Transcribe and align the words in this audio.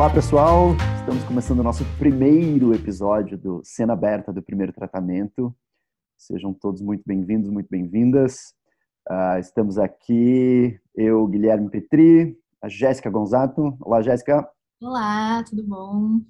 Olá, 0.00 0.08
pessoal. 0.08 0.68
Estamos 0.98 1.22
começando 1.24 1.58
o 1.58 1.62
nosso 1.62 1.84
primeiro 1.98 2.74
episódio 2.74 3.36
do 3.36 3.60
Cena 3.62 3.92
Aberta 3.92 4.32
do 4.32 4.40
Primeiro 4.40 4.72
Tratamento. 4.72 5.54
Sejam 6.16 6.54
todos 6.54 6.80
muito 6.80 7.02
bem-vindos, 7.04 7.50
muito 7.50 7.68
bem-vindas. 7.68 8.54
Uh, 9.06 9.38
estamos 9.38 9.76
aqui, 9.76 10.80
eu, 10.94 11.26
Guilherme 11.26 11.68
Petri, 11.68 12.34
a 12.62 12.66
Jéssica 12.66 13.10
Gonzato. 13.10 13.76
Olá, 13.78 14.00
Jéssica. 14.00 14.48
Olá, 14.80 15.44
tudo 15.44 15.62
bom? 15.64 16.22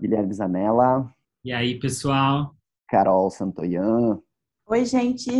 Guilherme 0.00 0.32
Zanella. 0.32 1.14
E 1.44 1.52
aí, 1.52 1.78
pessoal? 1.78 2.54
Carol 2.88 3.30
Santoyan. 3.30 4.18
Oi, 4.66 4.86
gente. 4.86 5.30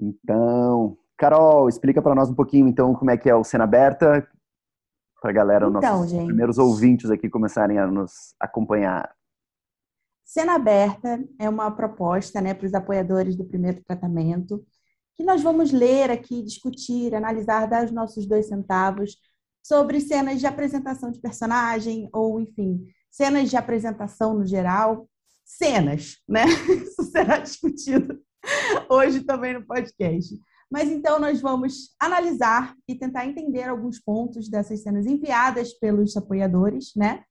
Então, 0.00 0.96
Carol, 1.18 1.68
explica 1.68 2.00
para 2.00 2.14
nós 2.14 2.30
um 2.30 2.34
pouquinho, 2.34 2.66
então, 2.66 2.94
como 2.94 3.10
é 3.10 3.18
que 3.18 3.28
é 3.28 3.34
o 3.34 3.44
Cena 3.44 3.64
Aberta, 3.64 4.26
para 5.22 5.30
a 5.30 5.34
galera, 5.34 5.68
então, 5.68 5.80
nossos 5.80 6.10
gente. 6.10 6.26
primeiros 6.26 6.58
ouvintes 6.58 7.08
aqui 7.08 7.30
começarem 7.30 7.78
a 7.78 7.86
nos 7.86 8.34
acompanhar. 8.40 9.14
Cena 10.24 10.56
Aberta 10.56 11.22
é 11.38 11.48
uma 11.48 11.70
proposta 11.70 12.40
né, 12.40 12.52
para 12.52 12.66
os 12.66 12.74
apoiadores 12.74 13.36
do 13.36 13.44
primeiro 13.44 13.80
tratamento, 13.84 14.64
que 15.14 15.22
nós 15.22 15.40
vamos 15.40 15.70
ler 15.70 16.10
aqui, 16.10 16.42
discutir, 16.42 17.14
analisar, 17.14 17.68
dar 17.68 17.84
os 17.84 17.92
nossos 17.92 18.26
dois 18.26 18.46
centavos 18.46 19.16
sobre 19.62 20.00
cenas 20.00 20.40
de 20.40 20.46
apresentação 20.46 21.12
de 21.12 21.20
personagem, 21.20 22.08
ou, 22.12 22.40
enfim, 22.40 22.84
cenas 23.08 23.48
de 23.48 23.56
apresentação 23.56 24.34
no 24.34 24.44
geral. 24.44 25.08
Cenas, 25.44 26.16
né? 26.28 26.44
Isso 26.82 27.04
será 27.04 27.38
discutido 27.38 28.20
hoje 28.88 29.22
também 29.22 29.54
no 29.54 29.64
podcast. 29.64 30.36
Mas 30.72 30.90
então 30.90 31.18
nós 31.18 31.38
vamos 31.38 31.94
analisar 32.00 32.74
e 32.88 32.94
tentar 32.94 33.26
entender 33.26 33.64
alguns 33.64 34.00
pontos 34.00 34.48
dessas 34.48 34.82
cenas 34.82 35.04
enviadas 35.04 35.74
pelos 35.74 36.16
apoiadores, 36.16 36.92
né? 36.96 37.22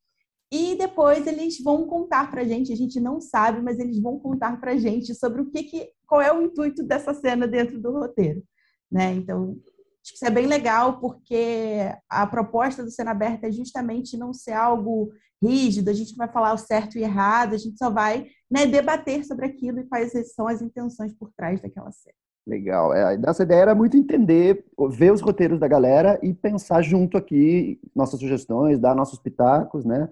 E 0.54 0.76
depois 0.76 1.26
eles 1.26 1.60
vão 1.60 1.88
contar 1.88 2.30
para 2.30 2.42
a 2.42 2.46
gente, 2.46 2.72
a 2.72 2.76
gente 2.76 3.00
não 3.00 3.20
sabe, 3.20 3.60
mas 3.60 3.80
eles 3.80 4.00
vão 4.00 4.20
contar 4.20 4.60
para 4.62 4.74
a 4.74 4.78
gente 4.78 5.16
sobre 5.16 5.42
o 5.42 5.50
que, 5.50 5.64
que, 5.64 5.90
qual 6.06 6.22
é 6.22 6.32
o 6.32 6.44
intuito 6.44 6.84
dessa 6.84 7.16
cena 7.16 7.48
dentro 7.48 7.82
do 7.82 7.92
roteiro, 7.92 8.44
né? 8.92 9.12
Então 9.16 9.58
acho 10.04 10.12
que 10.12 10.16
isso 10.18 10.26
é 10.26 10.30
bem 10.30 10.46
legal 10.46 11.00
porque 11.00 11.78
a 12.08 12.28
proposta 12.28 12.84
do 12.84 12.92
cena 12.92 13.10
aberta 13.10 13.48
é 13.48 13.52
justamente 13.52 14.18
não 14.18 14.36
ser 14.36 14.54
algo 14.54 15.12
rígido, 15.42 15.90
a 15.90 15.94
gente 15.94 16.12
não 16.12 16.18
vai 16.18 16.32
falar 16.32 16.54
o 16.54 16.60
certo 16.60 16.96
e 16.96 17.02
errado, 17.02 17.56
a 17.56 17.58
gente 17.58 17.80
só 17.80 17.90
vai 17.90 18.28
né, 18.52 18.68
debater 18.68 19.26
sobre 19.26 19.48
aquilo 19.48 19.80
e 19.80 19.88
quais 19.88 20.12
são 20.36 20.48
as 20.48 20.62
intenções 20.62 21.12
por 21.12 21.32
trás 21.36 21.60
daquela 21.60 21.92
cena. 21.92 22.21
Legal. 22.46 22.94
É, 22.94 23.14
a 23.14 23.18
nossa 23.18 23.44
ideia 23.44 23.62
era 23.62 23.76
muito 23.76 23.96
entender, 23.96 24.66
ver 24.90 25.12
os 25.12 25.22
roteiros 25.22 25.60
da 25.60 25.68
galera 25.68 26.20
e 26.24 26.34
pensar 26.34 26.82
junto 26.82 27.18
aqui 27.18 27.80
nossas 27.96 28.20
sugestões, 28.20 28.80
dar 28.80 28.96
nossos 28.96 29.20
pitacos, 29.20 29.86
né? 29.86 30.10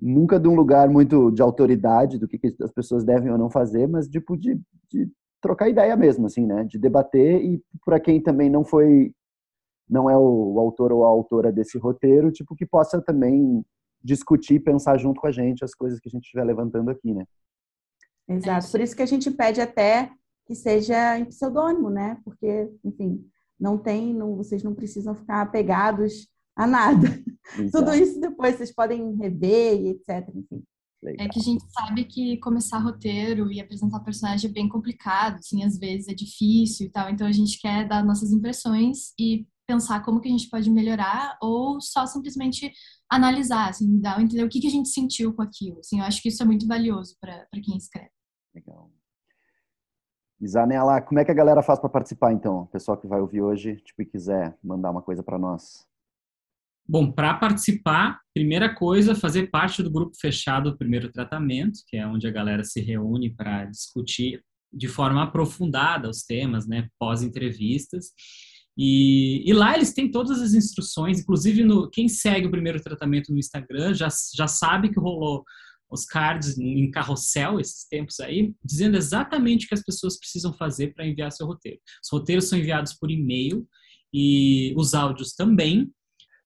Nunca 0.00 0.38
de 0.38 0.48
um 0.48 0.54
lugar 0.54 0.88
muito 0.88 1.30
de 1.30 1.42
autoridade 1.42 2.18
do 2.18 2.28
que, 2.28 2.38
que 2.38 2.54
as 2.62 2.70
pessoas 2.70 3.04
devem 3.04 3.30
ou 3.30 3.38
não 3.38 3.50
fazer, 3.50 3.88
mas 3.88 4.08
tipo 4.08 4.36
de, 4.36 4.60
de 4.90 5.10
trocar 5.40 5.68
ideia 5.68 5.96
mesmo, 5.96 6.26
assim, 6.26 6.46
né? 6.46 6.64
De 6.64 6.78
debater 6.78 7.44
e 7.44 7.60
para 7.84 7.98
quem 7.98 8.22
também 8.22 8.48
não 8.48 8.64
foi, 8.64 9.12
não 9.88 10.08
é 10.08 10.16
o, 10.16 10.54
o 10.54 10.60
autor 10.60 10.92
ou 10.92 11.04
a 11.04 11.08
autora 11.08 11.50
desse 11.50 11.78
roteiro, 11.78 12.30
tipo 12.30 12.54
que 12.54 12.64
possa 12.64 13.02
também 13.02 13.64
discutir, 14.02 14.60
pensar 14.60 14.98
junto 14.98 15.20
com 15.20 15.26
a 15.26 15.32
gente 15.32 15.64
as 15.64 15.74
coisas 15.74 15.98
que 15.98 16.08
a 16.08 16.12
gente 16.12 16.24
estiver 16.24 16.44
levantando 16.44 16.90
aqui, 16.90 17.12
né? 17.12 17.24
Exato. 18.28 18.70
Por 18.70 18.80
isso 18.80 18.94
que 18.94 19.02
a 19.02 19.06
gente 19.06 19.30
pede 19.32 19.60
até 19.60 20.12
que 20.46 20.54
seja 20.54 21.18
em 21.18 21.24
pseudônimo, 21.24 21.90
né? 21.90 22.18
Porque, 22.24 22.70
enfim, 22.84 23.24
não 23.58 23.78
tem, 23.78 24.12
não, 24.12 24.36
vocês 24.36 24.62
não 24.62 24.74
precisam 24.74 25.14
ficar 25.14 25.42
apegados 25.42 26.28
a 26.56 26.66
nada. 26.66 27.06
Exato. 27.58 27.84
Tudo 27.84 27.94
isso 27.94 28.20
depois 28.20 28.56
vocês 28.56 28.74
podem 28.74 29.16
rever 29.16 29.80
e 29.80 29.88
etc. 29.90 30.28
Enfim. 30.34 30.62
Legal. 31.02 31.26
É 31.26 31.28
que 31.28 31.40
a 31.40 31.42
gente 31.42 31.64
sabe 31.72 32.04
que 32.04 32.36
começar 32.38 32.78
roteiro 32.78 33.50
e 33.50 33.60
apresentar 33.60 33.98
personagem 34.00 34.48
é 34.48 34.52
bem 34.52 34.68
complicado, 34.68 35.38
assim, 35.38 35.64
às 35.64 35.76
vezes 35.76 36.06
é 36.06 36.14
difícil 36.14 36.86
e 36.86 36.90
tal. 36.90 37.10
Então 37.10 37.26
a 37.26 37.32
gente 37.32 37.58
quer 37.60 37.88
dar 37.88 38.04
nossas 38.04 38.30
impressões 38.30 39.12
e 39.18 39.44
pensar 39.66 40.04
como 40.04 40.20
que 40.20 40.28
a 40.28 40.30
gente 40.30 40.48
pode 40.48 40.70
melhorar 40.70 41.36
ou 41.40 41.80
só 41.80 42.06
simplesmente 42.06 42.72
analisar, 43.10 43.70
assim, 43.70 44.00
dar 44.00 44.20
entender 44.20 44.44
o 44.44 44.48
que, 44.48 44.60
que 44.60 44.66
a 44.66 44.70
gente 44.70 44.88
sentiu 44.88 45.34
com 45.34 45.42
aquilo. 45.42 45.80
Assim, 45.80 45.98
eu 45.98 46.04
acho 46.04 46.22
que 46.22 46.28
isso 46.28 46.42
é 46.42 46.46
muito 46.46 46.66
valioso 46.66 47.16
para 47.20 47.46
quem 47.62 47.76
escreve. 47.76 48.10
Legal. 48.54 48.92
Isanela, 50.42 51.00
como 51.00 51.20
é 51.20 51.24
que 51.24 51.30
a 51.30 51.34
galera 51.34 51.62
faz 51.62 51.78
para 51.78 51.88
participar, 51.88 52.32
então? 52.32 52.62
O 52.62 52.66
pessoal 52.66 52.98
que 52.98 53.06
vai 53.06 53.20
ouvir 53.20 53.40
hoje, 53.40 53.76
tipo, 53.76 54.02
e 54.02 54.04
quiser 54.04 54.56
mandar 54.62 54.90
uma 54.90 55.00
coisa 55.00 55.22
para 55.22 55.38
nós. 55.38 55.86
Bom, 56.86 57.12
para 57.12 57.34
participar, 57.34 58.20
primeira 58.34 58.74
coisa, 58.74 59.14
fazer 59.14 59.50
parte 59.50 59.84
do 59.84 59.90
grupo 59.90 60.16
fechado 60.20 60.72
do 60.72 60.76
primeiro 60.76 61.12
tratamento, 61.12 61.80
que 61.86 61.96
é 61.96 62.04
onde 62.04 62.26
a 62.26 62.30
galera 62.30 62.64
se 62.64 62.80
reúne 62.80 63.30
para 63.30 63.66
discutir 63.66 64.42
de 64.72 64.88
forma 64.88 65.22
aprofundada 65.22 66.10
os 66.10 66.24
temas, 66.24 66.66
né, 66.66 66.88
pós-entrevistas. 66.98 68.06
E, 68.76 69.48
e, 69.48 69.52
lá 69.52 69.74
eles 69.74 69.92
têm 69.92 70.10
todas 70.10 70.40
as 70.40 70.54
instruções, 70.54 71.20
inclusive 71.20 71.62
no, 71.62 71.88
quem 71.88 72.08
segue 72.08 72.46
o 72.46 72.50
primeiro 72.50 72.82
tratamento 72.82 73.30
no 73.30 73.38
Instagram 73.38 73.94
já, 73.94 74.08
já 74.34 74.48
sabe 74.48 74.88
que 74.88 74.98
rolou 74.98 75.44
os 75.92 76.06
cards 76.06 76.58
em 76.58 76.90
carrossel 76.90 77.60
esses 77.60 77.86
tempos 77.86 78.18
aí, 78.18 78.54
dizendo 78.64 78.96
exatamente 78.96 79.66
o 79.66 79.68
que 79.68 79.74
as 79.74 79.82
pessoas 79.82 80.18
precisam 80.18 80.52
fazer 80.54 80.94
para 80.94 81.06
enviar 81.06 81.30
seu 81.30 81.46
roteiro. 81.46 81.78
Os 82.02 82.10
roteiros 82.10 82.48
são 82.48 82.58
enviados 82.58 82.94
por 82.94 83.10
e-mail 83.10 83.66
e 84.12 84.74
os 84.76 84.94
áudios 84.94 85.34
também. 85.34 85.92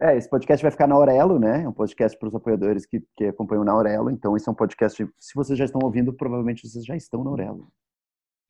É, 0.03 0.17
esse 0.17 0.29
podcast 0.29 0.63
vai 0.63 0.71
ficar 0.71 0.87
na 0.87 0.95
Aurelo, 0.95 1.39
né? 1.39 1.63
É 1.63 1.69
um 1.69 1.73
podcast 1.73 2.19
para 2.19 2.29
os 2.29 2.35
apoiadores 2.35 2.85
que, 2.85 3.03
que 3.17 3.25
acompanham 3.25 3.65
na 3.65 3.73
Aurelo. 3.73 4.11
Então, 4.11 4.37
esse 4.37 4.47
é 4.47 4.53
um 4.53 4.55
podcast. 4.55 5.09
Se 5.19 5.35
vocês 5.35 5.59
já 5.59 5.65
estão 5.65 5.81
ouvindo, 5.83 6.13
provavelmente 6.13 6.69
vocês 6.69 6.85
já 6.85 6.95
estão 6.95 7.25
na 7.25 7.31
Aurelo. 7.31 7.73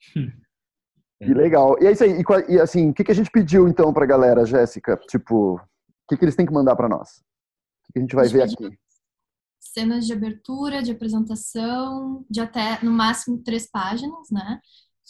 E 1.19 1.33
legal. 1.33 1.77
E 1.81 1.87
é 1.87 1.93
isso 1.93 2.05
aí. 2.05 2.11
E, 2.11 2.53
e 2.53 2.61
assim, 2.61 2.91
o 2.91 2.93
que, 2.93 3.03
que 3.03 3.11
a 3.11 3.15
gente 3.15 3.31
pediu 3.31 3.67
então 3.67 3.91
para 3.91 4.05
a 4.05 4.07
galera, 4.07 4.45
Jéssica? 4.45 4.99
Tipo, 5.09 5.55
o 5.55 5.61
que, 6.07 6.15
que 6.15 6.23
eles 6.23 6.37
têm 6.37 6.45
que 6.45 6.53
mandar 6.53 6.77
para 6.77 6.91
nós? 6.91 7.09
O 7.09 7.87
que, 7.87 7.93
que 7.95 7.99
a 8.01 8.03
gente 8.03 8.15
vai 8.15 8.29
ver 8.29 8.43
aqui? 8.43 8.79
Cenas 9.73 10.07
de 10.07 10.13
abertura, 10.13 10.83
de 10.83 10.91
apresentação, 10.91 12.25
de 12.31 12.41
até 12.41 12.83
no 12.85 12.91
máximo 12.91 13.43
três 13.43 13.71
páginas, 13.71 14.29
né? 14.31 14.61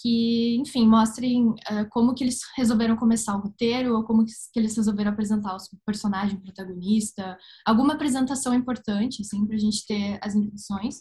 Que, 0.01 0.57
enfim, 0.59 0.87
mostrem 0.87 1.49
uh, 1.49 1.89
como 1.91 2.15
que 2.15 2.23
eles 2.23 2.41
resolveram 2.57 2.97
começar 2.97 3.35
o 3.37 3.41
roteiro 3.41 3.97
ou 3.97 4.05
como 4.05 4.25
que, 4.25 4.33
que 4.53 4.61
eles 4.61 4.77
resolveram 4.77 5.11
apresentar 5.11 5.57
o 5.57 5.59
personagem, 5.87 6.37
o 6.37 6.43
protagonista, 6.43 7.37
alguma 7.67 7.95
apresentação 7.95 8.53
importante, 8.53 9.23
assim, 9.23 9.47
para 9.47 9.57
a 9.57 9.59
gente 9.59 9.87
ter 9.87 10.19
as 10.23 10.35
intenções. 10.35 10.97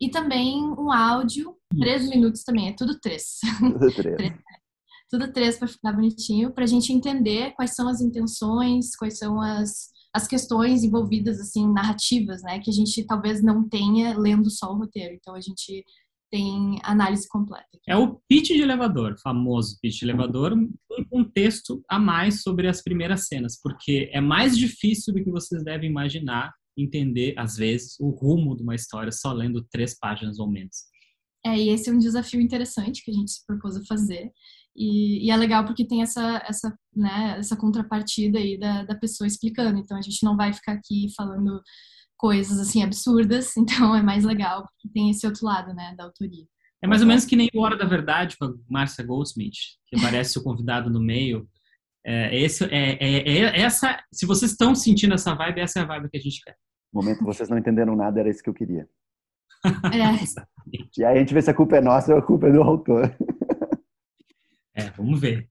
E 0.00 0.10
também 0.10 0.62
um 0.62 0.92
áudio, 0.92 1.56
três 1.78 2.08
minutos 2.08 2.44
também, 2.44 2.68
é 2.68 2.72
tudo 2.72 3.00
três. 3.00 3.38
Tudo 3.58 3.94
três. 3.94 4.32
tudo 5.10 5.32
três 5.32 5.58
para 5.58 5.68
ficar 5.68 5.92
bonitinho, 5.92 6.52
para 6.52 6.64
a 6.64 6.66
gente 6.66 6.92
entender 6.92 7.52
quais 7.52 7.74
são 7.74 7.88
as 7.88 8.00
intenções, 8.00 8.94
quais 8.96 9.18
são 9.18 9.40
as 9.40 9.90
as 10.16 10.26
questões 10.26 10.82
envolvidas, 10.82 11.38
assim, 11.38 11.70
narrativas, 11.70 12.42
né? 12.42 12.58
Que 12.58 12.70
a 12.70 12.72
gente 12.72 13.04
talvez 13.04 13.42
não 13.42 13.68
tenha 13.68 14.16
lendo 14.16 14.50
só 14.50 14.72
o 14.72 14.78
roteiro. 14.78 15.14
Então, 15.14 15.34
a 15.34 15.40
gente 15.42 15.84
tem 16.30 16.78
análise 16.82 17.28
completa. 17.28 17.68
É 17.86 17.94
o 17.94 18.18
pitch 18.26 18.48
de 18.48 18.62
elevador, 18.62 19.14
famoso 19.22 19.78
pitch 19.80 19.98
de 19.98 20.06
elevador, 20.06 20.54
um 20.54 21.04
contexto 21.10 21.84
a 21.86 21.98
mais 21.98 22.40
sobre 22.42 22.66
as 22.66 22.82
primeiras 22.82 23.26
cenas, 23.26 23.60
porque 23.62 24.08
é 24.10 24.20
mais 24.20 24.56
difícil 24.56 25.12
do 25.12 25.22
que 25.22 25.30
vocês 25.30 25.62
devem 25.62 25.90
imaginar 25.90 26.50
entender, 26.78 27.34
às 27.38 27.56
vezes, 27.56 28.00
o 28.00 28.08
rumo 28.08 28.56
de 28.56 28.62
uma 28.62 28.74
história 28.74 29.12
só 29.12 29.32
lendo 29.32 29.66
três 29.70 29.98
páginas 29.98 30.38
ou 30.38 30.50
menos. 30.50 30.76
É, 31.44 31.56
e 31.58 31.68
esse 31.68 31.90
é 31.90 31.92
um 31.92 31.98
desafio 31.98 32.40
interessante 32.40 33.04
que 33.04 33.10
a 33.10 33.14
gente 33.14 33.30
se 33.30 33.46
propôs 33.46 33.76
a 33.76 33.84
fazer. 33.84 34.32
E, 34.76 35.26
e, 35.26 35.30
é 35.30 35.36
legal 35.36 35.64
porque 35.64 35.86
tem 35.86 36.02
essa, 36.02 36.42
essa, 36.46 36.76
né, 36.94 37.36
essa 37.38 37.56
contrapartida 37.56 38.38
aí 38.38 38.58
da, 38.58 38.84
da 38.84 38.94
pessoa 38.94 39.26
explicando. 39.26 39.78
Então 39.78 39.96
a 39.96 40.02
gente 40.02 40.22
não 40.22 40.36
vai 40.36 40.52
ficar 40.52 40.72
aqui 40.72 41.06
falando 41.16 41.62
coisas 42.16 42.58
assim 42.58 42.82
absurdas, 42.82 43.56
então 43.58 43.94
é 43.94 44.02
mais 44.02 44.24
legal 44.24 44.62
porque 44.62 44.92
tem 44.92 45.10
esse 45.10 45.26
outro 45.26 45.46
lado, 45.46 45.74
né, 45.74 45.94
da 45.96 46.04
autoria. 46.04 46.44
É 46.82 46.86
mais 46.86 47.00
ou 47.00 47.08
menos 47.08 47.24
que 47.24 47.36
nem 47.36 47.48
o 47.54 47.60
Hora 47.60 47.76
da 47.76 47.86
Verdade 47.86 48.36
com 48.38 48.44
a 48.44 48.54
Márcia 48.68 49.04
Goldsmith, 49.04 49.56
que 49.88 49.96
aparece 49.98 50.38
o 50.38 50.42
convidado 50.42 50.90
no 50.90 51.00
meio. 51.00 51.48
É, 52.04 52.38
esse, 52.38 52.64
é, 52.66 52.98
é, 53.00 53.28
é, 53.28 53.60
essa, 53.60 53.98
se 54.12 54.26
vocês 54.26 54.52
estão 54.52 54.74
sentindo 54.74 55.14
essa 55.14 55.34
vibe, 55.34 55.60
essa 55.60 55.80
é 55.80 55.82
a 55.82 55.86
vibe 55.86 56.10
que 56.10 56.18
a 56.18 56.20
gente 56.20 56.40
quer. 56.44 56.54
No 56.92 57.00
momento 57.00 57.18
que 57.18 57.24
vocês 57.24 57.48
não 57.48 57.58
entenderam 57.58 57.96
nada, 57.96 58.20
era 58.20 58.28
isso 58.28 58.42
que 58.42 58.50
eu 58.50 58.54
queria. 58.54 58.86
É. 59.64 61.00
e 61.00 61.04
aí 61.04 61.16
a 61.16 61.18
gente 61.18 61.34
vê 61.34 61.42
se 61.42 61.50
a 61.50 61.54
culpa 61.54 61.76
é 61.76 61.80
nossa 61.80 62.12
ou 62.12 62.18
a 62.18 62.22
culpa 62.22 62.46
é 62.46 62.52
do 62.52 62.62
autor. 62.62 63.12
É, 64.76 64.90
vamos 64.90 65.18
ver. 65.18 65.48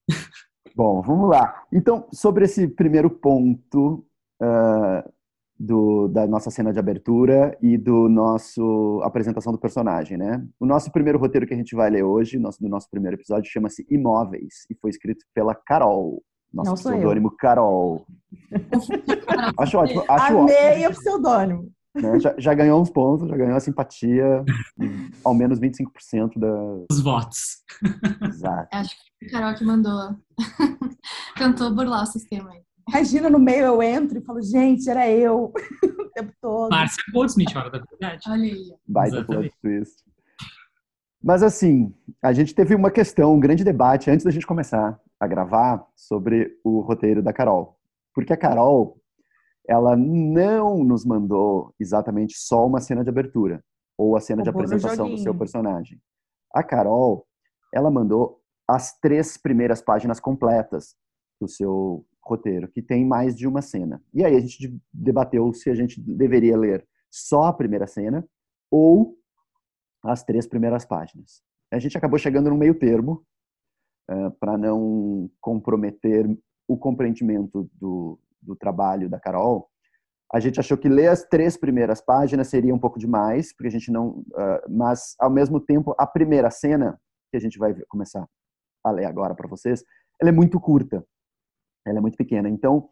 Bom, 0.75 1.01
vamos 1.01 1.29
lá. 1.29 1.63
Então, 1.73 2.07
sobre 2.13 2.45
esse 2.45 2.67
primeiro 2.67 3.09
ponto 3.09 4.05
uh, 4.41 5.11
do, 5.57 6.07
da 6.09 6.27
nossa 6.27 6.51
cena 6.51 6.71
de 6.71 6.77
abertura 6.77 7.57
e 7.61 7.77
do 7.77 8.07
nosso 8.07 9.01
apresentação 9.03 9.51
do 9.51 9.57
personagem, 9.57 10.17
né? 10.17 10.45
O 10.59 10.65
nosso 10.65 10.91
primeiro 10.91 11.17
roteiro 11.17 11.47
que 11.47 11.53
a 11.53 11.57
gente 11.57 11.75
vai 11.75 11.89
ler 11.89 12.03
hoje, 12.03 12.37
nosso, 12.37 12.61
do 12.61 12.69
nosso 12.69 12.89
primeiro 12.89 13.15
episódio, 13.15 13.49
chama-se 13.49 13.85
Imóveis 13.89 14.65
e 14.69 14.75
foi 14.75 14.91
escrito 14.91 15.25
pela 15.33 15.55
Carol. 15.55 16.21
Nosso 16.53 16.69
Não 16.69 16.75
pseudônimo 16.75 17.31
Carol. 17.31 18.05
acho 19.57 19.77
ótimo. 19.77 20.03
Acho 20.07 20.37
Amei 20.37 20.71
ótimo. 20.71 20.87
o 20.87 20.91
pseudônimo. 20.91 21.71
Né? 21.95 22.19
Já, 22.19 22.35
já, 22.37 22.53
ganhou 22.53 22.81
uns 22.81 22.89
pontos, 22.89 23.27
já 23.27 23.37
ganhou 23.37 23.55
a 23.55 23.59
simpatia, 23.59 24.43
ao 25.23 25.33
menos 25.33 25.59
25% 25.59 26.37
da... 26.37 26.85
Os 26.91 27.01
votos. 27.01 27.63
Exato. 28.21 28.67
Acho 28.71 28.95
que 29.19 29.27
a 29.27 29.31
Carol 29.31 29.55
que 29.55 29.63
mandou. 29.63 30.15
Tentou 31.37 31.73
burlar 31.73 32.03
o 32.03 32.07
sistema 32.07 32.51
aí. 32.51 32.61
Imagina, 32.87 33.29
no 33.29 33.39
meio 33.39 33.65
eu 33.65 33.81
entro 33.81 34.17
e 34.17 34.21
falo, 34.21 34.41
gente, 34.41 34.89
era 34.89 35.09
eu 35.09 35.51
o 35.83 36.09
tempo 36.13 36.33
todo. 36.41 36.69
Márcia 36.69 37.03
Goldsmith, 37.11 37.55
hora 37.55 37.69
da 37.69 37.79
verdade. 37.79 38.29
Olha 38.29 38.43
aí. 38.43 38.73
Baita 38.87 39.23
plot 39.23 39.51
twist. 39.61 40.03
Mas 41.23 41.41
assim, 41.41 41.91
a 42.21 42.31
gente 42.31 42.53
teve 42.53 42.75
uma 42.75 42.91
questão, 42.91 43.33
um 43.33 43.39
grande 43.39 43.63
debate 43.63 44.11
antes 44.11 44.23
da 44.23 44.29
gente 44.29 44.45
começar 44.45 44.99
a 45.19 45.25
gravar 45.25 45.83
sobre 45.95 46.59
o 46.63 46.81
roteiro 46.81 47.23
da 47.23 47.33
Carol. 47.33 47.79
Porque 48.13 48.31
a 48.31 48.37
Carol, 48.37 49.01
ela 49.67 49.95
não 49.95 50.83
nos 50.83 51.05
mandou 51.05 51.73
exatamente 51.79 52.37
só 52.37 52.65
uma 52.65 52.79
cena 52.79 53.03
de 53.03 53.09
abertura 53.09 53.63
ou 53.97 54.15
a 54.15 54.19
cena 54.19 54.43
de 54.43 54.49
apresentação 54.49 55.09
do 55.09 55.17
seu 55.17 55.33
personagem. 55.33 55.99
A 56.53 56.63
Carol, 56.63 57.25
ela 57.73 57.89
mandou 57.89 58.41
as 58.67 58.97
três 58.99 59.37
primeiras 59.37 59.81
páginas 59.81 60.19
completas 60.19 60.95
do 61.39 61.47
seu 61.47 62.05
roteiro, 62.23 62.67
que 62.67 62.81
tem 62.81 63.05
mais 63.05 63.35
de 63.35 63.47
uma 63.47 63.61
cena. 63.61 64.01
E 64.13 64.23
aí 64.23 64.35
a 64.35 64.39
gente 64.39 64.79
debateu 64.91 65.53
se 65.53 65.69
a 65.69 65.75
gente 65.75 66.01
deveria 66.01 66.57
ler 66.57 66.85
só 67.11 67.43
a 67.43 67.53
primeira 67.53 67.87
cena 67.87 68.27
ou 68.71 69.15
as 70.03 70.23
três 70.23 70.47
primeiras 70.47 70.85
páginas. 70.85 71.41
A 71.71 71.79
gente 71.79 71.97
acabou 71.97 72.17
chegando 72.17 72.49
no 72.49 72.57
meio 72.57 72.77
termo 72.77 73.25
uh, 74.09 74.31
para 74.39 74.57
não 74.57 75.29
comprometer 75.39 76.25
o 76.67 76.77
compreendimento 76.77 77.69
do, 77.73 78.19
do 78.45 78.55
trabalho 78.55 79.09
da 79.09 79.19
Carol. 79.19 79.67
A 80.33 80.39
gente 80.39 80.59
achou 80.59 80.77
que 80.77 80.89
ler 80.89 81.07
as 81.07 81.23
três 81.23 81.57
primeiras 81.57 82.01
páginas 82.01 82.47
seria 82.47 82.73
um 82.73 82.79
pouco 82.79 82.99
demais, 82.99 83.53
porque 83.53 83.67
a 83.67 83.71
gente 83.71 83.91
não. 83.91 84.09
Uh, 84.09 84.69
mas 84.69 85.15
ao 85.19 85.29
mesmo 85.29 85.59
tempo, 85.59 85.95
a 85.97 86.07
primeira 86.07 86.49
cena 86.49 86.99
que 87.31 87.37
a 87.37 87.39
gente 87.39 87.57
vai 87.57 87.75
começar 87.87 88.25
a 88.83 88.91
ler 88.91 89.05
agora 89.05 89.35
para 89.35 89.47
vocês, 89.47 89.83
ela 90.21 90.29
é 90.29 90.33
muito 90.33 90.59
curta 90.59 91.05
ela 91.85 91.99
é 91.99 92.01
muito 92.01 92.17
pequena. 92.17 92.49
Então, 92.49 92.89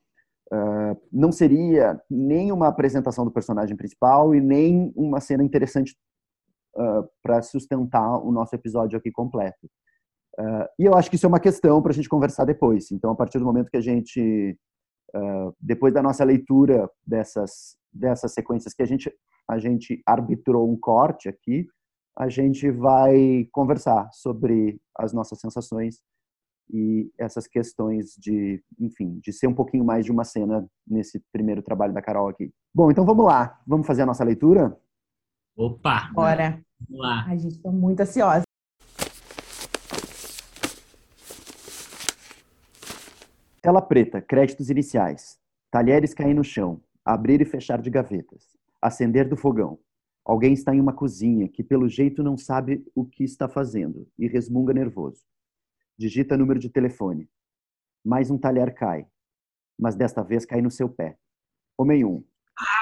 uh, 0.54 1.02
não 1.12 1.32
seria 1.32 2.00
nem 2.10 2.52
uma 2.52 2.68
apresentação 2.68 3.26
do 3.26 3.32
personagem 3.32 3.76
principal 3.76 4.36
e 4.36 4.40
nem 4.40 4.94
uma 4.96 5.20
cena 5.20 5.44
interessante 5.44 5.96
uh, 6.78 7.08
para 7.22 7.42
sustentar 7.42 8.20
o 8.20 8.32
nosso 8.32 8.56
episódio 8.56 8.98
aqui 8.98 9.12
completo. 9.12 9.70
E 10.80 10.86
eu 10.86 10.96
acho 10.96 11.12
que 11.12 11.16
isso 11.16 11.28
é 11.28 11.30
uma 11.30 11.40
questão 11.40 11.80
para 11.80 11.92
a 11.92 11.94
gente 11.94 12.10
conversar 12.10 12.44
depois. 12.44 12.92
Então, 12.92 13.12
a 13.12 13.16
partir 13.16 13.38
do 13.38 13.46
momento 13.46 13.70
que 13.70 13.78
a 13.78 13.82
gente, 13.82 14.58
depois 15.60 15.94
da 15.94 16.02
nossa 16.02 16.24
leitura 16.24 16.90
dessas 17.06 17.78
dessas 17.92 18.34
sequências 18.34 18.74
que 18.74 18.82
a 18.82 18.86
gente 18.86 19.14
a 19.48 19.60
gente 19.60 20.02
arbitrou 20.06 20.72
um 20.72 20.78
corte 20.78 21.28
aqui, 21.28 21.68
a 22.18 22.30
gente 22.30 22.72
vai 22.72 23.48
conversar 23.52 24.10
sobre 24.12 24.80
as 24.98 25.14
nossas 25.14 25.40
sensações 25.40 26.02
e 26.72 27.12
essas 27.20 27.46
questões 27.46 28.16
de, 28.18 28.64
enfim, 28.80 29.20
de 29.20 29.34
ser 29.34 29.48
um 29.48 29.54
pouquinho 29.54 29.84
mais 29.84 30.06
de 30.06 30.12
uma 30.12 30.24
cena 30.24 30.66
nesse 30.88 31.22
primeiro 31.32 31.62
trabalho 31.62 31.94
da 31.94 32.02
Carol 32.02 32.30
aqui. 32.30 32.52
Bom, 32.74 32.90
então 32.90 33.06
vamos 33.06 33.26
lá. 33.26 33.60
Vamos 33.68 33.86
fazer 33.86 34.04
a 34.04 34.06
nossa 34.06 34.24
leitura? 34.24 34.78
Opa! 35.58 36.10
Bora! 36.14 36.64
Vamos 36.88 37.06
lá. 37.06 37.26
A 37.26 37.36
gente 37.36 37.56
está 37.56 37.72
muito 37.72 38.00
ansiosa. 38.00 38.44
Tela 43.64 43.82
preta, 43.82 44.22
créditos 44.22 44.70
iniciais. 44.70 45.40
Talheres 45.72 46.14
caem 46.14 46.34
no 46.34 46.44
chão. 46.44 46.84
Abrir 47.06 47.40
e 47.40 47.46
fechar 47.46 47.82
de 47.82 47.90
gavetas. 47.90 48.58
Acender 48.82 49.26
do 49.26 49.38
fogão. 49.38 49.80
Alguém 50.26 50.52
está 50.52 50.76
em 50.76 50.82
uma 50.82 50.92
cozinha 50.92 51.48
que, 51.48 51.64
pelo 51.64 51.88
jeito, 51.88 52.22
não 52.22 52.36
sabe 52.38 52.86
o 52.94 53.06
que 53.06 53.24
está 53.24 53.48
fazendo 53.48 54.06
e 54.20 54.28
resmunga 54.28 54.74
nervoso. 54.74 55.24
Digita 55.98 56.36
número 56.36 56.60
de 56.60 56.70
telefone. 56.70 57.30
Mais 58.04 58.30
um 58.30 58.38
talher 58.38 58.74
cai. 58.74 59.08
Mas 59.80 59.96
desta 59.96 60.22
vez 60.22 60.46
cai 60.46 60.62
no 60.62 60.70
seu 60.70 60.90
pé. 60.90 61.18
Homem 61.78 62.04
1. 62.04 62.10
Um. 62.10 62.24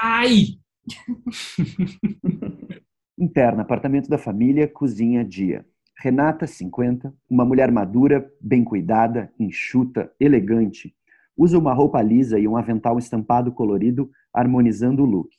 Ai! 0.02 0.60
Interna, 3.20 3.62
apartamento 3.62 4.10
da 4.10 4.18
família, 4.18 4.68
cozinha, 4.68 5.24
dia. 5.24 5.64
Renata, 6.04 6.48
50, 6.48 7.14
uma 7.30 7.46
mulher 7.46 7.72
madura, 7.72 8.28
bem 8.42 8.64
cuidada, 8.64 9.32
enxuta, 9.38 10.12
elegante. 10.20 10.96
Usa 11.38 11.60
uma 11.60 11.76
roupa 11.76 12.02
lisa 12.02 12.40
e 12.40 12.48
um 12.48 12.58
avental 12.58 12.98
estampado 12.98 13.52
colorido, 13.52 14.10
harmonizando 14.34 15.04
o 15.04 15.06
look. 15.06 15.30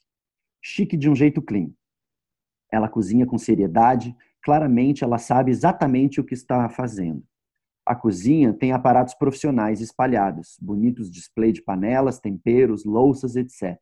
Chique 0.62 0.97
de 0.97 1.11
um 1.11 1.17
jeito 1.17 1.43
clean. 1.43 1.73
Ela 2.70 2.88
cozinha 2.88 3.26
com 3.26 3.37
seriedade, 3.38 4.17
claramente 4.41 5.03
ela 5.03 5.19
sabe 5.19 5.50
exatamente 5.50 6.20
o 6.20 6.25
que 6.25 6.35
está 6.35 6.69
fazendo. 6.69 7.25
A 7.85 7.97
cozinha 7.97 8.53
tem 8.53 8.70
aparatos 8.70 9.14
profissionais 9.14 9.81
espalhados, 9.81 10.56
bonitos 10.62 11.11
display 11.11 11.50
de 11.50 11.61
panelas, 11.61 12.20
temperos, 12.20 12.85
louças, 12.85 13.35
etc. 13.35 13.76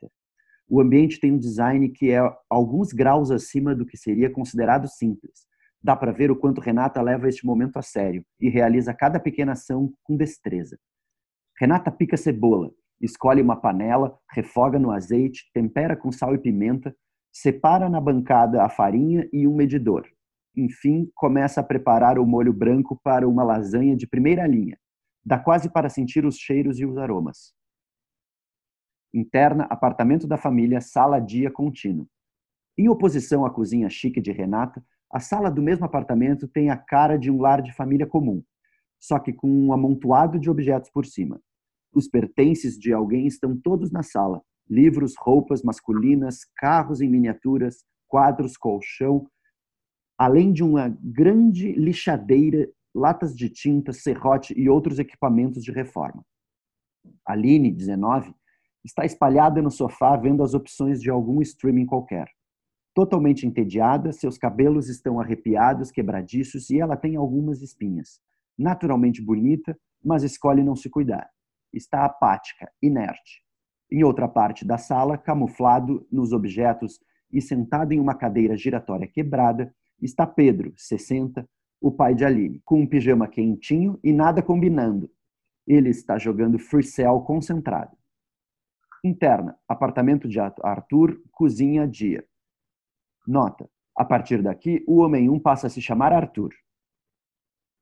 O 0.66 0.80
ambiente 0.80 1.20
tem 1.20 1.30
um 1.30 1.38
design 1.38 1.90
que 1.90 2.10
é 2.10 2.20
alguns 2.48 2.94
graus 2.94 3.30
acima 3.30 3.74
do 3.74 3.84
que 3.84 3.98
seria 3.98 4.30
considerado 4.30 4.88
simples. 4.88 5.49
Dá 5.82 5.96
para 5.96 6.12
ver 6.12 6.30
o 6.30 6.36
quanto 6.36 6.60
Renata 6.60 7.00
leva 7.00 7.28
este 7.28 7.46
momento 7.46 7.78
a 7.78 7.82
sério 7.82 8.24
e 8.38 8.48
realiza 8.48 8.94
cada 8.94 9.18
pequena 9.18 9.52
ação 9.52 9.92
com 10.02 10.16
destreza. 10.16 10.78
Renata 11.58 11.90
pica 11.90 12.16
cebola, 12.16 12.70
escolhe 13.00 13.40
uma 13.40 13.56
panela, 13.56 14.18
refoga 14.30 14.78
no 14.78 14.90
azeite, 14.90 15.50
tempera 15.52 15.96
com 15.96 16.12
sal 16.12 16.34
e 16.34 16.38
pimenta, 16.38 16.94
separa 17.32 17.88
na 17.88 18.00
bancada 18.00 18.62
a 18.62 18.68
farinha 18.68 19.28
e 19.32 19.46
um 19.46 19.54
medidor 19.54 20.06
enfim, 20.56 21.10
começa 21.14 21.60
a 21.60 21.64
preparar 21.64 22.18
o 22.18 22.26
molho 22.26 22.52
branco 22.52 22.98
para 23.02 23.28
uma 23.28 23.42
lasanha 23.44 23.96
de 23.96 24.06
primeira 24.06 24.46
linha. 24.46 24.78
Dá 25.24 25.38
quase 25.38 25.70
para 25.70 25.88
sentir 25.88 26.24
os 26.24 26.36
cheiros 26.36 26.78
e 26.78 26.86
os 26.86 26.96
aromas. 26.96 27.54
Interna, 29.12 29.64
apartamento 29.64 30.26
da 30.26 30.36
família, 30.36 30.80
sala-dia 30.80 31.50
contínuo. 31.50 32.08
Em 32.78 32.88
oposição 32.88 33.44
à 33.44 33.50
cozinha 33.50 33.90
chique 33.90 34.20
de 34.20 34.32
Renata, 34.32 34.84
a 35.10 35.18
sala 35.18 35.50
do 35.50 35.60
mesmo 35.60 35.84
apartamento 35.84 36.46
tem 36.46 36.70
a 36.70 36.76
cara 36.76 37.18
de 37.18 37.30
um 37.30 37.40
lar 37.40 37.60
de 37.60 37.74
família 37.74 38.06
comum, 38.06 38.42
só 39.00 39.18
que 39.18 39.32
com 39.32 39.48
um 39.48 39.72
amontoado 39.72 40.38
de 40.38 40.48
objetos 40.48 40.90
por 40.90 41.04
cima. 41.04 41.40
Os 41.92 42.06
pertences 42.06 42.78
de 42.78 42.92
alguém 42.92 43.26
estão 43.26 43.58
todos 43.58 43.90
na 43.90 44.02
sala: 44.02 44.40
livros, 44.68 45.14
roupas 45.18 45.62
masculinas, 45.62 46.44
carros 46.56 47.00
em 47.00 47.08
miniaturas, 47.08 47.84
quadros, 48.06 48.56
colchão, 48.56 49.26
além 50.16 50.52
de 50.52 50.62
uma 50.62 50.88
grande 51.02 51.72
lixadeira, 51.72 52.70
latas 52.94 53.34
de 53.34 53.48
tinta, 53.48 53.92
serrote 53.92 54.54
e 54.56 54.68
outros 54.68 54.98
equipamentos 54.98 55.64
de 55.64 55.72
reforma. 55.72 56.24
Aline, 57.26 57.72
19, 57.72 58.32
está 58.84 59.04
espalhada 59.04 59.60
no 59.60 59.70
sofá 59.70 60.16
vendo 60.16 60.42
as 60.42 60.54
opções 60.54 61.00
de 61.00 61.10
algum 61.10 61.40
streaming 61.40 61.86
qualquer. 61.86 62.28
Totalmente 62.94 63.46
entediada, 63.46 64.12
seus 64.12 64.36
cabelos 64.36 64.88
estão 64.88 65.20
arrepiados, 65.20 65.92
quebradiços 65.92 66.70
e 66.70 66.80
ela 66.80 66.96
tem 66.96 67.16
algumas 67.16 67.62
espinhas. 67.62 68.20
Naturalmente 68.58 69.22
bonita, 69.22 69.78
mas 70.04 70.24
escolhe 70.24 70.62
não 70.62 70.74
se 70.74 70.90
cuidar. 70.90 71.30
Está 71.72 72.04
apática, 72.04 72.70
inerte. 72.82 73.44
Em 73.92 74.02
outra 74.02 74.28
parte 74.28 74.64
da 74.64 74.76
sala, 74.76 75.16
camuflado 75.16 76.06
nos 76.10 76.32
objetos 76.32 77.00
e 77.32 77.40
sentado 77.40 77.92
em 77.92 78.00
uma 78.00 78.14
cadeira 78.14 78.56
giratória 78.56 79.06
quebrada, 79.06 79.72
está 80.02 80.26
Pedro, 80.26 80.72
60, 80.76 81.48
o 81.80 81.92
pai 81.92 82.14
de 82.14 82.24
Aline, 82.24 82.60
com 82.64 82.80
um 82.80 82.86
pijama 82.86 83.28
quentinho 83.28 83.98
e 84.02 84.12
nada 84.12 84.42
combinando. 84.42 85.10
Ele 85.66 85.90
está 85.90 86.18
jogando 86.18 86.58
free 86.58 86.82
cell 86.82 87.20
concentrado. 87.20 87.96
Interna, 89.04 89.56
apartamento 89.66 90.28
de 90.28 90.38
Arthur, 90.40 91.22
cozinha 91.32 91.86
dia. 91.86 92.24
Nota: 93.26 93.68
a 93.96 94.04
partir 94.04 94.42
daqui, 94.42 94.84
o 94.86 94.98
homem 94.98 95.28
1 95.28 95.40
passa 95.40 95.66
a 95.66 95.70
se 95.70 95.80
chamar 95.80 96.12
Arthur. 96.12 96.50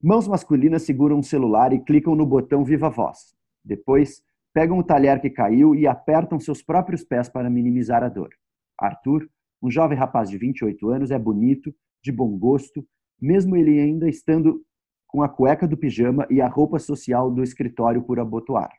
Mãos 0.03 0.29
masculinas 0.29 0.83
seguram 0.83 1.19
um 1.19 1.23
celular 1.23 1.73
e 1.73 1.81
clicam 1.81 2.15
no 2.15 2.27
botão 2.27 2.65
Viva 2.65 2.89
Voz. 2.89 3.35
Depois, 3.65 4.23
pegam 4.53 4.79
o 4.79 4.85
talher 4.85 5.21
que 5.21 5.31
caiu 5.31 5.75
e 5.75 5.87
apertam 5.87 6.39
seus 6.41 6.63
próprios 6.63 7.05
pés 7.05 7.29
para 7.29 7.51
minimizar 7.51 8.03
a 8.03 8.09
dor. 8.09 8.31
Arthur, 8.79 9.29
um 9.63 9.71
jovem 9.71 9.99
rapaz 9.99 10.31
de 10.31 10.39
28 10.39 10.89
anos, 10.89 11.11
é 11.11 11.19
bonito 11.19 11.75
de 12.03 12.13
bom 12.13 12.39
gosto, 12.39 12.87
mesmo 13.21 13.57
ele 13.57 13.81
ainda 13.81 14.09
estando 14.09 14.65
com 15.07 15.23
a 15.23 15.29
cueca 15.29 15.67
do 15.67 15.77
pijama 15.77 16.27
e 16.31 16.41
a 16.41 16.49
roupa 16.49 16.79
social 16.79 17.31
do 17.31 17.43
escritório 17.43 18.03
por 18.03 18.21
abotoar. 18.21 18.71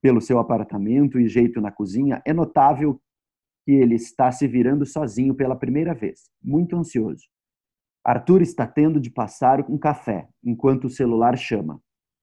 Pelo 0.00 0.20
seu 0.20 0.38
apartamento 0.38 1.18
e 1.18 1.28
jeito 1.28 1.60
na 1.60 1.72
cozinha, 1.72 2.22
é 2.24 2.32
notável 2.32 3.00
que 3.66 3.72
ele 3.72 3.96
está 3.96 4.30
se 4.30 4.46
virando 4.46 4.86
sozinho 4.86 5.34
pela 5.34 5.56
primeira 5.56 5.92
vez, 5.92 6.30
muito 6.40 6.76
ansioso. 6.76 7.24
Arthur 8.04 8.40
está 8.40 8.64
tendo 8.64 9.00
de 9.00 9.10
passar 9.10 9.68
um 9.68 9.76
café, 9.76 10.28
enquanto 10.44 10.84
o 10.84 10.90
celular 10.90 11.36
chama. 11.36 11.82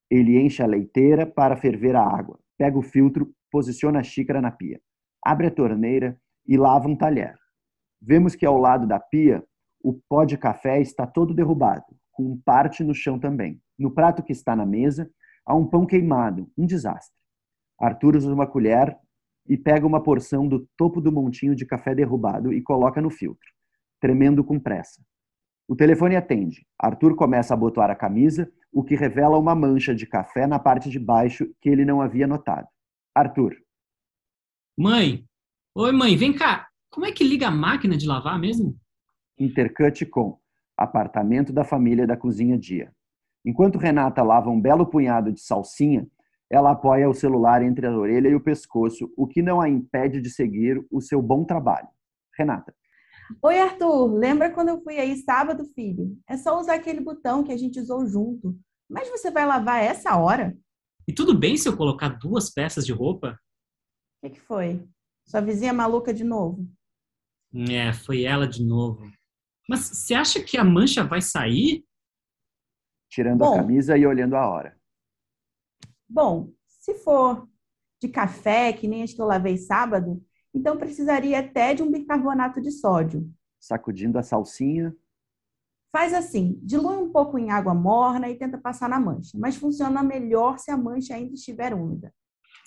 Ele 0.09 0.39
enche 0.39 0.63
a 0.63 0.65
leiteira 0.65 1.25
para 1.27 1.57
ferver 1.57 1.97
a 1.97 2.01
água, 2.01 2.39
pega 2.57 2.79
o 2.79 2.81
filtro, 2.81 3.29
posiciona 3.51 3.99
a 3.99 4.03
xícara 4.03 4.39
na 4.39 4.51
pia, 4.51 4.79
abre 5.21 5.47
a 5.47 5.51
torneira 5.51 6.17
e 6.47 6.55
lava 6.55 6.87
um 6.87 6.95
talher. 6.95 7.35
Vemos 8.01 8.35
que 8.35 8.45
ao 8.45 8.57
lado 8.57 8.87
da 8.87 8.97
pia, 8.97 9.43
o 9.83 9.99
pó 10.07 10.23
de 10.23 10.37
café 10.37 10.79
está 10.79 11.05
todo 11.05 11.33
derrubado, 11.33 11.93
com 12.13 12.39
parte 12.45 12.85
no 12.85 12.95
chão 12.95 13.19
também. 13.19 13.61
No 13.77 13.91
prato 13.91 14.23
que 14.23 14.31
está 14.31 14.55
na 14.55 14.65
mesa, 14.65 15.11
há 15.45 15.53
um 15.53 15.67
pão 15.67 15.85
queimado, 15.85 16.49
um 16.57 16.65
desastre. 16.65 17.19
Arthur 17.77 18.15
usa 18.15 18.33
uma 18.33 18.47
colher 18.47 18.97
e 19.47 19.57
pega 19.57 19.85
uma 19.85 20.01
porção 20.01 20.47
do 20.47 20.67
topo 20.77 21.01
do 21.01 21.11
montinho 21.11 21.55
de 21.55 21.65
café 21.65 21.93
derrubado 21.93 22.53
e 22.53 22.61
coloca 22.61 23.01
no 23.01 23.09
filtro, 23.09 23.49
tremendo 23.99 24.43
com 24.43 24.59
pressa. 24.59 25.01
O 25.67 25.75
telefone 25.75 26.15
atende. 26.15 26.65
Arthur 26.77 27.15
começa 27.15 27.53
a 27.53 27.55
abotoar 27.55 27.89
a 27.89 27.95
camisa, 27.95 28.51
o 28.71 28.83
que 28.83 28.95
revela 28.95 29.37
uma 29.37 29.55
mancha 29.55 29.93
de 29.95 30.05
café 30.05 30.45
na 30.45 30.59
parte 30.59 30.89
de 30.89 30.99
baixo 30.99 31.47
que 31.61 31.69
ele 31.69 31.85
não 31.85 32.01
havia 32.01 32.27
notado. 32.27 32.67
Arthur. 33.15 33.55
Mãe! 34.77 35.25
Oi, 35.75 35.91
mãe, 35.91 36.15
vem 36.15 36.33
cá. 36.33 36.67
Como 36.89 37.05
é 37.05 37.11
que 37.11 37.23
liga 37.23 37.47
a 37.47 37.51
máquina 37.51 37.97
de 37.97 38.07
lavar 38.07 38.39
mesmo? 38.39 38.77
Intercut 39.39 40.05
com 40.05 40.39
apartamento 40.77 41.53
da 41.53 41.63
família 41.63 42.05
da 42.05 42.17
cozinha 42.17 42.57
dia. 42.57 42.93
Enquanto 43.45 43.77
Renata 43.77 44.21
lava 44.23 44.49
um 44.49 44.59
belo 44.59 44.85
punhado 44.85 45.31
de 45.31 45.41
salsinha, 45.41 46.07
ela 46.53 46.71
apoia 46.71 47.09
o 47.09 47.15
celular 47.15 47.63
entre 47.63 47.87
a 47.87 47.97
orelha 47.97 48.29
e 48.29 48.35
o 48.35 48.39
pescoço, 48.39 49.11
o 49.17 49.25
que 49.25 49.41
não 49.41 49.59
a 49.59 49.67
impede 49.67 50.21
de 50.21 50.29
seguir 50.29 50.85
o 50.91 51.01
seu 51.01 51.19
bom 51.19 51.43
trabalho. 51.43 51.87
Renata. 52.37 52.75
Oi, 53.41 53.59
Arthur. 53.59 54.13
Lembra 54.13 54.51
quando 54.51 54.69
eu 54.69 54.79
fui 54.83 54.99
aí 54.99 55.15
sábado, 55.17 55.65
filho? 55.73 56.15
É 56.29 56.37
só 56.37 56.59
usar 56.59 56.75
aquele 56.75 57.01
botão 57.01 57.43
que 57.43 57.51
a 57.51 57.57
gente 57.57 57.79
usou 57.79 58.05
junto. 58.05 58.55
Mas 58.87 59.09
você 59.09 59.31
vai 59.31 59.47
lavar 59.47 59.83
essa 59.83 60.15
hora? 60.15 60.55
E 61.07 61.13
tudo 61.13 61.35
bem 61.35 61.57
se 61.57 61.67
eu 61.67 61.75
colocar 61.75 62.09
duas 62.09 62.51
peças 62.51 62.85
de 62.85 62.93
roupa? 62.93 63.39
O 64.21 64.27
que, 64.27 64.35
que 64.35 64.41
foi? 64.41 64.87
Sua 65.25 65.41
vizinha 65.41 65.73
maluca 65.73 66.13
de 66.13 66.23
novo? 66.23 66.69
É, 67.71 67.91
foi 67.93 68.25
ela 68.25 68.47
de 68.47 68.63
novo. 68.63 69.11
Mas 69.67 69.79
você 69.79 70.13
acha 70.13 70.43
que 70.43 70.55
a 70.55 70.63
mancha 70.63 71.03
vai 71.03 71.19
sair? 71.19 71.83
Tirando 73.09 73.39
Bom, 73.39 73.55
a 73.55 73.57
camisa 73.57 73.97
e 73.97 74.05
olhando 74.05 74.35
a 74.35 74.47
hora. 74.47 74.82
Bom, 76.13 76.51
se 76.67 76.93
for 76.93 77.49
de 77.99 78.07
café, 78.07 78.71
que 78.71 78.87
nem 78.87 79.01
as 79.01 79.11
que 79.11 79.19
eu 79.19 79.25
lavei 79.25 79.57
sábado, 79.57 80.23
então 80.53 80.77
precisaria 80.77 81.39
até 81.39 81.73
de 81.73 81.81
um 81.81 81.91
bicarbonato 81.91 82.61
de 82.61 82.69
sódio. 82.69 83.27
Sacudindo 83.59 84.19
a 84.19 84.21
salsinha. 84.21 84.95
Faz 85.91 86.13
assim, 86.13 86.59
dilui 86.61 86.97
um 86.97 87.11
pouco 87.11 87.39
em 87.39 87.49
água 87.49 87.73
morna 87.73 88.29
e 88.29 88.37
tenta 88.37 88.59
passar 88.59 88.87
na 88.87 88.99
mancha, 88.99 89.35
mas 89.39 89.55
funciona 89.55 90.03
melhor 90.03 90.59
se 90.59 90.69
a 90.69 90.77
mancha 90.77 91.15
ainda 91.15 91.33
estiver 91.33 91.73
úmida. 91.73 92.13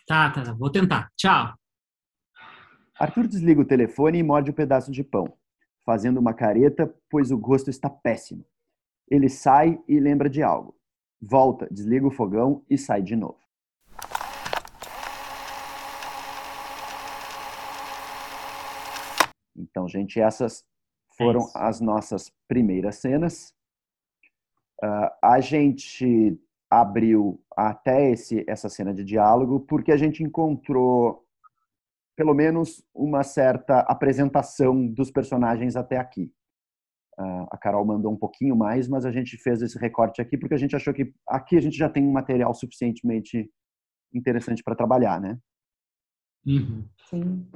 Tá, 0.08 0.28
tá, 0.30 0.42
tá. 0.42 0.52
vou 0.52 0.70
tentar. 0.70 1.12
Tchau. 1.16 1.54
Arthur 2.98 3.28
desliga 3.28 3.60
o 3.60 3.64
telefone 3.64 4.18
e 4.18 4.24
morde 4.24 4.50
o 4.50 4.52
um 4.52 4.56
pedaço 4.56 4.90
de 4.90 5.04
pão, 5.04 5.38
fazendo 5.84 6.18
uma 6.18 6.34
careta, 6.34 6.92
pois 7.08 7.30
o 7.30 7.38
gosto 7.38 7.70
está 7.70 7.88
péssimo. 7.88 8.44
Ele 9.08 9.28
sai 9.28 9.80
e 9.86 10.00
lembra 10.00 10.28
de 10.28 10.42
algo. 10.42 10.75
Volta, 11.20 11.66
desliga 11.70 12.06
o 12.06 12.10
fogão 12.10 12.64
e 12.68 12.76
sai 12.76 13.02
de 13.02 13.16
novo. 13.16 13.38
Então, 19.56 19.88
gente, 19.88 20.20
essas 20.20 20.64
foram 21.16 21.40
é 21.40 21.50
as 21.54 21.80
nossas 21.80 22.30
primeiras 22.46 22.96
cenas. 22.96 23.54
Uh, 24.82 25.08
a 25.22 25.40
gente 25.40 26.38
abriu 26.70 27.40
até 27.56 28.10
esse, 28.10 28.44
essa 28.46 28.68
cena 28.68 28.92
de 28.92 29.02
diálogo 29.02 29.60
porque 29.60 29.90
a 29.90 29.96
gente 29.96 30.22
encontrou 30.22 31.24
pelo 32.14 32.34
menos 32.34 32.84
uma 32.94 33.22
certa 33.22 33.80
apresentação 33.80 34.86
dos 34.86 35.10
personagens 35.10 35.76
até 35.76 35.98
aqui. 35.98 36.32
Uh, 37.18 37.46
a 37.50 37.56
Carol 37.56 37.84
mandou 37.84 38.12
um 38.12 38.16
pouquinho 38.16 38.54
mais, 38.54 38.86
mas 38.88 39.06
a 39.06 39.10
gente 39.10 39.38
fez 39.38 39.62
esse 39.62 39.78
recorte 39.78 40.20
aqui 40.20 40.36
porque 40.36 40.54
a 40.54 40.58
gente 40.58 40.76
achou 40.76 40.92
que 40.92 41.14
aqui 41.26 41.56
a 41.56 41.60
gente 41.60 41.76
já 41.76 41.88
tem 41.88 42.06
um 42.06 42.12
material 42.12 42.52
suficientemente 42.52 43.50
interessante 44.12 44.62
para 44.62 44.76
trabalhar, 44.76 45.18
né? 45.20 45.38
Uhum. 46.46 46.86
Sim. 47.08 47.46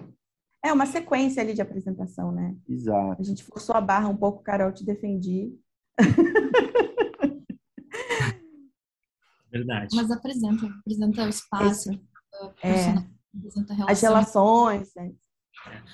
É 0.65 0.73
uma 0.73 0.87
sequência 0.87 1.43
ali 1.43 1.53
de 1.55 1.63
apresentação, 1.63 2.33
né? 2.33 2.57
Exato. 2.69 3.21
A 3.21 3.25
gente 3.25 3.45
forçou 3.45 3.75
a 3.75 3.81
barra 3.81 4.09
um 4.09 4.17
pouco, 4.17 4.43
Carol, 4.43 4.73
te 4.73 4.85
defendi. 4.85 5.55
Verdade. 9.51 9.97
Mas 9.97 10.11
apresenta, 10.11 10.67
apresenta 10.67 11.25
o 11.25 11.29
espaço, 11.29 11.91
é. 12.63 12.95
apresenta 13.37 13.75
as 13.89 14.01
relações. 14.01 14.95
Né? 14.95 15.13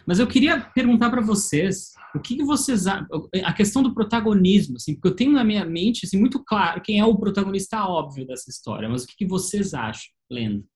Mas 0.07 0.19
eu 0.19 0.27
queria 0.27 0.61
perguntar 0.61 1.11
para 1.11 1.21
vocês 1.21 1.93
o 2.15 2.21
que, 2.21 2.37
que 2.37 2.45
vocês 2.45 2.87
a 2.87 3.53
questão 3.53 3.83
do 3.83 3.95
protagonismo, 3.95 4.77
assim, 4.77 4.95
porque 4.95 5.09
eu 5.09 5.17
tenho 5.17 5.33
na 5.33 5.45
minha 5.45 5.65
mente 5.65 6.07
assim, 6.07 6.19
muito 6.19 6.43
claro 6.43 6.81
quem 6.81 6.99
é 6.99 7.05
o 7.05 7.17
protagonista 7.17 7.87
óbvio 7.87 8.27
dessa 8.27 8.51
história, 8.51 8.89
mas 8.89 9.05
o 9.05 9.07
que, 9.07 9.17
que 9.17 9.27
vocês 9.27 9.75
acham, 9.75 10.13
lendo? 10.31 10.67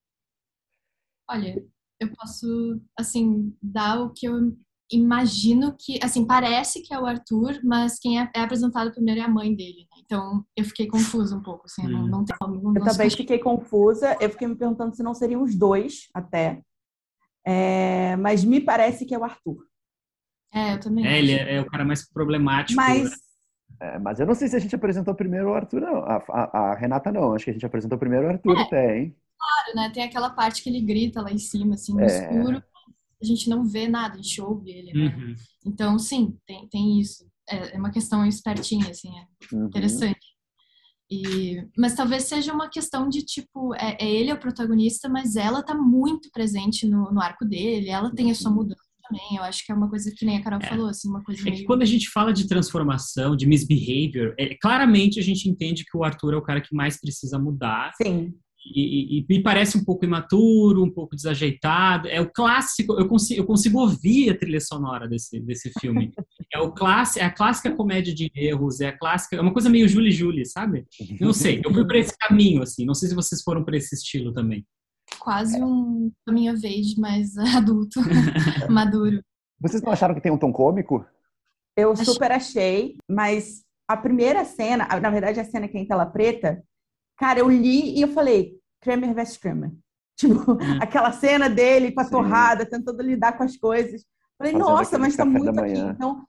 Olha, 1.31 1.63
eu 2.01 2.13
posso 2.13 2.81
assim 2.99 3.55
dar 3.63 4.01
o 4.01 4.11
que 4.11 4.27
eu 4.27 4.57
imagino 4.93 5.75
que, 5.79 5.99
assim, 6.03 6.27
parece 6.27 6.83
que 6.83 6.93
é 6.93 6.99
o 6.99 7.07
Arthur, 7.07 7.61
mas 7.63 7.99
quem 7.99 8.21
é, 8.21 8.31
é 8.35 8.41
apresentado 8.41 8.93
primeiro 8.93 9.21
é 9.21 9.25
a 9.25 9.29
mãe 9.29 9.55
dele, 9.55 9.87
né? 9.91 10.03
Então 10.05 10.45
eu 10.57 10.65
fiquei 10.65 10.89
confusa 10.89 11.37
um 11.37 11.43
pouco, 11.43 11.67
assim, 11.67 11.87
hum. 11.87 11.91
não, 11.91 12.09
não 12.09 12.25
tem 12.25 12.37
como. 12.39 12.77
Eu 12.77 12.85
também 12.85 13.11
fiquei 13.11 13.39
confusa, 13.39 14.17
eu 14.21 14.31
fiquei 14.31 14.49
me 14.49 14.57
perguntando 14.57 14.95
se 14.95 15.03
não 15.03 15.15
seriam 15.15 15.43
os 15.43 15.55
dois 15.55 16.09
até. 16.13 16.63
É, 17.51 18.17
mas 18.17 18.45
me 18.45 18.61
parece 18.61 19.05
que 19.05 19.15
é 19.15 19.19
o 19.19 19.25
Arthur. 19.25 19.67
É, 20.53 20.75
eu 20.75 20.81
também. 20.81 21.07
É, 21.07 21.19
ele 21.19 21.33
é, 21.33 21.57
é, 21.57 21.61
o 21.61 21.67
cara 21.67 21.85
mais 21.85 22.09
problemático. 22.09 22.77
Mas, 22.77 23.11
né? 23.11 23.17
é, 23.81 23.99
mas 23.99 24.21
eu 24.21 24.27
não 24.27 24.35
sei 24.35 24.49
se 24.49 24.57
a 24.57 24.59
gente 24.59 24.75
apresentou 24.75 25.15
primeiro 25.15 25.51
o 25.51 25.55
Arthur, 25.55 25.81
não. 25.81 25.97
A, 25.97 26.23
a, 26.29 26.59
a 26.59 26.75
Renata 26.75 27.11
não. 27.11 27.35
Acho 27.35 27.47
que 27.47 27.51
a 27.51 27.55
gente 27.55 27.67
apresentou 27.67 27.99
primeiro 27.99 28.27
o 28.27 28.31
Arthur 28.31 28.57
é, 28.57 28.63
até, 28.63 28.99
hein? 28.99 29.17
Claro, 29.37 29.77
né? 29.77 29.91
Tem 29.93 30.05
aquela 30.05 30.31
parte 30.31 30.63
que 30.63 30.69
ele 30.69 30.81
grita 30.81 31.23
lá 31.23 31.33
em 31.33 31.39
cima, 31.39 31.75
assim, 31.75 31.95
no 31.95 32.01
é. 32.01 32.07
escuro. 32.07 32.63
A 33.23 33.25
gente 33.25 33.51
não 33.51 33.65
vê 33.65 33.87
nada, 33.87 34.15
a 34.15 34.17
gente 34.17 34.41
ouve 34.41 34.71
ele, 34.71 34.93
né? 34.93 35.15
Uhum. 35.15 35.35
Então, 35.67 35.99
sim, 35.99 36.39
tem, 36.47 36.69
tem 36.69 37.01
isso. 37.01 37.29
É, 37.49 37.77
é 37.77 37.79
uma 37.79 37.91
questão 37.91 38.25
espertinha, 38.25 38.89
assim, 38.91 39.11
é 39.19 39.55
uhum. 39.55 39.67
interessante. 39.67 40.30
E, 41.11 41.67
mas 41.77 41.95
talvez 41.95 42.25
seja 42.25 42.53
uma 42.53 42.69
questão 42.69 43.09
de 43.09 43.23
tipo, 43.25 43.75
é, 43.75 43.97
é, 44.01 44.09
ele 44.09 44.31
é 44.31 44.35
o 44.35 44.39
protagonista, 44.39 45.09
mas 45.09 45.35
ela 45.35 45.63
tá 45.63 45.75
muito 45.75 46.31
presente 46.31 46.87
no, 46.87 47.11
no 47.11 47.21
arco 47.21 47.45
dele, 47.45 47.89
ela 47.89 48.15
tem 48.15 48.31
a 48.31 48.35
sua 48.35 48.51
uhum. 48.51 48.59
mudança 48.59 48.91
também. 49.03 49.37
Eu 49.37 49.43
acho 49.43 49.67
que 49.67 49.73
é 49.73 49.75
uma 49.75 49.91
coisa 49.91 50.13
que 50.17 50.25
nem 50.25 50.39
a 50.39 50.43
Carol 50.43 50.61
é. 50.63 50.67
falou, 50.67 50.87
assim, 50.87 51.09
uma 51.09 51.23
coisa. 51.23 51.49
É 51.49 51.53
que 51.53 51.65
quando 51.65 51.83
a 51.83 51.87
gente 51.87 52.09
fala 52.11 52.33
de 52.33 52.47
transformação, 52.47 53.35
de 53.35 53.47
misbehavior, 53.47 54.35
é, 54.39 54.55
claramente 54.55 55.19
a 55.19 55.23
gente 55.23 55.49
entende 55.49 55.85
que 55.85 55.97
o 55.97 56.05
Arthur 56.05 56.35
é 56.35 56.37
o 56.37 56.43
cara 56.43 56.61
que 56.61 56.75
mais 56.75 57.01
precisa 57.01 57.39
mudar. 57.39 57.93
Sim. 58.01 58.33
E, 58.63 59.19
e, 59.19 59.27
me 59.29 59.43
parece 59.43 59.79
um 59.79 59.85
pouco 59.85 60.05
imaturo, 60.05 60.85
um 60.85 60.91
pouco 60.91 61.17
desajeitado. 61.17 62.09
É 62.09 62.21
o 62.21 62.31
clássico, 62.31 62.93
eu 62.93 63.09
consigo, 63.09 63.41
eu 63.41 63.47
consigo 63.47 63.81
ouvir 63.81 64.31
a 64.31 64.39
trilha 64.39 64.61
sonora 64.61 65.09
desse, 65.09 65.41
desse 65.41 65.71
filme. 65.81 66.13
É, 66.53 66.59
o 66.59 66.73
clássico, 66.73 67.21
é 67.21 67.23
a 67.23 67.31
clássica 67.31 67.71
comédia 67.71 68.13
de 68.13 68.29
erros, 68.35 68.81
é 68.81 68.89
a 68.89 68.99
clássica, 68.99 69.37
é 69.37 69.41
uma 69.41 69.53
coisa 69.53 69.71
meio 69.71 69.89
Julie 69.89 70.11
Julie, 70.11 70.45
sabe? 70.45 70.85
Não 71.21 71.33
sei, 71.33 71.63
eu 71.65 71.73
fui 71.73 71.87
para 71.87 71.99
esse 71.99 72.13
caminho, 72.19 72.61
assim. 72.61 72.85
Não 72.85 72.93
sei 72.93 73.09
se 73.09 73.15
vocês 73.15 73.41
foram 73.41 73.63
para 73.63 73.77
esse 73.77 73.95
estilo 73.95 74.33
também. 74.33 74.67
Quase 75.21 75.63
um 75.63 76.11
caminho 76.27 76.59
vez 76.59 76.97
mais 76.97 77.39
adulto, 77.55 78.01
maduro. 78.69 79.23
Vocês 79.61 79.81
não 79.81 79.93
acharam 79.93 80.15
que 80.15 80.21
tem 80.21 80.33
um 80.33 80.39
tom 80.39 80.53
cômico? 80.53 81.07
Eu 81.77 81.95
super 81.95 82.33
achei, 82.33 82.97
mas 83.09 83.63
a 83.89 83.97
primeira 83.97 84.45
cena, 84.45 84.89
na 85.01 85.11
verdade 85.11 85.39
a 85.39 85.45
cena 85.45 85.69
que 85.69 85.79
é 85.79 85.81
em 85.81 85.87
tela 85.87 86.07
preta, 86.07 86.63
Cara, 87.21 87.39
eu 87.39 87.51
li 87.51 87.99
e 87.99 88.01
eu 88.01 88.09
falei, 88.09 88.55
Kramer 88.81 89.15
vs. 89.15 89.37
Kramer. 89.37 89.71
Tipo, 90.21 90.53
hum. 90.53 90.79
aquela 90.83 91.13
cena 91.13 91.49
dele 91.49 91.93
com 91.93 92.01
a 92.01 92.05
Sim. 92.05 92.11
torrada, 92.11 92.67
tentando 92.67 93.03
lidar 93.03 93.39
com 93.39 93.43
as 93.43 93.57
coisas. 93.57 94.05
Falei, 94.37 94.53
Fazendo 94.53 94.69
nossa, 94.69 94.99
mas 94.99 95.17
tá 95.17 95.25
muito 95.25 95.49
aqui. 95.49 95.79
Então, 95.79 96.25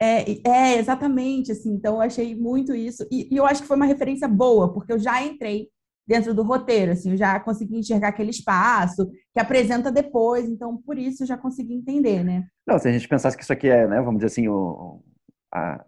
é, 0.00 0.48
é, 0.48 0.78
exatamente, 0.78 1.50
assim. 1.50 1.72
Então, 1.72 1.96
eu 1.96 2.00
achei 2.02 2.36
muito 2.36 2.72
isso. 2.72 3.04
E, 3.10 3.32
e, 3.32 3.36
eu 3.36 3.44
acho 3.44 3.62
que 3.62 3.66
foi 3.68 3.76
uma 3.76 3.86
referência 3.86 4.28
boa, 4.28 4.72
porque 4.72 4.92
eu 4.92 4.98
já 4.98 5.24
entrei 5.24 5.68
dentro 6.06 6.32
do 6.32 6.42
roteiro, 6.42 6.92
assim, 6.92 7.12
eu 7.12 7.16
já 7.16 7.38
consegui 7.40 7.78
enxergar 7.78 8.08
aquele 8.08 8.30
espaço 8.30 9.08
que 9.32 9.40
apresenta 9.40 9.90
depois. 9.90 10.48
Então, 10.48 10.76
por 10.76 10.96
isso, 10.96 11.24
eu 11.24 11.26
já 11.26 11.36
consegui 11.36 11.74
entender, 11.74 12.24
né? 12.24 12.44
Não, 12.66 12.78
se 12.78 12.88
a 12.88 12.92
gente 12.92 13.08
pensasse 13.08 13.36
que 13.36 13.42
isso 13.42 13.52
aqui 13.52 13.68
é, 13.68 13.88
né, 13.88 14.00
vamos 14.00 14.16
dizer 14.16 14.26
assim, 14.26 14.48
o, 14.48 15.02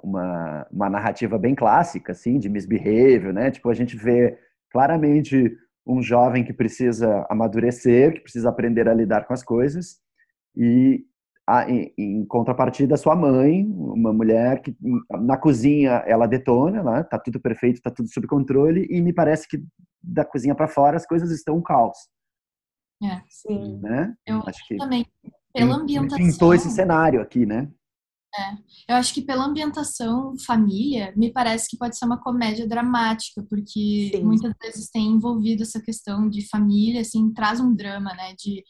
uma, 0.03 0.67
uma 0.71 0.91
narrativa 0.91 1.39
bem 1.39 1.55
clássica, 1.55 2.13
assim, 2.13 2.39
de 2.39 2.49
misbehavior, 2.49 3.33
né? 3.33 3.51
Tipo, 3.51 3.71
a 3.71 3.75
gente 3.75 3.97
vê 3.97 4.39
claramente 4.71 5.57
um 5.87 6.03
jovem 6.03 6.45
que 6.45 6.53
precisa 6.53 7.27
amadurecer, 7.31 8.15
que 8.15 8.21
precisa 8.21 8.49
aprender 8.49 8.89
a 8.89 8.95
lidar 8.95 9.27
com 9.27 9.35
as 9.35 9.43
coisas, 9.43 9.99
e 10.57 11.05
a, 11.47 11.71
em, 11.71 11.93
em, 11.99 12.25
contrapartida, 12.25 12.97
sua 12.97 13.15
mãe, 13.15 13.67
uma 13.67 14.13
mulher 14.13 14.63
que 14.63 14.75
na 15.11 15.37
cozinha 15.37 16.03
ela 16.07 16.27
detona, 16.27 16.83
né? 16.83 17.03
tá 17.03 17.19
tudo 17.19 17.39
perfeito, 17.39 17.83
tá 17.83 17.91
tudo 17.91 18.09
sob 18.09 18.27
controle, 18.27 18.87
e 18.91 19.01
me 19.03 19.13
parece 19.13 19.47
que 19.47 19.63
da 20.03 20.25
cozinha 20.25 20.55
para 20.55 20.69
fora 20.69 20.97
as 20.97 21.07
coisas 21.07 21.31
estão 21.31 21.57
um 21.57 21.63
caos. 21.63 21.99
É, 23.03 23.21
sim. 23.29 23.79
Né? 23.83 24.15
Eu 24.27 24.43
acho 24.47 24.67
que... 24.67 24.77
também 24.77 25.07
pela 25.53 25.77
ambientação. 25.77 26.19
Pintou 26.19 26.55
esse 26.55 26.71
cenário 26.71 27.21
aqui, 27.21 27.47
né? 27.47 27.69
É. 28.37 28.93
Eu 28.93 28.97
acho 28.97 29.15
que 29.15 29.23
pela 29.23 29.45
ambientação 29.45 30.35
família, 30.45 31.13
me 31.17 31.33
parece 31.33 31.69
que 31.71 31.77
pode 31.77 31.97
ser 31.97 32.05
uma 32.05 32.21
comédia 32.21 32.67
dramática, 32.67 33.45
porque 33.49 34.11
Sim. 34.13 34.25
muitas 34.25 34.53
vezes 34.61 34.91
tem 34.91 35.07
envolvido 35.07 35.63
essa 35.63 35.81
questão 35.81 36.29
de 36.29 36.49
família, 36.49 37.01
assim, 37.01 37.33
traz 37.33 37.61
um 37.61 37.75
drama, 37.75 38.13
né, 38.15 38.35
de 38.37 38.65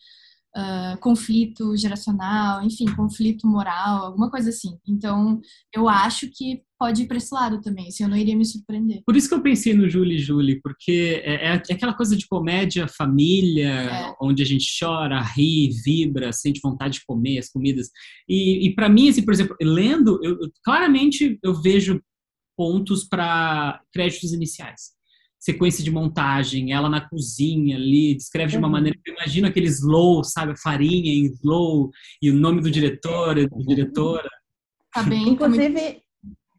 uh, 0.56 0.98
conflito 1.00 1.76
geracional, 1.76 2.62
enfim, 2.62 2.84
conflito 2.94 3.46
moral, 3.46 4.06
alguma 4.06 4.30
coisa 4.30 4.50
assim. 4.50 4.78
Então, 4.86 5.40
eu 5.74 5.88
acho 5.88 6.28
que 6.30 6.62
pode 6.84 7.02
ir 7.02 7.06
para 7.06 7.16
esse 7.16 7.34
lado 7.34 7.62
também, 7.62 7.88
assim, 7.88 8.02
eu 8.02 8.10
não 8.10 8.16
iria 8.16 8.36
me 8.36 8.44
surpreender. 8.44 9.00
Por 9.06 9.16
isso 9.16 9.26
que 9.26 9.34
eu 9.34 9.40
pensei 9.40 9.72
no 9.72 9.88
Julie 9.88 10.18
Julie, 10.18 10.60
porque 10.60 11.22
é, 11.24 11.46
é, 11.46 11.62
é 11.70 11.72
aquela 11.72 11.94
coisa 11.94 12.14
de 12.14 12.26
comédia, 12.26 12.86
família, 12.86 13.70
é. 13.70 14.14
onde 14.20 14.42
a 14.42 14.44
gente 14.46 14.66
chora, 14.78 15.18
ri, 15.18 15.70
vibra, 15.82 16.30
sente 16.30 16.60
vontade 16.62 16.98
de 16.98 17.06
comer 17.06 17.38
as 17.38 17.48
comidas. 17.48 17.88
E, 18.28 18.66
e 18.66 18.74
para 18.74 18.90
mim, 18.90 19.08
assim, 19.08 19.24
por 19.24 19.32
exemplo, 19.32 19.56
lendo, 19.62 20.20
eu, 20.22 20.36
claramente 20.62 21.38
eu 21.42 21.54
vejo 21.54 22.02
pontos 22.54 23.04
para 23.04 23.80
créditos 23.90 24.34
iniciais 24.34 24.92
sequência 25.38 25.84
de 25.84 25.90
montagem, 25.90 26.72
ela 26.72 26.88
na 26.88 27.06
cozinha 27.06 27.76
ali, 27.76 28.14
descreve 28.14 28.52
de 28.52 28.56
uma 28.56 28.66
uhum. 28.66 28.72
maneira 28.72 28.98
que 29.02 29.10
eu 29.10 29.14
imagino 29.14 29.46
aquele 29.46 29.66
slow, 29.66 30.24
sabe, 30.24 30.52
a 30.52 30.56
farinha 30.56 31.12
em 31.12 31.26
slow, 31.26 31.90
e 32.22 32.30
o 32.30 32.34
nome 32.34 32.62
do 32.62 32.70
diretor, 32.70 33.34
da 33.34 33.56
diretora. 33.58 34.26
Tá 34.90 35.02
bem, 35.02 35.28
Inclusive, 35.28 36.03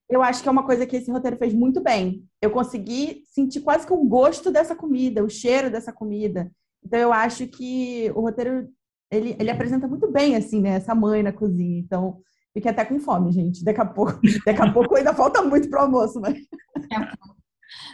eu 0.10 0.22
acho 0.22 0.42
que 0.42 0.50
é 0.50 0.52
uma 0.52 0.66
coisa 0.66 0.86
que 0.86 0.96
esse 0.96 1.12
roteiro 1.12 1.38
fez 1.38 1.54
muito 1.54 1.82
bem. 1.82 2.24
Eu 2.42 2.52
consegui 2.52 3.24
sentir 3.26 3.62
quase 3.62 3.86
que 3.86 3.94
o 3.94 4.04
gosto 4.04 4.52
dessa 4.52 4.76
comida, 4.76 5.24
o 5.24 5.30
cheiro 5.30 5.70
dessa 5.70 5.92
comida. 5.92 6.52
Então 6.84 7.00
eu 7.00 7.12
acho 7.12 7.48
que 7.48 8.12
o 8.16 8.22
roteiro 8.22 8.70
ele, 9.12 9.36
ele 9.40 9.50
apresenta 9.50 9.88
muito 9.88 10.12
bem 10.12 10.36
assim, 10.36 10.62
né, 10.62 10.72
essa 10.72 10.94
mãe 10.94 11.24
na 11.24 11.32
cozinha. 11.32 11.80
Então, 11.80 12.20
fiquei 12.54 12.72
até 12.72 12.86
com 12.86 13.00
fome, 13.00 13.32
gente. 13.32 13.64
Daqui 13.64 13.82
a 13.82 13.86
pouco, 13.86 14.20
daqui 14.46 14.62
a 14.62 14.72
pouco 14.72 14.96
ainda 14.96 15.14
falta 15.14 15.42
muito 15.42 15.70
pro 15.70 15.82
almoço, 15.82 16.20
mas 16.20 16.38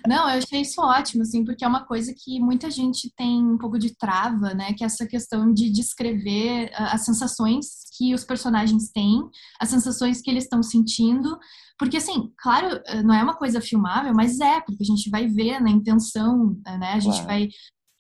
não, 0.08 0.30
eu 0.30 0.38
achei 0.38 0.62
isso 0.62 0.82
ótimo, 0.82 1.24
assim, 1.24 1.44
porque 1.44 1.63
é 1.63 1.68
uma 1.68 1.86
coisa 1.86 2.13
que 2.16 2.40
muita 2.40 2.70
gente 2.70 3.12
tem 3.16 3.44
um 3.44 3.58
pouco 3.58 3.80
de 3.80 3.96
trava, 3.96 4.54
né? 4.54 4.74
Que 4.74 4.84
é 4.84 4.88
essa 4.88 5.06
questão 5.06 5.54
de 5.54 5.72
descrever 5.72 6.72
ah, 6.74 6.94
as 6.94 7.06
sensações 7.06 7.66
que 7.98 8.13
os 8.13 8.24
personagens 8.24 8.92
têm, 8.92 9.22
as 9.60 9.70
sensações 9.70 10.22
que 10.22 10.30
eles 10.30 10.44
estão 10.44 10.62
sentindo. 10.62 11.38
Porque, 11.78 11.98
assim, 11.98 12.32
claro, 12.38 12.80
eh, 12.86 13.01
não 13.04 13.13
é 13.13 13.24
uma 13.24 13.36
coisa 13.36 13.60
filmável, 13.60 14.13
mas 14.13 14.40
é, 14.40 14.62
porque 14.62 14.84
a 14.84 14.86
gente 14.86 15.10
vai 15.10 15.28
ver 15.28 15.60
na 15.60 15.70
intenção, 15.70 16.56
né? 16.66 16.94
A 16.94 17.00
gente 17.00 17.22
claro. 17.22 17.28
vai 17.28 17.50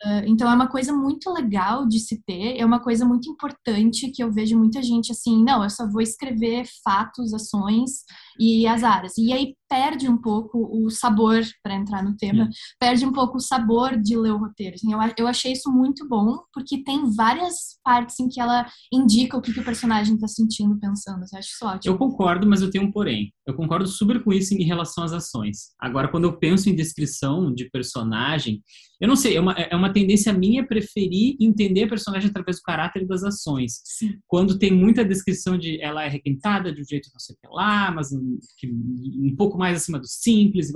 Uh, 0.03 0.25
então 0.25 0.49
é 0.49 0.55
uma 0.55 0.67
coisa 0.67 0.91
muito 0.91 1.31
legal 1.31 1.87
de 1.87 1.99
se 1.99 2.19
ter, 2.23 2.57
é 2.57 2.65
uma 2.65 2.79
coisa 2.79 3.05
muito 3.05 3.29
importante 3.29 4.09
que 4.09 4.23
eu 4.23 4.31
vejo 4.31 4.57
muita 4.57 4.81
gente 4.81 5.11
assim, 5.11 5.43
não, 5.43 5.63
eu 5.63 5.69
só 5.69 5.87
vou 5.87 6.01
escrever 6.01 6.65
fatos, 6.83 7.31
ações 7.35 8.03
e 8.39 8.65
as 8.65 8.83
áreas. 8.83 9.15
E 9.19 9.31
aí 9.31 9.55
perde 9.71 10.09
um 10.09 10.17
pouco 10.17 10.69
o 10.69 10.89
sabor, 10.89 11.41
para 11.63 11.75
entrar 11.75 12.03
no 12.03 12.17
tema, 12.17 12.49
perde 12.77 13.05
um 13.05 13.13
pouco 13.13 13.37
o 13.37 13.39
sabor 13.39 13.97
de 13.97 14.17
ler 14.17 14.31
o 14.31 14.37
roteiro. 14.37 14.75
Assim, 14.75 14.91
eu, 14.91 14.99
eu 15.17 15.27
achei 15.27 15.53
isso 15.53 15.71
muito 15.71 16.05
bom, 16.09 16.39
porque 16.53 16.83
tem 16.83 17.09
várias 17.15 17.79
partes 17.81 18.19
em 18.19 18.27
que 18.27 18.41
ela 18.41 18.67
indica 18.91 19.37
o 19.37 19.41
que, 19.41 19.53
que 19.53 19.61
o 19.61 19.63
personagem 19.63 20.15
está 20.15 20.27
sentindo, 20.27 20.77
pensando. 20.77 21.21
Eu 21.21 21.39
acho 21.39 21.47
isso 21.47 21.65
ótimo. 21.65 21.93
Eu 21.93 21.97
concordo, 21.97 22.45
mas 22.45 22.61
eu 22.61 22.69
tenho 22.69 22.83
um 22.83 22.91
porém. 22.91 23.33
Eu 23.47 23.53
concordo 23.53 23.87
super 23.87 24.21
com 24.21 24.33
isso 24.33 24.53
em 24.53 24.63
relação 24.65 25.05
às 25.05 25.13
ações. 25.13 25.69
Agora, 25.79 26.09
quando 26.09 26.25
eu 26.25 26.37
penso 26.37 26.69
em 26.69 26.75
descrição 26.75 27.53
de 27.53 27.69
personagem, 27.69 28.61
eu 29.01 29.07
não 29.07 29.15
sei, 29.15 29.35
é 29.35 29.41
uma, 29.41 29.53
é 29.53 29.75
uma 29.75 29.91
tendência 29.91 30.31
minha 30.31 30.65
preferir 30.65 31.35
entender 31.39 31.85
a 31.85 31.89
personagem 31.89 32.29
através 32.29 32.57
do 32.57 32.61
caráter 32.61 33.07
das 33.07 33.23
ações. 33.23 33.81
Sim. 33.83 34.19
Quando 34.27 34.59
tem 34.59 34.71
muita 34.71 35.03
descrição 35.03 35.57
de 35.57 35.81
ela 35.81 36.03
é 36.03 36.07
requentada 36.07 36.71
de 36.71 36.81
um 36.81 36.85
jeito 36.85 37.09
não 37.11 37.19
sei 37.19 37.35
o 37.35 37.39
que 37.39 37.47
lá, 37.51 37.89
mas 37.89 38.11
um, 38.11 38.37
que, 38.57 38.67
um 38.71 39.35
pouco 39.35 39.57
mais 39.61 39.77
acima 39.77 39.99
do 39.99 40.07
simples. 40.07 40.71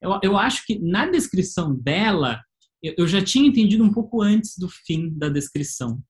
Eu, 0.00 0.18
eu 0.22 0.36
acho 0.36 0.64
que 0.66 0.78
na 0.78 1.06
descrição 1.06 1.74
dela, 1.74 2.40
eu, 2.82 2.94
eu 2.98 3.06
já 3.06 3.22
tinha 3.22 3.46
entendido 3.46 3.84
um 3.84 3.92
pouco 3.92 4.22
antes 4.22 4.56
do 4.58 4.68
fim 4.68 5.10
da 5.10 5.28
descrição 5.28 6.00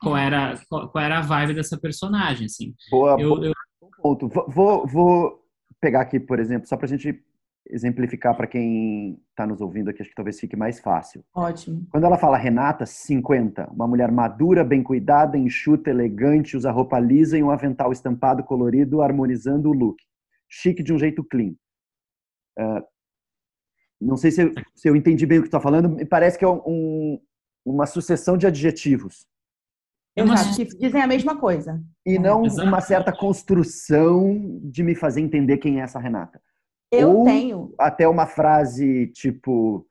qual 0.00 0.16
era, 0.16 0.58
qual, 0.68 0.88
qual 0.88 1.04
era 1.04 1.18
a 1.18 1.22
vibe 1.22 1.54
dessa 1.54 1.78
personagem, 1.78 2.46
assim. 2.46 2.74
Boa, 2.90 3.20
eu, 3.20 3.28
boa 3.30 3.46
eu... 3.46 3.52
ponto. 4.00 4.28
Vou, 4.48 4.86
vou 4.86 5.44
pegar 5.80 6.00
aqui, 6.02 6.18
por 6.18 6.38
exemplo, 6.38 6.68
só 6.68 6.76
para 6.76 6.86
a 6.86 6.88
gente 6.88 7.22
exemplificar 7.70 8.34
para 8.34 8.46
quem 8.46 9.20
está 9.30 9.46
nos 9.46 9.60
ouvindo 9.60 9.90
aqui, 9.90 10.00
acho 10.00 10.10
que 10.10 10.16
talvez 10.16 10.40
fique 10.40 10.56
mais 10.56 10.80
fácil. 10.80 11.22
Ótimo. 11.34 11.86
Quando 11.90 12.04
ela 12.04 12.16
fala 12.16 12.38
Renata, 12.38 12.86
50, 12.86 13.70
uma 13.72 13.86
mulher 13.86 14.10
madura, 14.10 14.64
bem 14.64 14.82
cuidada, 14.82 15.36
enxuta, 15.36 15.90
elegante, 15.90 16.56
usa 16.56 16.70
roupa 16.70 16.98
lisa 16.98 17.36
e 17.36 17.42
um 17.42 17.50
avental 17.50 17.92
estampado 17.92 18.42
colorido, 18.42 19.02
harmonizando 19.02 19.68
o 19.68 19.72
look. 19.72 20.02
Chique 20.48 20.82
de 20.82 20.92
um 20.92 20.98
jeito 20.98 21.24
clean. 21.24 21.54
Uh, 22.58 22.82
não 24.00 24.16
sei 24.16 24.30
se 24.30 24.42
eu, 24.42 24.52
se 24.74 24.88
eu, 24.88 24.96
entendi 24.96 25.26
bem 25.26 25.38
o 25.38 25.42
que 25.42 25.48
está 25.48 25.60
falando, 25.60 25.88
me 25.88 26.04
parece 26.04 26.38
que 26.38 26.44
é 26.44 26.48
um, 26.48 27.20
uma 27.64 27.86
sucessão 27.86 28.36
de 28.36 28.46
adjetivos. 28.46 29.26
Exato, 30.16 30.56
que 30.56 30.64
dizem 30.78 31.00
a 31.00 31.06
mesma 31.06 31.38
coisa. 31.38 31.80
E 32.04 32.18
não 32.18 32.44
Exato. 32.44 32.66
uma 32.66 32.80
certa 32.80 33.12
construção 33.12 34.58
de 34.62 34.82
me 34.82 34.94
fazer 34.94 35.20
entender 35.20 35.58
quem 35.58 35.80
é 35.80 35.84
essa 35.84 35.98
Renata. 35.98 36.40
Eu 36.90 37.18
Ou 37.18 37.24
tenho. 37.24 37.74
Até 37.78 38.08
uma 38.08 38.26
frase 38.26 39.08
tipo, 39.08 39.86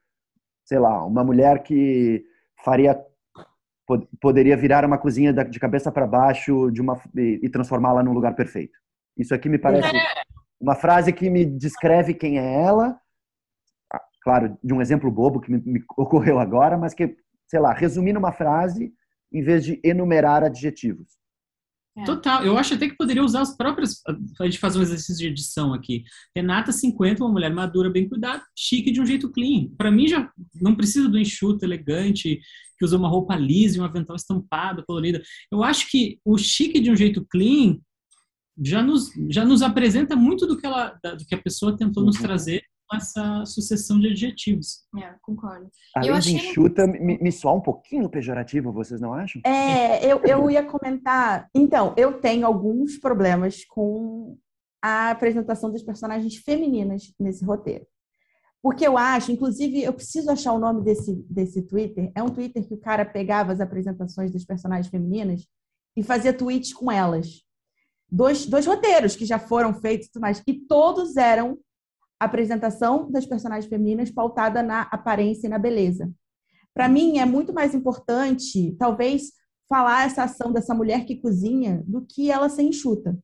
sei 0.65 0.79
lá, 0.79 1.05
uma 1.05 1.23
mulher 1.23 1.63
que 1.63 2.25
faria 2.63 2.99
poderia 4.19 4.57
virar 4.57 4.83
uma 4.83 4.97
cozinha 4.97 5.31
de 5.31 5.59
cabeça 5.59 5.89
para 5.89 6.05
baixo 6.05 6.69
de 6.71 6.81
uma 6.81 7.01
e 7.15 7.47
transformá-la 7.49 8.03
num 8.03 8.11
lugar 8.11 8.35
perfeito. 8.35 8.77
Isso 9.17 9.33
aqui 9.33 9.47
me 9.47 9.57
parece 9.57 9.95
é. 9.95 10.01
Uma 10.59 10.75
frase 10.75 11.13
que 11.13 11.29
me 11.29 11.45
descreve 11.45 12.13
quem 12.13 12.39
é 12.39 12.63
ela. 12.63 12.99
Claro, 14.21 14.57
de 14.63 14.73
um 14.73 14.81
exemplo 14.81 15.09
bobo 15.09 15.39
que 15.39 15.51
me, 15.51 15.61
me 15.65 15.83
ocorreu 15.97 16.39
agora, 16.39 16.77
mas 16.77 16.93
que, 16.93 17.15
sei 17.47 17.59
lá, 17.59 17.73
resumindo 17.73 18.19
uma 18.19 18.33
frase 18.33 18.93
em 19.31 19.41
vez 19.41 19.63
de 19.63 19.79
enumerar 19.83 20.43
adjetivos. 20.43 21.17
É. 21.97 22.03
Total. 22.03 22.45
Eu 22.45 22.57
acho 22.57 22.75
até 22.75 22.87
que 22.87 22.95
poderia 22.95 23.23
usar 23.23 23.41
as 23.41 23.57
próprias. 23.57 24.01
A 24.39 24.45
gente 24.45 24.59
fazer 24.59 24.77
um 24.77 24.83
exercício 24.83 25.17
de 25.17 25.27
edição 25.27 25.73
aqui. 25.73 26.03
Renata 26.35 26.71
50, 26.71 27.23
uma 27.23 27.31
mulher 27.31 27.51
madura, 27.51 27.89
bem 27.89 28.07
cuidada, 28.07 28.43
chique 28.55 28.91
de 28.91 29.01
um 29.01 29.05
jeito 29.05 29.31
clean. 29.31 29.69
Para 29.75 29.89
mim, 29.89 30.07
já 30.07 30.31
não 30.61 30.75
precisa 30.75 31.09
do 31.09 31.17
enxuto 31.17 31.65
elegante, 31.65 32.39
que 32.77 32.85
usa 32.85 32.97
uma 32.97 33.09
roupa 33.09 33.35
lisa 33.35 33.77
e 33.77 33.81
um 33.81 33.85
avental 33.85 34.15
estampado, 34.15 34.83
colorida. 34.85 35.21
Eu 35.51 35.63
acho 35.63 35.89
que 35.89 36.19
o 36.23 36.37
chique 36.37 36.79
de 36.79 36.91
um 36.91 36.95
jeito 36.95 37.25
clean 37.25 37.79
já 38.63 38.81
nos, 38.81 39.11
já 39.29 39.45
nos 39.45 39.61
apresenta 39.61 40.15
muito 40.15 40.45
do 40.45 40.57
que, 40.57 40.65
ela, 40.65 40.97
do 41.03 41.25
que 41.25 41.35
a 41.35 41.41
pessoa 41.41 41.77
tentou 41.77 42.01
uhum. 42.01 42.07
nos 42.07 42.17
trazer 42.17 42.61
essa 42.93 43.45
sucessão 43.45 43.99
de 43.99 44.07
adjetivos. 44.07 44.85
É, 44.97 45.13
concordo. 45.21 45.69
Além 45.95 46.09
eu 46.09 46.19
de 46.19 46.35
enxuta, 46.35 46.87
me, 46.87 47.17
me 47.17 47.31
soa 47.31 47.53
um 47.53 47.61
pouquinho 47.61 48.09
pejorativo, 48.09 48.71
vocês 48.71 49.01
não 49.01 49.13
acham? 49.13 49.41
É, 49.45 50.05
eu, 50.05 50.21
eu 50.23 50.49
ia 50.49 50.63
comentar. 50.63 51.49
Então, 51.53 51.93
eu 51.97 52.21
tenho 52.21 52.45
alguns 52.45 52.97
problemas 52.97 53.65
com 53.65 54.37
a 54.81 55.11
apresentação 55.11 55.71
das 55.71 55.83
personagens 55.83 56.37
femininas 56.37 57.13
nesse 57.19 57.43
roteiro. 57.43 57.85
Porque 58.61 58.87
eu 58.87 58.97
acho, 58.97 59.31
inclusive, 59.31 59.83
eu 59.83 59.93
preciso 59.93 60.31
achar 60.31 60.53
o 60.53 60.59
nome 60.59 60.83
desse, 60.83 61.13
desse 61.29 61.61
Twitter. 61.61 62.11
É 62.15 62.23
um 62.23 62.29
Twitter 62.29 62.65
que 62.65 62.73
o 62.73 62.79
cara 62.79 63.05
pegava 63.05 63.51
as 63.51 63.61
apresentações 63.61 64.31
das 64.31 64.43
personagens 64.45 64.87
femininas 64.87 65.45
e 65.95 66.03
fazia 66.03 66.33
tweets 66.33 66.73
com 66.73 66.91
elas. 66.91 67.43
Dois, 68.09 68.45
dois 68.45 68.65
roteiros 68.65 69.15
que 69.15 69.25
já 69.25 69.37
foram 69.37 69.73
feitos 69.73 70.07
e 70.07 70.11
tudo 70.11 70.21
mais. 70.21 70.41
E 70.47 70.53
todos 70.53 71.17
eram 71.17 71.57
apresentação 72.19 73.11
das 73.11 73.25
personagens 73.25 73.69
femininas 73.69 74.09
pautada 74.09 74.63
na 74.63 74.83
aparência 74.83 75.47
e 75.47 75.49
na 75.49 75.59
beleza. 75.59 76.11
Para 76.73 76.87
mim, 76.87 77.19
é 77.19 77.25
muito 77.25 77.53
mais 77.53 77.73
importante, 77.75 78.75
talvez, 78.77 79.31
falar 79.67 80.05
essa 80.05 80.23
ação 80.23 80.51
dessa 80.51 80.73
mulher 80.73 81.05
que 81.05 81.17
cozinha 81.17 81.83
do 81.85 82.05
que 82.05 82.31
ela 82.31 82.49
ser 82.49 82.63
enxuta. 82.63 83.17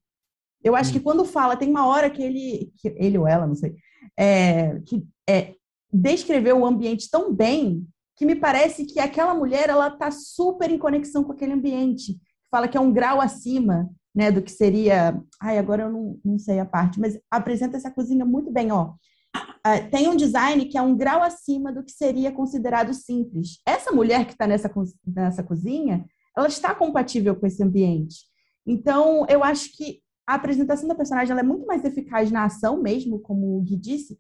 Eu 0.63 0.76
acho 0.76 0.91
que 0.91 1.00
hum. 1.00 1.04
quando 1.04 1.26
fala, 1.26 1.58
tem 1.58 1.69
uma 1.69 1.88
hora 1.88 2.10
que 2.10 2.22
ele, 2.22 2.72
que 2.78 2.88
ele 2.98 3.17
ou 3.17 3.28
ela, 3.28 3.48
não 3.48 3.56
sei, 3.56 3.76
é, 4.17 4.80
que 4.82 5.06
é, 5.28 5.56
descreveu 5.91 6.60
o 6.60 6.65
ambiente 6.65 7.10
tão 7.10 7.34
bem 7.34 7.88
que 8.15 8.26
me 8.26 8.36
parece 8.36 8.86
que 8.86 9.00
aquela 9.00 9.34
mulher 9.34 9.69
ela 9.69 9.88
está 9.88 10.12
super 10.12 10.69
em 10.69 10.78
conexão 10.78 11.24
com 11.24 11.32
aquele 11.32 11.54
ambiente. 11.54 12.19
Fala 12.50 12.67
que 12.67 12.78
é 12.78 12.82
um 12.82 12.93
grau 12.93 13.19
acima 13.19 13.89
né, 14.13 14.32
do 14.32 14.41
que 14.41 14.52
seria. 14.52 15.19
Ai, 15.41 15.58
agora 15.58 15.84
eu 15.84 15.91
não, 15.91 16.19
não 16.23 16.38
sei 16.38 16.60
a 16.60 16.65
parte, 16.65 16.99
mas 16.99 17.19
apresenta 17.30 17.78
essa 17.78 17.91
cozinha 17.91 18.26
muito 18.26 18.52
bem, 18.52 18.71
ó. 18.71 18.93
Uh, 19.36 19.89
tem 19.89 20.08
um 20.08 20.15
design 20.15 20.65
que 20.65 20.78
é 20.78 20.82
um 20.82 20.95
grau 20.95 21.23
acima 21.23 21.71
do 21.71 21.84
que 21.84 21.91
seria 21.91 22.32
considerado 22.32 22.93
simples. 22.93 23.62
Essa 23.65 23.91
mulher 23.91 24.26
que 24.26 24.34
está 24.34 24.45
nessa, 24.45 24.71
nessa 25.06 25.41
cozinha, 25.41 26.06
ela 26.38 26.47
está 26.47 26.76
compatível 26.76 27.36
com 27.36 27.47
esse 27.47 27.63
ambiente. 27.63 28.26
Então, 28.65 29.26
eu 29.30 29.43
acho 29.43 29.76
que 29.76 30.02
a 30.28 30.36
apresentação 30.36 30.88
da 30.88 30.95
personagem 30.95 31.38
é 31.38 31.43
muito 31.43 31.65
mais 31.65 31.84
eficaz 31.84 32.32
na 32.32 32.45
ação 32.45 32.82
mesmo, 32.82 33.19
como 33.19 33.58
o 33.58 33.62
Gui 33.62 33.76
disse, 33.76 34.17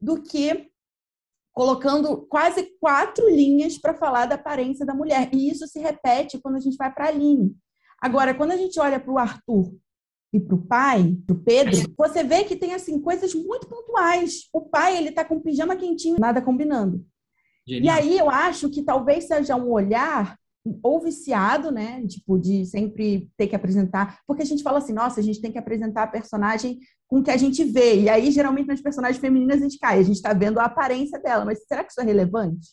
do 0.00 0.22
que 0.22 0.70
colocando 1.52 2.26
quase 2.26 2.64
quatro 2.78 3.30
linhas 3.30 3.78
para 3.78 3.94
falar 3.94 4.26
da 4.26 4.34
aparência 4.34 4.84
da 4.84 4.94
mulher. 4.94 5.30
E 5.32 5.48
isso 5.48 5.66
se 5.66 5.78
repete 5.78 6.38
quando 6.38 6.56
a 6.56 6.60
gente 6.60 6.76
vai 6.76 6.92
para 6.92 7.06
a 7.06 7.08
Aline. 7.08 7.56
Agora, 8.00 8.34
quando 8.34 8.52
a 8.52 8.56
gente 8.56 8.78
olha 8.78 9.00
para 9.00 9.12
o 9.12 9.18
Arthur 9.18 9.74
e 10.32 10.40
para 10.40 10.54
o 10.54 10.66
pai, 10.66 11.16
para 11.26 11.34
o 11.34 11.38
Pedro, 11.38 11.94
você 11.96 12.22
vê 12.22 12.44
que 12.44 12.56
tem 12.56 12.74
assim 12.74 13.00
coisas 13.00 13.34
muito 13.34 13.66
pontuais. 13.68 14.48
O 14.52 14.60
pai 14.60 14.96
ele 14.96 15.08
está 15.08 15.24
com 15.24 15.40
pijama 15.40 15.76
quentinho, 15.76 16.16
nada 16.18 16.42
combinando. 16.42 17.04
Genial. 17.66 17.84
E 17.84 17.98
aí 17.98 18.18
eu 18.18 18.30
acho 18.30 18.68
que 18.70 18.82
talvez 18.82 19.24
seja 19.24 19.56
um 19.56 19.70
olhar 19.70 20.36
ou 20.82 21.00
viciado, 21.00 21.70
né? 21.70 22.04
Tipo, 22.06 22.38
de 22.38 22.66
sempre 22.66 23.30
ter 23.36 23.46
que 23.46 23.56
apresentar. 23.56 24.20
Porque 24.26 24.42
a 24.42 24.46
gente 24.46 24.62
fala 24.62 24.78
assim, 24.78 24.92
nossa, 24.92 25.20
a 25.20 25.22
gente 25.22 25.40
tem 25.40 25.52
que 25.52 25.58
apresentar 25.58 26.04
a 26.04 26.08
personagem 26.08 26.78
com 27.08 27.20
o 27.20 27.22
que 27.22 27.30
a 27.30 27.36
gente 27.36 27.62
vê. 27.64 28.00
E 28.02 28.08
aí, 28.08 28.30
geralmente, 28.30 28.66
nas 28.66 28.80
personagens 28.80 29.20
femininas, 29.20 29.58
a 29.58 29.62
gente 29.62 29.78
cai. 29.78 29.98
A 29.98 30.02
gente 30.02 30.16
está 30.16 30.32
vendo 30.32 30.58
a 30.58 30.64
aparência 30.64 31.18
dela. 31.20 31.44
Mas 31.44 31.64
será 31.66 31.84
que 31.84 31.92
isso 31.92 32.00
é 32.00 32.04
relevante? 32.04 32.70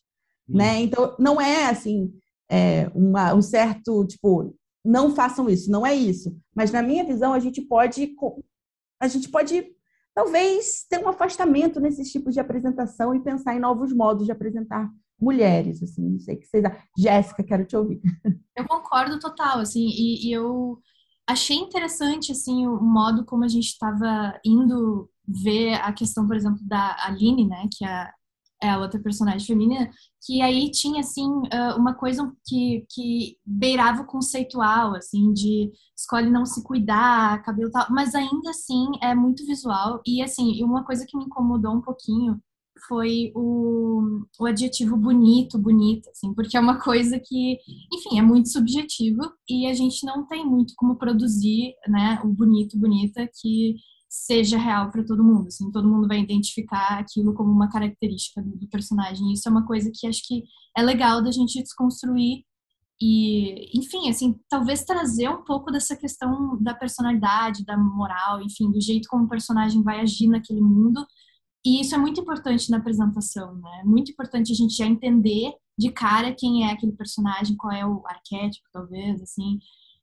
Hum. 0.49 0.57
Né? 0.57 0.81
Então, 0.81 1.15
não 1.19 1.39
é, 1.39 1.69
assim, 1.69 2.11
é, 2.49 2.89
uma, 2.95 3.33
um 3.33 3.41
certo, 3.41 4.05
tipo, 4.05 4.55
não 4.83 5.15
façam 5.15 5.49
isso. 5.49 5.71
Não 5.71 5.85
é 5.85 5.93
isso. 5.93 6.37
Mas, 6.55 6.71
na 6.71 6.81
minha 6.81 7.03
visão, 7.03 7.33
a 7.33 7.39
gente 7.39 7.61
pode... 7.61 8.15
A 8.99 9.07
gente 9.07 9.29
pode 9.29 9.73
talvez 10.13 10.85
ter 10.89 11.03
um 11.03 11.09
afastamento 11.09 11.79
nesses 11.79 12.11
tipos 12.11 12.33
de 12.33 12.39
apresentação 12.39 13.13
e 13.15 13.23
pensar 13.23 13.55
em 13.55 13.59
novos 13.59 13.91
modos 13.91 14.25
de 14.25 14.31
apresentar 14.31 14.89
mulheres, 15.19 15.81
assim, 15.81 16.09
não 16.09 16.19
sei 16.19 16.35
o 16.35 16.39
que 16.39 16.45
vocês 16.45 16.63
Jéssica, 16.97 17.43
quero 17.43 17.65
te 17.65 17.75
ouvir. 17.75 18.01
Eu 18.55 18.67
concordo 18.67 19.19
total, 19.19 19.59
assim, 19.59 19.87
e, 19.87 20.27
e 20.27 20.31
eu 20.31 20.77
achei 21.27 21.57
interessante, 21.57 22.31
assim, 22.31 22.67
o 22.67 22.79
modo 22.79 23.25
como 23.25 23.43
a 23.43 23.47
gente 23.47 23.65
estava 23.65 24.39
indo 24.45 25.09
ver 25.27 25.73
a 25.81 25.91
questão, 25.91 26.27
por 26.27 26.35
exemplo, 26.35 26.59
da 26.61 26.95
Aline, 27.03 27.47
né, 27.47 27.67
que 27.75 27.83
é, 27.83 28.11
é 28.63 28.77
outra 28.77 28.99
personagem 28.99 29.45
feminina, 29.45 29.89
que 30.25 30.41
aí 30.41 30.71
tinha, 30.71 31.01
assim, 31.01 31.27
uma 31.77 31.93
coisa 31.93 32.31
que, 32.45 32.85
que 32.89 33.37
beirava 33.45 34.03
o 34.03 34.05
conceitual, 34.05 34.95
assim, 34.95 35.33
de 35.33 35.71
escolhe 35.97 36.29
não 36.29 36.45
se 36.45 36.63
cuidar, 36.63 37.43
cabelo 37.43 37.69
tal, 37.71 37.87
mas 37.89 38.15
ainda 38.15 38.49
assim 38.49 38.87
é 39.01 39.13
muito 39.13 39.45
visual, 39.45 40.01
e, 40.07 40.21
assim, 40.21 40.63
uma 40.63 40.83
coisa 40.83 41.05
que 41.07 41.17
me 41.17 41.25
incomodou 41.25 41.73
um 41.73 41.81
pouquinho 41.81 42.39
foi 42.87 43.31
o, 43.35 44.25
o 44.39 44.45
adjetivo 44.45 44.97
bonito, 44.97 45.57
bonita, 45.57 46.09
assim, 46.11 46.33
porque 46.33 46.57
é 46.57 46.59
uma 46.59 46.79
coisa 46.81 47.19
que, 47.19 47.57
enfim, 47.93 48.17
é 48.19 48.21
muito 48.21 48.49
subjetivo 48.49 49.21
e 49.47 49.67
a 49.67 49.73
gente 49.73 50.05
não 50.05 50.25
tem 50.25 50.45
muito 50.45 50.73
como 50.75 50.97
produzir, 50.97 51.73
né, 51.87 52.19
o 52.23 52.27
bonito, 52.27 52.77
bonita 52.77 53.27
que 53.41 53.75
seja 54.13 54.59
real 54.59 54.91
para 54.91 55.03
todo 55.03 55.23
mundo, 55.23 55.47
assim, 55.47 55.71
todo 55.71 55.89
mundo 55.89 56.07
vai 56.07 56.19
identificar 56.19 56.99
aquilo 56.99 57.33
como 57.33 57.51
uma 57.51 57.67
característica 57.67 58.43
do, 58.43 58.67
personagem. 58.67 59.33
Isso 59.33 59.49
é 59.49 59.51
uma 59.51 59.65
coisa 59.65 59.89
que 59.91 60.05
acho 60.05 60.21
que 60.27 60.43
é 60.77 60.83
legal 60.83 61.23
da 61.23 61.31
gente 61.31 61.59
desconstruir 61.59 62.43
e, 63.01 63.75
enfim, 63.75 64.11
assim, 64.11 64.39
talvez 64.47 64.85
trazer 64.85 65.29
um 65.29 65.43
pouco 65.43 65.71
dessa 65.71 65.95
questão 65.95 66.61
da 66.61 66.75
personalidade, 66.75 67.65
da 67.65 67.75
moral, 67.75 68.39
enfim, 68.43 68.71
do 68.71 68.79
jeito 68.79 69.09
como 69.09 69.25
o 69.25 69.27
personagem 69.27 69.81
vai 69.81 69.99
agir 69.99 70.27
naquele 70.27 70.61
mundo, 70.61 71.03
e 71.65 71.81
isso 71.81 71.95
é 71.95 71.97
muito 71.97 72.21
importante 72.21 72.69
na 72.69 72.77
apresentação, 72.77 73.55
né? 73.55 73.81
É 73.81 73.83
muito 73.83 74.11
importante 74.11 74.51
a 74.51 74.55
gente 74.55 74.75
já 74.75 74.85
entender 74.85 75.53
de 75.77 75.91
cara 75.91 76.35
quem 76.37 76.67
é 76.69 76.71
aquele 76.71 76.91
personagem, 76.91 77.57
qual 77.57 77.73
é 77.73 77.83
o 77.83 78.05
arquétipo, 78.05 78.67
talvez, 78.71 79.19
assim. 79.23 79.57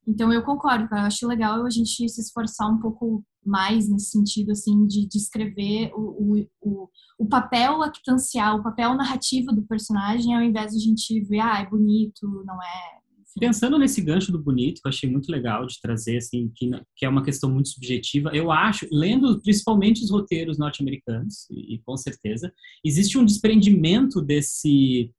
Então 0.06 0.32
eu 0.32 0.42
concordo, 0.42 0.88
eu 0.90 0.98
acho 0.98 1.28
legal 1.28 1.64
a 1.64 1.70
gente 1.70 2.08
se 2.08 2.20
esforçar 2.20 2.68
um 2.68 2.80
pouco 2.80 3.24
mais 3.44 3.88
nesse 3.88 4.10
sentido, 4.10 4.52
assim, 4.52 4.86
de 4.86 5.06
descrever 5.06 5.90
o, 5.94 6.46
o, 6.60 6.88
o, 7.18 7.26
papel 7.26 7.82
actancial, 7.82 8.58
o 8.58 8.62
papel 8.62 8.94
narrativo 8.94 9.52
do 9.52 9.62
personagem, 9.62 10.34
ao 10.34 10.42
invés 10.42 10.72
de 10.72 10.78
a 10.78 10.80
gente 10.80 11.20
ver, 11.22 11.40
ah, 11.40 11.60
é 11.60 11.68
bonito, 11.68 12.26
não 12.44 12.62
é, 12.62 13.00
Pensando 13.38 13.78
nesse 13.78 14.00
gancho 14.00 14.32
do 14.32 14.42
bonito, 14.42 14.82
que 14.82 14.88
eu 14.88 14.90
achei 14.90 15.08
muito 15.08 15.30
legal 15.30 15.64
de 15.64 15.80
trazer, 15.80 16.16
assim, 16.16 16.50
que, 16.54 16.68
que 16.96 17.06
é 17.06 17.08
uma 17.08 17.22
questão 17.22 17.48
muito 17.48 17.68
subjetiva, 17.68 18.34
eu 18.34 18.50
acho, 18.50 18.88
lendo 18.90 19.40
principalmente 19.40 20.02
os 20.02 20.10
roteiros 20.10 20.58
norte-americanos, 20.58 21.46
e, 21.48 21.74
e, 21.74 21.78
com 21.78 21.96
certeza, 21.96 22.52
existe 22.84 23.16
um 23.16 23.24
desprendimento 23.24 24.20
desse, 24.20 25.12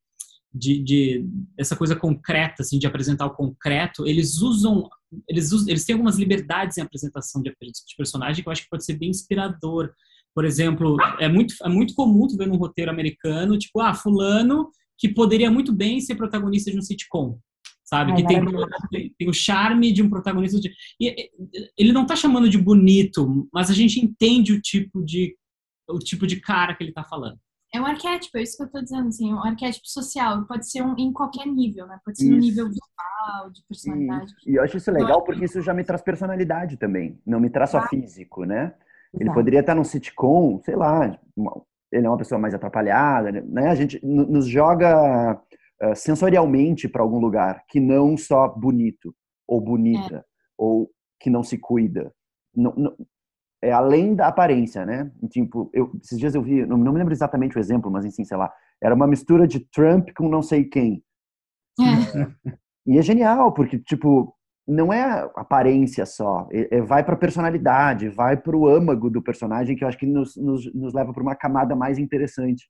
de, 0.52 0.82
de, 0.82 1.26
essa 1.56 1.74
coisa 1.74 1.96
concreta, 1.96 2.62
assim, 2.62 2.78
de 2.78 2.86
apresentar 2.86 3.26
o 3.26 3.34
concreto. 3.34 4.06
Eles 4.06 4.42
usam, 4.42 4.88
eles, 5.28 5.52
usam, 5.52 5.68
eles 5.68 5.84
têm 5.84 5.94
algumas 5.94 6.16
liberdades 6.16 6.78
em 6.78 6.82
apresentação 6.82 7.42
de, 7.42 7.50
de 7.50 7.96
personagem 7.96 8.42
que 8.42 8.48
eu 8.48 8.52
acho 8.52 8.62
que 8.62 8.70
pode 8.70 8.84
ser 8.84 8.94
bem 8.94 9.10
inspirador. 9.10 9.92
Por 10.34 10.44
exemplo, 10.44 10.96
é 11.20 11.28
muito, 11.28 11.54
é 11.62 11.68
muito 11.68 11.94
comum 11.94 12.26
tu 12.26 12.36
ver 12.36 12.46
num 12.46 12.56
roteiro 12.56 12.90
americano, 12.90 13.58
tipo, 13.58 13.80
ah, 13.80 13.94
fulano 13.94 14.70
que 14.98 15.08
poderia 15.08 15.50
muito 15.50 15.72
bem 15.72 16.00
ser 16.00 16.14
protagonista 16.14 16.70
de 16.70 16.78
um 16.78 16.82
sitcom 16.82 17.38
sabe? 17.84 18.12
Ai, 18.12 18.16
que 18.16 18.26
tem, 18.26 18.40
tem, 18.90 19.14
tem, 19.18 19.28
o 19.28 19.34
charme 19.34 19.92
de 19.92 20.02
um 20.02 20.08
protagonista. 20.08 20.58
De, 20.58 20.72
e, 20.98 21.30
ele 21.76 21.92
não 21.92 22.02
está 22.02 22.16
chamando 22.16 22.48
de 22.48 22.56
bonito, 22.56 23.46
mas 23.52 23.68
a 23.68 23.74
gente 23.74 24.00
entende 24.00 24.52
o 24.52 24.60
tipo 24.60 25.04
de 25.04 25.36
o 25.90 25.98
tipo 25.98 26.26
de 26.26 26.40
cara 26.40 26.74
que 26.74 26.82
ele 26.82 26.90
está 26.90 27.04
falando. 27.04 27.38
É 27.74 27.80
um 27.80 27.86
arquétipo, 27.86 28.36
é 28.36 28.42
isso 28.42 28.56
que 28.56 28.62
eu 28.62 28.66
estou 28.66 28.82
dizendo, 28.82 29.08
assim, 29.08 29.32
um 29.32 29.42
arquétipo 29.42 29.88
social, 29.88 30.44
pode 30.46 30.70
ser 30.70 30.82
um, 30.82 30.94
em 30.98 31.10
qualquer 31.10 31.46
nível, 31.46 31.86
né? 31.86 31.98
Pode 32.04 32.18
ser 32.18 32.24
isso. 32.24 32.34
no 32.34 32.38
nível 32.38 32.66
visual, 32.68 33.50
de 33.50 33.62
personalidade. 33.66 34.34
E, 34.46 34.52
e 34.52 34.54
eu 34.56 34.62
acho 34.62 34.76
isso 34.76 34.90
legal 34.90 35.22
porque 35.24 35.46
isso 35.46 35.62
já 35.62 35.72
me 35.72 35.82
traz 35.82 36.02
personalidade 36.02 36.76
também, 36.76 37.18
não 37.24 37.40
me 37.40 37.48
traz 37.48 37.70
só 37.70 37.80
físico, 37.88 38.44
né? 38.44 38.74
Ele 39.14 39.24
Exato. 39.24 39.34
poderia 39.34 39.60
estar 39.60 39.74
num 39.74 39.84
sitcom, 39.84 40.60
sei 40.62 40.76
lá, 40.76 41.18
ele 41.90 42.06
é 42.06 42.08
uma 42.08 42.18
pessoa 42.18 42.38
mais 42.38 42.54
atrapalhada, 42.54 43.30
né? 43.30 43.68
A 43.68 43.74
gente 43.74 43.98
nos 44.04 44.46
joga 44.46 45.34
uh, 45.82 45.94
sensorialmente 45.94 46.88
para 46.88 47.02
algum 47.02 47.18
lugar, 47.18 47.64
que 47.68 47.80
não 47.80 48.16
só 48.16 48.48
bonito 48.48 49.14
ou 49.46 49.60
bonita 49.60 50.16
é. 50.16 50.24
ou 50.56 50.90
que 51.20 51.30
não 51.30 51.42
se 51.42 51.58
cuida. 51.58 52.12
Não, 52.54 52.74
não, 52.74 52.96
é 53.62 53.72
além 53.72 54.14
da 54.14 54.26
aparência, 54.26 54.84
né? 54.84 55.10
Tipo, 55.30 55.70
eu, 55.72 55.92
esses 56.02 56.18
dias 56.18 56.34
eu 56.34 56.42
vi, 56.42 56.66
não, 56.66 56.76
não 56.76 56.92
me 56.92 56.98
lembro 56.98 57.14
exatamente 57.14 57.56
o 57.56 57.60
exemplo, 57.60 57.90
mas 57.90 58.04
assim, 58.04 58.24
sei 58.24 58.36
lá, 58.36 58.52
era 58.82 58.94
uma 58.94 59.06
mistura 59.06 59.46
de 59.46 59.60
Trump 59.60 60.08
com 60.16 60.28
não 60.28 60.42
sei 60.42 60.64
quem. 60.64 61.02
É. 61.80 62.52
E 62.84 62.98
é 62.98 63.02
genial, 63.02 63.54
porque, 63.54 63.78
tipo, 63.78 64.36
não 64.66 64.92
é 64.92 65.30
aparência 65.36 66.04
só, 66.04 66.48
é, 66.50 66.78
é 66.78 66.82
vai 66.82 67.04
para 67.04 67.16
personalidade, 67.16 68.08
vai 68.08 68.36
para 68.36 68.56
o 68.56 68.66
âmago 68.66 69.08
do 69.08 69.22
personagem, 69.22 69.76
que 69.76 69.84
eu 69.84 69.88
acho 69.88 69.96
que 69.96 70.04
nos, 70.04 70.36
nos, 70.36 70.74
nos 70.74 70.92
leva 70.92 71.12
para 71.12 71.22
uma 71.22 71.36
camada 71.36 71.76
mais 71.76 71.96
interessante. 71.96 72.68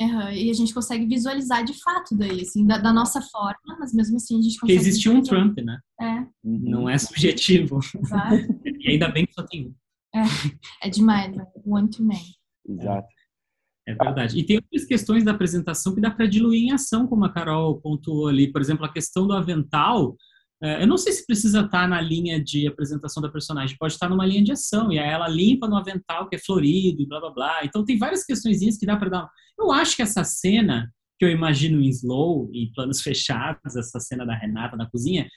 Uhum, 0.00 0.30
e 0.30 0.48
a 0.48 0.54
gente 0.54 0.72
consegue 0.72 1.04
visualizar 1.06 1.64
de 1.64 1.74
fato 1.82 2.16
daí, 2.16 2.40
assim, 2.40 2.64
da, 2.64 2.78
da 2.78 2.92
nossa 2.92 3.20
forma, 3.20 3.76
mas 3.78 3.92
mesmo 3.92 4.16
assim 4.16 4.38
a 4.38 4.42
gente 4.42 4.58
consegue. 4.58 4.78
Porque 4.78 4.88
existe 4.88 5.10
um 5.10 5.20
Trump, 5.20 5.58
né? 5.58 5.78
É. 6.00 6.26
Não 6.42 6.88
é 6.88 6.96
subjetivo. 6.96 7.80
Exato. 8.00 8.34
e 8.64 8.92
ainda 8.92 9.08
bem 9.08 9.26
que 9.26 9.34
só 9.34 9.42
tem 9.42 9.66
um. 9.66 9.74
É, 10.14 10.86
é 10.88 10.90
demais, 10.90 11.34
né? 11.34 11.44
one 11.64 11.90
to 11.90 12.02
many. 12.02 12.36
Exato. 12.68 13.08
É 13.86 13.94
verdade. 13.94 14.38
E 14.38 14.44
tem 14.44 14.56
outras 14.56 14.84
questões 14.84 15.24
da 15.24 15.30
apresentação 15.30 15.94
que 15.94 16.00
dá 16.00 16.10
para 16.10 16.26
diluir 16.26 16.64
em 16.64 16.72
ação, 16.72 17.06
como 17.06 17.24
a 17.24 17.32
Carol 17.32 17.80
pontuou 17.80 18.28
ali. 18.28 18.52
Por 18.52 18.60
exemplo, 18.60 18.84
a 18.84 18.92
questão 18.92 19.26
do 19.26 19.32
avental 19.32 20.14
é, 20.60 20.82
eu 20.82 20.86
não 20.88 20.96
sei 20.96 21.12
se 21.12 21.24
precisa 21.24 21.60
estar 21.60 21.88
na 21.88 22.00
linha 22.00 22.42
de 22.42 22.66
apresentação 22.66 23.22
da 23.22 23.28
personagem, 23.28 23.76
pode 23.78 23.92
estar 23.92 24.08
numa 24.08 24.26
linha 24.26 24.42
de 24.42 24.52
ação, 24.52 24.90
e 24.90 24.98
aí 24.98 25.08
ela 25.08 25.28
limpa 25.28 25.68
no 25.68 25.76
avental 25.76 26.28
que 26.28 26.34
é 26.34 26.38
florido 26.38 27.00
e 27.00 27.06
blá 27.06 27.20
blá 27.20 27.30
blá. 27.30 27.60
Então 27.64 27.84
tem 27.84 27.96
várias 27.96 28.24
questões 28.24 28.58
que 28.76 28.86
dá 28.86 28.96
para 28.96 29.08
dar. 29.08 29.30
Eu 29.58 29.70
acho 29.70 29.94
que 29.94 30.02
essa 30.02 30.24
cena, 30.24 30.92
que 31.18 31.24
eu 31.24 31.30
imagino 31.30 31.80
em 31.80 31.88
slow, 31.88 32.50
em 32.52 32.72
planos 32.72 33.00
fechados, 33.02 33.76
essa 33.76 34.00
cena 34.00 34.26
da 34.26 34.34
Renata 34.34 34.76
na 34.76 34.90
cozinha, 34.90 35.28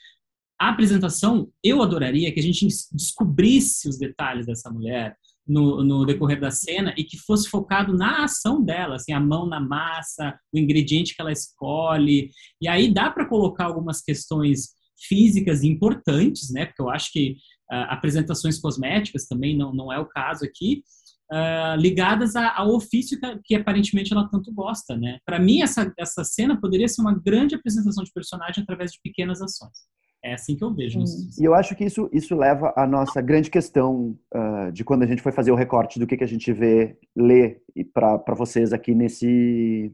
a 0.62 0.68
apresentação, 0.68 1.50
eu 1.62 1.82
adoraria 1.82 2.32
que 2.32 2.38
a 2.38 2.42
gente 2.42 2.68
descobrisse 2.92 3.88
os 3.88 3.98
detalhes 3.98 4.46
dessa 4.46 4.70
mulher, 4.70 5.16
no, 5.44 5.82
no, 5.82 6.06
decorrer 6.06 6.38
da 6.38 6.52
cena 6.52 6.94
e 6.96 7.02
que 7.02 7.18
fosse 7.18 7.48
focado 7.48 7.92
na 7.92 8.22
ação 8.22 8.62
dela, 8.62 8.94
assim, 8.94 9.12
a 9.12 9.18
mão 9.18 9.44
na 9.44 9.58
massa, 9.58 10.38
o 10.52 10.58
ingrediente 10.58 11.16
que 11.16 11.20
ela 11.20 11.32
escolhe. 11.32 12.30
E 12.60 12.68
aí 12.68 12.94
dá 12.94 13.10
para 13.10 13.28
colocar 13.28 13.64
algumas 13.64 14.00
questões 14.00 14.68
físicas 15.08 15.64
importantes, 15.64 16.52
né? 16.52 16.66
Porque 16.66 16.80
eu 16.80 16.90
acho 16.90 17.10
que 17.10 17.32
uh, 17.72 17.88
apresentações 17.88 18.60
cosméticas 18.60 19.26
também 19.26 19.56
não, 19.56 19.74
não 19.74 19.92
é 19.92 19.98
o 19.98 20.06
caso 20.06 20.44
aqui, 20.44 20.84
uh, 21.32 21.76
ligadas 21.76 22.36
ao 22.36 22.72
ofício 22.72 23.18
que, 23.18 23.38
que, 23.46 23.54
aparentemente 23.56 24.12
ela 24.12 24.28
tanto 24.28 24.52
gosta, 24.52 24.96
né? 24.96 25.18
Para 25.26 25.40
mim, 25.40 25.60
essa, 25.60 25.92
essa 25.98 26.22
cena 26.22 26.60
poderia 26.60 26.86
ser 26.86 27.00
uma 27.00 27.18
grande 27.18 27.56
apresentação 27.56 28.04
de 28.04 28.12
personagem 28.12 28.62
através 28.62 28.92
de 28.92 29.00
pequenas 29.02 29.42
ações. 29.42 29.90
É 30.24 30.34
assim 30.34 30.56
que 30.56 30.62
eu 30.62 30.72
vejo. 30.72 31.00
E 31.38 31.44
eu 31.44 31.52
acho 31.52 31.74
que 31.74 31.84
isso, 31.84 32.08
isso 32.12 32.36
leva 32.36 32.72
à 32.76 32.86
nossa 32.86 33.20
grande 33.20 33.50
questão 33.50 34.16
uh, 34.32 34.70
de 34.70 34.84
quando 34.84 35.02
a 35.02 35.06
gente 35.06 35.20
foi 35.20 35.32
fazer 35.32 35.50
o 35.50 35.56
recorte 35.56 35.98
do 35.98 36.06
que, 36.06 36.16
que 36.16 36.22
a 36.22 36.28
gente 36.28 36.52
vê, 36.52 36.96
lê 37.16 37.60
para 37.92 38.34
vocês 38.36 38.72
aqui 38.72 38.94
nesse, 38.94 39.92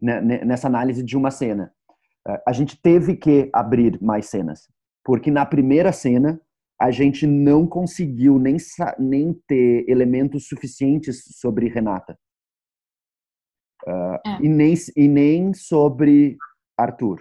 né, 0.00 0.20
nessa 0.20 0.68
análise 0.68 1.02
de 1.02 1.16
uma 1.16 1.32
cena. 1.32 1.72
É, 2.26 2.40
a 2.46 2.52
gente 2.52 2.80
teve 2.80 3.16
que 3.16 3.50
abrir 3.52 4.00
mais 4.00 4.26
cenas, 4.26 4.68
porque 5.04 5.30
na 5.30 5.44
primeira 5.44 5.90
cena 5.92 6.40
a 6.80 6.90
gente 6.92 7.26
não 7.26 7.66
conseguiu 7.66 8.38
nem, 8.38 8.56
nem 8.98 9.32
ter 9.46 9.84
elementos 9.88 10.46
suficientes 10.46 11.24
sobre 11.40 11.68
Renata. 11.68 12.16
Uh, 13.84 14.18
é. 14.24 14.42
e, 14.42 14.48
nem, 14.48 14.74
e 14.96 15.08
nem 15.08 15.52
sobre 15.52 16.36
Arthur. 16.78 17.20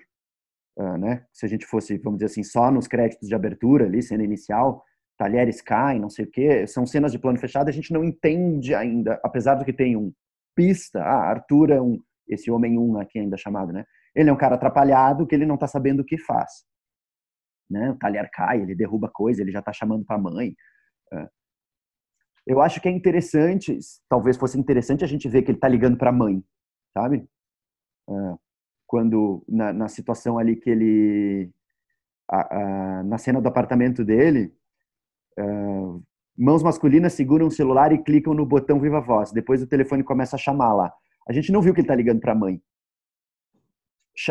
Né? 0.78 1.26
Se 1.34 1.46
a 1.46 1.50
gente 1.50 1.66
fosse, 1.66 1.98
vamos 1.98 2.20
dizer 2.20 2.32
assim, 2.32 2.44
só 2.44 2.72
nos 2.72 2.88
créditos 2.88 3.28
de 3.28 3.36
abertura 3.36 3.86
ali, 3.86 4.02
cena 4.02 4.24
inicial, 4.24 4.84
talheres 5.18 5.62
caem, 5.62 6.00
não 6.00 6.10
sei 6.10 6.26
o 6.26 6.32
quê, 6.32 6.66
são 6.66 6.86
cenas 6.86 7.12
de 7.12 7.20
plano 7.20 7.40
fechado, 7.40 7.70
a 7.70 7.72
gente 7.72 7.94
não 7.94 8.04
entende 8.04 8.74
ainda, 8.74 9.20
apesar 9.24 9.56
do 9.56 9.66
que 9.66 9.74
tem 9.74 9.96
um 9.96 10.12
pista, 10.56 11.02
ah, 11.02 11.30
Arthur 11.30 11.72
é 11.72 11.82
um, 11.82 12.02
esse 12.28 12.50
homem 12.50 12.78
um 12.78 12.98
aqui 12.98 13.20
ainda 13.20 13.38
chamado, 13.38 13.72
né? 13.72 13.86
Ele 14.16 14.30
é 14.30 14.34
um 14.34 14.38
cara 14.38 14.56
atrapalhado 14.56 15.28
que 15.28 15.36
ele 15.36 15.46
não 15.46 15.58
tá 15.58 15.68
sabendo 15.68 16.02
o 16.02 16.06
que 16.06 16.18
faz. 16.18 16.66
Né? 17.70 17.92
O 17.92 17.98
talher 17.98 18.30
cai, 18.32 18.62
ele 18.62 18.76
derruba 18.76 19.10
coisa, 19.10 19.42
ele 19.42 19.52
já 19.52 19.62
tá 19.62 19.72
chamando 19.72 20.04
pra 20.04 20.18
mãe. 20.18 20.50
Uh, 21.14 21.30
eu 22.46 22.60
acho 22.60 22.82
que 22.82 22.90
é 22.90 22.92
interessante, 22.92 23.78
talvez 24.10 24.36
fosse 24.38 24.60
interessante 24.60 25.04
a 25.04 25.08
gente 25.08 25.30
ver 25.30 25.44
que 25.44 25.52
ele 25.52 25.60
tá 25.60 25.68
ligando 25.68 25.98
pra 25.98 26.12
mãe, 26.12 26.44
sabe? 26.94 27.26
Quando 28.92 29.42
na, 29.48 29.72
na, 29.72 29.88
situação 29.88 30.38
ali 30.38 30.58
que 30.58 30.70
ele 30.70 31.50
a, 32.30 32.58
a, 32.58 33.04
na 33.04 33.18
cena 33.18 33.40
do 33.40 33.48
apartamento 33.48 34.04
dele 34.04 34.54
uh, 35.40 36.04
mãos 36.38 36.62
masculinas 36.62 37.14
seguram 37.14 37.48
o 37.48 37.52
celular 37.52 37.94
e 37.94 38.04
clicam 38.04 38.34
no 38.34 38.46
botão 38.46 38.82
viva 38.82 39.00
voz. 39.00 39.32
Depois 39.32 39.62
o 39.62 39.68
telefone 39.68 40.04
começa 40.04 40.36
a 40.36 40.40
chamar 40.40 40.74
lá. 40.74 40.94
A 41.26 41.32
gente 41.32 41.54
não 41.54 41.62
viu 41.62 41.74
que 41.74 41.80
ele 41.80 41.86
está 41.86 41.96
ligando 41.96 42.20
para 42.20 42.34
a 42.34 42.36
mãe 42.36 42.62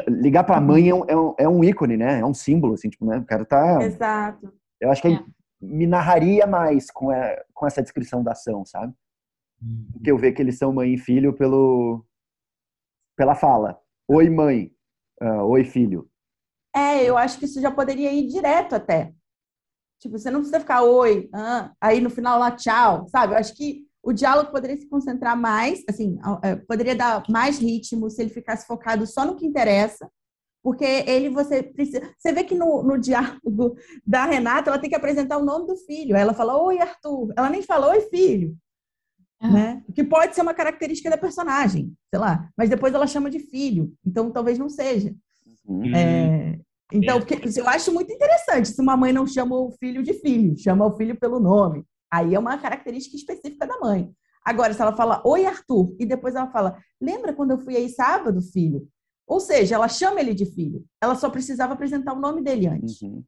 ligar 0.07 0.45
para 0.45 0.59
a 0.59 0.61
mãe 0.61 0.91
é 0.91 0.95
um, 0.95 1.05
é 1.09 1.17
um, 1.17 1.35
é, 1.39 1.49
um, 1.49 1.65
ícone 1.65 1.97
né? 1.97 2.21
É 2.21 2.25
um 2.27 2.35
símbolo 2.35 2.75
assim 2.75 2.91
tipo 2.91 3.07
né? 3.07 3.17
O 3.17 3.25
cara 3.25 3.47
tá 3.47 3.83
exato. 3.83 4.53
Eu 4.79 4.91
acho 4.91 5.01
que 5.01 5.09
é. 5.09 5.25
me 5.59 5.87
narraria 5.87 6.47
mais 6.47 6.91
com, 6.91 7.11
a, 7.11 7.43
com 7.55 7.67
essa 7.67 7.83
descrição 7.83 8.23
da 8.23 8.33
ação 8.33 8.63
sabe? 8.67 8.93
Uhum. 9.63 10.03
que 10.05 10.11
eu 10.11 10.19
ver 10.19 10.33
que 10.33 10.43
eles 10.43 10.59
são 10.59 10.71
mãe 10.71 10.93
e 10.93 10.99
filho 10.99 11.33
pelo 11.33 12.05
pela 13.17 13.35
fala 13.35 13.81
Oi, 14.13 14.29
mãe. 14.29 14.73
Uh, 15.23 15.45
Oi, 15.51 15.63
filho. 15.63 16.11
É, 16.75 17.05
eu 17.09 17.17
acho 17.17 17.39
que 17.39 17.45
isso 17.45 17.61
já 17.61 17.71
poderia 17.71 18.13
ir 18.13 18.27
direto 18.27 18.75
até. 18.75 19.13
Tipo, 20.01 20.19
você 20.19 20.33
não 20.33 20.41
precisa 20.41 20.59
ficar 20.59 20.83
oi, 20.83 21.29
ah, 21.33 21.73
aí 21.81 22.01
no 22.01 22.11
final 22.11 22.37
lá 22.37 22.51
tchau, 22.51 23.07
sabe? 23.07 23.35
Eu 23.35 23.39
acho 23.39 23.55
que 23.55 23.87
o 24.03 24.13
diálogo 24.13 24.51
poderia 24.51 24.77
se 24.77 24.89
concentrar 24.89 25.37
mais, 25.37 25.85
assim, 25.89 26.19
é, 26.43 26.57
poderia 26.57 26.97
dar 26.97 27.23
mais 27.31 27.61
ritmo 27.61 28.11
se 28.11 28.21
ele 28.21 28.31
ficasse 28.31 28.67
focado 28.67 29.07
só 29.07 29.25
no 29.25 29.37
que 29.37 29.47
interessa, 29.47 30.11
porque 30.61 30.85
ele 30.85 31.29
você 31.29 31.63
precisa. 31.63 32.13
Você 32.19 32.33
vê 32.33 32.43
que 32.43 32.57
no, 32.57 32.83
no 32.83 32.99
diálogo 32.99 33.77
da 34.05 34.25
Renata, 34.25 34.71
ela 34.71 34.81
tem 34.81 34.91
que 34.91 34.97
apresentar 34.97 35.39
o 35.39 35.45
nome 35.45 35.69
do 35.69 35.77
filho. 35.77 36.17
Ela 36.17 36.35
fala, 36.35 36.61
oi, 36.61 36.81
Arthur. 36.81 37.33
Ela 37.37 37.49
nem 37.49 37.63
fala, 37.63 37.91
oi, 37.91 38.01
filho. 38.09 38.57
Uhum. 39.43 39.53
Né? 39.53 39.83
Que 39.95 40.05
pode 40.05 40.35
ser 40.35 40.43
uma 40.43 40.53
característica 40.53 41.09
da 41.09 41.17
personagem, 41.17 41.95
sei 42.13 42.21
lá, 42.21 42.49
mas 42.57 42.69
depois 42.69 42.93
ela 42.93 43.07
chama 43.07 43.31
de 43.31 43.39
filho, 43.39 43.93
então 44.05 44.31
talvez 44.31 44.59
não 44.59 44.69
seja. 44.69 45.15
Uhum. 45.67 45.95
É, 45.95 46.59
então, 46.93 47.21
porque, 47.21 47.39
eu 47.59 47.69
acho 47.69 47.93
muito 47.93 48.13
interessante 48.13 48.69
se 48.69 48.81
uma 48.81 48.97
mãe 48.97 49.13
não 49.13 49.27
chama 49.27 49.57
o 49.57 49.71
filho 49.73 50.03
de 50.03 50.15
filho, 50.15 50.59
chama 50.59 50.87
o 50.87 50.97
filho 50.97 51.19
pelo 51.19 51.39
nome. 51.39 51.85
Aí 52.13 52.35
é 52.35 52.39
uma 52.39 52.59
característica 52.59 53.17
específica 53.17 53.67
da 53.67 53.79
mãe. 53.79 54.11
Agora, 54.45 54.73
se 54.73 54.83
ela 54.83 54.95
fala, 54.97 55.23
oi, 55.25 55.47
Arthur, 55.47 55.95
e 55.99 56.07
depois 56.07 56.35
ela 56.35 56.51
fala, 56.51 56.77
lembra 57.01 57.33
quando 57.33 57.53
eu 57.53 57.59
fui 57.59 57.77
aí 57.77 57.89
sábado, 57.89 58.41
filho? 58.43 58.89
Ou 59.27 59.39
seja, 59.39 59.77
ela 59.77 59.89
chama 59.89 60.21
ele 60.21 60.35
de 60.35 60.45
filho. 60.45 60.85
Ela 61.01 61.15
só 61.15 61.31
precisava 61.31 61.75
apresentar 61.75 62.15
o 62.15 62.21
nome 62.21 62.43
dele 62.43 62.67
antes. 62.67 63.01
Uhum. 63.01 63.23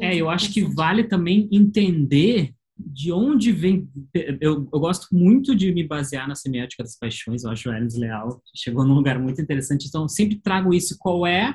É, 0.00 0.16
eu 0.16 0.28
acho 0.28 0.52
que 0.52 0.62
vale 0.62 1.04
também 1.04 1.48
entender 1.52 2.52
de 2.78 3.12
onde 3.12 3.50
vem. 3.52 3.88
Eu, 4.14 4.68
eu, 4.72 4.80
gosto 4.80 5.08
muito 5.12 5.54
de 5.54 5.72
me 5.72 5.86
basear 5.86 6.28
na 6.28 6.34
semiótica 6.34 6.82
das 6.82 6.96
paixões, 6.96 7.42
eu 7.42 7.50
acho 7.50 7.68
o 7.68 7.72
Hermes 7.72 7.96
Leal 7.96 8.40
chegou 8.54 8.84
num 8.84 8.94
lugar 8.94 9.18
muito 9.18 9.40
interessante, 9.40 9.86
então 9.88 10.08
sempre 10.08 10.40
trago 10.40 10.72
isso. 10.72 10.96
Qual 10.98 11.26
é 11.26 11.54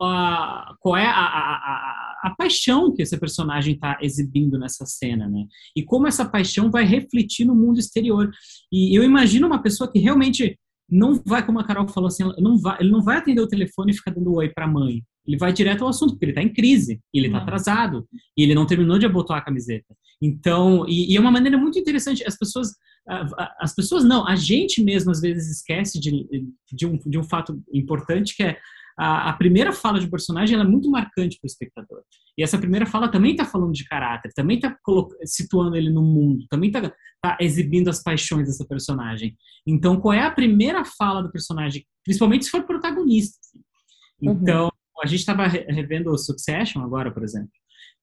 a, 0.00 0.74
qual 0.80 0.96
é 0.96 1.06
a, 1.06 1.10
a, 1.10 1.54
a, 1.54 2.20
a 2.24 2.34
paixão 2.36 2.92
que 2.92 3.02
esse 3.02 3.18
personagem 3.18 3.74
está 3.74 3.98
exibindo 4.00 4.58
nessa 4.58 4.86
cena, 4.86 5.28
né? 5.28 5.46
E 5.76 5.82
como 5.82 6.06
essa 6.06 6.24
paixão 6.24 6.70
vai 6.70 6.84
refletir 6.84 7.44
no 7.44 7.54
mundo 7.54 7.78
exterior. 7.78 8.30
E 8.72 8.96
eu 8.96 9.04
imagino 9.04 9.46
uma 9.46 9.62
pessoa 9.62 9.90
que 9.90 9.98
realmente 9.98 10.58
não 10.90 11.22
vai, 11.24 11.44
como 11.44 11.58
a 11.58 11.64
Carol 11.64 11.88
falou 11.88 12.08
assim, 12.08 12.24
não 12.38 12.58
vai, 12.58 12.78
ele 12.80 12.90
não 12.90 13.02
vai 13.02 13.18
atender 13.18 13.40
o 13.40 13.48
telefone 13.48 13.92
e 13.92 13.96
ficar 13.96 14.12
dando 14.12 14.34
oi 14.34 14.48
para 14.48 14.64
a 14.64 14.68
mãe. 14.68 15.02
Ele 15.26 15.38
vai 15.38 15.52
direto 15.52 15.82
ao 15.82 15.88
assunto, 15.88 16.12
porque 16.12 16.24
ele 16.24 16.32
está 16.32 16.42
em 16.42 16.52
crise, 16.52 17.00
ele 17.12 17.26
está 17.26 17.38
uhum. 17.38 17.42
atrasado, 17.44 18.08
e 18.36 18.42
ele 18.42 18.54
não 18.54 18.66
terminou 18.66 18.98
de 18.98 19.06
abotoar 19.06 19.40
a 19.40 19.44
camiseta. 19.44 19.94
Então, 20.20 20.84
e, 20.88 21.12
e, 21.12 21.16
é 21.16 21.20
uma 21.20 21.30
maneira 21.30 21.58
muito 21.58 21.78
interessante. 21.78 22.24
As 22.26 22.38
pessoas, 22.38 22.68
as 23.60 23.74
pessoas 23.74 24.04
não, 24.04 24.26
a 24.26 24.36
gente 24.36 24.82
mesmo 24.82 25.10
às 25.10 25.20
vezes 25.20 25.58
esquece 25.58 26.00
de, 26.00 26.26
de, 26.72 26.86
um, 26.86 26.98
de 26.98 27.18
um 27.18 27.24
fato 27.24 27.62
importante 27.72 28.36
que 28.36 28.42
é 28.42 28.58
a, 28.96 29.30
a 29.30 29.32
primeira 29.32 29.72
fala 29.72 29.98
de 29.98 30.06
um 30.06 30.10
personagem 30.10 30.58
é 30.58 30.64
muito 30.64 30.90
marcante 30.90 31.38
para 31.38 31.46
o 31.46 31.50
espectador. 31.50 32.02
E 32.38 32.42
essa 32.42 32.58
primeira 32.58 32.86
fala 32.86 33.10
também 33.10 33.32
está 33.32 33.44
falando 33.44 33.72
de 33.72 33.84
caráter, 33.84 34.32
também 34.34 34.56
está 34.56 34.76
situando 35.24 35.76
ele 35.76 35.90
no 35.90 36.02
mundo, 36.02 36.46
também 36.48 36.70
está 36.70 36.92
tá 37.20 37.36
exibindo 37.40 37.88
as 37.88 38.02
paixões 38.02 38.46
dessa 38.46 38.64
personagem. 38.64 39.36
Então, 39.66 40.00
qual 40.00 40.12
é 40.12 40.22
a 40.22 40.30
primeira 40.30 40.84
fala 40.84 41.22
do 41.22 41.30
personagem, 41.30 41.84
principalmente 42.04 42.44
se 42.44 42.50
for 42.50 42.62
protagonista? 42.64 43.38
Assim. 43.40 43.60
Uhum. 44.22 44.32
Então, 44.32 44.64
uhum. 44.64 44.70
A 45.04 45.06
gente 45.06 45.20
estava 45.20 45.46
revendo 45.46 46.10
o 46.10 46.18
Succession 46.18 46.82
agora, 46.82 47.12
por 47.12 47.22
exemplo 47.22 47.50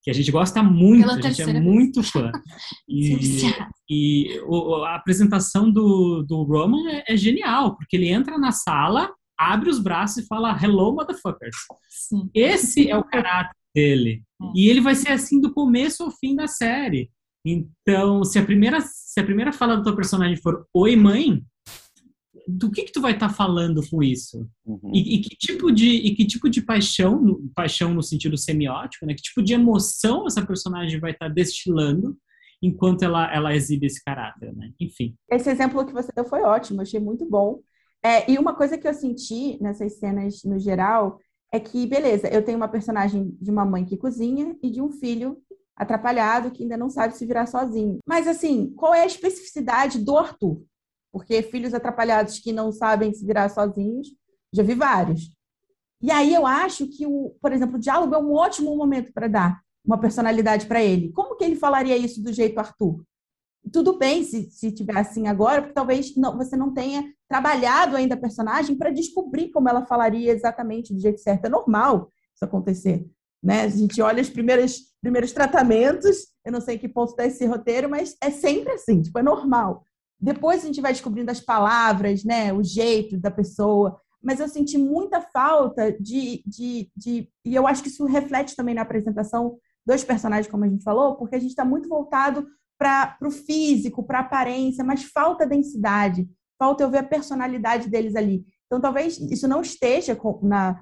que 0.04 0.10
a 0.10 0.14
gente 0.14 0.32
gosta 0.32 0.64
muito, 0.64 1.06
Pela 1.06 1.20
a 1.20 1.22
gente 1.22 1.42
é 1.42 1.60
muito 1.60 2.02
fã. 2.04 2.32
E, 2.90 3.54
e 3.90 4.40
o, 4.46 4.84
a 4.84 4.96
apresentação 4.96 5.72
do, 5.72 6.24
do 6.24 6.44
Roman 6.44 6.90
é, 6.90 7.14
é, 7.14 7.18
genial, 7.18 7.78
porque 7.78 7.96
ele 7.96 8.10
entra 8.10 8.38
na 8.38 8.52
sala, 8.52 9.14
abre 9.38 9.70
os 9.70 9.80
braços 9.80 10.24
e 10.24 10.28
fala 10.28 10.58
Hello, 10.62 10.94
motherfuckers. 10.94 11.56
Sim. 11.90 12.30
Esse 12.34 12.90
é 12.90 12.98
o 12.98 13.04
caráter 13.04 13.56
dele. 13.74 14.24
É. 14.42 14.46
E 14.56 14.70
ele 14.70 14.82
vai 14.82 14.96
ser 14.96 15.12
assim 15.12 15.40
do 15.40 15.54
começo 15.54 16.04
ao 16.04 16.12
fim 16.12 16.36
da 16.36 16.48
série. 16.48 17.10
Então, 17.46 18.24
se 18.24 18.38
a 18.38 18.44
primeira, 18.44 18.82
se 18.82 19.20
a 19.20 19.24
primeira 19.24 19.54
fala 19.54 19.78
do 19.78 19.84
teu 19.84 19.96
personagem 19.96 20.38
for 20.38 20.66
Oi, 20.74 20.96
mãe, 20.96 21.44
do 22.48 22.72
que 22.72 22.84
que 22.84 22.92
tu 22.92 23.02
vai 23.02 23.14
estar 23.14 23.30
tá 23.30 23.34
falando 23.34 23.82
com 23.90 24.02
isso? 24.02 24.48
Uhum. 24.66 24.92
E, 24.94 25.16
e, 25.16 25.22
que 25.22 25.36
tipo 25.36 25.72
de 25.72 25.90
e 25.90 26.16
que 26.16 26.26
tipo 26.26 26.50
de 26.50 26.62
paixão, 26.62 27.42
paixão 27.56 27.94
no 27.94 28.04
sentido 28.04 28.38
semiótico, 28.38 29.06
né? 29.06 29.14
Que 29.14 29.22
tipo 29.22 29.42
de 29.42 29.54
emoção 29.54 30.26
essa 30.28 30.46
personagem 30.46 31.00
vai 31.00 31.12
estar 31.12 31.28
tá 31.28 31.34
destilando 31.34 32.18
enquanto 32.62 33.04
ela 33.04 33.34
ela 33.34 33.56
exibe 33.56 33.88
esse 33.88 34.04
caráter, 34.04 34.56
né? 34.56 34.72
Enfim. 34.80 35.16
Esse 35.30 35.50
exemplo 35.50 35.86
que 35.86 35.94
você 35.94 36.12
deu 36.16 36.26
foi 36.26 36.42
ótimo, 36.42 36.82
achei 36.82 37.00
muito 37.00 37.26
bom. 37.30 37.62
É, 38.04 38.30
e 38.32 38.38
uma 38.38 38.56
coisa 38.56 38.78
que 38.78 38.88
eu 38.88 38.94
senti 38.94 39.62
nessas 39.62 40.00
cenas 40.00 40.44
no 40.44 40.58
geral 40.60 41.20
é 41.52 41.60
que, 41.60 41.86
beleza, 41.86 42.28
eu 42.30 42.44
tenho 42.44 42.58
uma 42.58 42.68
personagem 42.68 43.38
de 43.40 43.52
uma 43.52 43.66
mãe 43.66 43.86
que 43.86 43.98
cozinha 43.98 44.56
e 44.64 44.72
de 44.72 44.82
um 44.82 44.90
filho 44.90 45.38
atrapalhado 45.76 46.52
que 46.52 46.64
ainda 46.64 46.78
não 46.78 46.90
sabe 46.90 47.16
se 47.16 47.26
virar 47.26 47.46
sozinho. 47.46 48.00
Mas 48.08 48.28
assim, 48.28 48.72
qual 48.76 48.94
é 48.94 49.02
a 49.02 49.06
especificidade 49.06 50.00
do 50.00 50.18
Arthur? 50.18 50.62
Porque 51.12 51.42
filhos 51.42 51.74
atrapalhados 51.74 52.40
que 52.40 52.54
não 52.54 52.72
sabem 52.72 53.14
se 53.14 53.26
virar 53.26 53.50
sozinhos, 53.50 54.08
já 54.54 54.64
vi 54.64 54.74
vários. 54.74 55.32
E 56.02 56.10
aí 56.10 56.34
eu 56.34 56.48
acho 56.48 56.88
que, 56.88 57.06
o, 57.06 57.36
por 57.42 57.54
exemplo, 57.54 57.76
o 57.76 57.80
diálogo 57.80 58.16
é 58.16 58.18
um 58.18 58.34
ótimo 58.34 58.76
momento 58.76 59.14
para 59.14 59.28
dar 59.28 59.62
uma 59.86 60.00
personalidade 60.00 60.66
para 60.66 60.84
ele. 60.84 61.12
Como 61.12 61.36
que 61.36 61.44
ele 61.44 61.56
falaria 61.56 61.98
isso 61.98 62.22
do 62.22 62.34
jeito 62.34 62.60
Arthur? 62.60 63.04
Tudo 63.72 63.98
bem 63.98 64.24
se, 64.24 64.50
se 64.50 64.72
tiver 64.72 64.98
assim 64.98 65.28
agora, 65.28 65.62
porque 65.62 65.74
talvez 65.74 66.16
não, 66.16 66.36
você 66.36 66.58
não 66.58 66.74
tenha 66.74 67.04
trabalhado 67.30 67.96
ainda 67.96 68.16
a 68.16 68.20
personagem 68.20 68.76
para 68.76 68.90
descobrir 68.90 69.52
como 69.52 69.70
ela 69.70 69.86
falaria 69.86 70.32
exatamente 70.32 70.94
do 70.94 71.00
jeito 71.00 71.20
certo. 71.20 71.46
É 71.46 71.50
normal 71.50 72.10
isso 72.34 72.44
acontecer. 72.44 73.06
Né? 73.44 73.62
A 73.62 73.68
gente 73.70 74.02
olha 74.02 74.22
os 74.22 74.30
primeiros, 74.30 74.94
primeiros 75.00 75.32
tratamentos, 75.32 76.28
eu 76.44 76.52
não 76.52 76.62
sei 76.62 76.78
que 76.78 76.90
ponto 76.90 77.12
está 77.12 77.26
esse 77.26 77.46
roteiro, 77.46 77.90
mas 77.90 78.16
é 78.22 78.32
sempre 78.32 78.74
assim, 78.74 79.02
tipo, 79.02 79.18
é 79.18 79.24
normal. 79.24 79.84
Depois 80.22 80.64
a 80.64 80.68
gente 80.68 80.82
vai 80.82 80.92
descobrindo 80.92 81.32
as 81.32 81.40
palavras, 81.40 82.24
né, 82.24 82.54
o 82.54 82.64
jeito 82.64 83.18
da 83.18 83.32
pessoa, 83.32 84.00
mas 84.22 84.40
eu 84.40 84.48
senti 84.48 84.78
muita 84.78 85.20
falta 85.20 85.92
de, 86.00 86.44
de, 86.46 86.92
de 86.96 87.30
e 87.44 87.56
eu 87.56 87.66
acho 87.66 87.82
que 87.82 87.90
isso 87.90 88.06
reflete 88.06 88.56
também 88.56 88.76
na 88.76 88.84
apresentação 88.84 89.58
dos 89.86 90.04
personagens, 90.04 90.48
como 90.48 90.64
a 90.64 90.70
gente 90.70 90.84
falou, 90.84 91.16
porque 91.16 91.36
a 91.36 91.40
gente 91.40 91.50
está 91.50 91.66
muito 91.66 91.90
voltado 91.90 92.48
para 92.78 93.18
o 93.24 93.32
físico, 93.32 94.04
para 94.04 94.20
a 94.20 94.22
aparência, 94.22 94.84
mas 94.84 95.04
falta 95.04 95.46
densidade, 95.46 96.28
falta 96.58 96.84
eu 96.84 96.90
ver 96.90 97.00
a 97.00 97.04
personalidade 97.04 97.90
deles 97.90 98.16
ali. 98.16 98.46
Então, 98.68 98.80
talvez 98.80 99.20
isso 99.20 99.48
não 99.48 99.62
esteja 99.62 100.18
na, 100.44 100.80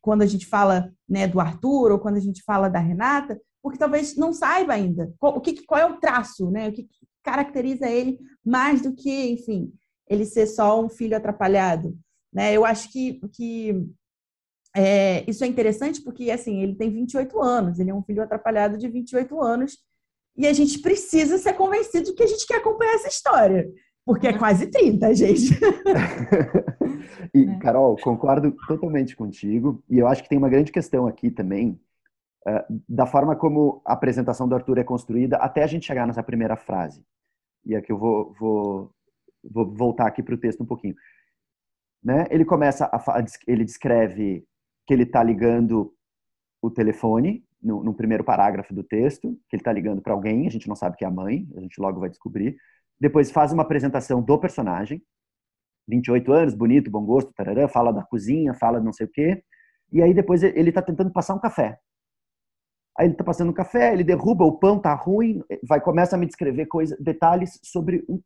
quando 0.00 0.22
a 0.22 0.26
gente 0.26 0.46
fala 0.46 0.92
né, 1.08 1.26
do 1.26 1.40
Arthur 1.40 1.92
ou 1.92 1.98
quando 1.98 2.16
a 2.16 2.20
gente 2.20 2.42
fala 2.42 2.68
da 2.68 2.78
Renata, 2.78 3.40
porque 3.62 3.78
talvez 3.78 4.16
não 4.16 4.32
saiba 4.32 4.72
ainda 4.72 5.12
qual, 5.18 5.36
o 5.36 5.40
que, 5.40 5.64
qual 5.64 5.80
é 5.80 5.86
o 5.86 5.98
traço, 5.98 6.50
né, 6.50 6.68
o 6.68 6.72
que, 6.72 6.88
caracteriza 7.22 7.88
ele 7.88 8.18
mais 8.44 8.82
do 8.82 8.94
que, 8.94 9.30
enfim, 9.30 9.72
ele 10.08 10.24
ser 10.24 10.46
só 10.46 10.82
um 10.82 10.88
filho 10.88 11.16
atrapalhado. 11.16 11.96
Né? 12.32 12.52
Eu 12.52 12.64
acho 12.64 12.90
que, 12.90 13.20
que 13.32 13.86
é, 14.74 15.28
isso 15.28 15.44
é 15.44 15.46
interessante 15.46 16.02
porque, 16.02 16.30
assim, 16.30 16.62
ele 16.62 16.74
tem 16.74 16.90
28 16.90 17.40
anos, 17.40 17.78
ele 17.78 17.90
é 17.90 17.94
um 17.94 18.02
filho 18.02 18.22
atrapalhado 18.22 18.78
de 18.78 18.88
28 18.88 19.40
anos, 19.40 19.78
e 20.36 20.46
a 20.46 20.52
gente 20.52 20.78
precisa 20.80 21.38
ser 21.38 21.54
convencido 21.54 22.14
que 22.14 22.22
a 22.22 22.26
gente 22.26 22.46
quer 22.46 22.56
acompanhar 22.56 22.94
essa 22.94 23.08
história. 23.08 23.70
Porque 24.06 24.26
é 24.26 24.36
quase 24.36 24.68
30, 24.68 25.14
gente. 25.14 25.50
e, 27.34 27.44
é. 27.44 27.58
Carol, 27.58 27.96
concordo 27.96 28.50
totalmente 28.66 29.14
contigo. 29.14 29.82
E 29.88 29.98
eu 29.98 30.06
acho 30.06 30.22
que 30.22 30.28
tem 30.28 30.38
uma 30.38 30.48
grande 30.48 30.72
questão 30.72 31.06
aqui 31.06 31.30
também, 31.30 31.78
da 32.88 33.06
forma 33.06 33.36
como 33.36 33.82
a 33.84 33.92
apresentação 33.92 34.48
do 34.48 34.54
Arthur 34.54 34.78
é 34.78 34.84
construída, 34.84 35.36
até 35.36 35.62
a 35.62 35.66
gente 35.66 35.86
chegar 35.86 36.06
nessa 36.06 36.22
primeira 36.22 36.56
frase. 36.56 37.04
E 37.64 37.76
aqui 37.76 37.92
eu 37.92 37.98
vou, 37.98 38.34
vou, 38.38 38.94
vou 39.44 39.74
voltar 39.74 40.06
aqui 40.06 40.22
para 40.22 40.34
o 40.34 40.38
texto 40.38 40.62
um 40.62 40.66
pouquinho. 40.66 40.94
Né? 42.02 42.26
Ele 42.30 42.44
começa, 42.44 42.86
a, 42.86 43.24
ele 43.46 43.64
descreve 43.64 44.44
que 44.86 44.94
ele 44.94 45.02
está 45.02 45.22
ligando 45.22 45.94
o 46.62 46.70
telefone, 46.70 47.44
no, 47.62 47.84
no, 47.84 47.94
primeiro 47.94 48.24
parágrafo 48.24 48.74
do 48.74 48.82
texto, 48.82 49.32
que 49.48 49.56
ele 49.56 49.60
está 49.60 49.72
ligando 49.72 50.00
para 50.00 50.14
alguém, 50.14 50.46
a 50.46 50.50
gente 50.50 50.66
não 50.66 50.74
sabe 50.74 50.96
que 50.96 51.04
é 51.04 51.08
a 51.08 51.10
mãe, 51.10 51.46
a 51.54 51.60
gente 51.60 51.78
logo 51.78 52.00
vai 52.00 52.08
descobrir. 52.08 52.56
Depois 52.98 53.30
faz 53.30 53.52
uma 53.52 53.62
apresentação 53.62 54.22
do 54.22 54.38
personagem, 54.38 55.02
28 55.86 56.32
anos, 56.32 56.54
bonito, 56.54 56.90
bom 56.90 57.04
gosto, 57.04 57.32
tarará, 57.34 57.68
fala 57.68 57.92
da 57.92 58.02
cozinha, 58.02 58.54
fala 58.54 58.80
não 58.80 58.92
sei 58.92 59.06
o 59.06 59.10
quê. 59.10 59.42
E 59.92 60.02
aí 60.02 60.14
depois 60.14 60.42
ele 60.42 60.70
está 60.70 60.80
tentando 60.80 61.12
passar 61.12 61.34
um 61.34 61.40
café. 61.40 61.78
Aí 63.00 63.06
ele 63.06 63.14
está 63.14 63.24
passando 63.24 63.50
café, 63.50 63.94
ele 63.94 64.04
derruba, 64.04 64.44
o 64.44 64.58
pão 64.58 64.78
tá 64.78 64.92
ruim, 64.92 65.42
vai 65.66 65.80
começa 65.80 66.16
a 66.16 66.18
me 66.18 66.26
descrever 66.26 66.66
coisas, 66.66 66.98
detalhes 67.00 67.58
sobre 67.64 68.04
um, 68.06 68.20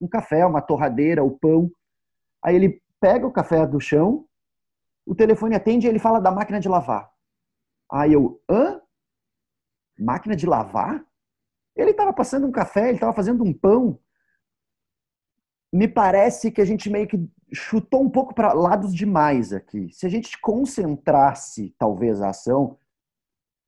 um 0.00 0.08
café, 0.08 0.44
uma 0.44 0.60
torradeira, 0.60 1.22
o 1.22 1.38
pão. 1.38 1.70
Aí 2.42 2.56
ele 2.56 2.82
pega 3.00 3.24
o 3.24 3.30
café 3.30 3.64
do 3.64 3.78
chão, 3.78 4.26
o 5.06 5.14
telefone 5.14 5.54
atende 5.54 5.86
e 5.86 5.88
ele 5.88 6.00
fala 6.00 6.18
da 6.18 6.32
máquina 6.32 6.58
de 6.58 6.68
lavar. 6.68 7.08
Aí 7.88 8.14
eu, 8.14 8.42
hã? 8.50 8.82
Máquina 9.96 10.34
de 10.34 10.44
lavar? 10.44 11.06
Ele 11.76 11.92
estava 11.92 12.12
passando 12.12 12.48
um 12.48 12.50
café, 12.50 12.88
ele 12.88 12.96
estava 12.96 13.12
fazendo 13.12 13.44
um 13.44 13.52
pão 13.52 13.96
me 15.72 15.86
parece 15.86 16.50
que 16.50 16.60
a 16.60 16.64
gente 16.64 16.88
meio 16.88 17.06
que 17.06 17.28
chutou 17.52 18.02
um 18.02 18.10
pouco 18.10 18.34
para 18.34 18.52
lados 18.52 18.94
demais 18.94 19.52
aqui. 19.52 19.90
Se 19.92 20.06
a 20.06 20.08
gente 20.08 20.40
concentrasse, 20.40 21.74
talvez, 21.78 22.22
a 22.22 22.30
ação, 22.30 22.78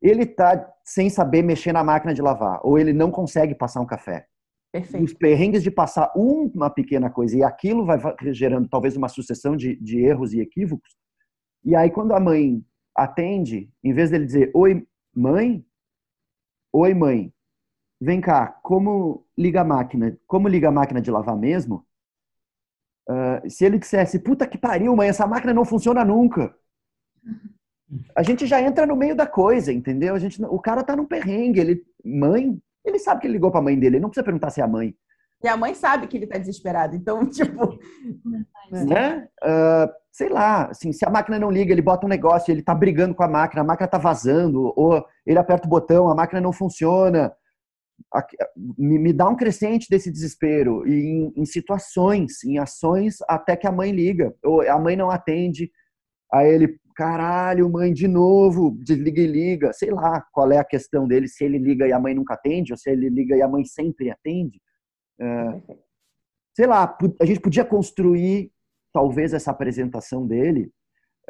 ele 0.01 0.23
está 0.23 0.73
sem 0.85 1.11
saber 1.11 1.43
mexer 1.43 1.73
na 1.73 1.85
máquina 1.85 2.15
de 2.15 2.23
lavar, 2.23 2.61
ou 2.63 2.79
ele 2.79 2.93
não 2.93 3.11
consegue 3.11 3.55
passar 3.55 3.81
um 3.81 3.87
café. 3.87 4.27
Perfeito. 4.73 5.05
Os 5.05 5.15
perrengues 5.15 5.63
de 5.63 5.71
passar 5.71 6.13
uma 6.15 6.69
pequena 6.69 7.11
coisa 7.11 7.37
e 7.37 7.43
aquilo 7.43 7.87
vai 7.87 7.99
gerando 8.33 8.69
talvez 8.69 8.97
uma 8.97 9.09
sucessão 9.09 9.57
de, 9.57 9.77
de 9.77 9.99
erros 10.01 10.33
e 10.33 10.41
equívocos. 10.41 10.95
E 11.65 11.75
aí, 11.75 11.91
quando 11.91 12.13
a 12.13 12.21
mãe 12.21 12.63
atende, 12.95 13.71
em 13.83 13.93
vez 13.93 14.11
dele 14.11 14.27
dizer: 14.27 14.51
Oi, 14.55 14.87
mãe, 15.15 15.65
oi, 16.73 16.95
mãe, 16.95 17.33
vem 18.01 18.21
cá, 18.21 18.47
como 18.63 19.27
liga 19.37 19.63
a 19.63 19.65
máquina? 19.65 20.19
Como 20.27 20.49
liga 20.49 20.69
a 20.69 20.73
máquina 20.73 21.01
de 21.01 21.11
lavar 21.11 21.37
mesmo? 21.37 21.87
Uh, 23.09 23.49
se 23.49 23.65
ele 23.65 23.79
dissesse, 23.79 24.19
puta 24.19 24.47
que 24.47 24.59
pariu, 24.59 24.95
mãe, 24.95 25.09
essa 25.09 25.27
máquina 25.27 25.55
não 25.55 25.65
funciona 25.65 26.05
nunca. 26.05 26.55
A 28.15 28.23
gente 28.23 28.47
já 28.47 28.61
entra 28.61 28.87
no 28.87 28.97
meio 28.97 29.17
da 29.17 29.27
coisa, 29.27 29.73
entendeu? 29.73 30.15
A 30.15 30.19
gente, 30.19 30.43
o 30.45 30.59
cara 30.59 30.83
tá 30.83 30.95
num 30.95 31.07
perrengue, 31.07 31.61
ele, 31.61 31.83
mãe, 32.05 32.59
ele 32.85 32.99
sabe 32.99 33.21
que 33.21 33.27
ele 33.27 33.35
ligou 33.35 33.51
pra 33.51 33.63
mãe 33.63 33.79
dele, 33.79 33.97
ele 33.97 34.03
não 34.03 34.11
precisa 34.11 34.25
perguntar 34.25 34.51
se 34.51 34.61
é 34.61 34.65
a 34.65 34.69
mãe. 34.69 34.95
E 35.43 35.49
a 35.49 35.57
mãe 35.57 35.73
sabe 35.75 36.07
que 36.07 36.17
ele 36.17 36.27
tá 36.27 36.37
desesperado, 36.37 36.97
então, 36.97 37.25
tipo. 37.31 37.79
Né? 38.71 39.29
Uh, 39.43 39.93
sei 40.13 40.29
lá, 40.29 40.67
assim, 40.67 40.93
se 40.93 41.07
a 41.07 41.11
máquina 41.11 41.39
não 41.39 41.51
liga, 41.51 41.73
ele 41.73 41.81
bota 41.81 42.05
um 42.05 42.09
negócio, 42.09 42.51
ele 42.51 42.63
tá 42.63 42.75
brigando 42.75 43.15
com 43.15 43.23
a 43.23 43.29
máquina, 43.29 43.63
a 43.63 43.65
máquina 43.65 43.89
tá 43.89 43.99
vazando, 43.99 44.73
ou 44.77 45.05
ele 45.25 45.39
aperta 45.39 45.67
o 45.67 45.71
botão, 45.71 46.11
a 46.11 46.15
máquina 46.15 46.41
não 46.41 46.53
funciona 46.53 47.33
me, 48.77 48.99
me 48.99 49.13
dá 49.13 49.29
um 49.29 49.37
crescente 49.37 49.89
desse 49.91 50.11
desespero 50.11 50.87
e 50.87 50.93
em, 50.93 51.33
em, 51.37 51.45
situações, 51.45 52.43
em 52.45 52.59
ações, 52.59 53.17
até 53.29 53.57
que 53.57 53.67
a 53.67 53.73
mãe 53.73 53.91
liga, 53.91 54.35
ou 54.43 54.63
a 54.63 54.79
mãe 54.79 54.97
não 54.97 55.11
atende, 55.11 55.71
aí 56.33 56.49
ele, 56.49 56.79
caralho, 56.99 57.71
mãe, 57.71 57.93
de 57.93 58.09
novo, 58.09 58.77
desliga 58.83 59.21
e 59.21 59.27
liga, 59.29 59.73
sei 59.73 59.89
lá 59.89 60.21
qual 60.33 60.51
é 60.51 60.59
a 60.59 60.65
questão 60.65 61.07
dele, 61.07 61.29
se 61.29 61.45
ele 61.45 61.57
liga 61.57 61.87
e 61.87 61.93
a 61.93 62.01
mãe 62.01 62.13
nunca 62.13 62.35
atende, 62.35 62.73
ou 62.73 62.77
se 62.77 62.91
ele 62.91 63.09
liga 63.09 63.37
e 63.37 63.41
a 63.41 63.47
mãe 63.47 63.65
sempre 63.65 64.11
atende. 64.11 64.61
É, 65.21 65.63
sei 66.57 66.67
lá, 66.67 66.99
a 67.21 67.25
gente 67.25 67.39
podia 67.39 67.65
construir 67.65 68.51
talvez 68.93 69.33
essa 69.33 69.53
apresentação 69.53 70.27
dele, 70.27 70.73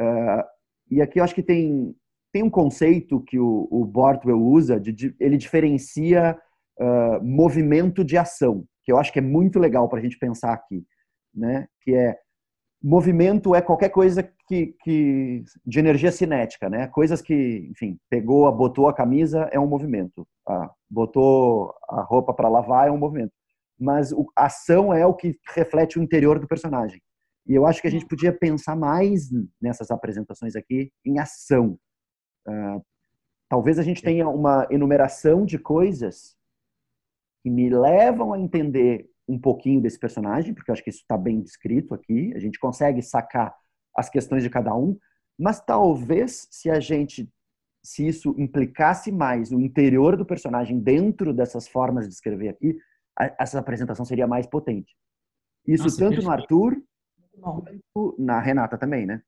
é, 0.00 0.44
e 0.90 1.02
aqui 1.02 1.20
eu 1.20 1.24
acho 1.24 1.34
que 1.34 1.42
tem, 1.42 1.94
tem 2.32 2.42
um 2.42 2.48
conceito 2.48 3.20
que 3.20 3.38
o, 3.38 3.68
o 3.70 3.84
Bortwell 3.84 4.40
usa, 4.40 4.80
de, 4.80 4.90
de, 4.90 5.14
ele 5.20 5.36
diferencia 5.36 6.34
uh, 6.80 7.22
movimento 7.22 8.02
de 8.02 8.16
ação, 8.16 8.64
que 8.84 8.90
eu 8.90 8.96
acho 8.96 9.12
que 9.12 9.18
é 9.18 9.22
muito 9.22 9.58
legal 9.58 9.86
para 9.86 9.98
a 9.98 10.02
gente 10.02 10.18
pensar 10.18 10.54
aqui, 10.54 10.82
né? 11.34 11.68
Que 11.82 11.94
é 11.94 12.16
movimento 12.82 13.54
é 13.54 13.60
qualquer 13.60 13.90
coisa 13.90 14.22
que, 14.48 14.74
que 14.82 15.44
de 15.64 15.78
energia 15.78 16.10
cinética, 16.10 16.70
né? 16.70 16.88
Coisas 16.88 17.20
que, 17.20 17.68
enfim, 17.70 17.98
pegou, 18.08 18.50
botou 18.50 18.88
a 18.88 18.94
camisa 18.94 19.48
é 19.52 19.60
um 19.60 19.66
movimento, 19.66 20.26
ah, 20.48 20.70
botou 20.90 21.74
a 21.88 22.00
roupa 22.00 22.32
para 22.32 22.48
lavar 22.48 22.88
é 22.88 22.90
um 22.90 22.96
movimento. 22.98 23.32
Mas 23.78 24.12
a 24.34 24.46
ação 24.46 24.92
é 24.92 25.06
o 25.06 25.14
que 25.14 25.38
reflete 25.54 25.98
o 25.98 26.02
interior 26.02 26.40
do 26.40 26.48
personagem. 26.48 27.00
E 27.46 27.54
eu 27.54 27.66
acho 27.66 27.80
que 27.80 27.88
a 27.88 27.90
gente 27.90 28.06
podia 28.06 28.32
pensar 28.32 28.74
mais 28.74 29.28
nessas 29.60 29.90
apresentações 29.90 30.56
aqui 30.56 30.90
em 31.04 31.18
ação. 31.18 31.78
Uh, 32.46 32.82
talvez 33.48 33.78
a 33.78 33.82
gente 33.82 34.02
tenha 34.02 34.28
uma 34.28 34.66
enumeração 34.70 35.44
de 35.44 35.58
coisas 35.58 36.36
que 37.42 37.50
me 37.50 37.70
levam 37.70 38.32
a 38.32 38.40
entender 38.40 39.08
um 39.28 39.38
pouquinho 39.38 39.80
desse 39.80 39.98
personagem, 39.98 40.54
porque 40.54 40.70
eu 40.70 40.72
acho 40.72 40.82
que 40.82 40.90
isso 40.90 41.00
está 41.00 41.16
bem 41.16 41.40
descrito 41.40 41.94
aqui, 41.94 42.32
a 42.34 42.38
gente 42.38 42.58
consegue 42.58 43.02
sacar 43.02 43.54
as 43.98 44.08
questões 44.08 44.44
de 44.44 44.50
cada 44.50 44.74
um, 44.76 44.96
mas 45.36 45.60
talvez 45.60 46.46
se 46.50 46.70
a 46.70 46.78
gente, 46.78 47.28
se 47.82 48.06
isso 48.06 48.32
implicasse 48.38 49.10
mais 49.10 49.50
o 49.50 49.60
interior 49.60 50.16
do 50.16 50.24
personagem 50.24 50.78
dentro 50.78 51.34
dessas 51.34 51.66
formas 51.66 52.06
de 52.06 52.14
escrever 52.14 52.50
aqui, 52.50 52.78
a, 53.18 53.34
essa 53.40 53.58
apresentação 53.58 54.04
seria 54.04 54.26
mais 54.26 54.46
potente. 54.46 54.96
Isso 55.66 55.84
Nossa, 55.84 55.98
tanto 55.98 56.22
no 56.22 56.30
Arthur 56.30 56.80
quanto 57.40 58.16
na 58.18 58.40
Renata 58.40 58.78
também, 58.78 59.04
né? 59.04 59.20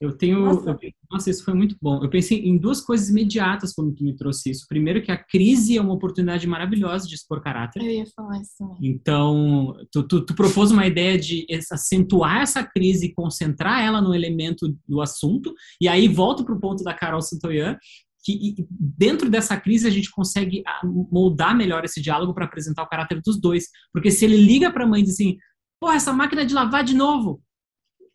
Eu 0.00 0.16
tenho. 0.16 0.40
Nossa. 0.40 0.78
Eu, 0.80 0.92
nossa. 1.10 1.30
isso 1.30 1.44
foi 1.44 1.54
muito 1.54 1.76
bom. 1.82 2.02
Eu 2.02 2.08
pensei 2.08 2.38
em 2.38 2.56
duas 2.56 2.80
coisas 2.80 3.08
imediatas 3.08 3.72
quando 3.72 3.94
tu 3.94 4.04
me 4.04 4.14
trouxe 4.14 4.50
isso. 4.50 4.64
Primeiro, 4.68 5.02
que 5.02 5.10
a 5.10 5.16
crise 5.16 5.76
é 5.76 5.80
uma 5.80 5.92
oportunidade 5.92 6.46
maravilhosa 6.46 7.08
de 7.08 7.14
expor 7.14 7.42
caráter. 7.42 7.82
Eu 7.82 7.90
ia 7.90 8.06
falar 8.06 8.40
isso. 8.40 8.76
Então, 8.80 9.76
tu, 9.90 10.04
tu, 10.04 10.24
tu 10.24 10.34
propôs 10.34 10.70
uma 10.70 10.86
ideia 10.86 11.18
de 11.18 11.46
acentuar 11.72 12.42
essa 12.42 12.62
crise 12.62 13.06
e 13.06 13.14
concentrar 13.14 13.82
ela 13.82 14.00
no 14.00 14.14
elemento 14.14 14.72
do 14.86 15.00
assunto. 15.00 15.52
E 15.80 15.88
aí 15.88 16.06
volto 16.06 16.44
para 16.44 16.54
o 16.54 16.60
ponto 16.60 16.84
da 16.84 16.94
Carol 16.94 17.20
Santoyan, 17.20 17.76
que 18.24 18.54
dentro 18.70 19.28
dessa 19.28 19.56
crise 19.56 19.88
a 19.88 19.90
gente 19.90 20.10
consegue 20.10 20.62
ah, 20.64 20.80
moldar 20.84 21.56
melhor 21.56 21.84
esse 21.84 22.00
diálogo 22.00 22.34
para 22.34 22.44
apresentar 22.44 22.84
o 22.84 22.88
caráter 22.88 23.20
dos 23.20 23.40
dois. 23.40 23.66
Porque 23.92 24.12
se 24.12 24.24
ele 24.24 24.36
liga 24.36 24.70
para 24.70 24.84
a 24.84 24.86
mãe 24.86 25.00
e 25.00 25.04
diz 25.04 25.14
assim: 25.14 25.36
pô, 25.80 25.90
essa 25.90 26.12
máquina 26.12 26.44
de 26.44 26.54
lavar 26.54 26.84
de 26.84 26.94
novo 26.94 27.42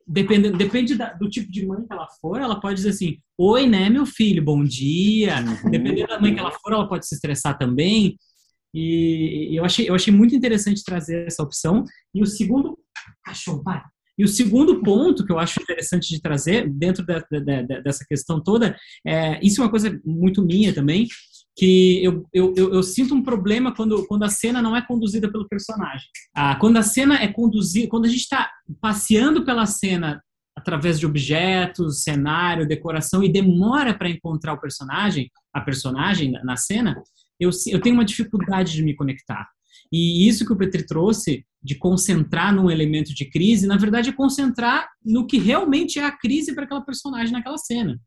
depende, 0.08 0.52
depende 0.52 0.96
da, 0.96 1.14
do 1.14 1.30
tipo 1.30 1.52
de 1.52 1.66
mãe 1.66 1.86
que 1.86 1.94
ela 1.94 2.08
for, 2.22 2.40
ela 2.40 2.60
pode 2.60 2.76
dizer 2.76 2.90
assim: 2.90 3.18
Oi, 3.38 3.68
né, 3.68 3.90
meu 3.90 4.06
filho, 4.06 4.44
bom 4.44 4.64
dia. 4.64 5.36
Uhum. 5.38 5.72
Dependendo 5.72 6.08
da 6.08 6.20
mãe 6.20 6.34
que 6.34 6.40
ela 6.40 6.52
for, 6.52 6.74
ela 6.74 6.88
pode 6.88 7.08
se 7.08 7.16
estressar 7.16 7.58
também. 7.58 8.18
E 8.74 9.56
eu 9.56 9.64
achei, 9.64 9.88
eu 9.88 9.94
achei 9.94 10.12
muito 10.12 10.36
interessante 10.36 10.84
trazer 10.84 11.28
essa 11.28 11.44
opção. 11.44 11.84
E 12.14 12.22
o 12.22 12.26
segundo. 12.26 12.78
Cachorro, 13.24 13.64
para. 13.64 13.86
E 14.18 14.24
o 14.24 14.28
segundo 14.28 14.82
ponto 14.82 15.26
que 15.26 15.32
eu 15.32 15.40
acho 15.40 15.62
interessante 15.62 16.10
de 16.10 16.22
trazer 16.22 16.70
dentro 16.70 17.04
de, 17.04 17.20
de, 17.32 17.64
de, 17.64 17.82
dessa 17.82 18.06
questão 18.08 18.42
toda, 18.42 18.78
é, 19.06 19.44
isso 19.44 19.60
é 19.60 19.64
uma 19.64 19.72
coisa 19.72 20.00
muito 20.06 20.46
minha 20.46 20.74
também, 20.74 21.08
que 21.56 22.04
eu, 22.04 22.26
eu, 22.34 22.54
eu, 22.58 22.74
eu, 22.74 22.84
sinto 22.84 23.14
um 23.14 23.22
problema 23.22 23.74
quando, 23.76 24.06
quando 24.08 24.24
a 24.24 24.30
cena 24.30 24.62
não 24.62 24.76
é 24.76 24.82
conduzida 24.82 25.32
pelo 25.32 25.48
personagem. 25.48 26.08
Ah, 26.34 26.56
quando 26.56 26.78
a 26.78 26.84
cena 26.84 27.22
é 27.22 27.28
conduzida, 27.28 27.88
quando 27.88 28.06
a 28.06 28.10
gente 28.10 28.22
está 28.22 28.52
passeando 28.82 29.46
pela 29.46 29.66
cena 29.66 30.22
através 30.56 31.00
de 31.00 31.06
objetos, 31.06 32.04
cenário, 32.04 32.68
decoração 32.68 33.24
e 33.24 33.32
demora 33.32 33.94
para 33.94 34.10
encontrar 34.10 34.54
o 34.54 34.60
personagem, 34.60 35.30
a 35.54 35.62
personagem 35.62 36.32
na 36.44 36.56
cena, 36.56 37.02
eu, 37.40 37.50
eu 37.68 37.82
tenho 37.82 37.96
uma 37.96 38.06
dificuldade 38.06 38.74
de 38.74 38.84
me 38.84 38.96
conectar. 38.96 39.48
E 39.92 40.28
isso 40.28 40.46
que 40.46 40.54
o 40.54 40.56
Petri 40.56 40.86
trouxe, 40.86 41.46
de 41.62 41.76
concentrar 41.76 42.54
num 42.54 42.70
elemento 42.70 43.14
de 43.14 43.26
crise, 43.26 43.68
na 43.68 43.78
verdade 43.78 44.10
é 44.10 44.14
concentrar 44.14 44.90
no 45.06 45.28
que 45.28 45.38
realmente 45.38 46.00
é 46.00 46.06
a 46.06 46.12
crise 46.12 46.54
para 46.54 46.64
aquela 46.66 46.82
personagem 46.82 47.32
naquela 47.32 47.58
cena. 47.58 48.00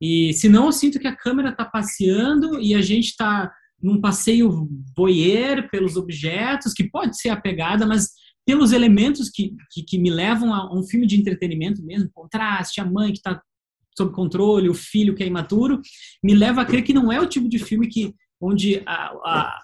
E 0.00 0.32
senão 0.34 0.66
eu 0.66 0.72
sinto 0.72 0.98
que 0.98 1.06
a 1.06 1.16
câmera 1.16 1.50
está 1.50 1.64
passeando 1.64 2.60
e 2.60 2.74
a 2.74 2.80
gente 2.80 3.06
está 3.06 3.52
num 3.82 4.00
passeio 4.00 4.68
voyeur 4.96 5.68
pelos 5.70 5.96
objetos, 5.96 6.72
que 6.72 6.88
pode 6.88 7.20
ser 7.20 7.30
a 7.30 7.40
pegada, 7.40 7.86
mas 7.86 8.10
pelos 8.44 8.72
elementos 8.72 9.30
que, 9.30 9.54
que, 9.70 9.82
que 9.82 9.98
me 9.98 10.10
levam 10.10 10.52
a 10.54 10.74
um 10.74 10.82
filme 10.82 11.06
de 11.06 11.18
entretenimento 11.18 11.84
mesmo, 11.84 12.10
contraste, 12.12 12.80
a 12.80 12.84
mãe 12.84 13.12
que 13.12 13.18
está 13.18 13.40
sob 13.96 14.12
controle, 14.12 14.68
o 14.68 14.74
filho 14.74 15.14
que 15.14 15.22
é 15.22 15.26
imaturo, 15.26 15.80
me 16.22 16.34
leva 16.34 16.62
a 16.62 16.64
crer 16.64 16.82
que 16.82 16.94
não 16.94 17.12
é 17.12 17.20
o 17.20 17.26
tipo 17.26 17.48
de 17.48 17.58
filme 17.58 17.88
que 17.88 18.14
onde 18.40 18.82
a, 18.86 19.08
a, 19.24 19.58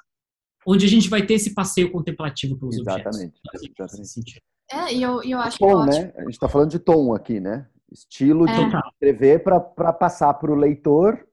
onde 0.66 0.85
a 0.85 0.89
gente 0.89 1.09
vai 1.09 1.24
ter 1.24 1.35
esse 1.35 1.55
passeio 1.55 1.91
contemplativo 1.91 2.59
pelos 2.59 2.76
Exatamente. 2.76 3.41
objetos. 3.55 3.78
Exatamente. 3.78 4.43
É, 4.72 4.95
e 4.95 5.03
eu, 5.03 5.22
eu 5.22 5.39
acho 5.39 5.59
tom, 5.59 5.89
que 5.89 5.97
é 5.97 6.03
né? 6.03 6.12
A 6.16 6.22
gente 6.22 6.32
está 6.32 6.49
falando 6.49 6.70
de 6.70 6.78
tom 6.78 7.14
aqui, 7.14 7.39
né? 7.39 7.66
Estilo 7.95 8.47
de 8.47 8.53
É. 8.53 8.80
escrever 8.92 9.42
para 9.45 9.92
passar 9.92 10.34
para 10.34 10.51
o 10.53 10.57
leitor 10.57 11.26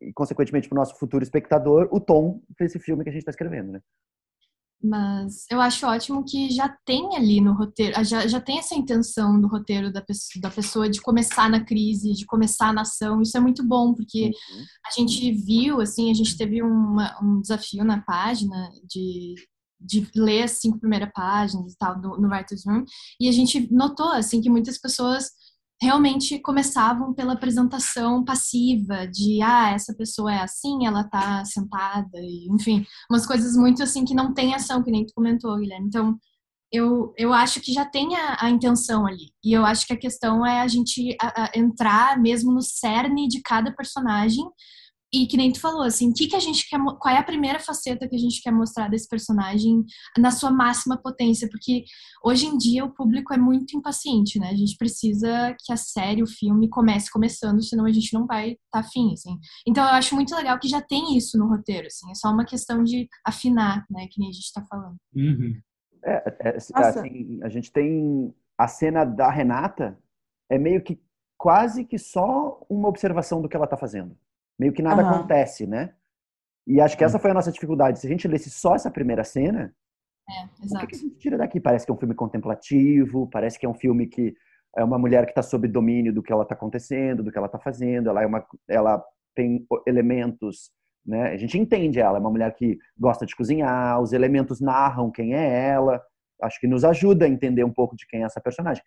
e, 0.00 0.12
consequentemente, 0.12 0.68
para 0.68 0.76
o 0.76 0.80
nosso 0.80 0.96
futuro 0.98 1.22
espectador, 1.22 1.88
o 1.92 2.00
tom 2.00 2.42
desse 2.58 2.78
filme 2.78 3.04
que 3.04 3.10
a 3.10 3.12
gente 3.12 3.20
está 3.22 3.30
escrevendo, 3.30 3.72
né? 3.72 3.80
Mas 4.80 5.44
eu 5.50 5.60
acho 5.60 5.84
ótimo 5.88 6.24
que 6.24 6.50
já 6.50 6.68
tem 6.84 7.16
ali 7.16 7.40
no 7.40 7.52
roteiro, 7.52 7.94
ah, 7.96 8.04
já, 8.04 8.28
já 8.28 8.40
tem 8.40 8.60
essa 8.60 8.76
intenção 8.76 9.40
do 9.40 9.48
roteiro 9.48 9.92
da 9.92 10.00
pessoa, 10.00 10.40
da 10.40 10.50
pessoa 10.50 10.88
de 10.88 11.00
começar 11.00 11.50
na 11.50 11.64
crise, 11.64 12.12
de 12.12 12.24
começar 12.24 12.72
na 12.72 12.82
ação. 12.82 13.20
Isso 13.20 13.36
é 13.36 13.40
muito 13.40 13.66
bom, 13.66 13.92
porque 13.92 14.26
Uhum. 14.26 14.64
a 14.86 14.90
gente 14.96 15.32
viu, 15.32 15.80
assim, 15.80 16.12
a 16.12 16.14
gente 16.14 16.36
teve 16.38 16.62
uma, 16.62 17.18
um 17.20 17.40
desafio 17.40 17.84
na 17.84 18.00
página 18.02 18.70
de, 18.88 19.34
de 19.80 20.08
ler 20.14 20.44
as 20.44 20.52
cinco 20.52 20.78
primeiras 20.78 21.10
páginas 21.12 21.72
e 21.72 21.76
tal 21.76 22.00
no, 22.00 22.16
no 22.16 22.28
Writer's 22.28 22.64
Room, 22.64 22.84
e 23.20 23.28
a 23.28 23.32
gente 23.32 23.68
notou, 23.72 24.10
assim, 24.12 24.40
que 24.40 24.48
muitas 24.48 24.78
pessoas 24.78 25.30
realmente 25.80 26.38
começavam 26.40 27.14
pela 27.14 27.34
apresentação 27.34 28.24
passiva 28.24 29.06
de, 29.06 29.40
ah, 29.42 29.70
essa 29.72 29.94
pessoa 29.94 30.32
é 30.34 30.40
assim, 30.40 30.86
ela 30.86 31.04
tá 31.04 31.44
sentada, 31.44 32.18
e, 32.18 32.48
enfim, 32.52 32.84
umas 33.10 33.26
coisas 33.26 33.56
muito, 33.56 33.82
assim, 33.82 34.04
que 34.04 34.14
não 34.14 34.34
tem 34.34 34.54
ação, 34.54 34.82
que 34.82 34.90
nem 34.90 35.06
tu 35.06 35.12
comentou, 35.14 35.56
Guilherme. 35.58 35.86
Então, 35.86 36.18
eu, 36.72 37.12
eu 37.16 37.32
acho 37.32 37.60
que 37.60 37.72
já 37.72 37.84
tem 37.84 38.14
a, 38.16 38.36
a 38.40 38.50
intenção 38.50 39.06
ali. 39.06 39.30
E 39.44 39.52
eu 39.52 39.64
acho 39.64 39.86
que 39.86 39.92
a 39.92 39.98
questão 39.98 40.44
é 40.44 40.60
a 40.60 40.68
gente 40.68 41.16
a- 41.20 41.44
a 41.54 41.58
entrar 41.58 42.18
mesmo 42.20 42.52
no 42.52 42.60
cerne 42.62 43.26
de 43.28 43.40
cada 43.42 43.72
personagem. 43.74 44.44
E 45.12 45.26
que 45.26 45.36
nem 45.36 45.50
tu 45.50 45.60
falou, 45.60 45.82
assim, 45.82 46.10
o 46.10 46.14
que, 46.14 46.26
que 46.26 46.36
a 46.36 46.40
gente 46.40 46.68
quer, 46.68 46.78
qual 47.00 47.14
é 47.14 47.18
a 47.18 47.22
primeira 47.22 47.58
faceta 47.58 48.06
que 48.06 48.14
a 48.14 48.18
gente 48.18 48.42
quer 48.42 48.50
mostrar 48.50 48.88
desse 48.88 49.08
personagem 49.08 49.82
na 50.18 50.30
sua 50.30 50.50
máxima 50.50 51.00
potência? 51.00 51.48
Porque 51.50 51.84
hoje 52.22 52.46
em 52.46 52.58
dia 52.58 52.84
o 52.84 52.92
público 52.92 53.32
é 53.32 53.38
muito 53.38 53.76
impaciente, 53.76 54.38
né? 54.38 54.50
A 54.50 54.56
gente 54.56 54.76
precisa 54.76 55.56
que 55.64 55.72
a 55.72 55.76
série, 55.76 56.22
o 56.22 56.26
filme 56.26 56.68
comece 56.68 57.10
começando, 57.10 57.62
senão 57.62 57.86
a 57.86 57.92
gente 57.92 58.12
não 58.12 58.26
vai 58.26 58.50
estar 58.50 58.60
tá 58.70 58.80
afim, 58.80 59.12
assim. 59.12 59.38
Então 59.66 59.82
eu 59.82 59.90
acho 59.90 60.14
muito 60.14 60.34
legal 60.36 60.58
que 60.58 60.68
já 60.68 60.82
tem 60.82 61.16
isso 61.16 61.38
no 61.38 61.48
roteiro, 61.48 61.86
assim. 61.86 62.10
É 62.10 62.14
só 62.14 62.30
uma 62.30 62.44
questão 62.44 62.84
de 62.84 63.08
afinar, 63.24 63.86
né? 63.90 64.06
Que 64.10 64.20
nem 64.20 64.28
a 64.28 64.32
gente 64.32 64.52
tá 64.52 64.62
falando. 64.68 64.96
Uhum. 65.14 65.58
É, 66.04 66.36
é, 66.40 66.56
assim, 66.74 67.40
a 67.42 67.48
gente 67.48 67.72
tem 67.72 68.34
a 68.58 68.68
cena 68.68 69.04
da 69.04 69.30
Renata, 69.30 69.98
é 70.50 70.58
meio 70.58 70.82
que 70.82 71.00
quase 71.36 71.84
que 71.84 71.98
só 71.98 72.60
uma 72.68 72.88
observação 72.88 73.40
do 73.40 73.48
que 73.48 73.56
ela 73.56 73.64
está 73.64 73.76
fazendo. 73.76 74.16
Meio 74.58 74.72
que 74.72 74.82
nada 74.82 75.02
Aham. 75.02 75.16
acontece, 75.16 75.66
né? 75.66 75.94
E 76.66 76.80
acho 76.80 76.96
que 76.98 77.04
essa 77.04 77.18
foi 77.18 77.30
a 77.30 77.34
nossa 77.34 77.52
dificuldade. 77.52 77.98
Se 77.98 78.06
a 78.06 78.10
gente 78.10 78.28
lesse 78.28 78.50
só 78.50 78.74
essa 78.74 78.90
primeira 78.90 79.24
cena, 79.24 79.74
É, 80.28 80.44
o 80.44 80.48
que, 80.48 80.64
exato. 80.66 80.86
que 80.86 80.96
a 80.96 80.98
gente 80.98 81.16
tira 81.18 81.38
daqui? 81.38 81.58
Parece 81.58 81.86
que 81.86 81.90
é 81.92 81.94
um 81.94 81.98
filme 81.98 82.14
contemplativo, 82.14 83.28
parece 83.30 83.58
que 83.58 83.64
é 83.64 83.68
um 83.68 83.74
filme 83.74 84.06
que 84.06 84.34
é 84.76 84.84
uma 84.84 84.98
mulher 84.98 85.24
que 85.24 85.30
está 85.30 85.42
sob 85.42 85.66
domínio 85.66 86.12
do 86.12 86.22
que 86.22 86.30
ela 86.32 86.42
está 86.42 86.54
acontecendo, 86.54 87.22
do 87.22 87.32
que 87.32 87.38
ela 87.38 87.46
está 87.46 87.58
fazendo. 87.58 88.10
Ela 88.10 88.22
é 88.22 88.26
uma, 88.26 88.46
ela 88.68 89.02
tem 89.34 89.66
elementos, 89.86 90.70
né? 91.06 91.30
A 91.30 91.36
gente 91.38 91.56
entende 91.58 91.98
ela, 91.98 92.18
é 92.18 92.20
uma 92.20 92.30
mulher 92.30 92.54
que 92.54 92.78
gosta 92.98 93.24
de 93.24 93.34
cozinhar. 93.34 93.98
Os 94.02 94.12
elementos 94.12 94.60
narram 94.60 95.10
quem 95.10 95.34
é 95.34 95.68
ela. 95.70 96.02
Acho 96.42 96.60
que 96.60 96.66
nos 96.66 96.84
ajuda 96.84 97.24
a 97.24 97.28
entender 97.28 97.64
um 97.64 97.72
pouco 97.72 97.96
de 97.96 98.06
quem 98.06 98.22
é 98.22 98.26
essa 98.26 98.40
personagem. 98.40 98.82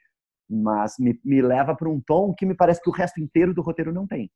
Mas 0.48 0.96
me, 1.00 1.20
me 1.26 1.42
leva 1.42 1.76
para 1.76 1.90
um 1.90 2.00
tom 2.00 2.34
que 2.36 2.46
me 2.46 2.54
parece 2.54 2.80
que 2.82 2.90
o 2.90 2.94
resto 2.94 3.20
inteiro 3.20 3.54
do 3.54 3.62
roteiro 3.64 3.92
não 3.92 4.06
tem. 4.06 4.30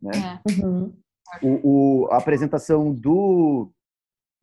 Né? 0.00 0.12
É. 0.16 0.64
Uhum. 0.64 0.94
o, 1.42 2.04
o- 2.04 2.08
a 2.10 2.16
apresentação 2.18 2.92
do, 2.92 3.70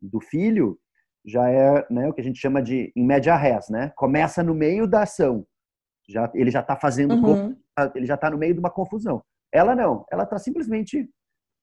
do 0.00 0.20
filho 0.20 0.78
já 1.24 1.50
é 1.50 1.86
né, 1.90 2.08
o 2.08 2.12
que 2.14 2.20
a 2.20 2.24
gente 2.24 2.38
chama 2.38 2.62
de 2.62 2.92
em 2.96 3.04
média 3.04 3.36
res, 3.36 3.68
né? 3.68 3.92
Começa 3.96 4.42
no 4.42 4.54
meio 4.54 4.86
da 4.86 5.02
ação. 5.02 5.44
Já, 6.08 6.30
ele 6.34 6.50
já 6.50 6.60
está 6.60 6.74
fazendo, 6.76 7.14
Uhum. 7.14 7.56
ele 7.94 8.06
já 8.06 8.14
está 8.14 8.30
no 8.30 8.38
meio 8.38 8.54
de 8.54 8.60
uma 8.60 8.70
confusão. 8.70 9.22
Ela 9.52 9.74
não, 9.74 10.06
ela 10.10 10.22
está 10.24 10.38
simplesmente, 10.38 11.10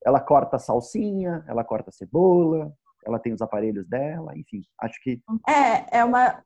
ela 0.06 0.20
corta 0.20 0.58
a 0.58 0.60
salsinha, 0.60 1.44
ela 1.48 1.64
corta 1.64 1.90
a 1.90 1.94
cebola, 1.94 2.72
ela 3.06 3.18
tem 3.20 3.34
os 3.34 3.42
aparelhos 3.42 3.88
dela, 3.88 4.38
enfim. 4.38 4.62
Acho 4.82 5.00
que 5.02 5.20
É, 5.48 6.00
é 6.00 6.04
uma, 6.04 6.44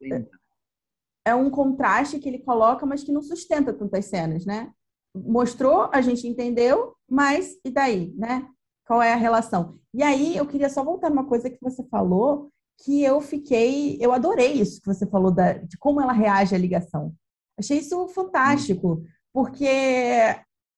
é 1.25 1.35
um 1.35 1.49
contraste 1.49 2.19
que 2.19 2.29
ele 2.29 2.39
coloca, 2.39 2.85
mas 2.85 3.03
que 3.03 3.11
não 3.11 3.21
sustenta 3.21 3.73
tantas 3.73 4.05
cenas, 4.05 4.45
né? 4.45 4.71
Mostrou, 5.16 5.89
a 5.91 6.01
gente 6.01 6.28
entendeu, 6.28 6.93
mas 7.10 7.55
e 7.66 7.70
daí, 7.70 8.14
né? 8.16 8.47
Qual 8.86 9.01
é 9.01 9.14
a 9.14 9.18
relação? 9.18 9.78
E 9.93 10.03
aí 10.03 10.36
eu 10.36 10.45
queria 10.45 10.70
só 10.70 10.84
voltar 10.84 11.10
numa 11.10 11.26
coisa 11.26 11.49
que 11.49 11.57
você 11.62 11.84
falou, 11.89 12.49
que 12.84 13.03
eu 13.03 13.20
fiquei, 13.22 13.97
eu 13.99 14.12
adorei 14.12 14.53
isso 14.53 14.80
que 14.82 14.88
você 14.88 15.05
falou 15.05 15.32
da, 15.32 15.53
de 15.53 15.78
como 15.78 16.01
ela 16.01 16.14
reage 16.14 16.55
à 16.55 16.57
ligação. 16.57 17.14
Achei 17.57 17.80
isso 17.80 18.07
fantástico, 18.10 19.03
porque 19.34 19.68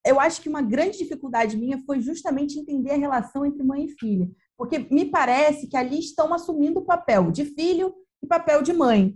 eu 0.06 0.20
acho 0.20 0.42
que 0.42 0.50
uma 0.50 0.62
grande 0.62 0.98
dificuldade 0.98 1.56
minha 1.58 1.78
foi 1.86 2.02
justamente 2.02 2.60
entender 2.60 2.92
a 2.92 2.98
relação 2.98 3.46
entre 3.46 3.64
mãe 3.64 3.86
e 3.86 3.96
filha, 4.00 4.30
porque 4.58 4.80
me 4.80 5.06
parece 5.06 5.68
que 5.68 5.78
ali 5.78 6.00
estão 6.00 6.34
assumindo 6.34 6.80
o 6.80 6.86
papel 6.86 7.32
de 7.32 7.46
filho 7.46 7.94
e 8.24 8.28
papel 8.28 8.62
de 8.62 8.74
mãe 8.74 9.16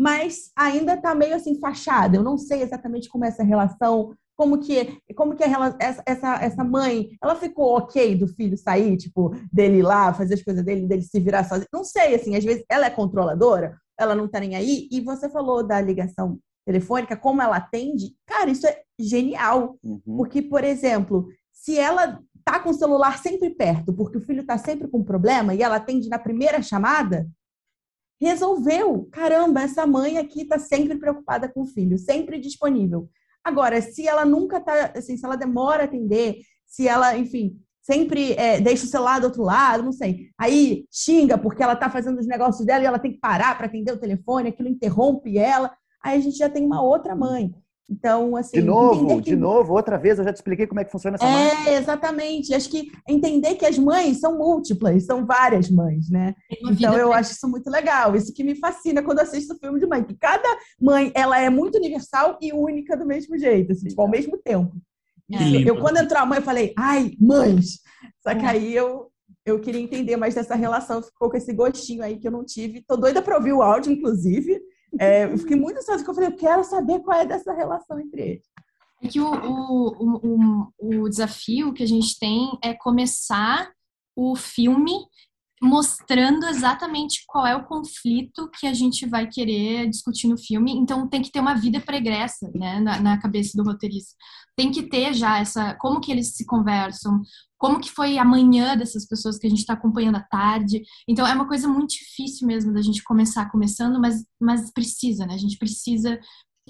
mas 0.00 0.50
ainda 0.56 0.94
está 0.94 1.14
meio 1.14 1.34
assim 1.34 1.60
fachada. 1.60 2.16
Eu 2.16 2.22
não 2.22 2.38
sei 2.38 2.62
exatamente 2.62 3.06
como 3.06 3.26
é 3.26 3.28
essa 3.28 3.42
relação, 3.42 4.14
como 4.40 4.58
que 4.58 4.98
como 5.14 5.36
que 5.36 5.44
essa, 5.44 6.02
essa 6.06 6.34
essa 6.36 6.64
mãe, 6.64 7.10
ela 7.22 7.36
ficou 7.36 7.76
ok 7.76 8.16
do 8.16 8.26
filho 8.26 8.56
sair, 8.56 8.96
tipo, 8.96 9.34
dele 9.52 9.80
ir 9.80 9.82
lá 9.82 10.14
fazer 10.14 10.32
as 10.32 10.42
coisas 10.42 10.64
dele, 10.64 10.86
dele 10.86 11.02
se 11.02 11.20
virar 11.20 11.44
sozinho. 11.44 11.68
Não 11.70 11.84
sei, 11.84 12.14
assim, 12.14 12.34
às 12.34 12.42
vezes 12.42 12.64
ela 12.66 12.86
é 12.86 12.90
controladora, 12.90 13.76
ela 13.98 14.14
não 14.14 14.26
tá 14.26 14.40
nem 14.40 14.56
aí. 14.56 14.88
E 14.90 15.02
você 15.02 15.28
falou 15.28 15.62
da 15.62 15.78
ligação 15.78 16.38
telefônica, 16.64 17.18
como 17.18 17.42
ela 17.42 17.56
atende, 17.56 18.14
cara, 18.26 18.48
isso 18.48 18.66
é 18.66 18.80
genial. 18.98 19.76
uhum, 19.84 20.00
Porque, 20.16 20.40
por 20.40 20.64
exemplo, 20.64 21.28
se 21.52 21.78
ela 21.78 22.18
tá 22.42 22.60
com 22.60 22.70
o 22.70 22.74
celular 22.74 23.18
sempre 23.18 23.50
perto, 23.50 23.92
porque 23.92 24.16
o 24.16 24.22
filho 24.22 24.46
tá 24.46 24.56
sempre 24.56 24.88
com 24.88 25.04
problema 25.04 25.54
e 25.54 25.62
ela 25.62 25.76
atende 25.76 26.08
na 26.08 26.18
primeira 26.18 26.62
chamada, 26.62 27.28
resolveu. 28.18 29.06
Caramba, 29.12 29.60
essa 29.60 29.86
mãe 29.86 30.16
aqui 30.16 30.46
tá 30.46 30.58
sempre 30.58 30.96
preocupada 30.96 31.46
com 31.46 31.60
o 31.60 31.66
filho, 31.66 31.98
sempre 31.98 32.40
disponível. 32.40 33.06
Agora, 33.44 33.80
se 33.80 34.06
ela 34.06 34.24
nunca 34.24 34.60
tá, 34.60 34.92
assim, 34.96 35.16
se 35.16 35.24
ela 35.24 35.36
demora 35.36 35.82
a 35.82 35.84
atender, 35.86 36.36
se 36.66 36.86
ela, 36.86 37.16
enfim, 37.16 37.58
sempre 37.82 38.34
é, 38.34 38.60
deixa 38.60 38.84
o 38.84 38.88
celular 38.88 39.20
do 39.20 39.24
outro 39.24 39.42
lado, 39.42 39.82
não 39.82 39.92
sei. 39.92 40.28
Aí 40.38 40.84
xinga 40.90 41.38
porque 41.38 41.62
ela 41.62 41.74
tá 41.74 41.90
fazendo 41.90 42.18
os 42.18 42.26
negócios 42.26 42.64
dela 42.66 42.82
e 42.84 42.86
ela 42.86 42.98
tem 42.98 43.12
que 43.12 43.18
parar 43.18 43.56
para 43.56 43.66
atender 43.66 43.92
o 43.92 44.00
telefone, 44.00 44.50
aquilo 44.50 44.68
interrompe 44.68 45.38
ela. 45.38 45.72
Aí 46.02 46.18
a 46.18 46.20
gente 46.20 46.36
já 46.36 46.48
tem 46.48 46.64
uma 46.64 46.82
outra 46.82 47.16
mãe. 47.16 47.54
Então, 47.90 48.36
assim, 48.36 48.60
de 48.60 48.62
novo, 48.62 49.04
entender 49.04 49.22
que- 49.22 49.30
de 49.30 49.36
novo, 49.36 49.72
outra 49.74 49.98
vez 49.98 50.18
eu 50.18 50.24
já 50.24 50.32
te 50.32 50.36
expliquei 50.36 50.66
como 50.66 50.80
é 50.80 50.84
que 50.84 50.92
funciona 50.92 51.16
essa 51.16 51.26
máquina. 51.26 51.70
é, 51.70 51.74
exatamente. 51.76 52.54
Acho 52.54 52.70
que 52.70 52.90
entender 53.08 53.56
que 53.56 53.66
as 53.66 53.76
mães 53.76 54.20
são 54.20 54.38
múltiplas, 54.38 55.04
são 55.04 55.26
várias 55.26 55.68
mães, 55.68 56.08
né? 56.08 56.34
Então 56.70 56.94
eu 56.96 57.12
acho 57.12 57.32
isso 57.32 57.48
muito 57.48 57.68
legal. 57.68 58.14
Isso 58.14 58.32
que 58.32 58.44
me 58.44 58.54
fascina 58.54 59.02
quando 59.02 59.18
assisto 59.18 59.58
filme 59.58 59.80
de 59.80 59.86
mãe, 59.86 60.04
que 60.04 60.14
cada 60.14 60.48
mãe 60.80 61.10
ela 61.16 61.40
é 61.40 61.50
muito 61.50 61.78
universal 61.78 62.38
e 62.40 62.52
única 62.52 62.96
do 62.96 63.04
mesmo 63.04 63.36
jeito, 63.36 63.72
assim, 63.72 63.88
tipo, 63.88 64.00
ao 64.00 64.08
mesmo 64.08 64.38
tempo. 64.38 64.76
Que 65.28 65.36
Isso, 65.36 65.68
eu 65.68 65.76
quando 65.76 65.96
entrou 65.98 66.20
a 66.20 66.26
mãe 66.26 66.38
eu 66.38 66.44
falei, 66.44 66.72
ai, 66.78 67.12
mães. 67.20 67.80
Só 68.22 68.34
que 68.34 68.44
É. 68.44 68.48
aí 68.48 68.74
eu 68.74 69.08
eu 69.46 69.58
queria 69.58 69.80
entender 69.80 70.16
mais 70.16 70.34
dessa 70.34 70.54
relação, 70.54 71.02
ficou 71.02 71.30
com 71.30 71.36
esse 71.36 71.52
gostinho 71.52 72.02
aí 72.04 72.18
que 72.18 72.28
eu 72.28 72.30
não 72.30 72.44
tive. 72.44 72.84
Tô 72.86 72.94
doida 72.96 73.22
para 73.22 73.36
ouvir 73.36 73.52
o 73.54 73.62
áudio, 73.62 73.90
inclusive. 73.90 74.60
É, 75.00 75.24
eu 75.24 75.38
fiquei 75.38 75.56
muito 75.56 75.78
ansiosa, 75.78 76.04
porque 76.04 76.10
eu 76.10 76.14
falei, 76.14 76.28
eu 76.28 76.36
quero 76.36 76.62
saber 76.62 77.00
qual 77.00 77.18
é 77.18 77.24
dessa 77.24 77.54
relação 77.54 77.98
entre 77.98 78.20
eles. 78.20 78.46
É 79.02 79.08
que 79.08 79.18
o, 79.18 79.32
o, 79.32 79.88
o, 79.98 80.72
o, 80.78 81.02
o 81.04 81.08
desafio 81.08 81.72
que 81.72 81.82
a 81.82 81.86
gente 81.86 82.18
tem 82.18 82.50
é 82.62 82.74
começar 82.74 83.72
o 84.14 84.36
filme 84.36 84.92
mostrando 85.62 86.46
exatamente 86.46 87.22
qual 87.26 87.46
é 87.46 87.54
o 87.54 87.64
conflito 87.64 88.50
que 88.58 88.66
a 88.66 88.72
gente 88.72 89.06
vai 89.06 89.26
querer 89.26 89.88
discutir 89.88 90.26
no 90.26 90.38
filme. 90.38 90.72
Então 90.72 91.06
tem 91.06 91.20
que 91.20 91.30
ter 91.30 91.40
uma 91.40 91.54
vida 91.54 91.78
pregressa, 91.80 92.50
né, 92.54 92.80
na, 92.80 93.00
na 93.00 93.20
cabeça 93.20 93.52
do 93.56 93.62
roteirista. 93.62 94.16
Tem 94.56 94.70
que 94.70 94.84
ter 94.84 95.12
já 95.12 95.38
essa, 95.38 95.74
como 95.74 96.00
que 96.00 96.10
eles 96.10 96.34
se 96.34 96.46
conversam, 96.46 97.20
como 97.58 97.78
que 97.78 97.90
foi 97.90 98.16
a 98.16 98.24
manhã 98.24 98.74
dessas 98.74 99.06
pessoas 99.06 99.36
que 99.36 99.46
a 99.46 99.50
gente 99.50 99.60
está 99.60 99.74
acompanhando 99.74 100.16
à 100.16 100.22
tarde. 100.22 100.82
Então 101.06 101.26
é 101.26 101.34
uma 101.34 101.46
coisa 101.46 101.68
muito 101.68 101.90
difícil 101.90 102.46
mesmo 102.46 102.72
da 102.72 102.80
gente 102.80 103.04
começar 103.04 103.50
começando, 103.50 104.00
mas, 104.00 104.24
mas 104.40 104.72
precisa, 104.72 105.26
né? 105.26 105.34
A 105.34 105.38
gente 105.38 105.58
precisa 105.58 106.18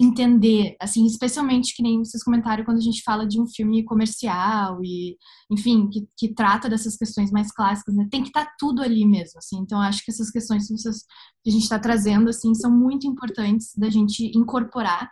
entender, 0.03 0.75
assim, 0.79 1.05
especialmente 1.05 1.75
que 1.75 1.83
nem 1.83 1.99
vocês 1.99 2.23
comentaram 2.23 2.65
quando 2.65 2.77
a 2.77 2.81
gente 2.81 3.03
fala 3.03 3.27
de 3.27 3.39
um 3.39 3.47
filme 3.47 3.83
comercial 3.83 4.79
e, 4.83 5.17
enfim, 5.51 5.89
que, 5.89 6.07
que 6.17 6.33
trata 6.33 6.69
dessas 6.69 6.97
questões 6.97 7.31
mais 7.31 7.51
clássicas, 7.51 7.95
né? 7.95 8.07
Tem 8.09 8.21
que 8.21 8.29
estar 8.29 8.51
tudo 8.57 8.81
ali 8.81 9.05
mesmo, 9.05 9.37
assim. 9.37 9.59
Então, 9.59 9.79
acho 9.79 10.03
que 10.03 10.11
essas 10.11 10.31
questões 10.31 10.67
que, 10.67 10.77
vocês, 10.77 11.03
que 11.43 11.49
a 11.49 11.53
gente 11.53 11.63
está 11.63 11.77
trazendo, 11.77 12.29
assim, 12.29 12.53
são 12.55 12.71
muito 12.71 13.05
importantes 13.05 13.71
da 13.77 13.89
gente 13.89 14.31
incorporar, 14.35 15.09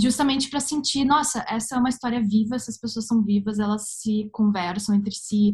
justamente 0.00 0.48
para 0.48 0.60
sentir, 0.60 1.04
nossa, 1.04 1.44
essa 1.48 1.74
é 1.74 1.78
uma 1.78 1.88
história 1.88 2.22
viva, 2.22 2.54
essas 2.54 2.78
pessoas 2.78 3.06
são 3.06 3.22
vivas, 3.24 3.58
elas 3.58 3.88
se 3.88 4.28
conversam 4.32 4.94
entre 4.94 5.14
si, 5.14 5.52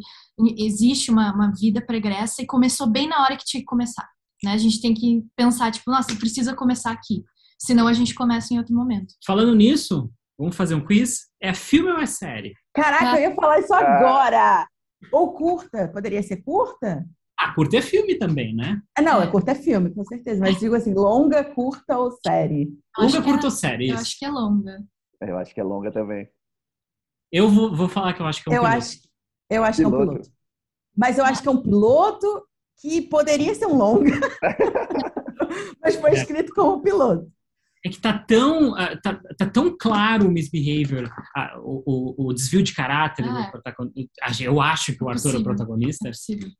existe 0.58 1.10
uma, 1.10 1.32
uma 1.32 1.50
vida 1.52 1.80
pregressa 1.80 2.42
e 2.42 2.46
começou 2.46 2.86
bem 2.86 3.08
na 3.08 3.22
hora 3.22 3.36
que 3.36 3.44
tinha 3.44 3.62
que 3.62 3.66
começar. 3.66 4.06
Né? 4.42 4.52
A 4.52 4.58
gente 4.58 4.82
tem 4.82 4.92
que 4.92 5.24
pensar, 5.34 5.72
tipo, 5.72 5.90
nossa, 5.90 6.14
precisa 6.16 6.54
começar 6.54 6.92
aqui, 6.92 7.24
senão 7.64 7.88
a 7.88 7.92
gente 7.92 8.14
começa 8.14 8.52
em 8.52 8.58
outro 8.58 8.74
momento. 8.74 9.14
Falando 9.26 9.54
nisso, 9.54 10.10
vamos 10.38 10.54
fazer 10.54 10.74
um 10.74 10.84
quiz? 10.84 11.28
É 11.40 11.54
filme 11.54 11.90
ou 11.90 11.98
é 11.98 12.06
série? 12.06 12.54
Caraca, 12.74 13.12
ah. 13.12 13.20
eu 13.20 13.30
ia 13.30 13.34
falar 13.34 13.58
isso 13.58 13.72
agora! 13.72 14.66
Ou 15.10 15.32
curta, 15.32 15.88
poderia 15.88 16.22
ser 16.22 16.42
curta? 16.42 17.04
Ah, 17.38 17.54
curta 17.54 17.76
é 17.76 17.82
filme 17.82 18.16
também, 18.16 18.54
né? 18.54 18.80
Ah, 18.96 19.02
não, 19.02 19.20
é 19.20 19.26
curta 19.26 19.52
é 19.52 19.54
filme, 19.54 19.92
com 19.92 20.04
certeza. 20.04 20.40
Mas 20.40 20.58
digo 20.58 20.74
assim, 20.74 20.94
longa, 20.94 21.42
curta 21.42 21.98
ou 21.98 22.10
série? 22.24 22.72
Longa, 22.98 23.22
curta 23.22 23.42
é, 23.42 23.44
ou 23.44 23.50
série? 23.50 23.88
Eu 23.90 23.96
acho 23.96 24.18
que 24.18 24.24
é 24.24 24.30
longa. 24.30 24.84
Eu 25.20 25.38
acho 25.38 25.54
que 25.54 25.60
é 25.60 25.64
longa 25.64 25.90
também. 25.90 26.28
Eu 27.32 27.48
vou, 27.48 27.74
vou 27.74 27.88
falar 27.88 28.12
que 28.12 28.22
eu 28.22 28.26
acho 28.26 28.42
que 28.42 28.50
é 28.50 28.52
um 28.52 28.56
eu 28.56 28.62
piloto. 28.62 28.78
Acho, 28.78 28.98
eu 29.50 29.64
acho 29.64 29.78
piloto. 29.78 29.96
que 29.96 30.02
é 30.02 30.04
um 30.04 30.08
piloto. 30.08 30.30
Mas 30.96 31.18
eu 31.18 31.24
acho 31.24 31.42
que 31.42 31.48
é 31.48 31.50
um 31.50 31.62
piloto 31.62 32.46
que 32.80 33.02
poderia 33.02 33.54
ser 33.54 33.66
um 33.66 33.76
longa. 33.76 34.12
mas 35.82 35.96
foi 35.96 36.10
é. 36.10 36.14
escrito 36.14 36.54
como 36.54 36.82
piloto 36.82 37.33
é 37.84 37.90
que 37.90 38.00
tá 38.00 38.18
tão, 38.18 38.74
ah, 38.74 38.96
tá, 38.96 39.20
tá 39.36 39.46
tão 39.46 39.76
claro 39.78 40.26
o 40.26 40.32
misbehavior, 40.32 41.04
uh, 41.04 41.60
o, 41.60 42.28
o, 42.28 42.32
desvio 42.32 42.62
de 42.62 42.72
caráter 42.72 43.26
ah, 43.28 43.50
protagonista. 43.50 44.10
Eu 44.40 44.58
acho 44.58 44.96
que 44.96 45.04
o 45.04 45.08
Arthur 45.10 45.34
é 45.34 45.38
o 45.38 45.44
protagonista. 45.44 46.08
É 46.08 46.12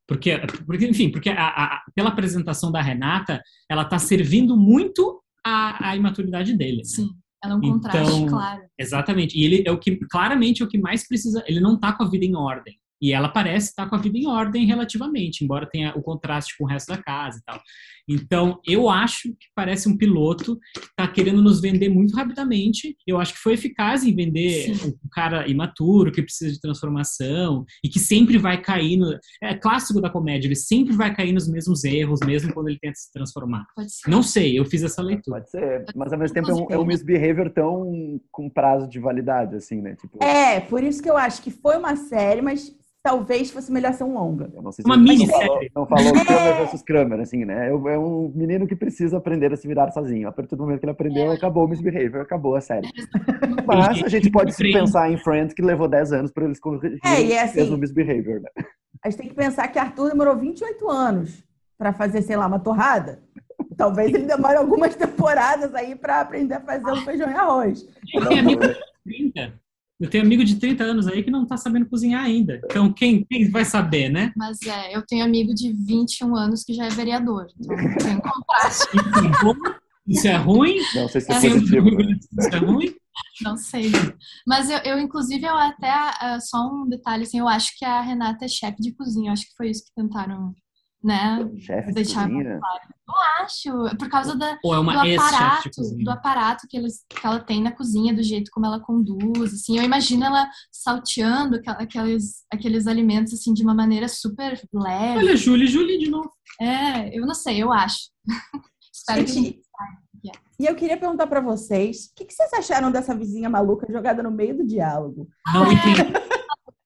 porque, 0.07 0.37
porque, 0.67 0.85
enfim, 0.85 1.09
porque 1.09 1.29
a, 1.31 1.47
a, 1.47 1.81
pela 1.95 2.09
apresentação 2.09 2.71
da 2.71 2.79
Renata, 2.79 3.41
ela 3.67 3.83
tá 3.83 3.97
servindo 3.97 4.55
muito 4.55 5.19
a, 5.43 5.89
a 5.89 5.95
imaturidade 5.95 6.55
dele. 6.55 6.77
Né? 6.77 6.83
Sim. 6.83 7.09
Ela 7.43 7.53
é 7.53 7.57
um 7.57 7.61
contraste, 7.61 8.13
então, 8.13 8.27
claro. 8.27 8.61
Exatamente. 8.77 9.37
E 9.37 9.43
ele 9.43 9.63
é 9.65 9.71
o 9.71 9.79
que, 9.79 9.97
claramente, 10.11 10.61
é 10.61 10.65
o 10.65 10.69
que 10.69 10.77
mais 10.77 11.07
precisa. 11.07 11.43
Ele 11.47 11.59
não 11.59 11.79
tá 11.79 11.91
com 11.91 12.03
a 12.03 12.09
vida 12.09 12.25
em 12.25 12.35
ordem. 12.35 12.79
E 13.01 13.11
ela 13.11 13.29
parece 13.29 13.69
estar 13.69 13.87
com 13.89 13.95
a 13.95 13.99
vida 13.99 14.17
em 14.17 14.25
ordem 14.25 14.65
relativamente, 14.65 15.43
embora 15.43 15.69
tenha 15.69 15.93
o 15.95 16.01
contraste 16.01 16.55
com 16.57 16.63
o 16.63 16.67
resto 16.67 16.87
da 16.87 17.01
casa 17.01 17.39
e 17.39 17.43
tal. 17.43 17.61
Então, 18.07 18.59
eu 18.65 18.89
acho 18.89 19.29
que 19.29 19.47
parece 19.55 19.89
um 19.89 19.97
piloto 19.97 20.57
que 20.73 20.85
está 20.85 21.07
querendo 21.07 21.41
nos 21.41 21.59
vender 21.59 21.89
muito 21.89 22.15
rapidamente. 22.15 22.95
Eu 23.05 23.19
acho 23.19 23.33
que 23.33 23.39
foi 23.39 23.53
eficaz 23.53 24.03
em 24.03 24.15
vender 24.15 24.75
Sim. 24.75 24.89
um 25.03 25.09
cara 25.11 25.47
imaturo, 25.47 26.11
que 26.11 26.21
precisa 26.21 26.53
de 26.53 26.59
transformação 26.59 27.65
e 27.83 27.89
que 27.89 27.99
sempre 27.99 28.37
vai 28.37 28.61
cair 28.61 28.97
no. 28.97 29.17
É 29.41 29.55
clássico 29.55 30.01
da 30.01 30.09
comédia, 30.09 30.47
ele 30.47 30.55
sempre 30.55 30.93
vai 30.95 31.13
cair 31.15 31.33
nos 31.33 31.47
mesmos 31.47 31.83
erros, 31.83 32.19
mesmo 32.25 32.53
quando 32.53 32.69
ele 32.69 32.79
tenta 32.79 32.95
se 32.95 33.11
transformar. 33.11 33.65
Não 34.07 34.21
sei, 34.21 34.57
eu 34.57 34.65
fiz 34.65 34.83
essa 34.83 35.01
leitura. 35.01 35.39
Pode 35.39 35.49
ser, 35.49 35.85
mas 35.95 36.13
ao 36.13 36.19
mesmo 36.19 36.33
tempo 36.33 36.51
é 36.51 36.53
um, 36.53 36.67
é 36.71 36.77
um 36.77 36.85
misbehavior 36.85 37.49
tão 37.49 38.19
com 38.31 38.49
prazo 38.49 38.87
de 38.87 38.99
validade, 38.99 39.55
assim, 39.55 39.81
né? 39.81 39.95
Tipo... 39.95 40.23
É, 40.23 40.59
por 40.59 40.83
isso 40.83 41.01
que 41.01 41.09
eu 41.09 41.17
acho 41.17 41.41
que 41.41 41.51
foi 41.51 41.77
uma 41.77 41.95
série, 41.95 42.41
mas 42.41 42.73
talvez 43.05 43.51
fosse 43.51 43.71
melhor 43.71 43.93
ser 43.93 44.03
um 44.03 44.15
longa. 44.15 44.49
Eu 44.51 44.63
não 44.63 44.71
sei 44.71 44.81
se 44.81 44.89
uma 44.89 44.97
minissérie. 44.97 45.71
Não 45.75 45.85
falou, 45.85 46.05
não 46.05 46.15
falou 46.15 46.21
é... 46.21 46.25
Kramer 46.25 46.57
versus 46.57 46.81
Kramer, 46.81 47.19
assim, 47.19 47.45
né? 47.45 47.69
É 47.69 47.99
um 47.99 48.31
menino 48.33 48.65
que 48.65 48.75
precisa 48.75 49.17
aprender 49.17 49.53
a 49.53 49.55
se 49.55 49.67
virar 49.67 49.91
sozinho. 49.91 50.27
A 50.27 50.31
partir 50.31 50.55
do 50.55 50.63
momento 50.63 50.79
que 50.79 50.85
ele 50.85 50.91
aprendeu, 50.91 51.31
é. 51.31 51.35
acabou 51.35 51.65
o 51.65 51.67
misbehavior, 51.67 52.23
acabou 52.23 52.55
a 52.55 52.61
série. 52.61 52.89
Mas 53.67 54.01
a 54.01 54.09
gente 54.09 54.31
pode 54.31 54.53
se 54.53 54.71
pensar 54.71 55.11
em 55.11 55.17
Friends, 55.17 55.53
que 55.53 55.61
levou 55.61 55.87
10 55.87 56.13
anos 56.13 56.31
para 56.31 56.45
eles 56.45 56.59
corrigirem 56.59 56.99
é, 57.05 57.21
e 57.21 57.31
é 57.33 57.43
assim, 57.43 57.71
o 57.71 57.77
misbehavior, 57.77 58.41
né? 58.41 58.49
A 59.03 59.09
gente 59.11 59.19
tem 59.19 59.29
que 59.29 59.35
pensar 59.35 59.67
que 59.67 59.77
Arthur 59.77 60.09
demorou 60.09 60.35
28 60.35 60.89
anos 60.89 61.43
para 61.77 61.93
fazer, 61.93 62.23
sei 62.23 62.35
lá, 62.35 62.47
uma 62.47 62.59
torrada. 62.59 63.21
Talvez 63.77 64.11
ele 64.11 64.25
demore 64.25 64.55
algumas 64.55 64.95
temporadas 64.95 65.75
aí 65.75 65.95
para 65.95 66.21
aprender 66.21 66.55
a 66.55 66.61
fazer 66.61 66.91
um 66.91 67.05
feijão 67.05 67.29
e 67.29 67.35
arroz. 67.35 67.87
Ele 68.15 68.25
tem 68.25 68.39
amigo 68.39 68.61
de 68.67 68.75
30. 69.03 69.64
Eu 69.99 70.09
tenho 70.09 70.25
amigo 70.25 70.43
de 70.43 70.57
30 70.57 70.83
anos 70.83 71.07
aí 71.07 71.23
que 71.23 71.31
não 71.31 71.45
tá 71.45 71.55
sabendo 71.55 71.87
cozinhar 71.87 72.23
ainda. 72.23 72.59
Então, 72.65 72.91
quem, 72.91 73.23
quem 73.23 73.49
vai 73.49 73.63
saber, 73.63 74.09
né? 74.09 74.33
Mas 74.35 74.61
é, 74.63 74.95
eu 74.95 75.01
tenho 75.05 75.23
amigo 75.23 75.53
de 75.53 75.71
21 75.71 76.35
anos 76.35 76.63
que 76.63 76.73
já 76.73 76.85
é 76.85 76.89
vereador. 76.89 77.47
Então, 77.59 77.77
tem 77.97 78.19
contraste. 78.19 78.87
Isso 80.07 80.27
é 80.27 80.35
ruim? 80.35 80.77
Não 80.93 81.07
sei 81.07 81.21
se 81.21 81.31
é, 81.31 81.35
é 81.35 81.49
positivo. 81.49 81.89
Isso 82.39 82.49
é 82.49 82.57
ruim? 82.57 82.95
Não 83.41 83.57
sei. 83.57 83.91
Mas 84.45 84.69
eu, 84.69 84.77
eu 84.79 84.99
inclusive, 84.99 85.45
eu 85.45 85.57
até, 85.57 85.91
uh, 85.91 86.41
só 86.41 86.67
um 86.67 86.87
detalhe, 86.87 87.23
assim, 87.23 87.39
eu 87.39 87.47
acho 87.47 87.71
que 87.77 87.85
a 87.85 88.01
Renata 88.01 88.45
é 88.45 88.47
chefe 88.47 88.81
de 88.81 88.93
cozinha. 88.93 89.29
Eu 89.29 89.33
acho 89.33 89.45
que 89.45 89.55
foi 89.55 89.69
isso 89.69 89.85
que 89.85 89.93
tentaram 89.95 90.53
né? 91.05 91.47
Chefe 91.59 91.91
deixar 91.93 92.27
de 92.27 92.33
claro. 92.43 92.95
Eu 93.07 93.43
acho, 93.43 93.87
é 93.87 93.95
por 93.95 94.09
causa 94.09 94.35
da, 94.35 94.57
Ou 94.63 94.73
é 94.73 94.79
uma 94.79 94.93
do 94.93 95.13
aparato, 95.13 95.69
do 96.03 96.09
aparato 96.09 96.67
que, 96.67 96.75
eles, 96.75 97.05
que 97.07 97.25
ela 97.25 97.39
tem 97.39 97.61
na 97.61 97.71
cozinha, 97.71 98.15
do 98.15 98.23
jeito 98.23 98.49
como 98.51 98.65
ela 98.65 98.79
conduz, 98.79 99.53
assim, 99.53 99.77
eu 99.77 99.83
imagino 99.83 100.25
ela 100.25 100.49
salteando 100.71 101.61
aqueles, 101.67 102.43
aqueles 102.51 102.87
alimentos, 102.87 103.33
assim, 103.33 103.53
de 103.53 103.61
uma 103.61 103.75
maneira 103.75 104.07
super 104.07 104.59
leve. 104.73 105.19
Olha, 105.19 105.37
Julie, 105.37 105.67
Julie 105.67 105.99
de 105.99 106.09
novo. 106.09 106.31
É, 106.59 107.15
eu 107.15 107.27
não 107.27 107.35
sei, 107.35 107.61
eu 107.61 107.71
acho. 107.71 108.09
Espero 108.91 109.27
Gente, 109.27 109.53
que 109.53 109.65
e 110.59 110.65
eu 110.65 110.75
queria 110.75 110.97
perguntar 110.97 111.27
para 111.27 111.41
vocês, 111.41 112.05
o 112.05 112.15
que, 112.15 112.25
que, 112.25 112.33
vocês 112.33 112.51
acharam 112.53 112.91
dessa 112.91 113.13
vizinha 113.13 113.49
maluca 113.49 113.91
jogada 113.91 114.23
no 114.23 114.31
meio 114.31 114.57
do 114.57 114.65
diálogo? 114.65 115.27
Não 115.53 115.69
entendi. 115.69 116.01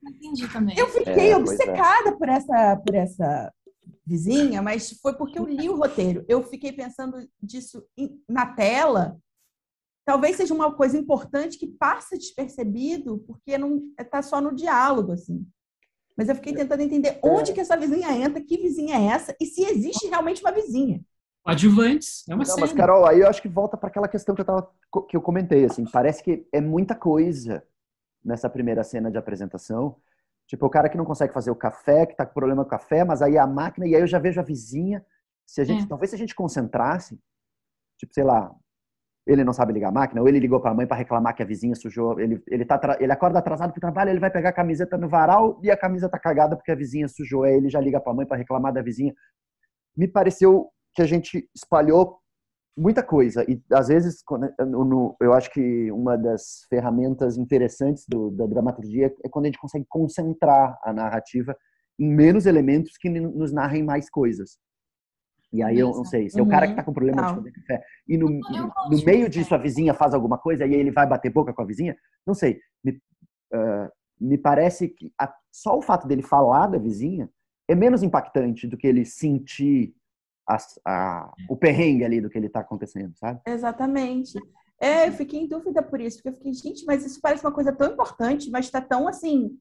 entendi 0.03 0.47
também. 0.47 0.75
Eu 0.77 0.87
fiquei 0.87 1.27
é, 1.27 1.31
é. 1.31 1.37
obcecada 1.37 2.09
é. 2.09 2.11
por 2.11 2.27
essa, 2.27 2.75
por 2.77 2.95
essa 2.95 3.53
vizinha, 4.09 4.61
mas 4.61 4.99
foi 4.99 5.13
porque 5.13 5.37
eu 5.37 5.45
li 5.45 5.69
o 5.69 5.75
roteiro. 5.75 6.25
Eu 6.27 6.41
fiquei 6.43 6.71
pensando 6.71 7.15
disso 7.41 7.85
na 8.27 8.47
tela. 8.47 9.17
Talvez 10.03 10.35
seja 10.35 10.53
uma 10.53 10.73
coisa 10.73 10.97
importante 10.97 11.59
que 11.59 11.67
passa 11.67 12.17
despercebido, 12.17 13.19
porque 13.27 13.55
não 13.57 13.83
está 13.99 14.23
só 14.23 14.41
no 14.41 14.55
diálogo, 14.55 15.11
assim. 15.11 15.45
Mas 16.17 16.27
eu 16.27 16.35
fiquei 16.35 16.53
tentando 16.53 16.81
entender 16.81 17.19
onde 17.23 17.53
que 17.53 17.61
essa 17.61 17.77
vizinha 17.77 18.11
entra, 18.11 18.41
que 18.41 18.57
vizinha 18.57 18.97
é 18.97 19.05
essa, 19.13 19.35
e 19.39 19.45
se 19.45 19.63
existe 19.63 20.07
realmente 20.07 20.41
uma 20.41 20.51
vizinha. 20.51 21.01
Adjuvantes, 21.45 22.27
é 22.27 22.33
uma 22.33 22.39
não, 22.39 22.45
série. 22.45 22.61
Mas, 22.61 22.73
Carol, 22.73 23.05
aí 23.05 23.19
eu 23.19 23.27
acho 23.27 23.41
que 23.41 23.47
volta 23.47 23.77
para 23.77 23.89
aquela 23.89 24.07
questão 24.07 24.33
que 24.33 24.41
eu, 24.41 24.45
tava, 24.45 24.69
que 25.07 25.15
eu 25.15 25.21
comentei, 25.21 25.63
assim, 25.65 25.85
parece 25.85 26.23
que 26.23 26.47
é 26.51 26.59
muita 26.59 26.95
coisa 26.95 27.63
nessa 28.25 28.49
primeira 28.49 28.83
cena 28.83 29.11
de 29.11 29.17
apresentação, 29.17 29.95
Tipo, 30.49 30.65
o 30.65 30.69
cara 30.69 30.89
que 30.89 30.97
não 30.97 31.05
consegue 31.05 31.31
fazer 31.31 31.51
o 31.51 31.55
café, 31.55 32.07
que 32.07 32.15
tá 32.15 32.25
com 32.25 32.33
problema 32.33 32.63
com 32.63 32.67
o 32.67 32.71
café, 32.71 33.05
mas 33.05 33.21
aí 33.21 33.37
a 33.37 33.45
máquina, 33.45 33.85
e 33.85 33.93
aí 33.93 34.01
eu 34.01 34.07
já 34.07 34.17
vejo 34.17 34.39
a 34.39 34.43
vizinha. 34.43 35.05
Se 35.45 35.61
a 35.61 35.63
gente, 35.63 35.83
é. 35.83 35.87
talvez 35.87 36.09
se 36.09 36.15
a 36.15 36.19
gente 36.19 36.33
concentrasse, 36.33 37.19
tipo, 37.99 38.11
sei 38.11 38.23
lá, 38.23 38.51
ele 39.27 39.43
não 39.43 39.53
sabe 39.53 39.73
ligar 39.73 39.89
a 39.89 39.91
máquina, 39.91 40.21
ou 40.21 40.27
ele 40.27 40.39
ligou 40.39 40.59
para 40.59 40.71
a 40.71 40.73
mãe 40.73 40.87
para 40.87 40.97
reclamar 40.97 41.35
que 41.35 41.43
a 41.43 41.45
vizinha 41.45 41.75
sujou, 41.75 42.19
ele 42.19 42.41
ele 42.47 42.65
tá 42.65 42.79
ele 42.99 43.11
acorda 43.11 43.37
atrasado 43.37 43.71
pro 43.71 43.79
trabalho, 43.79 44.09
ele 44.09 44.19
vai 44.19 44.31
pegar 44.31 44.49
a 44.49 44.53
camiseta 44.53 44.97
no 44.97 45.07
varal 45.07 45.59
e 45.61 45.69
a 45.69 45.77
camisa 45.77 46.09
tá 46.09 46.17
cagada 46.17 46.55
porque 46.55 46.71
a 46.71 46.75
vizinha 46.75 47.07
sujou, 47.07 47.43
aí 47.43 47.53
ele 47.53 47.69
já 47.69 47.79
liga 47.79 48.01
para 48.01 48.11
a 48.11 48.15
mãe 48.15 48.25
para 48.25 48.37
reclamar 48.37 48.73
da 48.73 48.81
vizinha. 48.81 49.13
Me 49.95 50.07
pareceu 50.07 50.71
que 50.95 51.03
a 51.03 51.05
gente 51.05 51.47
espalhou 51.53 52.18
muita 52.79 53.03
coisa. 53.03 53.43
E 53.49 53.61
às 53.71 53.89
vezes, 53.89 54.23
eu 55.19 55.33
acho 55.33 55.51
que 55.51 55.91
uma 55.91 56.17
das 56.17 56.65
ferramentas 56.69 57.37
interessantes 57.37 58.05
do, 58.07 58.31
da 58.31 58.45
dramaturgia 58.45 59.13
é 59.23 59.29
quando 59.29 59.45
a 59.45 59.47
gente 59.49 59.59
consegue 59.59 59.85
concentrar 59.87 60.79
a 60.83 60.93
narrativa 60.93 61.55
em 61.99 62.09
menos 62.09 62.45
elementos 62.45 62.97
que 62.97 63.09
nos 63.09 63.51
narrem 63.51 63.83
mais 63.83 64.09
coisas. 64.09 64.57
E 65.51 65.63
aí 65.63 65.79
eu 65.79 65.89
não 65.89 66.05
sei, 66.05 66.29
se 66.29 66.39
é 66.39 66.43
o 66.43 66.47
cara 66.47 66.67
que 66.67 66.73
está 66.73 66.83
com 66.83 66.93
problema 66.93 67.23
de 67.23 67.33
fazer 67.33 67.51
café 67.51 67.83
e 68.07 68.17
no, 68.19 68.29
no 68.29 69.03
meio 69.03 69.27
disso 69.27 69.55
a 69.55 69.57
vizinha 69.57 69.95
faz 69.95 70.13
alguma 70.13 70.37
coisa 70.37 70.63
e 70.63 70.75
aí 70.75 70.79
ele 70.79 70.91
vai 70.91 71.07
bater 71.07 71.33
boca 71.33 71.51
com 71.51 71.63
a 71.63 71.65
vizinha, 71.65 71.97
não 72.25 72.35
sei. 72.35 72.59
Me, 72.83 72.91
uh, 73.51 73.89
me 74.21 74.37
parece 74.37 74.89
que 74.89 75.11
a, 75.19 75.33
só 75.51 75.75
o 75.75 75.81
fato 75.81 76.07
dele 76.07 76.21
falar 76.21 76.67
da 76.67 76.77
vizinha 76.77 77.27
é 77.67 77.73
menos 77.73 78.03
impactante 78.03 78.67
do 78.67 78.77
que 78.77 78.85
ele 78.85 79.03
sentir 79.05 79.95
a, 80.49 80.57
a, 80.85 81.33
o 81.47 81.55
perrengue 81.55 82.03
ali 82.03 82.19
do 82.19 82.29
que 82.29 82.37
ele 82.37 82.47
está 82.47 82.61
acontecendo, 82.61 83.15
sabe? 83.15 83.39
Exatamente. 83.45 84.39
É, 84.81 85.07
eu 85.07 85.13
fiquei 85.13 85.41
em 85.41 85.47
dúvida 85.47 85.83
por 85.83 86.01
isso, 86.01 86.17
porque 86.17 86.29
eu 86.29 86.33
fiquei, 86.33 86.53
gente, 86.53 86.85
mas 86.85 87.05
isso 87.05 87.19
parece 87.21 87.45
uma 87.45 87.51
coisa 87.51 87.71
tão 87.71 87.91
importante, 87.91 88.49
mas 88.49 88.65
está 88.65 88.81
tão 88.81 89.07
assim, 89.07 89.57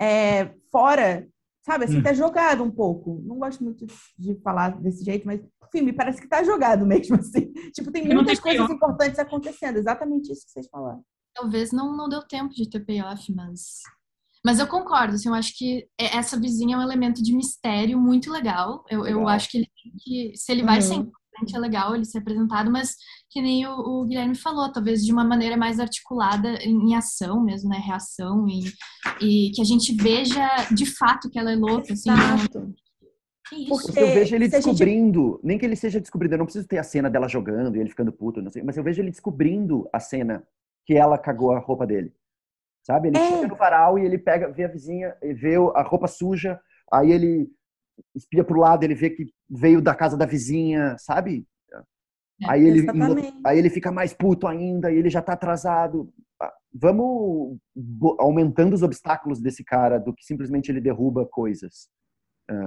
é, 0.00 0.54
fora, 0.70 1.28
sabe? 1.62 1.84
Assim, 1.84 1.98
hum. 1.98 2.02
tá 2.02 2.14
jogado 2.14 2.62
um 2.62 2.70
pouco. 2.70 3.20
Não 3.24 3.36
gosto 3.38 3.62
muito 3.62 3.84
de 4.18 4.34
falar 4.36 4.80
desse 4.80 5.04
jeito, 5.04 5.26
mas, 5.26 5.40
enfim, 5.68 5.84
me 5.84 5.92
parece 5.92 6.22
que 6.22 6.28
tá 6.28 6.42
jogado 6.42 6.86
mesmo, 6.86 7.16
assim. 7.16 7.52
Tipo, 7.72 7.90
tem 7.90 8.08
muitas 8.08 8.40
coisas 8.40 8.70
importantes 8.70 9.18
acontecendo, 9.18 9.78
exatamente 9.78 10.32
isso 10.32 10.46
que 10.46 10.52
vocês 10.52 10.68
falaram. 10.68 11.04
Talvez 11.34 11.72
não, 11.72 11.96
não 11.96 12.08
deu 12.08 12.22
tempo 12.22 12.54
de 12.54 12.70
ter 12.70 12.80
payoff, 12.80 13.32
mas 13.34 13.82
mas 14.44 14.58
eu 14.58 14.66
concordo, 14.66 15.14
assim, 15.14 15.28
eu 15.28 15.34
acho 15.34 15.56
que 15.56 15.86
é, 15.98 16.16
essa 16.16 16.38
vizinha 16.38 16.76
é 16.76 16.78
um 16.78 16.82
elemento 16.82 17.22
de 17.22 17.34
mistério 17.34 17.98
muito 17.98 18.30
legal. 18.30 18.84
Eu, 18.90 19.00
legal. 19.00 19.22
eu 19.22 19.28
acho 19.28 19.50
que, 19.50 19.58
ele, 19.58 19.68
que 20.00 20.32
se 20.36 20.52
ele 20.52 20.62
vai 20.62 20.76
uhum. 20.76 20.82
ser 20.82 20.94
importante, 20.94 21.56
é 21.56 21.58
legal 21.58 21.94
ele 21.94 22.04
ser 22.04 22.18
apresentado, 22.18 22.70
mas 22.70 22.94
que 23.30 23.40
nem 23.40 23.66
o, 23.66 23.72
o, 23.72 24.04
Guilherme 24.04 24.34
falou, 24.34 24.70
talvez 24.70 25.02
de 25.02 25.10
uma 25.12 25.24
maneira 25.24 25.56
mais 25.56 25.80
articulada 25.80 26.58
em, 26.62 26.90
em 26.90 26.94
ação 26.94 27.42
mesmo, 27.42 27.70
né? 27.70 27.78
Reação 27.78 28.46
e, 28.46 28.70
e, 29.20 29.50
que 29.52 29.62
a 29.62 29.64
gente 29.64 29.94
veja 29.94 30.46
de 30.70 30.84
fato 30.84 31.30
que 31.30 31.38
ela 31.38 31.50
é 31.50 31.56
louca, 31.56 31.94
assim. 31.94 32.10
Né? 32.10 32.64
Porque 33.66 33.98
eu 33.98 34.08
vejo 34.08 34.34
ele 34.34 34.48
descobrindo, 34.48 35.32
gente... 35.32 35.46
nem 35.46 35.58
que 35.58 35.64
ele 35.64 35.76
seja 35.76 36.00
descobrindo, 36.00 36.34
eu 36.34 36.38
não 36.38 36.46
preciso 36.46 36.68
ter 36.68 36.78
a 36.78 36.84
cena 36.84 37.08
dela 37.08 37.28
jogando 37.28 37.76
e 37.76 37.80
ele 37.80 37.90
ficando 37.90 38.12
puto, 38.12 38.42
não 38.42 38.50
sei, 38.50 38.62
mas 38.62 38.76
eu 38.76 38.84
vejo 38.84 39.00
ele 39.00 39.10
descobrindo 39.10 39.88
a 39.90 40.00
cena 40.00 40.46
que 40.84 40.94
ela 40.94 41.16
cagou 41.16 41.52
a 41.52 41.58
roupa 41.58 41.86
dele. 41.86 42.12
Sabe? 42.84 43.08
Ele 43.08 43.16
É. 43.16 43.28
chega 43.28 43.48
no 43.48 43.56
varal 43.56 43.98
e 43.98 44.04
ele 44.04 44.18
pega, 44.18 44.50
vê 44.52 44.64
a 44.64 44.68
vizinha, 44.68 45.16
e 45.22 45.32
vê 45.32 45.56
a 45.56 45.82
roupa 45.82 46.06
suja, 46.06 46.60
aí 46.92 47.10
ele 47.10 47.48
espia 48.14 48.44
pro 48.44 48.60
lado, 48.60 48.84
ele 48.84 48.94
vê 48.94 49.08
que 49.10 49.26
veio 49.48 49.80
da 49.80 49.94
casa 49.94 50.16
da 50.16 50.26
vizinha, 50.26 50.96
sabe? 50.98 51.46
É, 51.72 52.50
Aí 52.50 52.62
ele, 52.66 52.80
exatamente. 52.80 53.32
aí 53.46 53.58
ele 53.58 53.70
fica 53.70 53.90
mais 53.90 54.12
puto 54.12 54.46
ainda, 54.46 54.92
e 54.92 54.96
ele 54.96 55.08
já 55.08 55.22
tá 55.22 55.32
atrasado. 55.32 56.12
Ah, 56.40 56.52
Vamos 56.74 57.56
aumentando 58.18 58.74
os 58.74 58.82
obstáculos 58.82 59.40
desse 59.40 59.64
cara 59.64 59.98
do 59.98 60.12
que 60.12 60.24
simplesmente 60.24 60.70
ele 60.70 60.80
derruba 60.80 61.24
coisas. 61.24 61.88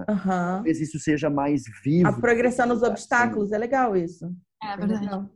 Aham. 0.09 0.55
Talvez 0.55 0.79
isso 0.81 0.97
seja 0.99 1.29
mais 1.29 1.63
vivo. 1.83 2.07
A 2.07 2.13
progressão 2.19 2.65
nos 2.65 2.81
obstáculos, 2.81 3.51
é 3.51 3.57
legal 3.57 3.95
isso. 3.95 4.33
É 4.63 4.71
É 4.73 4.77
verdade. 4.77 5.01
legal. 5.01 5.29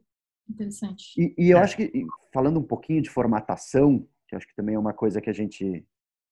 Interessante. 0.49 1.03
E, 1.17 1.35
e 1.37 1.49
eu 1.51 1.57
É. 1.57 1.61
acho 1.61 1.77
que, 1.77 1.91
falando 2.33 2.59
um 2.59 2.63
pouquinho 2.63 3.01
de 3.01 3.09
formatação, 3.09 4.07
que 4.31 4.35
acho 4.37 4.47
que 4.47 4.55
também 4.55 4.75
é 4.75 4.79
uma 4.79 4.93
coisa 4.93 5.19
que 5.21 5.29
a 5.29 5.33
gente, 5.33 5.85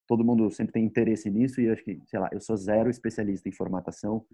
todo 0.07 0.23
mundo 0.23 0.49
sempre 0.49 0.71
tem 0.73 0.85
interesse 0.85 1.29
nisso, 1.29 1.59
e 1.61 1.69
acho 1.69 1.83
que, 1.83 2.01
sei 2.07 2.19
lá, 2.19 2.29
eu 2.31 2.39
sou 2.39 2.55
zero 2.57 2.89
especialista 2.89 3.49
em 3.49 3.51
formatação, 3.51 4.25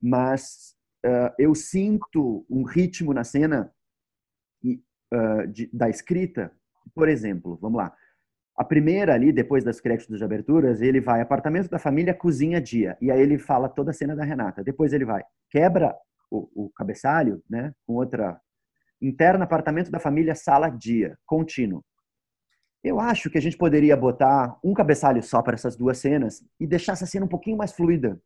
mas 0.00 0.76
ah, 1.04 1.34
eu 1.38 1.54
sinto 1.54 2.46
um 2.48 2.62
ritmo 2.62 3.12
na 3.12 3.24
cena 3.24 3.72
e, 4.62 4.80
ah, 5.12 5.46
de- 5.46 5.70
da 5.72 5.88
escrita. 5.88 6.52
Por 6.94 7.08
exemplo, 7.08 7.58
vamos 7.60 7.78
lá. 7.78 7.94
A 8.56 8.64
primeira 8.64 9.14
ali, 9.14 9.32
depois 9.32 9.64
das 9.64 9.80
créditos 9.80 10.18
de 10.18 10.24
aberturas, 10.24 10.82
ele 10.82 11.00
vai 11.00 11.20
apartamento 11.20 11.68
da 11.70 11.78
família, 11.78 12.14
cozinha, 12.14 12.60
dia. 12.60 12.96
E 13.00 13.10
aí 13.10 13.20
ele 13.20 13.38
fala 13.38 13.68
toda 13.68 13.90
a 13.90 13.94
cena 13.94 14.16
da 14.16 14.24
Renata. 14.24 14.62
Depois 14.64 14.92
ele 14.92 15.04
vai, 15.04 15.22
quebra 15.50 15.94
o, 16.30 16.66
o 16.66 16.70
cabeçalho, 16.70 17.42
né, 17.50 17.74
com 17.86 17.94
outra 17.94 18.40
interna, 19.02 19.44
apartamento 19.44 19.90
da 19.90 19.98
família, 20.00 20.34
sala, 20.34 20.68
dia, 20.70 21.18
contínuo. 21.26 21.84
Eu 22.82 22.98
acho 22.98 23.28
que 23.28 23.36
a 23.36 23.40
gente 23.42 23.56
poderia 23.58 23.96
botar 23.96 24.58
um 24.64 24.72
cabeçalho 24.72 25.22
só 25.22 25.42
para 25.42 25.54
essas 25.54 25.76
duas 25.76 25.98
cenas 25.98 26.42
e 26.58 26.66
deixar 26.66 26.92
essa 26.92 27.06
cena 27.06 27.26
um 27.26 27.28
pouquinho 27.28 27.56
mais 27.56 27.72
fluida. 27.72 28.20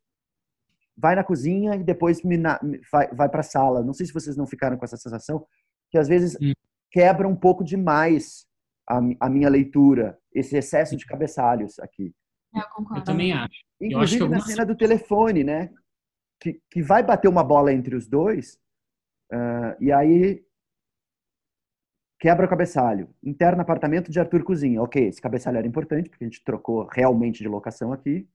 Vai 0.96 1.16
na 1.16 1.24
cozinha 1.24 1.74
e 1.74 1.82
depois 1.82 2.22
me 2.22 2.36
na- 2.36 2.60
me- 2.62 2.80
vai, 2.90 3.08
vai 3.08 3.28
para 3.28 3.40
a 3.40 3.44
sala. 3.44 3.82
Não 3.82 3.92
sei 3.92 4.06
se 4.06 4.12
vocês 4.12 4.36
não 4.36 4.46
ficaram 4.46 4.76
com 4.76 4.84
essa 4.84 4.96
sensação, 4.96 5.44
que 5.90 5.98
às 5.98 6.06
vezes 6.06 6.36
Hum. 6.40 6.52
quebra 6.90 7.26
um 7.26 7.34
pouco 7.34 7.64
demais 7.64 8.46
a, 8.88 9.00
a 9.20 9.28
minha 9.28 9.48
leitura, 9.48 10.16
esse 10.32 10.56
excesso 10.56 10.96
de 10.96 11.04
cabeçalhos 11.04 11.78
aqui. 11.80 12.14
É, 12.54 12.60
eu 12.60 12.68
concordo. 12.74 13.00
Eu 13.00 13.04
também 13.04 13.32
acho. 13.32 13.64
Eu 13.80 13.98
acho 13.98 14.14
Inclusive 14.14 14.24
que 14.24 14.30
na 14.30 14.40
cena 14.40 14.64
do 14.64 14.76
telefone, 14.76 15.42
né? 15.42 15.70
Que, 16.40 16.60
que 16.70 16.80
vai 16.82 17.02
bater 17.02 17.26
uma 17.28 17.42
bola 17.42 17.72
entre 17.72 17.96
os 17.96 18.06
dois, 18.06 18.58
ah, 19.32 19.76
e 19.80 19.90
aí 19.90 20.44
quebra 22.24 22.46
o 22.46 22.48
cabeçalho. 22.48 23.14
Interno 23.22 23.60
apartamento 23.60 24.10
de 24.10 24.18
Arthur 24.18 24.42
Cozinha. 24.44 24.80
Ok, 24.80 25.08
esse 25.08 25.20
cabeçalho 25.20 25.58
era 25.58 25.66
importante, 25.66 26.08
porque 26.08 26.24
a 26.24 26.26
gente 26.26 26.42
trocou 26.42 26.86
realmente 26.90 27.42
de 27.42 27.48
locação 27.48 27.92
aqui. 27.92 28.26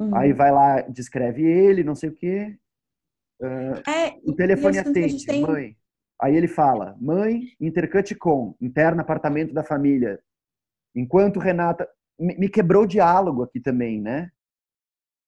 Uhum. 0.00 0.12
Aí 0.16 0.32
vai 0.32 0.50
lá, 0.50 0.80
descreve 0.80 1.44
ele, 1.44 1.84
não 1.84 1.94
sei 1.94 2.08
o 2.10 2.12
quê. 2.12 2.58
É, 3.40 4.18
O 4.24 4.34
telefone 4.34 4.78
atende, 4.78 5.24
tem- 5.24 5.42
mãe. 5.42 5.76
Aí 6.20 6.34
ele 6.34 6.48
fala, 6.48 6.96
mãe, 7.00 7.42
intercut 7.60 8.12
com, 8.16 8.56
interno 8.60 9.00
apartamento 9.00 9.54
da 9.54 9.62
família. 9.62 10.20
Enquanto 10.94 11.38
Renata... 11.38 11.88
Me, 12.18 12.48
quebrou 12.48 12.82
o 12.82 12.88
diálogo 12.88 13.44
aqui 13.44 13.60
também, 13.60 14.00
né? 14.00 14.30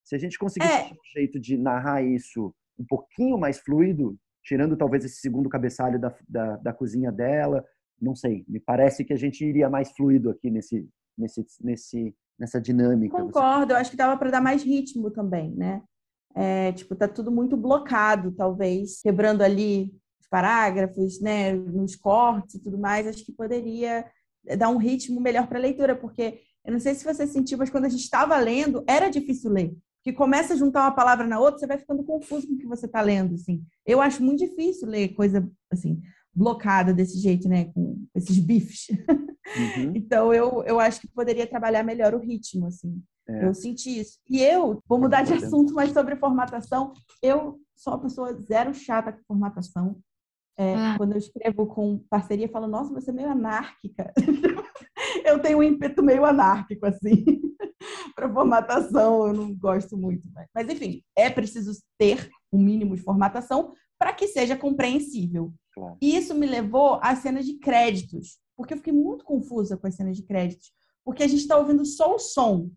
Se 0.03 0.15
a 0.15 0.19
gente 0.19 0.37
conseguisse 0.37 0.71
É. 0.71 0.91
um 0.91 0.97
jeito 1.15 1.39
de 1.39 1.57
narrar 1.57 2.03
isso 2.03 2.53
um 2.77 2.85
pouquinho 2.85 3.37
mais 3.37 3.57
fluido, 3.57 4.15
tirando 4.43 4.75
talvez 4.77 5.05
esse 5.05 5.17
segundo 5.17 5.49
cabeçalho 5.49 5.99
da, 5.99 6.13
da, 6.27 6.57
da 6.57 6.73
cozinha 6.73 7.11
dela, 7.11 7.63
não 8.01 8.15
sei. 8.15 8.43
Me 8.47 8.59
parece 8.59 9.05
que 9.05 9.13
a 9.13 9.17
gente 9.17 9.43
iria 9.45 9.69
mais 9.69 9.91
fluido 9.91 10.29
aqui 10.29 10.51
nesse, 10.51 10.87
nesse, 11.17 11.45
nesse, 11.61 12.15
nessa 12.37 12.59
dinâmica. 12.59 13.17
Você- 13.17 13.23
Concordo, 13.25 13.73
eu 13.73 13.77
acho 13.77 13.91
que 13.91 13.97
dava 13.97 14.17
para 14.17 14.31
dar 14.31 14.41
mais 14.41 14.63
ritmo 14.63 15.09
também, 15.09 15.51
né? 15.55 15.81
É, 16.35 16.71
tipo, 16.73 16.95
tá 16.95 17.07
tudo 17.07 17.31
muito 17.31 17.55
blocado, 17.55 18.31
talvez, 18.31 19.01
quebrando 19.01 19.43
ali 19.43 19.93
os 20.19 20.27
parágrafos, 20.27 21.21
né, 21.21 21.53
nos 21.53 21.95
cortes 21.95 22.55
e 22.55 22.59
tudo 22.63 22.77
mais, 22.77 23.05
acho 23.05 23.23
que 23.23 23.31
poderia 23.31 24.03
dar 24.57 24.69
um 24.69 24.77
ritmo 24.77 25.21
melhor 25.21 25.47
para 25.47 25.59
a 25.59 25.61
leitura, 25.61 25.95
porque 25.95 26.39
eu 26.65 26.71
não 26.73 26.79
sei 26.79 26.95
se 26.95 27.05
você 27.05 27.27
sentiu, 27.27 27.57
mas 27.57 27.69
quando 27.69 27.85
a 27.85 27.89
gente 27.89 28.01
estava 28.01 28.35
lendo, 28.39 28.83
era 28.87 29.09
difícil 29.09 29.51
ler. 29.51 29.75
Porque 30.03 30.17
começa 30.17 30.53
a 30.53 30.57
juntar 30.57 30.81
uma 30.81 30.91
palavra 30.91 31.25
na 31.25 31.39
outra, 31.39 31.59
você 31.59 31.65
vai 31.65 31.77
ficando 31.77 32.03
confuso 32.03 32.45
com 32.45 32.55
o 32.55 32.57
que 32.57 32.67
você 32.67 32.85
está 32.85 32.99
lendo, 32.99 33.35
assim. 33.35 33.63
Eu 33.85 34.01
acho 34.01 34.21
muito 34.21 34.39
difícil 34.39 34.85
ler 34.85 35.13
coisa, 35.13 35.49
assim, 35.71 36.01
blocada 36.35 36.93
desse 36.93 37.17
jeito, 37.19 37.47
né, 37.47 37.71
com 37.73 38.05
esses 38.13 38.37
bifes. 38.37 38.89
Uhum. 38.89 39.23
Então, 39.95 40.33
eu, 40.33 40.63
eu 40.63 40.79
acho 40.79 40.99
que 40.99 41.07
poderia 41.07 41.45
trabalhar 41.45 41.83
melhor 41.83 42.13
o 42.13 42.19
ritmo, 42.19 42.65
assim. 42.65 43.01
É. 43.27 43.45
Eu 43.45 43.53
senti 43.53 43.99
isso. 43.99 44.19
E 44.29 44.41
eu, 44.41 44.81
vou 44.87 44.99
mudar 44.99 45.21
de 45.21 45.33
assunto, 45.33 45.73
mas 45.73 45.91
sobre 45.91 46.15
formatação, 46.15 46.91
eu 47.21 47.59
sou 47.75 47.93
uma 47.93 48.01
pessoa 48.01 48.33
zero 48.41 48.73
chata 48.73 49.13
com 49.13 49.23
formatação. 49.25 49.97
É, 50.57 50.75
Ah. 50.75 50.95
Quando 50.97 51.13
eu 51.13 51.17
escrevo 51.17 51.65
com 51.67 51.99
parceria, 52.09 52.45
eu 52.45 52.51
falo, 52.51 52.67
nossa, 52.67 52.93
você 52.93 53.09
é 53.11 53.13
meio 53.13 53.29
anárquica. 53.29 54.13
eu 55.25 55.39
tenho 55.41 55.57
um 55.59 55.63
ímpeto 55.63 56.01
meio 56.03 56.25
anárquico, 56.25 56.85
assim, 56.85 57.23
para 58.15 58.31
formatação, 58.31 59.27
eu 59.27 59.33
não 59.33 59.53
gosto 59.55 59.97
muito. 59.97 60.27
Mas, 60.33 60.47
mas, 60.53 60.69
enfim, 60.69 61.03
é 61.15 61.29
preciso 61.29 61.71
ter 61.97 62.29
um 62.51 62.57
mínimo 62.59 62.95
de 62.95 63.01
formatação 63.01 63.73
para 63.99 64.13
que 64.13 64.27
seja 64.27 64.55
compreensível. 64.57 65.53
Claro. 65.73 65.97
E 66.01 66.15
isso 66.15 66.33
me 66.35 66.45
levou 66.45 66.99
às 67.01 67.19
cenas 67.19 67.45
de 67.45 67.57
créditos, 67.57 68.37
porque 68.55 68.73
eu 68.73 68.77
fiquei 68.77 68.93
muito 68.93 69.25
confusa 69.25 69.77
com 69.77 69.87
as 69.87 69.95
cenas 69.95 70.15
de 70.17 70.23
créditos, 70.23 70.71
porque 71.03 71.23
a 71.23 71.27
gente 71.27 71.41
está 71.41 71.57
ouvindo 71.57 71.85
só 71.85 72.15
o 72.15 72.19
som, 72.19 72.69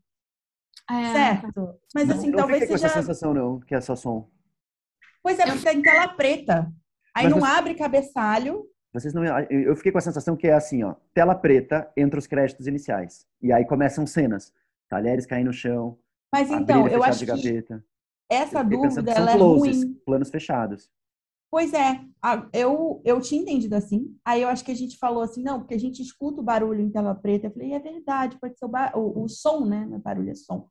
É, 0.90 1.12
certo? 1.12 1.74
Mas 1.94 2.08
Não, 2.08 2.16
assim, 2.16 2.30
não 2.30 2.38
talvez 2.38 2.60
seja. 2.66 2.86
essa 2.86 3.00
sensação, 3.00 3.34
não, 3.34 3.60
que 3.60 3.74
é 3.74 3.80
só 3.80 3.94
som. 3.96 4.30
Pois 5.22 5.38
é, 5.38 5.46
porque 5.46 5.64
tá 5.64 5.74
em 5.74 5.82
tela 5.82 6.08
preta. 6.08 6.72
Aí 7.14 7.24
Mas 7.24 7.32
não 7.32 7.40
você- 7.40 7.46
abre 7.52 7.74
cabeçalho. 7.74 8.64
Vocês 8.96 9.12
não, 9.12 9.22
eu 9.50 9.76
fiquei 9.76 9.92
com 9.92 9.98
a 9.98 10.00
sensação 10.00 10.34
que 10.34 10.46
é 10.46 10.54
assim, 10.54 10.82
ó, 10.82 10.94
tela 11.12 11.34
preta 11.34 11.92
entre 11.94 12.18
os 12.18 12.26
créditos 12.26 12.66
iniciais. 12.66 13.26
E 13.42 13.52
aí 13.52 13.62
começam 13.66 14.06
cenas. 14.06 14.54
Talheres 14.88 15.26
caem 15.26 15.44
no 15.44 15.52
chão, 15.52 15.98
Mas 16.32 16.50
então, 16.50 16.88
eu 16.88 17.02
acho 17.02 17.26
de 17.26 17.32
que 17.32 17.64
essa 18.30 18.62
dúvida 18.62 19.02
que 19.02 19.10
ela 19.10 19.32
é 19.32 19.36
closes, 19.36 19.82
ruim. 19.84 20.00
planos 20.06 20.30
fechados. 20.30 20.90
Pois 21.50 21.74
é, 21.74 22.00
eu, 22.54 23.02
eu 23.04 23.20
tinha 23.20 23.42
entendido 23.42 23.76
assim. 23.76 24.16
Aí 24.24 24.40
eu 24.42 24.48
acho 24.48 24.64
que 24.64 24.72
a 24.72 24.76
gente 24.76 24.96
falou 24.96 25.22
assim, 25.22 25.42
não, 25.42 25.60
porque 25.60 25.74
a 25.74 25.78
gente 25.78 26.00
escuta 26.00 26.40
o 26.40 26.44
barulho 26.44 26.80
em 26.80 26.90
tela 26.90 27.14
preta. 27.14 27.48
Eu 27.48 27.50
falei, 27.52 27.72
é 27.74 27.78
verdade, 27.78 28.38
pode 28.40 28.58
ser 28.58 28.64
o, 28.64 28.68
ba- 28.68 28.92
o, 28.94 29.24
o 29.24 29.28
som, 29.28 29.66
né? 29.66 29.84
Não 29.86 29.96
é 29.96 30.00
barulho, 30.00 30.30
é 30.30 30.34
som. 30.34 30.68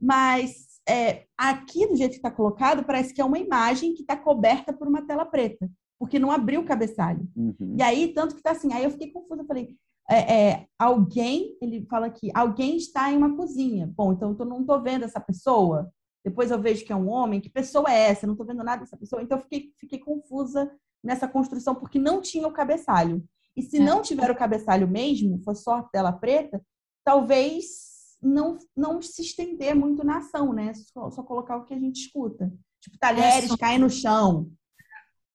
Mas 0.00 0.80
é, 0.88 1.24
aqui, 1.36 1.86
do 1.86 1.96
jeito 1.96 2.12
que 2.12 2.18
está 2.18 2.30
colocado, 2.30 2.84
parece 2.84 3.12
que 3.12 3.20
é 3.20 3.24
uma 3.24 3.38
imagem 3.38 3.94
que 3.94 4.02
está 4.02 4.16
coberta 4.16 4.72
por 4.72 4.86
uma 4.86 5.02
tela 5.06 5.26
preta, 5.26 5.68
porque 5.98 6.18
não 6.18 6.30
abriu 6.30 6.60
o 6.60 6.64
cabeçalho. 6.64 7.28
Uhum. 7.36 7.74
E 7.78 7.82
aí, 7.82 8.12
tanto 8.14 8.34
que 8.36 8.42
tá 8.42 8.52
assim, 8.52 8.72
aí 8.72 8.84
eu 8.84 8.90
fiquei 8.90 9.10
confusa, 9.10 9.42
eu 9.42 9.46
falei, 9.46 9.76
é, 10.10 10.34
é, 10.50 10.66
alguém, 10.78 11.56
ele 11.60 11.84
fala 11.90 12.06
aqui, 12.06 12.30
alguém 12.34 12.76
está 12.76 13.12
em 13.12 13.16
uma 13.16 13.36
cozinha. 13.36 13.86
Bom, 13.94 14.12
então 14.12 14.34
eu 14.38 14.44
não 14.46 14.64
tô 14.64 14.80
vendo 14.80 15.04
essa 15.04 15.20
pessoa. 15.20 15.90
Depois 16.24 16.50
eu 16.50 16.60
vejo 16.60 16.84
que 16.84 16.92
é 16.92 16.96
um 16.96 17.08
homem, 17.08 17.40
que 17.40 17.50
pessoa 17.50 17.90
é 17.92 18.10
essa? 18.10 18.24
Eu 18.24 18.28
não 18.28 18.36
tô 18.36 18.44
vendo 18.44 18.62
nada 18.64 18.80
dessa 18.80 18.96
pessoa. 18.96 19.22
Então 19.22 19.38
eu 19.38 19.42
fiquei, 19.42 19.72
fiquei 19.78 19.98
confusa 19.98 20.70
nessa 21.04 21.28
construção, 21.28 21.74
porque 21.74 21.98
não 21.98 22.20
tinha 22.20 22.46
o 22.46 22.52
cabeçalho. 22.52 23.22
E 23.56 23.62
se 23.62 23.76
É. 23.78 23.80
não 23.80 24.02
tiver 24.02 24.30
o 24.30 24.36
cabeçalho 24.36 24.86
mesmo, 24.88 25.40
for 25.42 25.54
só 25.54 25.82
tela 25.82 26.12
preta, 26.12 26.62
talvez 27.04 28.16
não, 28.22 28.58
não 28.76 29.00
se 29.00 29.22
estender 29.22 29.74
muito 29.74 30.04
na 30.04 30.18
ação, 30.18 30.52
né? 30.52 30.72
Só, 30.74 31.10
só 31.10 31.22
colocar 31.22 31.56
o 31.56 31.64
que 31.64 31.74
a 31.74 31.78
gente 31.78 32.00
escuta. 32.00 32.52
Tipo, 32.80 32.98
talheres 32.98 33.48
só- 33.50 33.56
caem 33.56 33.78
no 33.78 33.90
chão, 33.90 34.50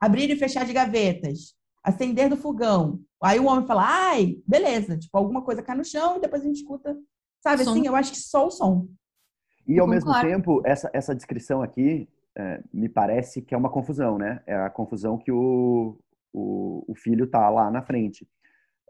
abrir 0.04 0.30
e 0.30 0.36
fechar 0.36 0.66
de 0.66 0.74
gavetas, 0.74 1.56
acender 1.84 2.30
do 2.30 2.38
fogão. 2.38 3.00
Aí 3.22 3.40
o 3.40 3.46
homem 3.46 3.66
fala, 3.66 3.84
ai, 3.86 4.38
beleza, 4.46 4.98
tipo, 4.98 5.18
alguma 5.18 5.42
coisa 5.42 5.64
cai 5.64 5.78
no 5.78 5.86
chão 5.86 6.18
e 6.18 6.22
depois 6.22 6.42
a 6.42 6.46
gente 6.46 6.58
escuta. 6.58 6.98
Sabe 7.42 7.64
Som. 7.64 7.72
assim, 7.72 7.88
eu 7.88 7.96
acho 7.96 8.12
que 8.12 8.18
só 8.18 8.48
o 8.48 8.52
som. 8.52 8.88
E 9.66 9.80
ao 9.80 9.88
mesmo 9.88 10.14
tempo, 10.22 10.62
essa, 10.66 10.90
essa 10.94 11.16
descrição 11.16 11.62
aqui 11.62 12.08
é, 12.38 12.62
me 12.74 12.90
parece 12.90 13.42
que 13.42 13.56
é 13.56 13.58
uma 13.58 13.70
confusão, 13.70 14.18
né? 14.18 14.42
É 14.46 14.56
a 14.56 14.70
confusão 14.70 15.18
que 15.18 15.32
o, 15.32 15.98
o, 16.34 16.84
o 16.88 16.96
filho 16.96 17.28
tá 17.28 17.50
lá 17.50 17.72
na 17.72 17.82
frente. 17.82 18.28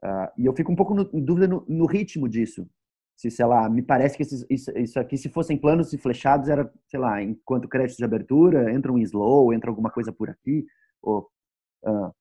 Ah, 0.03 0.31
e 0.37 0.45
eu 0.45 0.53
fico 0.53 0.71
um 0.71 0.75
pouco 0.75 0.93
no, 0.95 1.09
em 1.13 1.23
dúvida 1.23 1.47
no, 1.47 1.63
no 1.67 1.85
ritmo 1.85 2.27
disso. 2.27 2.67
Se, 3.15 3.29
sei 3.29 3.45
lá, 3.45 3.69
me 3.69 3.83
parece 3.83 4.17
que 4.17 4.23
esses, 4.23 4.45
isso, 4.49 4.71
isso 4.77 4.99
aqui, 4.99 5.17
se 5.17 5.29
fossem 5.29 5.55
planos 5.57 5.93
e 5.93 5.97
flechados, 5.97 6.49
era, 6.49 6.71
sei 6.87 6.99
lá, 6.99 7.21
enquanto 7.21 7.69
crédito 7.69 7.97
de 7.97 8.03
abertura, 8.03 8.73
entra 8.73 8.91
um 8.91 8.97
slow, 8.97 9.53
entra 9.53 9.69
alguma 9.69 9.91
coisa 9.91 10.11
por 10.11 10.29
aqui. 10.29 10.65
Ou, 11.03 11.29
ah, 11.85 12.11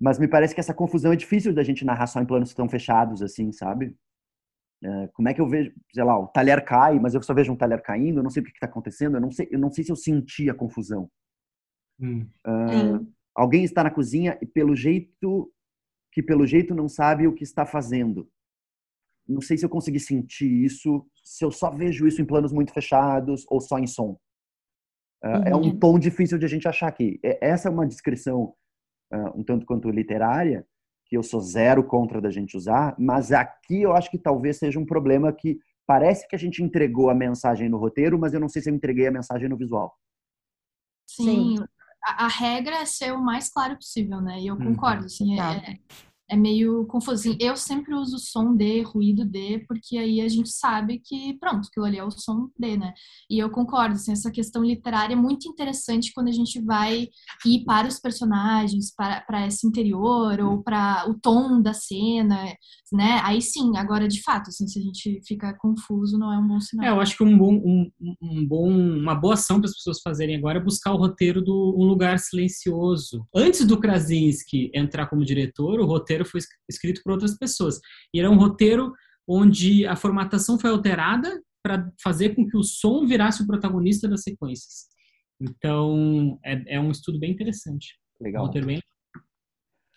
mas 0.00 0.18
me 0.18 0.26
parece 0.26 0.54
que 0.54 0.60
essa 0.60 0.74
confusão 0.74 1.12
é 1.12 1.16
difícil 1.16 1.52
da 1.52 1.62
gente 1.62 1.84
narrar 1.84 2.06
só 2.06 2.20
em 2.20 2.26
planos 2.26 2.54
tão 2.54 2.68
fechados, 2.68 3.22
assim, 3.22 3.52
sabe? 3.52 3.94
É, 4.82 5.08
como 5.08 5.28
é 5.28 5.34
que 5.34 5.40
eu 5.42 5.46
vejo, 5.48 5.72
sei 5.92 6.02
lá, 6.02 6.18
o 6.18 6.26
talher 6.28 6.64
cai, 6.64 6.98
mas 6.98 7.14
eu 7.14 7.22
só 7.22 7.34
vejo 7.34 7.52
um 7.52 7.56
talher 7.56 7.82
caindo, 7.82 8.18
eu 8.18 8.22
não 8.22 8.30
sei 8.30 8.42
o 8.42 8.46
que 8.46 8.50
está 8.52 8.66
acontecendo, 8.66 9.16
eu 9.16 9.20
não 9.20 9.30
sei, 9.30 9.46
eu 9.50 9.58
não 9.58 9.70
sei 9.70 9.84
se 9.84 9.92
eu 9.92 9.96
senti 9.96 10.48
a 10.48 10.54
confusão. 10.54 11.10
Hum. 12.00 12.26
Ah, 12.42 12.98
alguém 13.34 13.62
está 13.62 13.84
na 13.84 13.90
cozinha 13.90 14.38
e 14.40 14.46
pelo 14.46 14.74
jeito 14.74 15.52
que 16.12 16.22
pelo 16.22 16.46
jeito 16.46 16.74
não 16.74 16.88
sabe 16.88 17.26
o 17.26 17.34
que 17.34 17.44
está 17.44 17.66
fazendo. 17.66 18.28
Não 19.28 19.40
sei 19.40 19.58
se 19.58 19.64
eu 19.64 19.70
consegui 19.70 20.00
sentir 20.00 20.50
isso, 20.64 21.06
se 21.14 21.44
eu 21.44 21.52
só 21.52 21.70
vejo 21.70 22.06
isso 22.06 22.20
em 22.20 22.24
planos 22.24 22.52
muito 22.52 22.72
fechados 22.72 23.44
ou 23.48 23.60
só 23.60 23.78
em 23.78 23.86
som. 23.86 24.18
Uh, 25.22 25.42
É 25.46 25.54
um 25.54 25.62
Uhum. 25.64 25.78
tom 25.78 25.98
difícil 25.98 26.38
de 26.38 26.44
a 26.46 26.48
gente 26.48 26.66
achar 26.66 26.88
aqui. 26.88 27.20
É- 27.22 27.38
Essa 27.50 27.68
é 27.68 27.70
uma 27.70 27.86
descrição 27.86 28.54
uh, 29.12 29.38
um 29.38 29.42
tanto 29.44 29.66
quanto 29.66 29.90
literária, 29.90 30.66
que 31.06 31.16
eu 31.16 31.22
sou 31.22 31.40
zero 31.40 31.82
contra 31.84 32.20
da 32.20 32.30
gente 32.30 32.56
usar, 32.56 32.94
mas 32.98 33.32
aqui 33.32 33.82
eu 33.82 33.92
acho 33.92 34.10
que 34.10 34.18
talvez 34.18 34.58
seja 34.58 34.78
um 34.78 34.86
problema 34.86 35.32
que 35.32 35.58
parece 35.86 36.26
que 36.28 36.36
a 36.36 36.38
gente 36.38 36.62
entregou 36.62 37.10
a 37.10 37.14
mensagem 37.14 37.68
no 37.68 37.76
roteiro, 37.78 38.16
mas 38.18 38.32
eu 38.32 38.38
não 38.40 38.48
sei 38.48 38.62
se 38.62 38.70
eu 38.70 38.74
entreguei 38.74 39.08
a 39.08 39.10
mensagem 39.10 39.48
no 39.48 39.56
visual. 39.56 39.94
Sim, 41.08 41.56
a, 42.06 42.26
a 42.26 42.28
regra 42.28 42.76
é 42.76 42.86
ser 42.86 43.12
o 43.12 43.20
mais 43.20 43.50
claro 43.50 43.74
possível, 43.74 44.20
né? 44.20 44.38
E 44.40 44.46
eu 44.46 44.54
Uhum. 44.54 44.74
concordo, 44.76 45.06
assim, 45.06 45.32
é, 45.32 45.34
Exato. 45.34 45.72
É 46.30 46.36
meio 46.36 46.86
confuso. 46.86 47.28
Assim, 47.28 47.36
Eu 47.40 47.56
sempre 47.56 47.94
uso 47.94 48.18
som 48.18 48.54
D, 48.54 48.82
ruído 48.82 49.24
D, 49.24 49.64
porque 49.66 49.98
aí 49.98 50.20
a 50.20 50.28
gente 50.28 50.50
sabe 50.50 51.00
que, 51.04 51.36
pronto, 51.38 51.66
aquilo 51.68 51.84
ali 51.84 51.98
é 51.98 52.04
o 52.04 52.10
som 52.10 52.48
D, 52.58 52.76
né? 52.76 52.94
E 53.28 53.38
eu 53.38 53.50
concordo, 53.50 53.94
assim, 53.96 54.12
essa 54.12 54.30
questão 54.30 54.62
literária 54.62 55.14
é 55.14 55.16
muito 55.16 55.48
interessante 55.48 56.12
quando 56.14 56.28
a 56.28 56.32
gente 56.32 56.60
vai 56.60 57.08
ir 57.44 57.64
para 57.64 57.88
os 57.88 57.98
personagens, 57.98 58.94
para, 58.94 59.20
para 59.22 59.46
esse 59.46 59.66
interior, 59.66 60.40
ou 60.40 60.62
para 60.62 61.04
o 61.10 61.14
tom 61.14 61.60
da 61.60 61.74
cena, 61.74 62.44
né? 62.92 63.20
Aí 63.24 63.42
sim, 63.42 63.76
agora, 63.76 64.06
de 64.06 64.22
fato, 64.22 64.48
assim, 64.48 64.68
se 64.68 64.78
a 64.78 64.82
gente 64.82 65.20
fica 65.26 65.52
confuso, 65.54 66.16
não 66.16 66.32
é 66.32 66.38
um 66.38 66.46
bom 66.46 66.60
sinal. 66.60 66.86
É, 66.86 66.90
eu 66.90 67.00
acho 67.00 67.16
que 67.16 67.24
um 67.24 67.36
bom, 67.36 67.54
um, 67.54 67.90
um 68.22 68.46
bom, 68.46 68.70
uma 68.70 69.14
boa 69.14 69.34
ação 69.34 69.60
para 69.60 69.68
as 69.68 69.74
pessoas 69.74 70.00
fazerem 70.00 70.36
agora 70.36 70.58
é 70.58 70.62
buscar 70.62 70.92
o 70.92 70.96
roteiro 70.96 71.42
do 71.42 71.74
Um 71.76 71.84
Lugar 71.84 72.18
Silencioso. 72.18 73.26
Antes 73.34 73.66
do 73.66 73.78
Krasinski 73.78 74.70
entrar 74.72 75.06
como 75.08 75.24
diretor, 75.24 75.80
o 75.80 75.86
roteiro 75.86 76.19
foi 76.24 76.38
es- 76.38 76.48
escrito 76.70 77.00
por 77.02 77.12
outras 77.12 77.36
pessoas. 77.38 77.78
E 78.14 78.20
era 78.20 78.30
um 78.30 78.36
roteiro 78.38 78.92
onde 79.28 79.86
a 79.86 79.94
formatação 79.96 80.58
foi 80.58 80.70
alterada 80.70 81.42
para 81.62 81.90
fazer 82.02 82.34
com 82.34 82.46
que 82.46 82.56
o 82.56 82.62
som 82.62 83.06
virasse 83.06 83.42
o 83.42 83.46
protagonista 83.46 84.08
das 84.08 84.22
sequências. 84.22 84.88
Então, 85.40 86.38
é, 86.44 86.76
é 86.76 86.80
um 86.80 86.90
estudo 86.90 87.18
bem 87.18 87.30
interessante. 87.32 87.98
Um 88.20 88.24
Legal. 88.24 88.44
roteiro 88.46 88.66
bem 88.66 88.80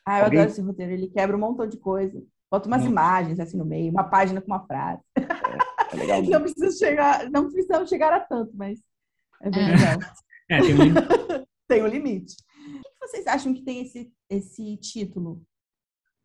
Ah, 0.05 0.19
eu 0.19 0.25
Alguém- 0.25 0.39
adoro 0.39 0.51
esse 0.51 0.61
roteiro. 0.61 0.91
Ele 0.91 1.07
quebra 1.09 1.35
um 1.37 1.39
montão 1.39 1.65
de 1.67 1.77
coisa. 1.77 2.21
Bota 2.51 2.67
umas 2.67 2.83
Hum. 2.83 2.87
imagens 2.89 3.39
assim 3.39 3.57
no 3.57 3.65
meio, 3.65 3.89
uma 3.91 4.03
página 4.03 4.41
com 4.41 4.47
uma 4.47 4.65
frase. 4.65 5.01
É 5.15 5.95
legal. 5.95 6.21
Não 6.29 6.41
precisa 6.41 6.77
chegar, 6.77 7.29
não 7.31 7.43
precisamos 7.49 7.89
chegar 7.89 8.13
a 8.13 8.19
tanto, 8.19 8.51
mas 8.55 8.79
é 9.41 9.49
bem 9.49 9.61
É. 9.63 9.71
legal. 9.71 9.99
É, 10.51 10.59
tem 10.59 10.73
um 10.75 10.77
Tem 11.69 11.81
um 11.83 11.87
limite. 11.87 12.35
O 12.67 12.81
que 12.81 13.07
vocês 13.07 13.25
acham 13.27 13.53
que 13.53 13.63
tem 13.63 13.81
esse, 13.81 14.11
esse 14.29 14.77
título? 14.77 15.41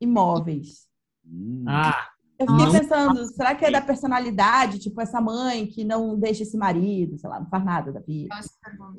Imóveis. 0.00 0.86
Hum. 1.26 1.64
Ah, 1.66 2.08
Eu 2.38 2.46
fiquei 2.46 2.66
Não. 2.66 2.72
pensando, 2.72 3.26
será 3.34 3.54
que 3.54 3.64
é 3.64 3.70
da 3.70 3.80
personalidade? 3.80 4.78
Tipo, 4.78 5.00
essa 5.00 5.20
mãe 5.20 5.66
que 5.66 5.82
não 5.82 6.16
deixa 6.16 6.44
esse 6.44 6.56
marido, 6.56 7.18
sei 7.18 7.28
lá, 7.28 7.40
não 7.40 7.48
faz 7.48 7.64
nada 7.64 7.92
da 7.92 7.98
vida. 8.00 8.28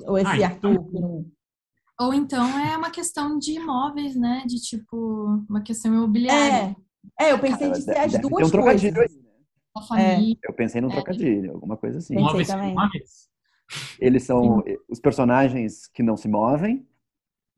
Ou 0.06 0.18
esse 0.18 0.26
Ah, 0.28 0.36
então- 0.36 0.70
Arthur 0.72 0.84
que 0.90 1.00
não... 1.00 1.26
Ou 2.00 2.14
então 2.14 2.58
é 2.58 2.76
uma 2.76 2.90
questão 2.90 3.38
de 3.38 3.52
imóveis, 3.52 4.14
né? 4.16 4.42
De 4.46 4.56
tipo, 4.60 5.44
uma 5.48 5.60
questão 5.62 5.92
imobiliária. 5.92 6.76
É, 7.18 7.24
é, 7.28 7.32
eu 7.32 7.38
pensei 7.38 7.70
de 7.70 7.82
ser 7.82 7.96
as 7.96 8.12
duas 8.18 8.48
um 8.48 8.50
trocadilho 8.50 8.94
coisas. 8.94 9.16
aí, 9.16 9.22
né? 9.22 9.86
Família. 9.86 10.38
Eu 10.44 10.52
pensei 10.54 10.80
num 10.80 10.88
É. 10.90 10.92
trocadilho, 10.94 11.52
alguma 11.52 11.76
coisa 11.76 11.98
assim. 11.98 12.14
Pensei 12.14 12.26
móveis, 12.30 12.48
também. 12.48 12.74
móveis. 12.74 13.28
Eles 13.98 14.22
são 14.24 14.62
os 14.88 14.98
personagens 15.00 15.86
que 15.88 16.02
não 16.02 16.16
se 16.16 16.26
movem, 16.28 16.86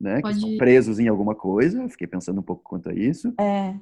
né? 0.03 0.17
Que 0.17 0.23
Pode- 0.23 0.37
estão 0.39 0.57
presos 0.59 0.99
em 0.99 1.09
alguma 1.09 1.35
coisa. 1.35 1.83
Eu 1.83 1.89
fiquei 1.89 2.07
pensando 2.07 2.41
um 2.41 2.43
pouco 2.43 2.63
quanto 2.65 2.91
a 2.91 2.95
isso. 2.95 3.33
É, 3.41 3.75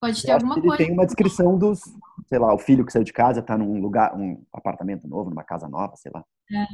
Pode 0.00 0.22
ter 0.22 0.30
alguma 0.32 0.54
que 0.54 0.60
ele 0.60 0.68
coisa. 0.68 0.84
tem 0.84 0.92
uma 0.92 1.04
descrição 1.04 1.58
dos, 1.58 1.80
sei 2.26 2.38
lá, 2.38 2.54
o 2.54 2.58
filho 2.58 2.86
que 2.86 2.92
saiu 2.92 3.04
de 3.04 3.12
casa 3.12 3.42
tá 3.42 3.58
num 3.58 3.80
lugar, 3.80 4.16
um 4.16 4.42
apartamento 4.52 5.06
novo, 5.08 5.28
numa 5.28 5.44
casa 5.44 5.68
nova, 5.68 5.94
sei 5.96 6.10
lá. 6.14 6.24
É. 6.52 6.64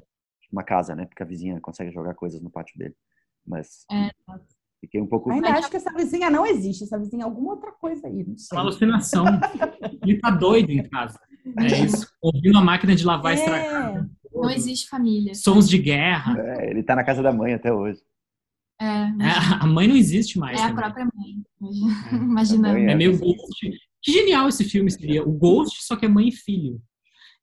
Uma 0.53 0.63
casa, 0.63 0.95
né? 0.95 1.07
Porque 1.07 1.23
a 1.23 1.27
vizinha 1.27 1.61
consegue 1.61 1.91
jogar 1.91 2.15
coisas 2.15 2.41
no 2.41 2.51
pátio 2.51 2.79
dele. 2.79 2.95
Mas 3.45 3.85
É. 3.91 4.11
fiquei 4.81 5.01
um 5.01 5.07
pouco. 5.07 5.31
ainda 5.33 5.51
acho 5.51 5.69
que 5.71 5.77
essa 5.77 5.93
vizinha 5.93 6.31
não 6.31 6.47
existe. 6.47 6.85
Essa 6.85 6.99
vizinha 6.99 7.23
é 7.23 7.25
alguma 7.25 7.55
outra 7.55 7.73
coisa 7.73 8.07
aí, 8.07 8.25
não 8.25 8.37
sei. 8.39 8.57
Uma 8.57 8.63
alucinação. 8.63 9.25
Ele 10.03 10.21
tá 10.21 10.31
doido 10.31 10.71
em 10.71 10.83
casa. 10.89 11.19
É 11.59 11.85
isso. 11.85 12.07
Ouvindo 12.23 12.59
a 12.59 12.61
máquina 12.61 12.95
de 12.95 13.05
lavar 13.05 13.35
estragada. 13.35 14.09
É, 14.33 14.37
Não 14.39 14.51
existe 14.51 14.89
família. 14.89 15.35
Sons 15.35 15.69
de 15.69 15.79
guerra. 15.79 16.39
É, 16.41 16.71
ele 16.71 16.83
tá 16.83 16.95
na 16.95 17.03
casa 17.05 17.23
da 17.23 17.33
mãe 17.33 17.55
até 17.55 17.73
hoje. 17.73 18.01
É, 18.81 18.85
É, 19.25 19.61
a 19.61 19.67
mãe 19.67 19.89
não 19.89 19.97
existe 19.97 20.39
mais. 20.39 20.59
é 20.59 20.63
a 20.63 20.69
também. 20.69 20.77
própria 20.77 21.09
mãe. 21.15 22.13
É. 22.13 22.15
Imaginando. 22.17 22.75
mãe 22.75 22.87
É 22.87 22.93
É. 22.93 22.95
meio 22.95 23.19
Ghost. 23.19 23.71
Que 24.03 24.13
genial 24.13 24.49
esse 24.49 24.65
filme 24.65 24.91
seria. 24.91 25.23
O 25.27 25.33
Ghost, 25.33 25.83
só 25.85 25.97
que 25.97 26.07
é 26.07 26.09
mãe 26.09 26.29
e 26.29 26.33
filho. 26.33 26.81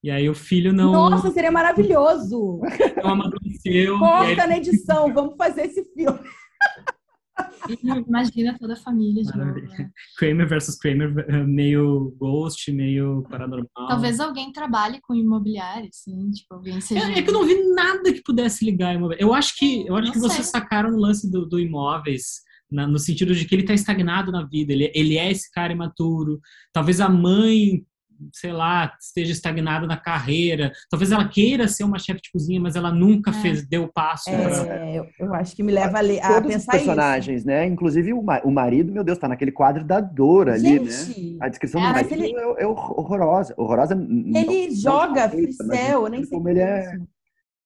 E 0.03 0.11
aí 0.11 0.29
o 0.29 0.35
filho 0.35 0.73
não, 0.73 0.91
Nossa, 0.91 1.31
seria 1.31 1.51
maravilhoso! 1.51 2.59
não 3.01 3.11
amadureceu. 3.11 3.71
e 3.73 3.77
aí 3.79 4.35
Corta 4.35 4.47
na 4.47 4.57
edição, 4.57 5.13
vamos 5.13 5.35
fazer 5.37 5.63
esse 5.67 5.83
filme. 5.93 6.19
Imagina 8.07 8.57
toda 8.59 8.73
a 8.73 8.77
família 8.77 9.23
de 9.23 9.35
novo. 9.37 9.53
Né? 9.59 9.89
Kramer 10.17 10.47
versus 10.47 10.75
Kramer, 10.77 11.47
meio 11.47 12.15
Ghost, 12.19 12.71
meio 12.71 13.23
paranormal. 13.29 13.87
Talvez 13.87 14.19
alguém 14.19 14.51
trabalhe 14.51 14.99
com 15.01 15.15
imobiliário, 15.15 15.89
assim, 15.89 16.29
tipo, 16.31 16.53
alguém 16.53 16.79
seja. 16.81 17.09
É, 17.11 17.19
é 17.19 17.21
que 17.21 17.29
eu 17.29 17.33
não 17.33 17.45
vi 17.45 17.55
nada 17.73 18.13
que 18.13 18.21
pudesse 18.21 18.63
ligar 18.65 18.93
imóvel. 18.95 19.17
Eu 19.19 19.33
acho 19.33 19.57
que, 19.57 19.87
eu 19.87 19.95
acho 19.95 20.07
Não 20.07 20.13
que 20.13 20.19
vocês 20.19 20.47
sacaram 20.47 20.91
o 20.91 20.99
lance 20.99 21.29
do, 21.31 21.45
do 21.47 21.59
imóveis, 21.59 22.41
na- 22.71 22.87
no 22.87 22.99
sentido 22.99 23.33
de 23.33 23.45
que 23.45 23.55
ele 23.55 23.63
está 23.63 23.73
estagnado 23.73 24.31
na 24.31 24.45
vida. 24.45 24.73
Ele, 24.73 24.91
ele 24.93 25.17
é 25.17 25.31
esse 25.31 25.51
cara 25.51 25.73
imaturo. 25.73 26.39
Talvez 26.71 26.99
a 26.99 27.09
mãe, 27.09 27.85
sei 28.31 28.51
lá, 28.51 28.93
esteja 28.99 29.31
estagnada 29.31 29.85
na 29.87 29.97
carreira. 29.97 30.71
Talvez 30.89 31.11
ela 31.11 31.27
queira 31.27 31.67
ser 31.67 31.83
uma 31.83 31.99
chefe 31.99 32.21
de 32.21 32.31
cozinha, 32.31 32.59
mas 32.61 32.75
ela 32.75 32.91
nunca 32.91 33.31
É. 33.31 33.33
fez, 33.33 33.67
deu 33.67 33.83
o 33.83 33.91
passo. 33.91 34.29
pra- 34.29 34.75
É, 34.75 34.99
eu, 34.99 35.07
eu 35.19 35.33
acho 35.33 35.55
que 35.55 35.63
me 35.63 35.71
leva 35.71 35.97
a, 35.97 36.01
ler, 36.01 36.19
a 36.23 36.27
Todos 36.35 36.49
os 36.49 36.53
pensar 36.55 36.75
isso. 36.77 36.85
personagens, 36.85 37.45
né? 37.45 37.65
Inclusive 37.65 38.13
o, 38.13 38.21
ma- 38.21 38.41
o 38.43 38.51
marido, 38.51 38.91
meu 38.91 39.03
Deus, 39.03 39.17
tá 39.17 39.27
naquele 39.27 39.51
quadro 39.51 39.83
da 39.83 39.99
dor 39.99 40.49
ali, 40.49 40.79
né? 40.79 40.89
Gente, 40.91 41.37
A 41.41 41.49
descrição 41.49 41.81
É, 41.81 41.87
do 41.87 41.93
marido 41.93 42.13
ele- 42.13 42.35
é, 42.35 42.63
é 42.63 42.67
horrorosa. 42.67 43.53
Horrorosa. 43.57 43.93
ele 43.93 44.67
não 44.69 44.75
joga 44.75 45.25
isso, 45.35 45.57
fricel, 45.65 46.03
eu 46.03 46.07
nem 46.09 46.23
sei 46.23 46.37
como 46.37 46.49
ele 46.49 46.59
é 46.59 46.63
é 46.85 46.95
isso. 46.95 47.07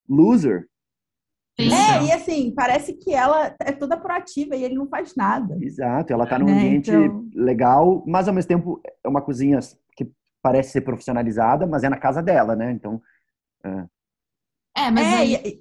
loser. 0.10 0.66
Tem- 1.58 1.74
É, 1.74 2.04
e 2.04 2.12
assim, 2.12 2.54
parece 2.56 2.94
que 2.94 3.12
ela 3.12 3.56
é 3.60 3.72
toda 3.72 3.98
proativa 3.98 4.56
e 4.56 4.64
ele 4.64 4.76
não 4.76 4.88
faz 4.88 5.16
nada. 5.16 5.58
Exato, 5.60 6.14
ela 6.14 6.28
tá 6.28 6.38
num 6.38 6.46
Né, 6.46 6.54
ambiente 6.54 6.92
então- 6.92 7.26
legal, 7.34 8.04
mas 8.06 8.28
ao 8.28 8.34
mesmo 8.34 8.48
tempo 8.48 8.80
é 9.04 9.08
uma 9.08 9.22
cozinha 9.24 9.58
que 9.96 10.08
parece 10.48 10.72
ser 10.72 10.82
profissionalizada, 10.82 11.68
mas 11.68 11.84
é 11.84 11.90
na 11.90 11.98
casa 11.98 12.22
dela, 12.24 12.56
né? 12.56 12.72
Então, 12.72 13.02
É, 14.76 14.92
mas 14.92 15.06
é, 15.06 15.18
aí 15.18 15.60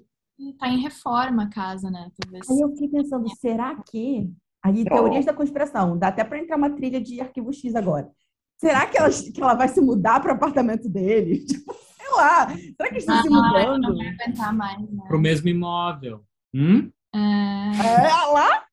tá 0.58 0.68
em 0.68 0.80
reforma 0.80 1.44
a 1.44 1.48
casa, 1.50 1.90
né? 1.90 2.10
Talvez. 2.20 2.48
aí 2.50 2.60
eu 2.60 2.68
fiquei 2.70 2.88
pensando, 2.88 3.28
será 3.36 3.74
que. 3.82 4.30
Aí, 4.62 4.84
Não. 4.84 4.96
teorias 4.96 5.24
da 5.24 5.32
conspiração, 5.32 5.96
dá 5.96 6.08
até 6.08 6.24
para 6.24 6.38
entrar 6.38 6.56
uma 6.56 6.70
trilha 6.70 7.00
de 7.00 7.20
arquivo 7.20 7.52
X 7.52 7.74
agora. 7.74 8.10
Será 8.58 8.86
que 8.86 8.98
ela, 8.98 9.08
que 9.10 9.40
ela 9.40 9.54
vai 9.54 9.68
se 9.68 9.80
mudar 9.80 10.20
para 10.20 10.32
o 10.32 10.36
apartamento 10.36 10.88
dele? 10.88 11.44
Tipo, 11.46 11.72
sei 11.96 12.16
lá. 12.16 12.48
Será 12.48 12.88
que 12.88 12.94
eles 12.94 13.02
estão 13.08 13.22
se 13.22 13.28
Ah, 13.28 13.30
não 13.30 13.42
mudando? 13.42 13.96
vai 13.96 14.08
aguentar 14.08 14.54
mais, 14.54 14.90
né? 14.90 15.04
Pro 15.08 15.18
mesmo 15.18 15.48
imóvel. 15.48 16.24
Hum? 16.54 16.90
É, 17.16 18.06
É, 18.06 18.26
lá? 18.32 18.64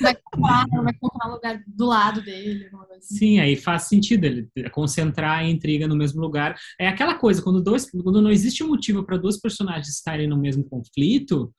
vai 0.00 0.16
comprar, 0.16 0.66
vai 0.82 0.94
comprar 0.94 1.28
um 1.28 1.32
lugar 1.32 1.62
do 1.66 1.86
lado 1.86 2.22
dele, 2.22 2.70
assim. 2.96 3.16
Sim, 3.16 3.40
aí 3.40 3.56
faz 3.56 3.84
sentido 3.84 4.24
ele 4.24 4.48
concentrar 4.72 5.40
a 5.40 5.44
intriga 5.44 5.86
no 5.86 5.96
mesmo 5.96 6.20
lugar. 6.20 6.56
É 6.80 6.88
aquela 6.88 7.14
coisa, 7.14 7.42
quando, 7.42 7.62
dois, 7.62 7.90
quando 7.90 8.22
não 8.22 8.30
existe 8.30 8.64
um 8.64 8.68
motivo 8.68 9.04
para 9.04 9.18
dois 9.18 9.38
personagens 9.38 9.88
estarem 9.88 10.26
no 10.26 10.38
mesmo 10.38 10.64
conflito, 10.64 11.52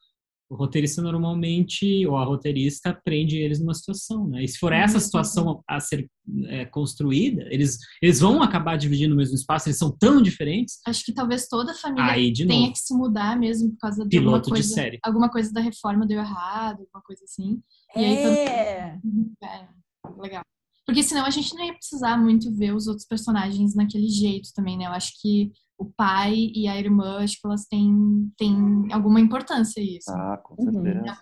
o 0.54 0.56
roteirista 0.56 1.02
normalmente, 1.02 2.06
ou 2.06 2.16
a 2.16 2.24
roteirista, 2.24 2.94
prende 3.04 3.38
eles 3.38 3.60
numa 3.60 3.74
situação, 3.74 4.28
né? 4.28 4.44
E 4.44 4.48
se 4.48 4.60
for 4.60 4.72
essa 4.72 5.00
situação 5.00 5.64
a 5.68 5.80
ser 5.80 6.08
é, 6.46 6.64
construída, 6.66 7.44
eles, 7.50 7.80
eles 8.00 8.20
vão 8.20 8.42
acabar 8.44 8.78
dividindo 8.78 9.16
o 9.16 9.18
mesmo 9.18 9.34
espaço, 9.36 9.68
eles 9.68 9.80
são 9.80 9.92
tão 9.92 10.22
diferentes, 10.22 10.80
Acho 10.86 11.04
que 11.04 11.12
talvez 11.14 11.48
toda 11.48 11.72
a 11.72 11.76
família 11.76 12.12
aí 12.12 12.32
de 12.32 12.46
tenha 12.46 12.62
novo, 12.62 12.74
que 12.74 12.80
se 12.80 12.94
mudar 12.94 13.38
mesmo 13.38 13.72
por 13.72 13.78
causa 13.80 14.06
de 14.08 14.18
alguma 14.18 14.34
piloto 14.34 14.46
de 14.46 14.52
coisa, 14.52 14.74
série. 14.74 15.00
alguma 15.04 15.30
coisa 15.32 15.52
da 15.52 15.62
reforma 15.62 16.06
deu 16.06 16.20
errado, 16.20 16.82
alguma 16.82 17.02
coisa 17.04 17.24
assim. 17.24 17.60
E 17.96 18.06
aí, 18.06 18.18
É. 18.18 19.00
É, 19.44 19.68
legal. 20.22 20.44
Porque 20.86 21.02
senão 21.02 21.26
a 21.26 21.30
gente 21.30 21.56
não 21.56 21.66
ia 21.66 21.74
precisar 21.74 22.18
muito 22.18 22.54
ver 22.54 22.76
os 22.76 22.88
outros 22.88 23.08
personagens 23.08 23.74
naquele 23.74 24.08
jeito 24.08 24.50
também, 24.54 24.78
né? 24.78 24.86
Eu 24.86 24.92
acho 24.92 25.14
que 25.20 25.52
o 25.78 25.86
pai 25.86 26.52
e 26.54 26.68
a 26.68 26.78
irmã, 26.78 27.26
tipo, 27.26 27.48
elas 27.48 27.66
têm, 27.66 28.32
têm 28.38 28.88
alguma 28.92 29.20
importância 29.20 29.82
isso. 29.82 30.12
ah, 30.12 30.38
com 30.44 30.56
Uhum. 30.58 30.74
certeza. 30.74 31.18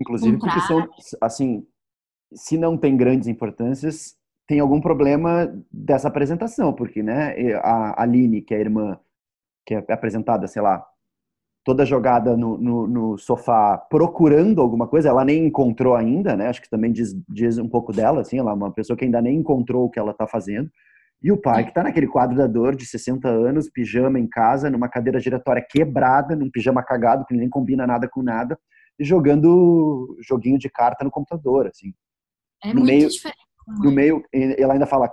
Inclusive 0.00 0.38
porque 0.38 0.60
são, 0.60 0.88
assim, 1.20 1.66
se 2.34 2.56
não 2.56 2.76
tem 2.76 2.96
grandes 2.96 3.28
importâncias, 3.28 4.16
tem 4.46 4.60
algum 4.60 4.80
problema 4.80 5.52
dessa 5.70 6.08
apresentação, 6.08 6.72
porque, 6.72 7.02
né, 7.02 7.34
a 7.56 8.02
Aline, 8.02 8.42
que 8.42 8.54
é 8.54 8.58
a 8.58 8.60
irmã, 8.60 8.98
que 9.66 9.74
é 9.74 9.84
apresentada, 9.88 10.46
sei 10.46 10.62
lá, 10.62 10.84
toda 11.64 11.86
jogada 11.86 12.36
no, 12.36 12.58
no, 12.58 12.86
no, 12.88 13.18
sofá 13.18 13.78
procurando 13.78 14.60
alguma 14.60 14.88
coisa, 14.88 15.08
ela 15.08 15.24
nem 15.24 15.46
encontrou 15.46 15.94
ainda, 15.94 16.36
né? 16.36 16.48
Acho 16.48 16.60
que 16.60 16.68
também 16.70 16.90
diz, 16.90 17.14
diz 17.28 17.56
um 17.58 17.68
pouco 17.68 17.92
dela, 17.92 18.20
assim, 18.20 18.38
ela 18.38 18.50
é 18.50 18.54
uma 18.54 18.72
pessoa 18.72 18.96
que 18.96 19.04
ainda 19.04 19.22
nem 19.22 19.36
encontrou 19.36 19.86
o 19.86 19.90
que 19.90 19.98
ela 19.98 20.10
está 20.10 20.26
fazendo. 20.26 20.70
E 21.22 21.30
o 21.30 21.36
pai 21.36 21.62
que 21.62 21.70
está 21.70 21.82
naquele 21.82 22.08
quadro 22.08 22.36
da 22.36 22.46
dor 22.46 22.74
de 22.74 22.84
60 22.84 23.28
anos, 23.28 23.70
pijama 23.70 24.18
em 24.18 24.26
casa, 24.26 24.68
numa 24.68 24.88
cadeira 24.88 25.20
giratória 25.20 25.64
quebrada, 25.68 26.34
num 26.34 26.50
pijama 26.50 26.82
cagado, 26.82 27.24
que 27.24 27.34
nem 27.34 27.48
combina 27.48 27.86
nada 27.86 28.08
com 28.08 28.22
nada, 28.22 28.58
e 28.98 29.04
jogando 29.04 30.16
joguinho 30.26 30.58
de 30.58 30.68
carta 30.68 31.04
no 31.04 31.10
computador, 31.10 31.68
assim. 31.68 31.92
É 32.64 32.68
no 32.68 32.80
muito 32.80 32.86
meio, 32.86 33.08
diferente. 33.08 33.38
No 33.66 33.92
meio, 33.92 34.22
ela 34.58 34.72
ainda 34.72 34.86
fala, 34.86 35.10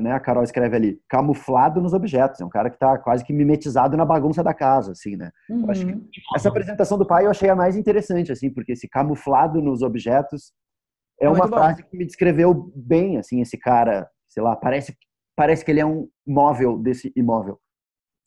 né, 0.00 0.12
a 0.12 0.20
Carol 0.20 0.44
escreve 0.44 0.76
ali, 0.76 1.00
camuflado 1.08 1.80
nos 1.80 1.92
objetos. 1.92 2.40
É 2.40 2.44
um 2.44 2.48
cara 2.48 2.70
que 2.70 2.76
está 2.76 2.96
quase 2.98 3.24
que 3.24 3.32
mimetizado 3.32 3.96
na 3.96 4.04
bagunça 4.04 4.42
da 4.42 4.54
casa, 4.54 4.92
assim, 4.92 5.16
né? 5.16 5.30
Uhum. 5.50 6.08
essa 6.34 6.48
apresentação 6.48 6.96
do 6.96 7.06
pai 7.06 7.26
eu 7.26 7.30
achei 7.30 7.48
a 7.48 7.56
mais 7.56 7.76
interessante, 7.76 8.30
assim, 8.30 8.50
porque 8.50 8.72
esse 8.72 8.88
camuflado 8.88 9.60
nos 9.60 9.82
objetos 9.82 10.52
é, 11.20 11.26
é 11.26 11.28
uma 11.28 11.48
frase 11.48 11.84
que 11.84 11.96
me 11.96 12.04
descreveu 12.04 12.72
bem, 12.74 13.18
assim, 13.18 13.40
esse 13.40 13.56
cara, 13.56 14.08
sei 14.28 14.42
lá, 14.42 14.56
parece, 14.56 14.96
parece 15.36 15.64
que 15.64 15.70
ele 15.70 15.80
é 15.80 15.86
um 15.86 16.08
móvel 16.26 16.78
desse 16.78 17.12
imóvel. 17.16 17.60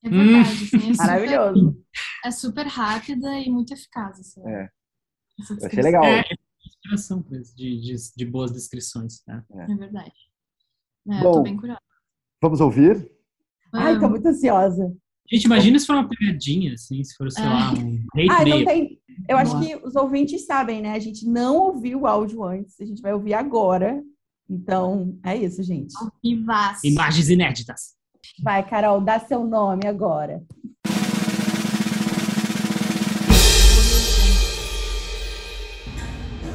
É 0.04 0.10
verdade, 0.10 0.50
assim, 0.50 0.78
é 0.78 0.80
super, 0.80 0.98
Maravilhoso. 0.98 1.86
É 2.26 2.32
super 2.32 2.68
rápida 2.68 3.40
e 3.40 3.50
muito 3.50 3.74
eficaz, 3.74 4.20
assim. 4.20 4.42
É. 4.48 4.70
Eu 5.60 5.68
achei 5.68 5.84
legal. 5.84 6.04
É, 6.04 6.24
inspiração 6.66 7.22
de, 7.56 7.80
de, 7.80 7.96
de 8.16 8.26
boas 8.26 8.52
descrições, 8.52 9.24
né? 9.28 9.44
É, 9.52 9.72
é 9.72 9.76
verdade. 9.76 10.14
É, 11.10 11.22
Bom, 11.22 11.32
tô 11.32 11.44
bem 11.44 11.58
curiosa. 11.58 11.82
Vamos 12.42 12.62
ouvir? 12.62 13.12
Ai, 13.74 14.00
tô 14.00 14.10
muito 14.10 14.28
ansiosa. 14.28 14.96
Gente, 15.30 15.44
imagina 15.44 15.78
se 15.78 15.86
for 15.86 15.96
uma 15.96 16.08
pegadinha, 16.08 16.74
assim, 16.74 17.04
se 17.04 17.16
for, 17.16 17.30
sei 17.30 17.44
é. 17.44 17.48
lá, 17.48 17.74
um 17.74 18.06
hate 18.16 18.30
ah, 18.30 18.46
não 18.46 18.66
tem. 18.66 19.02
Eu 19.28 19.38
acho 19.38 19.60
que 19.60 19.76
os 19.76 19.96
ouvintes 19.96 20.46
sabem, 20.46 20.82
né? 20.82 20.94
A 20.94 21.00
gente 21.00 21.28
não 21.28 21.58
ouviu 21.58 22.02
o 22.02 22.08
áudio 22.08 22.44
antes, 22.44 22.80
a 22.80 22.86
gente 22.86 23.02
vai 23.02 23.14
ouvir 23.14 23.34
agora. 23.34 24.02
Então, 24.50 25.16
é 25.24 25.36
isso, 25.36 25.62
gente. 25.62 25.94
Imagens 26.84 27.30
inéditas. 27.30 27.98
Vai, 28.42 28.68
Carol, 28.68 29.02
dá 29.02 29.20
seu 29.20 29.44
nome 29.44 29.86
agora. 29.86 30.42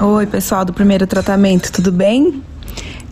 Oi, 0.00 0.26
pessoal 0.26 0.64
do 0.64 0.72
primeiro 0.72 1.06
tratamento, 1.06 1.70
tudo 1.70 1.92
bem? 1.92 2.42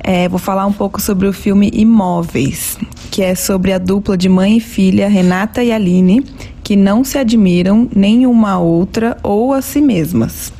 É, 0.03 0.28
vou 0.28 0.39
falar 0.39 0.66
um 0.66 0.72
pouco 0.72 1.01
sobre 1.01 1.28
o 1.28 1.33
filme 1.33 1.70
Imóveis, 1.72 2.78
que 3.11 3.22
é 3.22 3.35
sobre 3.35 3.72
a 3.72 3.78
dupla 3.78 4.16
de 4.16 4.28
mãe 4.28 4.57
e 4.57 4.61
filha, 4.61 5.09
Renata 5.09 5.62
e 5.62 5.70
Aline, 5.70 6.22
que 6.64 6.74
não 6.74 7.05
se 7.05 7.18
admiram 7.18 7.89
nem 7.95 8.26
uma 8.26 8.59
outra 8.59 9.16
ou 9.22 9.53
a 9.53 9.61
si 9.61 9.81
mesmas. 9.81 10.53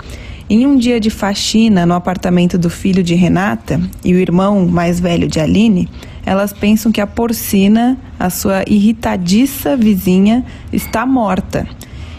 Em 0.53 0.67
um 0.67 0.77
dia 0.77 0.99
de 0.99 1.11
faxina 1.11 1.87
no 1.87 1.95
apartamento 1.95 2.59
do 2.59 2.69
filho 2.69 3.05
de 3.05 3.15
Renata 3.15 3.81
e 4.05 4.13
o 4.13 4.19
irmão 4.19 4.67
mais 4.67 4.99
velho 4.99 5.29
de 5.29 5.39
Aline, 5.39 5.89
elas 6.27 6.53
pensam 6.53 6.91
que 6.91 7.01
a 7.01 7.07
porcina, 7.07 7.97
a 8.19 8.29
sua 8.31 8.65
irritadiça 8.67 9.77
vizinha, 9.77 10.45
está 10.73 11.07
morta. 11.07 11.69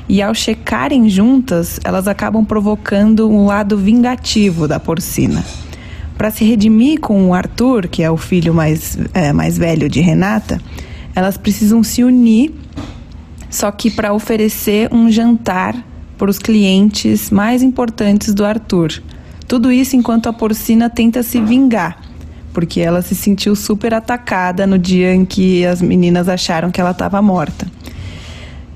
E 0.07 0.21
ao 0.21 0.33
checarem 0.33 1.09
juntas, 1.09 1.77
elas 1.83 2.07
acabam 2.07 2.45
provocando 2.45 3.29
um 3.29 3.47
lado 3.47 3.77
vingativo 3.77 4.65
da 4.65 4.79
porcina 4.79 5.43
para 6.17 6.31
se 6.31 6.45
redimir 6.45 7.01
com 7.01 7.27
o 7.27 7.33
Arthur, 7.33 7.89
que 7.89 8.01
é 8.01 8.09
o 8.09 8.15
filho 8.15 8.53
mais, 8.53 8.97
é, 9.13 9.33
mais 9.33 9.57
velho 9.57 9.89
de 9.89 9.99
Renata, 9.99 10.61
elas 11.13 11.35
precisam 11.35 11.83
se 11.83 12.01
unir, 12.01 12.53
só 13.49 13.69
que 13.71 13.91
para 13.91 14.13
oferecer 14.13 14.87
um 14.93 15.11
jantar 15.11 15.90
para 16.21 16.29
os 16.29 16.37
clientes 16.37 17.31
mais 17.31 17.63
importantes 17.63 18.31
do 18.31 18.45
Arthur. 18.45 19.01
Tudo 19.47 19.71
isso 19.71 19.95
enquanto 19.95 20.29
a 20.29 20.33
porcina 20.33 20.87
tenta 20.87 21.23
se 21.23 21.41
vingar, 21.41 21.99
porque 22.53 22.79
ela 22.79 23.01
se 23.01 23.15
sentiu 23.15 23.55
super 23.55 23.91
atacada 23.91 24.67
no 24.67 24.77
dia 24.77 25.15
em 25.15 25.25
que 25.25 25.65
as 25.65 25.81
meninas 25.81 26.29
acharam 26.29 26.69
que 26.69 26.79
ela 26.79 26.91
estava 26.91 27.19
morta. 27.23 27.65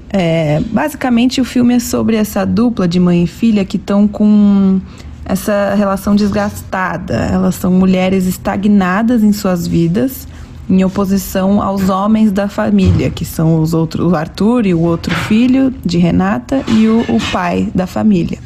É, 0.10 0.60
basicamente, 0.72 1.40
o 1.40 1.46
filme 1.46 1.76
é 1.76 1.80
sobre 1.80 2.16
essa 2.16 2.44
dupla 2.48 2.88
de 2.88 3.00
mãe 3.00 3.26
e 3.26 3.28
filha 3.28 3.64
que 3.64 3.78
estão 3.78 4.08
com 4.08 4.82
essa 5.24 5.76
relação 5.76 6.16
desgastada. 6.16 7.14
Elas 7.32 7.54
são 7.54 7.72
mulheres 7.72 8.26
estagnadas 8.26 9.22
em 9.22 9.32
suas 9.32 9.68
vidas, 9.68 10.28
em 10.70 10.84
oposição 10.84 11.62
aos 11.62 11.90
homens 11.90 12.32
da 12.32 12.48
família, 12.48 13.10
que 13.10 13.24
são 13.24 13.62
os 13.62 13.74
outros, 13.74 14.12
o 14.12 14.16
Arthur 14.16 14.66
e 14.66 14.74
o 14.74 14.82
outro 14.82 15.14
filho 15.14 15.74
de 15.86 15.98
Renata 15.98 16.64
e 16.68 16.88
o, 16.88 17.02
o 17.02 17.20
pai 17.32 17.70
da 17.74 17.86
família. 17.86 18.40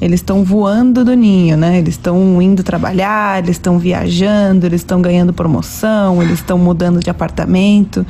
Eles 0.00 0.20
estão 0.20 0.44
voando 0.44 1.04
do 1.04 1.14
ninho, 1.14 1.56
né? 1.56 1.78
Eles 1.78 1.94
estão 1.94 2.40
indo 2.40 2.62
trabalhar, 2.62 3.42
eles 3.42 3.56
estão 3.56 3.78
viajando, 3.78 4.66
eles 4.66 4.82
estão 4.82 5.00
ganhando 5.00 5.32
promoção, 5.32 6.22
eles 6.22 6.34
estão 6.34 6.58
mudando 6.58 7.00
de 7.00 7.08
apartamento. 7.08 8.04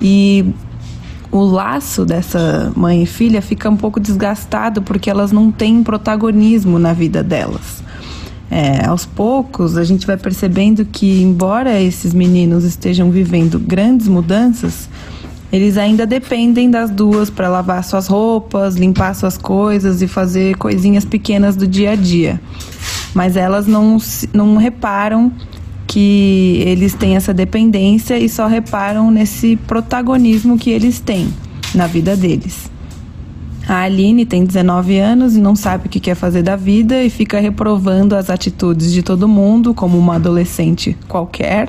E 0.00 0.44
o 1.30 1.40
laço 1.40 2.04
dessa 2.04 2.72
mãe 2.76 3.02
e 3.02 3.06
filha 3.06 3.42
fica 3.42 3.68
um 3.68 3.76
pouco 3.76 3.98
desgastado 3.98 4.80
porque 4.82 5.10
elas 5.10 5.32
não 5.32 5.50
têm 5.50 5.82
protagonismo 5.82 6.78
na 6.78 6.92
vida 6.92 7.24
delas. 7.24 7.82
É, 8.50 8.86
aos 8.86 9.04
poucos, 9.04 9.76
a 9.76 9.84
gente 9.84 10.06
vai 10.06 10.16
percebendo 10.16 10.84
que, 10.84 11.22
embora 11.22 11.80
esses 11.80 12.14
meninos 12.14 12.64
estejam 12.64 13.10
vivendo 13.10 13.58
grandes 13.58 14.06
mudanças, 14.06 14.88
eles 15.52 15.76
ainda 15.76 16.06
dependem 16.06 16.70
das 16.70 16.90
duas 16.90 17.30
para 17.30 17.48
lavar 17.48 17.82
suas 17.84 18.06
roupas, 18.06 18.76
limpar 18.76 19.14
suas 19.14 19.38
coisas 19.38 20.02
e 20.02 20.08
fazer 20.08 20.56
coisinhas 20.56 21.04
pequenas 21.04 21.56
do 21.56 21.66
dia 21.66 21.92
a 21.92 21.96
dia. 21.96 22.40
Mas 23.14 23.36
elas 23.36 23.66
não, 23.66 23.98
não 24.32 24.56
reparam 24.56 25.32
que 25.86 26.62
eles 26.64 26.94
têm 26.94 27.16
essa 27.16 27.32
dependência 27.32 28.18
e 28.18 28.28
só 28.28 28.46
reparam 28.46 29.10
nesse 29.10 29.56
protagonismo 29.56 30.58
que 30.58 30.70
eles 30.70 31.00
têm 31.00 31.28
na 31.74 31.86
vida 31.86 32.16
deles. 32.16 32.70
A 33.68 33.80
Aline 33.80 34.24
tem 34.24 34.44
19 34.44 34.96
anos 34.98 35.34
e 35.34 35.40
não 35.40 35.56
sabe 35.56 35.86
o 35.86 35.90
que 35.90 35.98
quer 35.98 36.14
fazer 36.14 36.42
da 36.42 36.54
vida 36.54 37.02
e 37.02 37.10
fica 37.10 37.40
reprovando 37.40 38.14
as 38.14 38.30
atitudes 38.30 38.92
de 38.92 39.02
todo 39.02 39.26
mundo, 39.26 39.74
como 39.74 39.98
uma 39.98 40.14
adolescente 40.14 40.96
qualquer. 41.08 41.68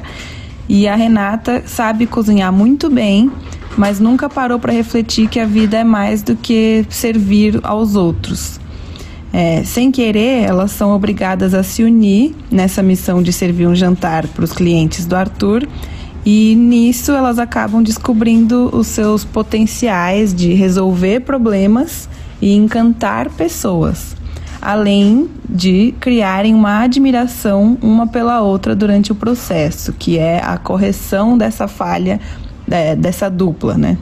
E 0.69 0.87
a 0.87 0.95
Renata 0.95 1.63
sabe 1.65 2.05
cozinhar 2.05 2.53
muito 2.53 2.87
bem, 2.89 3.31
mas 3.75 3.99
nunca 3.99 4.29
parou 4.29 4.59
para 4.59 4.71
refletir 4.71 5.27
que 5.27 5.39
a 5.39 5.45
vida 5.45 5.77
é 5.77 5.83
mais 5.83 6.21
do 6.21 6.35
que 6.35 6.85
servir 6.89 7.59
aos 7.63 7.95
outros. 7.95 8.59
É, 9.33 9.63
sem 9.63 9.91
querer, 9.91 10.43
elas 10.43 10.71
são 10.71 10.91
obrigadas 10.91 11.53
a 11.53 11.63
se 11.63 11.83
unir 11.83 12.35
nessa 12.51 12.83
missão 12.83 13.23
de 13.23 13.33
servir 13.33 13.67
um 13.67 13.75
jantar 13.75 14.27
para 14.27 14.43
os 14.43 14.51
clientes 14.51 15.05
do 15.05 15.15
Arthur. 15.15 15.67
E 16.29 16.55
nisso 16.55 17.13
elas 17.13 17.39
acabam 17.39 17.81
descobrindo 17.81 18.69
os 18.75 18.87
seus 18.87 19.23
potenciais 19.23 20.33
de 20.33 20.53
resolver 20.53 21.21
problemas 21.21 22.09
e 22.41 22.53
encantar 22.53 23.29
pessoas, 23.29 24.13
além 24.61 25.29
de 25.47 25.95
criarem 26.01 26.53
uma 26.53 26.81
admiração 26.81 27.77
uma 27.81 28.07
pela 28.07 28.41
outra 28.41 28.75
durante 28.75 29.09
o 29.09 29.15
processo, 29.15 29.93
que 29.93 30.17
é 30.17 30.43
a 30.43 30.57
correção 30.57 31.37
dessa 31.37 31.65
falha 31.65 32.19
é, 32.69 32.93
dessa 32.93 33.29
dupla, 33.29 33.77
né? 33.77 33.97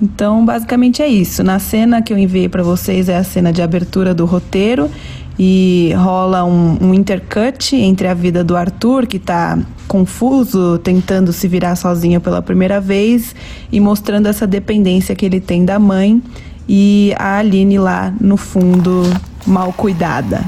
Então, 0.00 0.46
basicamente 0.46 1.02
é 1.02 1.08
isso. 1.08 1.42
Na 1.42 1.58
cena 1.58 2.00
que 2.00 2.10
eu 2.10 2.16
enviei 2.16 2.48
para 2.48 2.62
vocês 2.62 3.06
é 3.06 3.18
a 3.18 3.24
cena 3.24 3.52
de 3.52 3.60
abertura 3.60 4.14
do 4.14 4.24
roteiro 4.24 4.90
e 5.38 5.92
rola 5.96 6.44
um, 6.44 6.78
um 6.82 6.94
intercut 6.94 7.76
entre 7.76 8.08
a 8.08 8.14
vida 8.14 8.42
do 8.42 8.56
Arthur, 8.56 9.06
que 9.06 9.18
está 9.18 9.58
confuso, 9.86 10.78
tentando 10.78 11.32
se 11.32 11.46
virar 11.46 11.76
sozinho 11.76 12.20
pela 12.20 12.42
primeira 12.42 12.80
vez 12.80 13.34
e 13.70 13.80
mostrando 13.80 14.26
essa 14.26 14.46
dependência 14.46 15.14
que 15.14 15.24
ele 15.24 15.40
tem 15.40 15.64
da 15.64 15.78
mãe, 15.78 16.22
e 16.68 17.14
a 17.16 17.38
Aline 17.38 17.78
lá 17.78 18.10
no 18.20 18.36
fundo, 18.36 19.02
mal 19.46 19.72
cuidada. 19.72 20.42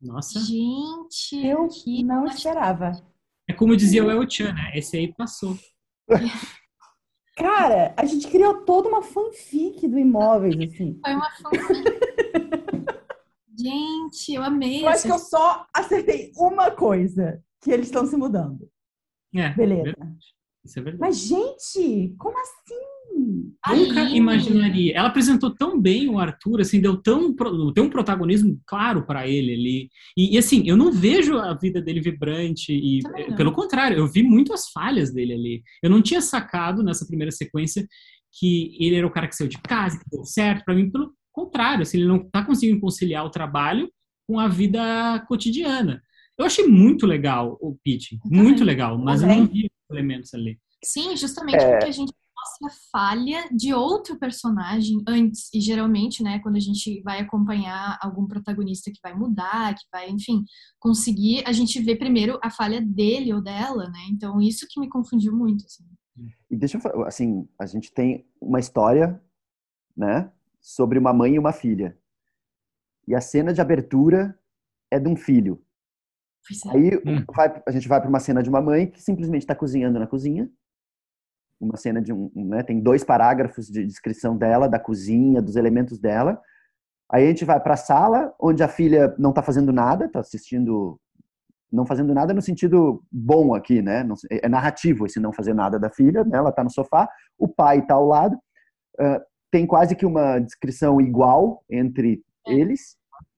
Nossa. 0.00 0.38
Gente, 0.40 1.44
eu 1.44 1.68
não 2.04 2.26
esperava. 2.26 2.92
É 3.48 3.52
como 3.52 3.76
dizia 3.76 4.04
o 4.04 4.10
El 4.10 4.28
Chan, 4.30 4.52
né? 4.52 4.70
Esse 4.74 4.96
aí 4.96 5.12
passou. 5.12 5.58
Cara, 7.36 7.94
a 7.98 8.04
gente 8.06 8.28
criou 8.28 8.64
toda 8.64 8.88
uma 8.88 9.02
fanfic 9.02 9.86
do 9.86 9.98
Imóveis, 9.98 10.56
assim. 10.58 10.98
Foi 11.04 11.14
uma 11.14 11.30
fanfic. 11.30 11.84
gente, 13.54 14.34
eu 14.34 14.42
amei. 14.42 14.82
Eu 14.82 14.88
acho 14.88 15.02
que 15.02 15.12
eu 15.12 15.18
só 15.18 15.66
acertei 15.72 16.32
uma 16.34 16.70
coisa, 16.70 17.42
que 17.60 17.70
eles 17.70 17.86
estão 17.86 18.06
se 18.06 18.16
mudando. 18.16 18.66
É, 19.34 19.50
Beleza. 19.50 19.94
Isso 20.66 20.78
é 20.78 20.82
verdade. 20.82 21.00
Mas, 21.00 21.18
gente, 21.18 22.14
como 22.18 22.36
assim? 22.38 22.96
Nunca 23.68 24.02
imaginaria. 24.10 24.94
Ela 24.94 25.08
apresentou 25.08 25.54
tão 25.54 25.80
bem 25.80 26.08
o 26.08 26.18
Arthur, 26.18 26.60
assim, 26.60 26.80
deu 26.80 27.00
tão 27.00 27.34
deu 27.72 27.84
um 27.84 27.90
protagonismo 27.90 28.60
claro 28.66 29.06
para 29.06 29.26
ele 29.26 29.54
ali. 29.54 29.90
E, 30.16 30.34
e, 30.34 30.38
assim, 30.38 30.62
eu 30.66 30.76
não 30.76 30.92
vejo 30.92 31.38
a 31.38 31.54
vida 31.54 31.80
dele 31.80 32.00
vibrante 32.00 32.72
e 32.72 33.00
pelo 33.36 33.52
contrário, 33.52 33.96
eu 33.96 34.06
vi 34.06 34.22
muitas 34.22 34.68
falhas 34.70 35.12
dele 35.12 35.32
ali. 35.32 35.62
Eu 35.82 35.88
não 35.88 36.02
tinha 36.02 36.20
sacado 36.20 36.82
nessa 36.82 37.06
primeira 37.06 37.32
sequência 37.32 37.86
que 38.38 38.76
ele 38.78 38.96
era 38.96 39.06
o 39.06 39.10
cara 39.10 39.28
que 39.28 39.34
saiu 39.34 39.48
de 39.48 39.58
casa, 39.58 39.98
que 39.98 40.04
deu 40.10 40.24
certo. 40.24 40.64
Para 40.64 40.74
mim, 40.74 40.90
pelo 40.90 41.12
contrário, 41.32 41.82
assim, 41.82 41.98
ele 41.98 42.08
não 42.08 42.18
está 42.18 42.44
conseguindo 42.44 42.80
conciliar 42.80 43.24
o 43.24 43.30
trabalho 43.30 43.90
com 44.28 44.38
a 44.38 44.48
vida 44.48 45.24
cotidiana. 45.26 46.02
Eu 46.38 46.44
achei 46.44 46.66
muito 46.66 47.06
legal 47.06 47.56
o 47.62 47.74
pitch, 47.82 48.12
muito 48.24 48.62
legal, 48.62 48.98
mas 48.98 49.22
eu 49.22 49.28
não 49.28 49.46
vi 49.46 49.70
elementos 49.90 50.32
ali. 50.34 50.58
Sim, 50.84 51.16
justamente 51.16 51.62
é... 51.62 51.70
porque 51.70 51.86
a 51.86 51.92
gente 51.92 52.12
mostra 52.36 52.68
a 52.68 52.90
falha 52.92 53.48
de 53.50 53.72
outro 53.72 54.18
personagem 54.18 55.02
antes. 55.06 55.52
E 55.52 55.60
geralmente, 55.60 56.22
né, 56.22 56.38
quando 56.40 56.56
a 56.56 56.60
gente 56.60 57.02
vai 57.02 57.20
acompanhar 57.20 57.98
algum 58.00 58.26
protagonista 58.26 58.90
que 58.90 59.00
vai 59.02 59.14
mudar, 59.14 59.74
que 59.74 59.84
vai, 59.90 60.10
enfim, 60.10 60.44
conseguir, 60.78 61.42
a 61.46 61.52
gente 61.52 61.80
vê 61.80 61.96
primeiro 61.96 62.38
a 62.42 62.50
falha 62.50 62.80
dele 62.80 63.32
ou 63.32 63.42
dela, 63.42 63.88
né? 63.88 64.06
Então, 64.10 64.40
isso 64.40 64.66
que 64.68 64.80
me 64.80 64.88
confundiu 64.88 65.34
muito. 65.34 65.64
Assim. 65.64 65.84
E 66.50 66.56
deixa 66.56 66.76
eu 66.76 66.80
falar, 66.80 67.08
assim, 67.08 67.48
a 67.58 67.66
gente 67.66 67.92
tem 67.92 68.26
uma 68.40 68.60
história, 68.60 69.20
né, 69.96 70.30
sobre 70.60 70.98
uma 70.98 71.12
mãe 71.12 71.34
e 71.34 71.38
uma 71.38 71.52
filha. 71.52 71.98
E 73.08 73.14
a 73.14 73.20
cena 73.20 73.52
de 73.52 73.60
abertura 73.60 74.38
é 74.90 74.98
de 74.98 75.08
um 75.08 75.16
filho. 75.16 75.64
É. 76.66 76.76
Aí 76.76 76.96
hum. 77.06 77.24
vai, 77.34 77.62
a 77.66 77.70
gente 77.70 77.88
vai 77.88 78.00
para 78.00 78.08
uma 78.08 78.20
cena 78.20 78.42
de 78.42 78.48
uma 78.48 78.60
mãe 78.60 78.86
que 78.86 79.02
simplesmente 79.02 79.42
está 79.42 79.54
cozinhando 79.54 79.98
na 79.98 80.06
cozinha 80.06 80.48
uma 81.60 81.76
cena 81.76 82.00
de 82.00 82.12
um, 82.12 82.30
né, 82.34 82.62
tem 82.62 82.80
dois 82.80 83.02
parágrafos 83.02 83.66
de 83.66 83.84
descrição 83.84 84.36
dela, 84.36 84.68
da 84.68 84.78
cozinha, 84.78 85.40
dos 85.40 85.56
elementos 85.56 85.98
dela. 85.98 86.40
Aí 87.10 87.24
a 87.24 87.28
gente 87.28 87.44
vai 87.44 87.60
para 87.60 87.74
a 87.74 87.78
sala, 87.78 88.34
onde 88.38 88.62
a 88.62 88.68
filha 88.68 89.14
não 89.18 89.30
está 89.30 89.42
fazendo 89.42 89.72
nada, 89.72 90.06
está 90.06 90.20
assistindo, 90.20 91.00
não 91.72 91.86
fazendo 91.86 92.12
nada 92.12 92.34
no 92.34 92.42
sentido 92.42 93.02
bom 93.10 93.54
aqui, 93.54 93.80
né? 93.80 94.06
É 94.30 94.48
narrativo 94.48 95.06
esse 95.06 95.20
não 95.20 95.32
fazer 95.32 95.54
nada 95.54 95.78
da 95.78 95.88
filha, 95.88 96.24
né? 96.24 96.36
Ela 96.38 96.50
está 96.50 96.64
no 96.64 96.70
sofá, 96.70 97.08
o 97.38 97.48
pai 97.48 97.78
está 97.78 97.94
ao 97.94 98.06
lado. 98.06 98.36
Uh, 98.98 99.20
tem 99.50 99.66
quase 99.66 99.94
que 99.94 100.04
uma 100.04 100.38
descrição 100.40 101.00
igual 101.00 101.62
entre 101.70 102.22
eles. 102.46 102.96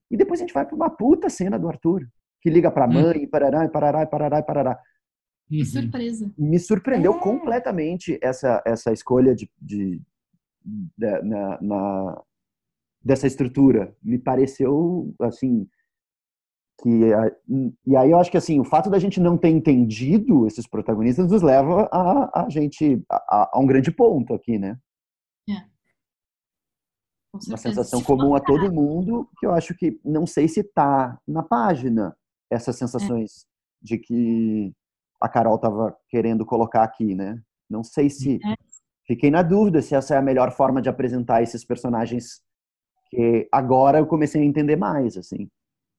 E 0.09 0.17
depois 0.17 0.39
a 0.39 0.43
gente 0.43 0.53
vai 0.53 0.65
para 0.65 0.75
uma 0.75 0.89
puta 0.89 1.29
cena 1.29 1.59
do 1.59 1.69
Arthur, 1.69 2.07
que 2.41 2.49
liga 2.49 2.71
para 2.71 2.85
a 2.85 2.87
hum. 2.87 2.93
mãe, 2.93 3.23
e 3.23 3.27
parará, 3.27 3.65
e 3.65 3.69
parará, 3.69 4.03
e 4.03 4.07
parará, 4.07 4.39
e 4.39 4.43
parará. 4.43 4.79
Que 5.47 5.59
uhum. 5.59 5.65
surpresa. 5.65 6.31
Me 6.37 6.59
surpreendeu 6.59 7.15
é. 7.15 7.19
completamente 7.19 8.19
essa, 8.21 8.61
essa 8.65 8.93
escolha 8.93 9.33
de, 9.33 9.49
de, 9.59 9.99
de 10.63 11.21
na, 11.23 11.59
na, 11.59 12.21
dessa 13.03 13.25
estrutura. 13.25 13.95
Me 14.03 14.19
pareceu, 14.19 15.13
assim, 15.19 15.67
que 16.81 16.89
e 17.85 17.95
aí 17.95 18.11
eu 18.11 18.17
acho 18.17 18.31
que 18.31 18.37
assim 18.37 18.59
o 18.59 18.63
fato 18.63 18.89
da 18.89 18.99
gente 18.99 19.19
não 19.19 19.37
ter 19.37 19.49
entendido 19.49 20.47
esses 20.47 20.65
protagonistas 20.65 21.29
nos 21.29 21.41
leva 21.41 21.89
a, 21.91 22.45
a 22.45 22.49
gente 22.49 23.03
a, 23.09 23.49
a 23.53 23.59
um 23.59 23.65
grande 23.65 23.91
ponto 23.91 24.33
aqui 24.33 24.57
né 24.57 24.79
é. 25.49 25.65
uma 27.47 27.57
sensação 27.57 28.01
comum 28.01 28.33
a 28.33 28.39
todo 28.39 28.71
mundo 28.71 29.29
que 29.37 29.45
eu 29.45 29.51
acho 29.51 29.75
que 29.75 29.99
não 30.05 30.25
sei 30.25 30.47
se 30.47 30.61
está 30.61 31.19
na 31.27 31.43
página 31.43 32.15
essas 32.49 32.77
sensações 32.77 33.43
é. 33.43 33.45
de 33.81 33.97
que 33.97 34.73
a 35.21 35.27
Carol 35.27 35.55
estava 35.55 35.95
querendo 36.07 36.45
colocar 36.45 36.83
aqui, 36.83 37.15
né? 37.15 37.41
Não 37.69 37.83
sei 37.83 38.09
se. 38.09 38.35
É. 38.35 38.55
Fiquei 39.05 39.31
na 39.31 39.41
dúvida 39.41 39.81
se 39.81 39.95
essa 39.95 40.15
é 40.15 40.17
a 40.17 40.21
melhor 40.21 40.51
forma 40.51 40.81
de 40.81 40.89
apresentar 40.89 41.41
esses 41.41 41.65
personagens 41.65 42.41
que 43.09 43.47
agora 43.51 43.97
eu 43.97 44.05
comecei 44.05 44.41
a 44.41 44.45
entender 44.45 44.75
mais, 44.75 45.17
assim. 45.17 45.49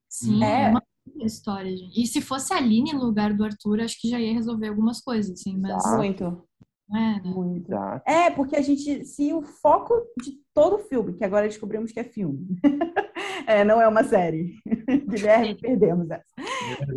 Sim, 0.08 0.44
é, 0.44 0.66
é 0.66 0.68
uma 0.70 0.82
história, 1.24 1.76
gente. 1.76 2.00
E 2.00 2.06
se 2.06 2.20
fosse 2.20 2.52
a 2.52 2.56
Aline 2.56 2.92
no 2.92 3.04
lugar 3.04 3.34
do 3.34 3.44
Arthur, 3.44 3.80
acho 3.80 4.00
que 4.00 4.08
já 4.08 4.18
ia 4.20 4.32
resolver 4.32 4.68
algumas 4.68 5.00
coisas, 5.00 5.32
assim, 5.32 5.56
mas... 5.58 5.82
Muito. 5.96 6.44
É, 6.92 6.94
né? 6.94 7.22
Muito. 7.24 7.72
É, 8.06 8.30
porque 8.30 8.56
a 8.56 8.62
gente, 8.62 9.04
se 9.04 9.32
o 9.32 9.42
foco 9.42 9.94
de 10.20 10.40
todo 10.52 10.76
o 10.76 10.78
filme, 10.80 11.14
que 11.14 11.24
agora 11.24 11.46
descobrimos 11.46 11.92
que 11.92 12.00
é 12.00 12.04
filme, 12.04 12.46
é, 13.50 13.64
não 13.64 13.80
é 13.80 13.88
uma 13.88 14.04
série. 14.04 14.54
Guilherme, 15.08 15.54
perdemos 15.60 16.10
essa. 16.10 16.24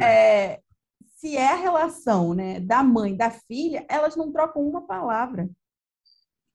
É, 0.02 0.60
se 1.16 1.36
é 1.38 1.52
a 1.52 1.56
relação 1.56 2.34
né, 2.34 2.60
da 2.60 2.84
mãe, 2.84 3.16
da 3.16 3.32
filha, 3.32 3.86
elas 3.90 4.16
não 4.16 4.32
trocam 4.32 4.62
uma 4.62 4.82
palavra. 4.86 5.50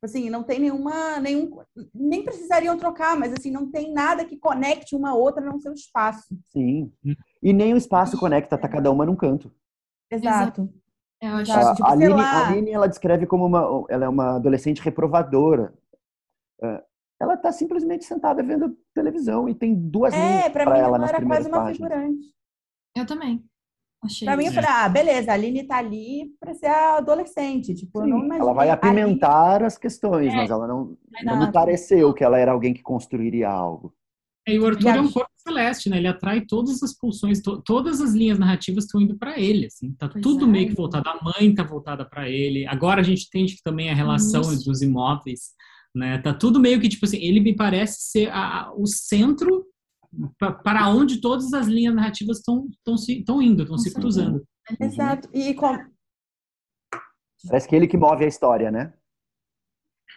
Assim, 0.03 0.31
não 0.31 0.45
tem 0.45 0.61
nenhuma, 0.61 1.19
nenhum, 1.19 1.59
nem 1.93 2.23
precisariam 2.23 2.79
trocar, 2.79 3.19
mas 3.19 3.33
assim, 3.33 3.51
não 3.51 3.69
tem 3.69 3.93
nada 3.93 4.25
que 4.25 4.39
conecte 4.39 4.95
uma 4.95 5.13
outra 5.13 5.45
no 5.45 5.61
seu 5.61 5.73
espaço. 5.73 6.39
Sim. 6.51 6.93
E 7.43 7.53
nem 7.53 7.75
o 7.75 7.77
espaço 7.77 8.17
conecta, 8.17 8.57
tá 8.57 8.69
cada 8.69 8.93
uma 8.93 9.05
num 9.05 9.17
canto. 9.17 9.53
Exato. 10.09 10.73
Eu 11.21 11.31
acho 11.31 11.53
a, 11.53 11.75
tipo, 11.75 11.87
a, 11.87 11.91
Aline, 11.91 12.21
a 12.21 12.49
Aline, 12.49 12.71
ela 12.71 12.89
descreve 12.89 13.27
como 13.27 13.45
uma, 13.45 13.87
ela 13.89 14.05
é 14.05 14.09
uma 14.09 14.37
adolescente 14.37 14.81
reprovadora. 14.81 15.75
É, 16.63 16.85
ela 17.21 17.35
está 17.35 17.51
simplesmente 17.53 18.05
sentada 18.05 18.43
vendo 18.43 18.77
televisão 18.95 19.49
e 19.49 19.55
tem 19.55 19.75
duas 19.75 20.15
é, 20.15 20.17
linhas 20.17 20.53
para 20.53 20.63
ela, 20.63 20.79
ela 20.79 20.99
nas 20.99 21.11
era 21.11 21.25
quase 21.25 21.49
uma 21.49 21.59
páginas. 21.59 21.77
figurante. 21.77 22.35
Eu 22.97 23.07
também. 23.07 23.45
Achei. 24.03 24.27
Pra 24.27 24.37
mim, 24.37 24.47
eu 24.47 24.53
falei, 24.53 24.71
ah, 24.71 24.89
beleza, 24.89 25.31
a 25.33 25.35
Aline 25.35 25.65
tá 25.65 25.79
ali 25.79 26.33
pra 26.39 26.55
ser 26.55 26.69
adolescente. 26.69 27.75
Tipo, 27.75 28.03
Sim, 28.03 28.11
não 28.11 28.33
ela 28.33 28.53
vai 28.53 28.71
apimentar 28.71 29.55
Aline... 29.55 29.67
as 29.67 29.77
questões, 29.77 30.33
é, 30.33 30.37
mas 30.37 30.51
ela 30.51 30.69
não, 30.69 30.97
não 31.25 31.39
me 31.39 31.53
pareceu 31.53 32.15
que 32.15 32.23
ela 32.23 32.39
era 32.39 32.53
alguém 32.53 32.73
que 32.73 32.83
construiria 32.83 33.49
algo. 33.49 33.93
É, 34.47 34.55
e 34.55 34.59
o 34.59 34.67
Arthur 34.67 34.89
é 34.89 35.01
um 35.01 35.11
corpo 35.11 35.31
celeste, 35.37 35.91
né? 35.91 35.99
Ele 35.99 36.09
atrai 36.09 36.41
todas 36.43 36.83
as 36.83 36.97
pulsões, 36.97 37.43
to 37.43 37.61
todas 37.61 38.01
as 38.01 38.13
linhas 38.13 38.39
narrativas 38.39 38.85
estão 38.85 39.01
indo 39.01 39.19
para 39.19 39.39
ele, 39.39 39.67
assim. 39.67 39.93
Tá 39.93 40.09
pois 40.09 40.23
tudo 40.23 40.47
é. 40.47 40.49
meio 40.49 40.69
que 40.69 40.75
voltado. 40.75 41.09
A 41.09 41.21
mãe 41.23 41.55
tá 41.55 41.65
voltada 41.65 42.05
para 42.09 42.29
ele. 42.31 42.67
Agora 42.67 43.01
a 43.01 43.05
gente 43.05 43.27
entende 43.27 43.57
que 43.57 43.63
também 43.63 43.91
a 43.91 43.95
relação 43.95 44.41
Isso. 44.41 44.65
dos 44.65 44.81
imóveis, 44.81 45.51
né? 45.99 46.19
Tá 46.19 46.33
tudo 46.33 46.61
meio 46.61 46.81
que, 46.81 46.89
tipo 46.89 47.05
assim, 47.05 47.19
ele 47.19 47.41
me 47.41 47.57
parece 47.57 48.11
ser 48.11 48.31
a, 48.31 48.73
o 48.75 48.87
centro 48.87 49.67
para 50.39 50.89
onde 50.89 51.21
todas 51.21 51.53
as 51.53 51.67
linhas 51.67 51.95
narrativas 51.95 52.39
estão 52.39 52.69
estão 53.09 53.43
indo, 53.43 53.65
estão 53.65 53.77
se 53.77 53.93
cruzando. 53.93 54.47
Exato. 54.81 55.29
E 55.35 55.53
com... 55.55 55.77
Parece 57.49 57.69
que 57.69 57.75
ele 57.77 57.89
que 57.89 57.97
move 57.97 58.25
a 58.25 58.29
história, 58.29 58.71
né? 58.71 58.95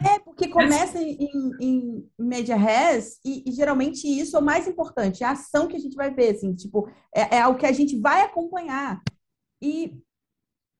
É, 0.01 0.19
porque 0.19 0.47
começa 0.47 0.99
em, 0.99 1.17
em, 1.19 1.51
em 1.59 2.09
média 2.17 2.55
res 2.55 3.19
e, 3.23 3.43
e, 3.47 3.51
geralmente 3.51 4.07
isso 4.07 4.35
é 4.35 4.39
o 4.39 4.43
mais 4.43 4.67
importante, 4.67 5.23
é 5.23 5.27
a 5.27 5.31
ação 5.31 5.67
que 5.67 5.75
a 5.75 5.79
gente 5.79 5.95
vai 5.95 6.11
ver, 6.11 6.35
assim, 6.35 6.55
tipo, 6.55 6.89
é, 7.15 7.37
é 7.37 7.47
o 7.47 7.55
que 7.55 7.67
a 7.67 7.71
gente 7.71 7.99
vai 7.99 8.21
acompanhar. 8.21 8.99
E, 9.61 10.01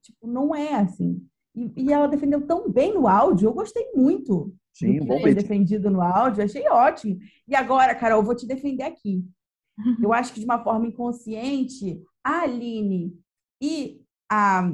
tipo, 0.03 0.25
não 0.25 0.55
é 0.55 0.73
assim. 0.73 1.23
E, 1.55 1.83
e 1.83 1.93
ela 1.93 2.07
defendeu 2.07 2.47
tão 2.47 2.71
bem 2.71 2.93
no 2.93 3.07
áudio, 3.07 3.49
eu 3.49 3.53
gostei 3.53 3.91
muito. 3.93 4.55
Sim, 4.73 4.93
do 4.95 5.01
que 5.01 5.07
bom 5.07 5.21
foi 5.21 5.33
defendido 5.33 5.89
no 5.89 6.01
áudio, 6.01 6.43
achei 6.43 6.67
ótimo. 6.67 7.19
E 7.47 7.55
agora, 7.55 7.95
Carol, 7.95 8.19
eu 8.19 8.25
vou 8.25 8.35
te 8.35 8.47
defender 8.47 8.83
aqui. 8.83 9.23
Eu 10.01 10.13
acho 10.13 10.33
que 10.33 10.39
de 10.39 10.45
uma 10.45 10.63
forma 10.63 10.85
inconsciente, 10.85 12.01
a 12.23 12.41
Aline 12.41 13.17
e 13.61 14.01
a, 14.29 14.69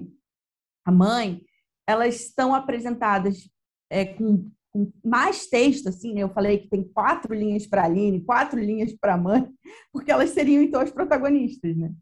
a 0.85 0.91
mãe, 0.91 1.41
elas 1.87 2.15
estão 2.15 2.53
apresentadas 2.53 3.49
é, 3.89 4.05
com, 4.05 4.49
com, 4.71 4.91
mais 5.03 5.47
texto, 5.47 5.87
assim, 5.87 6.13
né? 6.13 6.23
Eu 6.23 6.29
falei 6.29 6.57
que 6.57 6.67
tem 6.67 6.83
quatro 6.83 7.33
linhas 7.33 7.65
para 7.65 7.83
a 7.83 7.85
Aline, 7.85 8.23
quatro 8.23 8.59
linhas 8.59 8.93
para 8.93 9.13
a 9.13 9.17
mãe, 9.17 9.47
porque 9.93 10.11
elas 10.11 10.31
seriam, 10.31 10.61
então, 10.61 10.81
as 10.81 10.91
protagonistas, 10.91 11.75
né? 11.75 11.93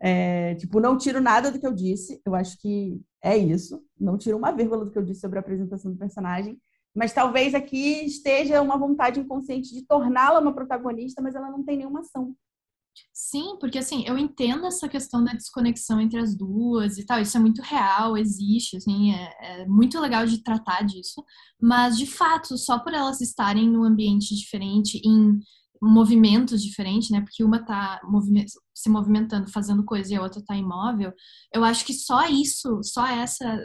É, 0.00 0.54
tipo, 0.54 0.80
não 0.80 0.96
tiro 0.96 1.20
nada 1.20 1.50
do 1.50 1.58
que 1.58 1.66
eu 1.66 1.74
disse, 1.74 2.20
eu 2.24 2.34
acho 2.34 2.58
que 2.60 3.00
é 3.22 3.36
isso. 3.36 3.82
Não 3.98 4.16
tiro 4.16 4.36
uma 4.36 4.52
vírgula 4.52 4.84
do 4.84 4.90
que 4.90 4.98
eu 4.98 5.04
disse 5.04 5.20
sobre 5.20 5.38
a 5.38 5.40
apresentação 5.40 5.90
do 5.90 5.98
personagem. 5.98 6.58
Mas 6.98 7.12
talvez 7.12 7.54
aqui 7.54 8.04
esteja 8.04 8.60
uma 8.60 8.76
vontade 8.76 9.20
inconsciente 9.20 9.72
de 9.72 9.86
torná-la 9.86 10.40
uma 10.40 10.52
protagonista, 10.52 11.22
mas 11.22 11.36
ela 11.36 11.48
não 11.48 11.62
tem 11.62 11.76
nenhuma 11.76 12.00
ação. 12.00 12.34
Sim, 13.14 13.56
porque 13.60 13.78
assim, 13.78 14.02
eu 14.04 14.18
entendo 14.18 14.66
essa 14.66 14.88
questão 14.88 15.22
da 15.22 15.32
desconexão 15.32 16.00
entre 16.00 16.18
as 16.18 16.36
duas 16.36 16.98
e 16.98 17.06
tal, 17.06 17.20
isso 17.20 17.36
é 17.36 17.40
muito 17.40 17.62
real, 17.62 18.16
existe, 18.16 18.76
assim, 18.76 19.12
é, 19.14 19.36
é, 19.40 19.66
muito 19.66 20.00
legal 20.00 20.26
de 20.26 20.42
tratar 20.42 20.82
disso, 20.84 21.24
mas 21.60 21.96
de 21.96 22.06
fato, 22.06 22.58
só 22.58 22.80
por 22.80 22.92
elas 22.92 23.20
estarem 23.20 23.70
num 23.70 23.84
ambiente 23.84 24.34
diferente, 24.34 25.00
em 25.04 25.38
movimentos 25.80 26.60
diferentes, 26.60 27.10
né? 27.10 27.20
Porque 27.20 27.44
uma 27.44 27.64
tá 27.64 28.00
se 28.78 28.88
movimentando, 28.88 29.50
fazendo 29.50 29.84
coisa 29.84 30.12
e 30.12 30.16
a 30.16 30.22
outra 30.22 30.40
tá 30.44 30.56
imóvel. 30.56 31.12
Eu 31.52 31.64
acho 31.64 31.84
que 31.84 31.92
só 31.92 32.28
isso, 32.28 32.80
só 32.84 33.06
essa 33.06 33.58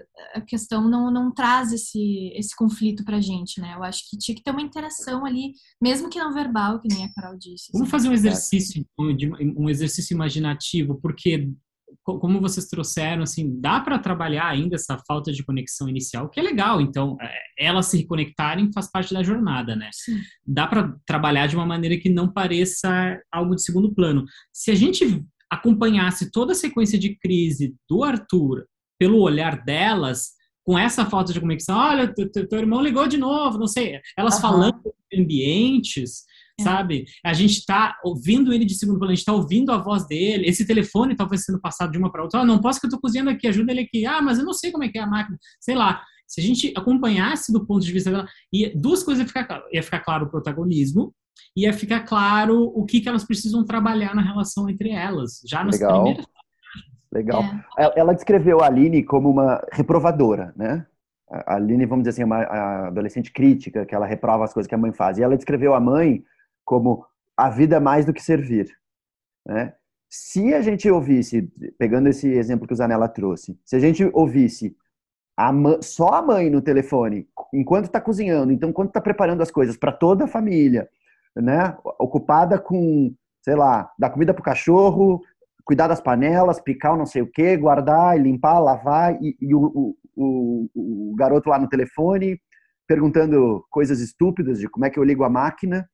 questão 0.47 0.89
não, 0.89 1.11
não 1.11 1.31
traz 1.31 1.71
esse, 1.71 2.31
esse 2.35 2.55
conflito 2.55 3.05
pra 3.05 3.21
gente, 3.21 3.61
né? 3.61 3.75
Eu 3.75 3.83
acho 3.83 4.09
que 4.09 4.17
tinha 4.17 4.35
que 4.35 4.41
ter 4.41 4.49
uma 4.49 4.61
interação 4.61 5.23
ali, 5.23 5.53
mesmo 5.81 6.09
que 6.09 6.17
não 6.17 6.33
verbal, 6.33 6.79
que 6.79 6.87
nem 6.87 7.05
a 7.05 7.13
Carol 7.13 7.37
disse. 7.37 7.71
Vamos 7.71 7.87
assim. 7.87 7.91
fazer 7.91 8.09
um 8.09 8.13
exercício, 8.13 8.85
um 8.97 9.69
exercício 9.69 10.15
imaginativo, 10.15 10.99
porque 10.99 11.47
como 12.03 12.41
vocês 12.41 12.67
trouxeram, 12.67 13.23
assim, 13.23 13.59
dá 13.59 13.79
para 13.79 13.99
trabalhar 13.99 14.47
ainda 14.47 14.75
essa 14.75 14.97
falta 15.07 15.31
de 15.31 15.43
conexão 15.43 15.89
inicial, 15.89 16.29
que 16.29 16.39
é 16.39 16.43
legal. 16.43 16.81
Então, 16.81 17.17
é, 17.21 17.31
elas 17.57 17.87
se 17.87 17.97
reconectarem 17.97 18.71
faz 18.73 18.89
parte 18.89 19.13
da 19.13 19.23
jornada, 19.23 19.75
né? 19.75 19.89
Sim. 19.93 20.19
Dá 20.45 20.67
para 20.67 20.95
trabalhar 21.05 21.47
de 21.47 21.55
uma 21.55 21.65
maneira 21.65 21.97
que 21.97 22.09
não 22.09 22.31
pareça 22.31 23.19
algo 23.31 23.55
de 23.55 23.63
segundo 23.63 23.93
plano. 23.93 24.25
Se 24.51 24.71
a 24.71 24.75
gente 24.75 25.23
acompanhasse 25.49 26.31
toda 26.31 26.53
a 26.53 26.55
sequência 26.55 26.97
de 26.97 27.15
crise 27.17 27.75
do 27.89 28.03
Arthur 28.03 28.65
pelo 28.97 29.19
olhar 29.19 29.63
delas, 29.63 30.31
com 30.63 30.77
essa 30.77 31.05
falta 31.05 31.33
de 31.33 31.41
conexão, 31.41 31.77
olha, 31.77 32.13
teu, 32.13 32.29
teu 32.29 32.59
irmão 32.59 32.81
ligou 32.81 33.05
de 33.07 33.17
novo, 33.17 33.57
não 33.57 33.67
sei, 33.67 33.99
elas 34.17 34.35
uhum. 34.35 34.41
falando 34.41 34.81
de 35.11 35.21
ambientes, 35.21 36.23
é. 36.59 36.63
sabe? 36.63 37.05
A 37.25 37.33
gente 37.33 37.59
está 37.59 37.97
ouvindo 38.03 38.53
ele 38.53 38.65
de 38.65 38.75
segundo 38.75 38.97
plano, 38.97 39.11
a 39.11 39.15
gente 39.15 39.21
está 39.21 39.33
ouvindo 39.33 39.71
a 39.71 39.77
voz 39.77 40.07
dele, 40.07 40.47
esse 40.47 40.65
telefone 40.65 41.15
talvez 41.15 41.43
sendo 41.43 41.59
passado 41.59 41.91
de 41.91 41.97
uma 41.97 42.11
para 42.11 42.23
outra, 42.23 42.41
ah, 42.41 42.45
não 42.45 42.59
posso 42.59 42.79
que 42.79 42.85
eu 42.85 42.89
estou 42.89 43.01
cozinhando 43.01 43.29
aqui, 43.29 43.47
ajuda 43.47 43.71
ele 43.71 43.81
aqui, 43.81 44.05
ah, 44.05 44.21
mas 44.21 44.39
eu 44.39 44.45
não 44.45 44.53
sei 44.53 44.71
como 44.71 44.83
é 44.83 44.89
que 44.89 44.97
é 44.97 45.01
a 45.01 45.07
máquina, 45.07 45.37
sei 45.59 45.75
lá. 45.75 46.01
Se 46.27 46.41
a 46.41 46.43
gente 46.43 46.73
acompanhasse 46.75 47.51
do 47.51 47.65
ponto 47.65 47.85
de 47.85 47.91
vista 47.91 48.09
dela, 48.09 48.27
e 48.51 48.69
duas 48.75 49.03
coisas 49.03 49.21
ia 49.23 49.27
ficar, 49.27 49.63
ia 49.71 49.83
ficar 49.83 49.99
claro 49.99 50.25
o 50.25 50.29
protagonismo, 50.29 51.13
ia 51.55 51.73
ficar 51.73 52.01
claro 52.01 52.71
o 52.75 52.85
que, 52.85 53.01
que 53.01 53.09
elas 53.09 53.23
precisam 53.23 53.63
trabalhar 53.63 54.15
na 54.15 54.21
relação 54.21 54.69
entre 54.69 54.89
elas, 54.89 55.41
já 55.45 55.63
nas 55.63 55.75
Legal. 55.75 56.03
primeiras 56.03 56.25
Legal. 57.13 57.43
É. 57.77 57.99
Ela 57.99 58.13
descreveu 58.13 58.61
a 58.61 58.65
Aline 58.65 59.03
como 59.03 59.29
uma 59.29 59.63
reprovadora, 59.71 60.51
né? 60.57 60.85
A 61.29 61.55
Aline, 61.55 61.85
vamos 61.85 62.03
dizer 62.03 62.21
assim, 62.21 62.23
uma 62.23 62.87
adolescente 62.87 63.31
crítica, 63.31 63.85
que 63.85 63.93
ela 63.93 64.05
reprova 64.05 64.43
as 64.43 64.53
coisas 64.53 64.67
que 64.67 64.75
a 64.75 64.77
mãe 64.77 64.91
faz. 64.91 65.17
E 65.17 65.23
ela 65.23 65.37
descreveu 65.37 65.75
a 65.75 65.79
mãe 65.79 66.23
como 66.63 67.05
a 67.35 67.49
vida 67.49 67.77
é 67.77 67.79
mais 67.79 68.05
do 68.05 68.13
que 68.13 68.21
servir. 68.21 68.67
Né? 69.45 69.73
Se 70.09 70.53
a 70.53 70.61
gente 70.61 70.89
ouvisse, 70.89 71.51
pegando 71.77 72.09
esse 72.09 72.27
exemplo 72.27 72.67
que 72.67 72.73
o 72.73 72.77
Zanella 72.77 73.07
trouxe, 73.07 73.59
se 73.65 73.75
a 73.75 73.79
gente 73.79 74.09
ouvisse 74.13 74.75
a 75.35 75.51
mãe, 75.51 75.81
só 75.81 76.09
a 76.09 76.21
mãe 76.21 76.49
no 76.49 76.61
telefone, 76.61 77.27
enquanto 77.53 77.85
está 77.85 77.99
cozinhando, 77.99 78.51
então 78.51 78.69
enquanto 78.69 78.89
está 78.89 79.01
preparando 79.01 79.41
as 79.41 79.49
coisas 79.49 79.75
para 79.75 79.91
toda 79.91 80.25
a 80.25 80.27
família, 80.27 80.87
né, 81.35 81.75
ocupada 81.99 82.59
com, 82.59 83.13
sei 83.41 83.55
lá, 83.55 83.91
dar 83.97 84.11
comida 84.11 84.33
para 84.33 84.41
o 84.41 84.45
cachorro, 84.45 85.21
cuidar 85.65 85.87
das 85.87 86.01
panelas, 86.01 86.61
picar 86.61 86.93
o 86.93 86.97
não 86.97 87.05
sei 87.05 87.21
o 87.21 87.31
que, 87.31 87.57
guardar, 87.57 88.19
limpar, 88.19 88.59
lavar, 88.59 89.17
e, 89.21 89.35
e 89.41 89.55
o, 89.55 89.95
o, 90.15 90.69
o, 90.75 91.15
garoto 91.15 91.49
lá 91.49 91.57
no 91.57 91.69
telefone 91.69 92.39
perguntando 92.85 93.65
coisas 93.69 93.99
estúpidas 94.01 94.59
de 94.59 94.67
como 94.67 94.85
é 94.85 94.89
que 94.89 94.99
eu 94.99 95.03
ligo 95.03 95.23
a 95.23 95.29
máquina, 95.29 95.89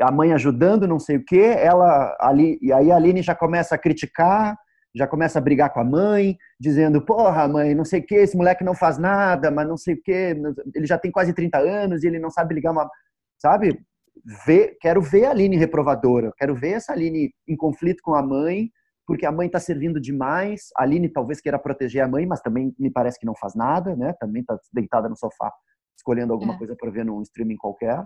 a 0.00 0.10
mãe 0.10 0.32
ajudando, 0.32 0.86
não 0.86 0.98
sei 0.98 1.16
o 1.16 1.24
que, 1.24 1.40
ela 1.40 2.16
ali 2.20 2.58
e 2.62 2.72
aí 2.72 2.90
a 2.90 2.96
Aline 2.96 3.22
já 3.22 3.34
começa 3.34 3.74
a 3.74 3.78
criticar, 3.78 4.56
já 4.94 5.06
começa 5.06 5.38
a 5.38 5.42
brigar 5.42 5.72
com 5.72 5.80
a 5.80 5.84
mãe, 5.84 6.36
dizendo: 6.58 7.04
"Porra, 7.04 7.46
mãe, 7.48 7.74
não 7.74 7.84
sei 7.84 8.00
o 8.00 8.06
que, 8.06 8.14
esse 8.14 8.36
moleque 8.36 8.64
não 8.64 8.74
faz 8.74 8.98
nada, 8.98 9.50
mas 9.50 9.66
não 9.68 9.76
sei 9.76 9.94
o 9.94 10.02
que, 10.02 10.34
ele 10.74 10.86
já 10.86 10.98
tem 10.98 11.10
quase 11.10 11.32
30 11.32 11.58
anos 11.58 12.02
e 12.02 12.06
ele 12.06 12.18
não 12.18 12.30
sabe 12.30 12.54
ligar 12.54 12.72
uma, 12.72 12.88
sabe? 13.38 13.78
Ver, 14.46 14.76
quero 14.80 15.00
ver 15.00 15.26
a 15.26 15.30
Aline 15.30 15.56
reprovadora, 15.56 16.32
quero 16.36 16.54
ver 16.54 16.72
essa 16.72 16.92
Aline 16.92 17.30
em 17.48 17.56
conflito 17.56 18.02
com 18.02 18.14
a 18.14 18.22
mãe, 18.22 18.70
porque 19.06 19.26
a 19.26 19.32
mãe 19.32 19.46
está 19.46 19.58
servindo 19.58 20.00
demais. 20.00 20.68
A 20.76 20.82
Aline 20.82 21.08
talvez 21.08 21.40
queira 21.40 21.58
proteger 21.58 22.02
a 22.02 22.08
mãe, 22.08 22.26
mas 22.26 22.40
também 22.40 22.74
me 22.78 22.90
parece 22.90 23.18
que 23.18 23.26
não 23.26 23.34
faz 23.34 23.54
nada, 23.54 23.96
né? 23.96 24.14
Também 24.20 24.42
está 24.42 24.58
deitada 24.72 25.08
no 25.08 25.16
sofá 25.16 25.50
escolhendo 26.00 26.32
alguma 26.32 26.54
é. 26.54 26.58
coisa 26.58 26.74
para 26.74 26.90
ver 26.90 27.04
num 27.04 27.22
streaming 27.22 27.56
qualquer. 27.56 28.04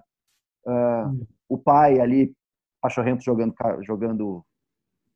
Uh, 0.67 1.27
o 1.49 1.59
pai 1.59 2.01
ali, 2.01 2.35
pachorrento 2.81 3.23
jogando, 3.23 3.55
jogando 3.83 4.45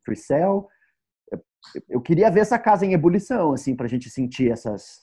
free 0.04 0.16
cell. 0.16 0.68
Eu 1.88 2.00
queria 2.00 2.30
ver 2.30 2.40
essa 2.40 2.58
casa 2.58 2.86
em 2.86 2.92
ebulição, 2.92 3.52
assim, 3.52 3.74
pra 3.74 3.88
gente 3.88 4.08
sentir 4.08 4.50
essas. 4.50 5.02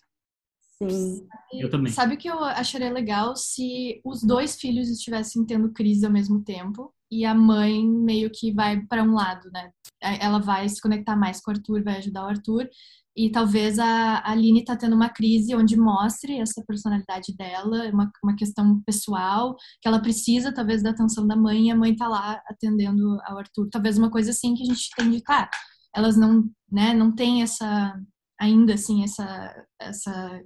Sim. 0.77 1.27
Eu 1.53 1.69
também. 1.69 1.91
Sabe 1.91 2.15
o 2.15 2.17
que 2.17 2.29
eu 2.29 2.43
acharia 2.43 2.91
legal 2.91 3.35
se 3.35 4.01
os 4.03 4.23
dois 4.23 4.55
filhos 4.55 4.89
estivessem 4.89 5.45
tendo 5.45 5.71
crise 5.71 6.05
ao 6.05 6.11
mesmo 6.11 6.43
tempo 6.43 6.93
e 7.11 7.23
a 7.23 7.33
mãe 7.33 7.87
meio 7.87 8.29
que 8.31 8.51
vai 8.51 8.81
para 8.85 9.03
um 9.03 9.13
lado, 9.13 9.49
né? 9.51 9.71
Ela 10.01 10.39
vai 10.39 10.67
se 10.67 10.81
conectar 10.81 11.15
mais 11.15 11.41
com 11.41 11.51
o 11.51 11.53
Arthur, 11.53 11.83
vai 11.83 11.97
ajudar 11.97 12.25
o 12.25 12.29
Arthur 12.29 12.67
e 13.15 13.31
talvez 13.31 13.79
a 13.79 14.29
Aline 14.29 14.59
está 14.59 14.75
tendo 14.75 14.95
uma 14.95 15.09
crise 15.09 15.55
onde 15.55 15.77
mostre 15.77 16.37
essa 16.37 16.61
personalidade 16.67 17.33
dela, 17.35 17.89
uma, 17.89 18.11
uma 18.21 18.35
questão 18.35 18.81
pessoal, 18.85 19.55
que 19.81 19.87
ela 19.87 20.01
precisa 20.01 20.53
talvez 20.53 20.83
da 20.83 20.89
atenção 20.89 21.25
da 21.25 21.35
mãe 21.35 21.67
e 21.67 21.71
a 21.71 21.75
mãe 21.75 21.93
está 21.93 22.07
lá 22.09 22.41
atendendo 22.47 23.17
ao 23.25 23.37
Arthur. 23.37 23.69
Talvez 23.71 23.97
uma 23.97 24.11
coisa 24.11 24.31
assim 24.31 24.53
que 24.53 24.63
a 24.63 24.65
gente 24.65 24.89
tem 24.97 25.11
de, 25.11 25.21
claro, 25.21 25.49
elas 25.95 26.17
não, 26.17 26.43
né, 26.69 26.93
não 26.93 27.15
tem 27.15 27.41
essa, 27.41 27.97
ainda 28.39 28.73
assim, 28.73 29.03
essa, 29.03 29.65
essa 29.79 30.41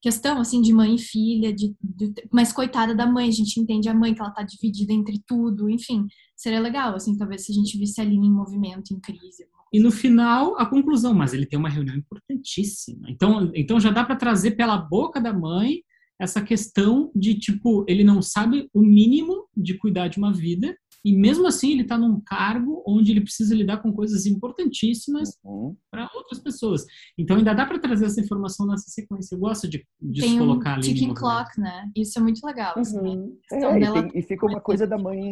questão 0.00 0.40
assim 0.40 0.62
de 0.62 0.72
mãe 0.72 0.94
e 0.94 0.98
filha, 0.98 1.52
de, 1.52 1.76
de, 1.82 2.14
mas 2.32 2.50
coitada 2.50 2.94
da 2.94 3.06
mãe, 3.06 3.28
a 3.28 3.32
gente 3.32 3.60
entende 3.60 3.90
a 3.90 3.94
mãe 3.94 4.14
que 4.14 4.22
ela 4.22 4.30
tá 4.30 4.42
dividida 4.42 4.92
entre 4.94 5.22
tudo, 5.26 5.68
enfim, 5.68 6.06
seria 6.34 6.60
legal 6.60 6.94
assim, 6.94 7.16
talvez 7.16 7.44
se 7.44 7.52
a 7.52 7.54
gente 7.54 7.78
visse 7.78 8.00
a 8.00 8.04
Aline 8.04 8.28
em 8.28 8.32
movimento, 8.32 8.94
em 8.94 9.00
crise, 9.00 9.46
e 9.72 9.78
no 9.78 9.90
final 9.90 10.58
a 10.58 10.66
conclusão, 10.66 11.14
mas 11.14 11.32
ele 11.32 11.46
tem 11.46 11.58
uma 11.58 11.68
reunião 11.68 11.96
importantíssima. 11.96 13.08
Então, 13.08 13.50
então 13.54 13.78
já 13.78 13.90
dá 13.90 14.04
para 14.04 14.16
trazer 14.16 14.52
pela 14.52 14.76
boca 14.76 15.20
da 15.20 15.32
mãe 15.32 15.82
essa 16.20 16.42
questão 16.42 17.10
de 17.14 17.34
tipo, 17.34 17.84
ele 17.88 18.04
não 18.04 18.20
sabe 18.20 18.68
o 18.74 18.82
mínimo 18.82 19.48
de 19.56 19.78
cuidar 19.78 20.08
de 20.08 20.18
uma 20.18 20.32
vida 20.32 20.76
e 21.02 21.16
mesmo 21.16 21.46
assim 21.46 21.72
ele 21.72 21.80
está 21.80 21.96
num 21.96 22.20
cargo 22.20 22.82
onde 22.86 23.10
ele 23.10 23.22
precisa 23.22 23.54
lidar 23.54 23.78
com 23.78 23.90
coisas 23.90 24.26
importantíssimas 24.26 25.30
uhum. 25.42 25.74
para 25.90 26.10
outras 26.14 26.38
pessoas. 26.38 26.84
Então 27.16 27.38
ainda 27.38 27.54
dá 27.54 27.64
para 27.64 27.78
trazer 27.78 28.04
essa 28.04 28.20
informação 28.20 28.66
nessa 28.66 28.90
sequência. 28.90 29.34
Eu 29.34 29.38
gosto 29.38 29.66
de, 29.66 29.82
de 29.98 30.20
tem 30.20 30.36
colocar 30.36 30.72
um 30.72 30.74
ali. 30.74 30.82
Ticking 30.82 31.14
clock, 31.14 31.58
né? 31.58 31.90
Isso 31.96 32.18
é 32.18 32.22
muito 32.22 32.44
legal. 32.44 32.74
Assim, 32.76 32.98
uhum. 32.98 33.38
É, 33.50 33.78
e, 33.78 33.92
tem, 33.92 34.10
e, 34.14 34.22
fica 34.22 34.44
uma 34.44 34.60
coisa 34.60 34.86
da 34.86 34.98
mãe, 34.98 35.22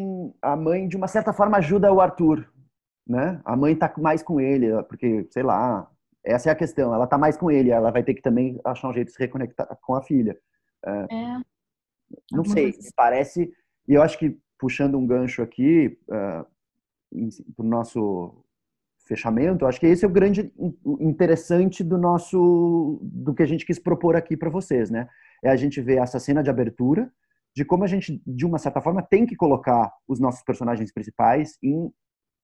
a 0.41 0.57
mãe 0.57 0.89
de 0.89 0.97
uma 0.97 1.07
certa 1.07 1.35
forma 1.35 1.59
ajuda 1.59 1.93
o 1.93 2.01
Arthur 2.01 2.49
né? 3.09 3.41
A 3.45 3.57
mãe 3.57 3.75
tá 3.75 3.93
mais 3.97 4.23
com 4.23 4.41
ele, 4.41 4.71
porque, 4.85 5.27
sei 5.31 5.43
lá, 5.43 5.91
essa 6.25 6.51
é 6.51 6.53
a 6.53 6.57
questão. 6.57 6.95
Ela 6.95 7.07
tá 7.07 7.17
mais 7.17 7.37
com 7.37 7.51
ele, 7.51 7.71
ela 7.71 7.91
vai 7.91 8.03
ter 8.03 8.15
que 8.15 8.23
também 8.23 8.61
achar 8.65 8.89
um 8.89 8.93
jeito 8.93 9.09
de 9.09 9.15
se 9.15 9.19
reconectar 9.19 9.67
com 9.81 9.95
a 9.95 10.03
filha. 10.03 10.39
É. 10.85 11.07
é. 11.11 11.41
Não 12.31 12.45
sei, 12.45 12.75
parece. 12.95 13.51
E 13.87 13.95
eu 13.95 14.03
acho 14.03 14.19
que, 14.19 14.37
puxando 14.59 14.99
um 14.99 15.07
gancho 15.07 15.43
aqui, 15.43 15.99
uh, 16.09 16.47
pro 17.57 17.67
nosso 17.67 18.45
fechamento, 19.07 19.65
acho 19.65 19.81
que 19.81 19.87
esse 19.87 20.05
é 20.05 20.09
o 20.09 20.13
grande 20.13 20.53
interessante 21.01 21.83
do 21.83 21.97
nosso. 21.97 23.01
do 23.03 23.35
que 23.35 23.43
a 23.43 23.47
gente 23.47 23.65
quis 23.65 23.79
propor 23.79 24.17
aqui 24.17 24.37
para 24.37 24.51
vocês, 24.51 24.91
né? 24.91 25.09
É 25.43 25.49
a 25.49 25.57
gente 25.57 25.81
ver 25.81 25.99
essa 25.99 26.19
cena 26.19 26.43
de 26.43 26.51
abertura, 26.51 27.11
de 27.55 27.65
como 27.65 27.85
a 27.85 27.87
gente, 27.87 28.23
de 28.27 28.45
uma 28.45 28.59
certa 28.59 28.83
forma, 28.83 29.03
tem 29.03 29.25
que 29.25 29.37
colocar 29.37 29.91
os 30.07 30.21
nossos 30.21 30.43
personagens 30.43 30.93
principais 30.93 31.57
em 31.63 31.91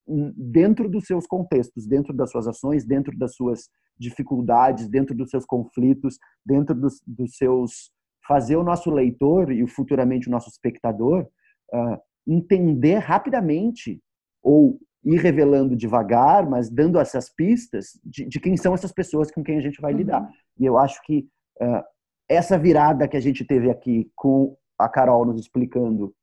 dentro 0.07 0.89
dos 0.89 1.07
seus 1.07 1.27
contextos, 1.27 1.87
dentro 1.87 2.13
das 2.13 2.31
suas 2.31 2.47
ações, 2.47 2.85
dentro 2.85 3.17
das 3.17 3.35
suas 3.35 3.69
dificuldades, 3.99 4.89
dentro 4.89 5.15
dos 5.15 5.31
seus 5.31 5.47
conflitos, 5.47 6.19
dentro 6.45 6.75
dos, 6.75 7.01
dos 7.07 7.37
seus 7.37 7.93
fazer 8.27 8.57
o 8.57 8.63
nosso 8.63 8.91
leitor 8.91 9.53
e 9.53 9.67
futuramente 9.67 10.29
o 10.29 10.31
nosso 10.31 10.49
espectador 10.49 11.27
uh, 11.73 11.99
entender 12.27 12.99
rapidamente 12.99 14.01
ou 14.43 14.79
ir 15.05 15.21
revelando 15.21 15.77
devagar, 15.77 16.49
mas 16.49 16.71
dando 16.71 16.99
essas 16.99 17.29
pistas 17.29 17.99
de, 18.03 18.25
de, 18.25 18.41
quem 18.41 18.57
são 18.57 18.73
essas 18.73 18.93
pessoas 18.93 19.31
com 19.31 19.45
quem 19.45 19.59
a 19.59 19.61
gente 19.61 19.81
vai 19.81 19.93
uhum. 19.93 19.99
lidar. 19.99 20.29
E 20.59 20.65
eu 20.65 20.79
acho 20.79 21.03
que 21.03 21.29
uh, 21.61 21.83
essa 22.29 22.59
virada 22.59 23.07
que 23.07 23.17
a 23.17 23.21
gente 23.21 23.45
teve 23.45 23.71
aqui 23.71 24.11
com 24.17 24.57
a 24.79 24.89
Carol 24.89 25.27
nos 25.27 25.41
explicando 25.41 26.15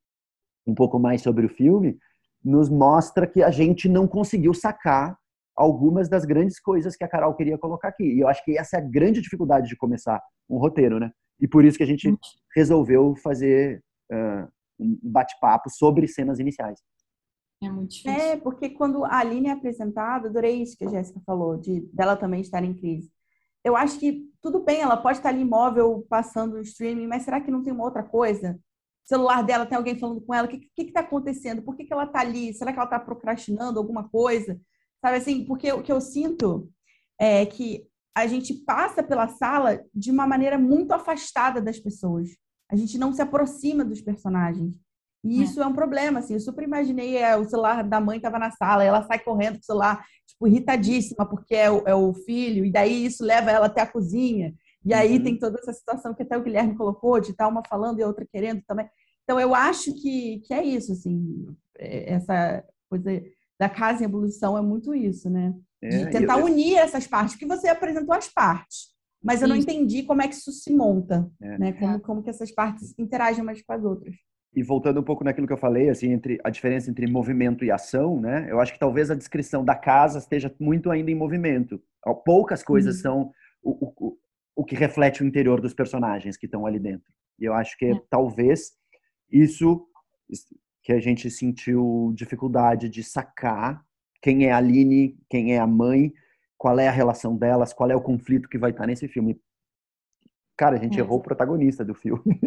um 0.65 0.73
pouco 0.73 0.99
mais 0.99 1.21
sobre 1.21 1.45
o 1.45 1.49
filme 1.49 1.97
nos 2.43 2.69
mostra 2.69 3.27
que 3.27 3.43
a 3.43 3.51
gente 3.51 3.87
não 3.87 4.07
conseguiu 4.07 4.53
sacar 4.53 5.17
algumas 5.55 6.09
das 6.09 6.25
grandes 6.25 6.59
coisas 6.59 6.95
que 6.95 7.03
a 7.03 7.07
Carol 7.07 7.35
queria 7.35 7.57
colocar 7.57 7.89
aqui. 7.89 8.03
E 8.03 8.19
eu 8.19 8.27
acho 8.27 8.43
que 8.43 8.57
essa 8.57 8.77
é 8.77 8.79
a 8.79 8.83
grande 8.83 9.21
dificuldade 9.21 9.67
de 9.67 9.77
começar 9.77 10.21
um 10.49 10.57
roteiro, 10.57 10.99
né? 10.99 11.11
E 11.39 11.47
por 11.47 11.65
isso 11.65 11.77
que 11.77 11.83
a 11.83 11.87
gente 11.87 12.17
resolveu 12.55 13.15
fazer 13.23 13.83
uh, 14.11 14.47
um 14.79 14.97
bate-papo 15.03 15.69
sobre 15.69 16.07
cenas 16.07 16.39
iniciais. 16.39 16.79
É 17.63 17.69
muito 17.69 17.91
difícil. 17.91 18.19
É, 18.19 18.37
porque 18.37 18.71
quando 18.71 19.05
a 19.05 19.19
Aline 19.19 19.49
é 19.49 19.51
apresentada, 19.51 20.27
adorei 20.27 20.61
isso 20.61 20.75
que 20.75 20.85
a 20.85 20.89
Jéssica 20.89 21.21
falou, 21.25 21.57
de 21.57 21.81
dela 21.93 22.15
também 22.15 22.41
estar 22.41 22.63
em 22.63 22.73
crise. 22.73 23.11
Eu 23.63 23.75
acho 23.75 23.99
que 23.99 24.27
tudo 24.41 24.63
bem, 24.63 24.81
ela 24.81 24.97
pode 24.97 25.19
estar 25.19 25.29
ali 25.29 25.41
imóvel, 25.41 26.05
passando 26.09 26.55
o 26.55 26.61
streaming, 26.61 27.05
mas 27.05 27.21
será 27.21 27.39
que 27.39 27.51
não 27.51 27.61
tem 27.61 27.71
uma 27.71 27.83
outra 27.83 28.01
coisa? 28.01 28.59
Celular 29.07 29.43
dela 29.43 29.65
tem 29.65 29.77
alguém 29.77 29.97
falando 29.97 30.21
com 30.21 30.33
ela, 30.33 30.47
o 30.47 30.49
que 30.49 30.69
está 30.77 31.01
acontecendo? 31.01 31.61
Por 31.61 31.75
que, 31.75 31.85
que 31.85 31.93
ela 31.93 32.05
está 32.05 32.19
ali? 32.19 32.53
Será 32.53 32.71
que 32.71 32.79
ela 32.79 32.85
está 32.85 32.99
procrastinando 32.99 33.79
alguma 33.79 34.07
coisa? 34.07 34.59
Sabe 35.01 35.17
assim, 35.17 35.45
porque 35.45 35.71
o 35.71 35.81
que 35.81 35.91
eu 35.91 35.99
sinto 35.99 36.71
é 37.19 37.45
que 37.45 37.87
a 38.15 38.27
gente 38.27 38.53
passa 38.53 39.01
pela 39.01 39.27
sala 39.27 39.83
de 39.93 40.11
uma 40.11 40.27
maneira 40.27 40.57
muito 40.57 40.91
afastada 40.91 41.61
das 41.61 41.79
pessoas. 41.79 42.29
A 42.69 42.75
gente 42.75 42.97
não 42.97 43.13
se 43.13 43.21
aproxima 43.21 43.83
dos 43.83 44.01
personagens. 44.01 44.79
E 45.23 45.39
é. 45.39 45.43
isso 45.43 45.61
é 45.61 45.65
um 45.65 45.73
problema, 45.73 46.19
assim. 46.19 46.33
Eu 46.33 46.39
super 46.39 46.63
imaginei 46.63 47.17
é, 47.17 47.35
o 47.37 47.47
celular 47.47 47.83
da 47.83 48.01
mãe 48.01 48.17
estava 48.17 48.39
na 48.39 48.51
sala, 48.51 48.83
ela 48.83 49.03
sai 49.03 49.19
correndo 49.19 49.55
com 49.55 49.61
o 49.61 49.65
celular, 49.65 50.05
tipo, 50.25 50.47
irritadíssima, 50.47 51.25
porque 51.25 51.55
é 51.55 51.69
o, 51.69 51.87
é 51.87 51.95
o, 51.95 52.13
filho, 52.13 52.65
e 52.65 52.71
daí 52.71 53.05
isso 53.05 53.23
leva 53.23 53.51
ela 53.51 53.67
até 53.67 53.81
a 53.81 53.87
cozinha. 53.87 54.53
E 54.83 54.93
aí 54.93 55.17
uhum. 55.17 55.23
tem 55.23 55.37
toda 55.37 55.59
essa 55.59 55.73
situação 55.73 56.13
que 56.13 56.23
até 56.23 56.37
o 56.37 56.43
Guilherme 56.43 56.75
colocou, 56.75 57.19
de 57.19 57.31
estar 57.31 57.45
tá 57.45 57.49
uma 57.49 57.63
falando 57.67 57.99
e 57.99 58.03
a 58.03 58.07
outra 58.07 58.25
querendo 58.25 58.61
também. 58.67 58.89
Então, 59.23 59.39
eu 59.39 59.53
acho 59.53 59.93
que, 59.93 60.39
que 60.45 60.53
é 60.53 60.63
isso, 60.63 60.91
assim, 60.91 61.47
é, 61.77 62.13
essa 62.13 62.63
coisa 62.89 63.21
da 63.59 63.69
casa 63.69 64.01
em 64.01 64.05
evolução 64.05 64.57
é 64.57 64.61
muito 64.61 64.93
isso, 64.93 65.29
né? 65.29 65.53
De 65.81 66.03
é, 66.03 66.05
tentar 66.07 66.39
eu... 66.39 66.45
unir 66.45 66.77
essas 66.77 67.07
partes, 67.07 67.35
porque 67.35 67.45
você 67.45 67.67
apresentou 67.67 68.13
as 68.13 68.27
partes, 68.27 68.89
mas 69.23 69.41
eu 69.41 69.47
não 69.47 69.55
entendi 69.55 70.03
como 70.03 70.21
é 70.21 70.27
que 70.27 70.33
isso 70.33 70.51
se 70.51 70.73
monta, 70.73 71.29
é. 71.41 71.57
né? 71.57 71.73
Como, 71.73 71.99
como 72.01 72.23
que 72.23 72.29
essas 72.29 72.51
partes 72.51 72.93
interagem 72.97 73.41
umas 73.41 73.61
com 73.61 73.73
as 73.73 73.83
outras. 73.83 74.15
E 74.53 74.63
voltando 74.63 74.99
um 74.99 75.03
pouco 75.03 75.23
naquilo 75.23 75.47
que 75.47 75.53
eu 75.53 75.57
falei, 75.57 75.89
assim, 75.89 76.11
entre 76.11 76.39
a 76.43 76.49
diferença 76.49 76.89
entre 76.89 77.09
movimento 77.09 77.63
e 77.63 77.71
ação, 77.71 78.19
né? 78.19 78.47
Eu 78.49 78.59
acho 78.59 78.73
que 78.73 78.79
talvez 78.79 79.09
a 79.09 79.15
descrição 79.15 79.63
da 79.63 79.75
casa 79.75 80.19
esteja 80.19 80.53
muito 80.59 80.91
ainda 80.91 81.09
em 81.09 81.15
movimento. 81.15 81.81
Poucas 82.25 82.61
coisas 82.61 82.97
uhum. 82.97 83.01
são 83.01 83.31
que 84.71 84.75
reflete 84.77 85.21
o 85.21 85.27
interior 85.27 85.59
dos 85.59 85.73
personagens 85.73 86.37
que 86.37 86.45
estão 86.45 86.65
ali 86.65 86.79
dentro. 86.79 87.11
E 87.37 87.43
eu 87.43 87.53
acho 87.53 87.77
que 87.77 87.87
é. 87.87 88.01
talvez 88.09 88.71
isso 89.29 89.85
que 90.81 90.93
a 90.93 90.99
gente 91.01 91.29
sentiu 91.29 92.13
dificuldade 92.15 92.87
de 92.87 93.03
sacar 93.03 93.85
quem 94.21 94.45
é 94.45 94.53
a 94.53 94.57
Aline, 94.57 95.19
quem 95.29 95.53
é 95.53 95.59
a 95.59 95.67
mãe, 95.67 96.13
qual 96.57 96.79
é 96.79 96.87
a 96.87 96.91
relação 96.91 97.35
delas, 97.35 97.73
qual 97.73 97.91
é 97.91 97.95
o 97.97 98.01
conflito 98.01 98.47
que 98.47 98.57
vai 98.57 98.71
estar 98.71 98.87
nesse 98.87 99.09
filme. 99.09 99.41
Cara, 100.55 100.77
a 100.77 100.79
gente 100.79 100.95
é. 100.97 101.01
errou 101.01 101.19
o 101.19 101.21
protagonista 101.21 101.83
do 101.83 101.93
filme. 101.93 102.39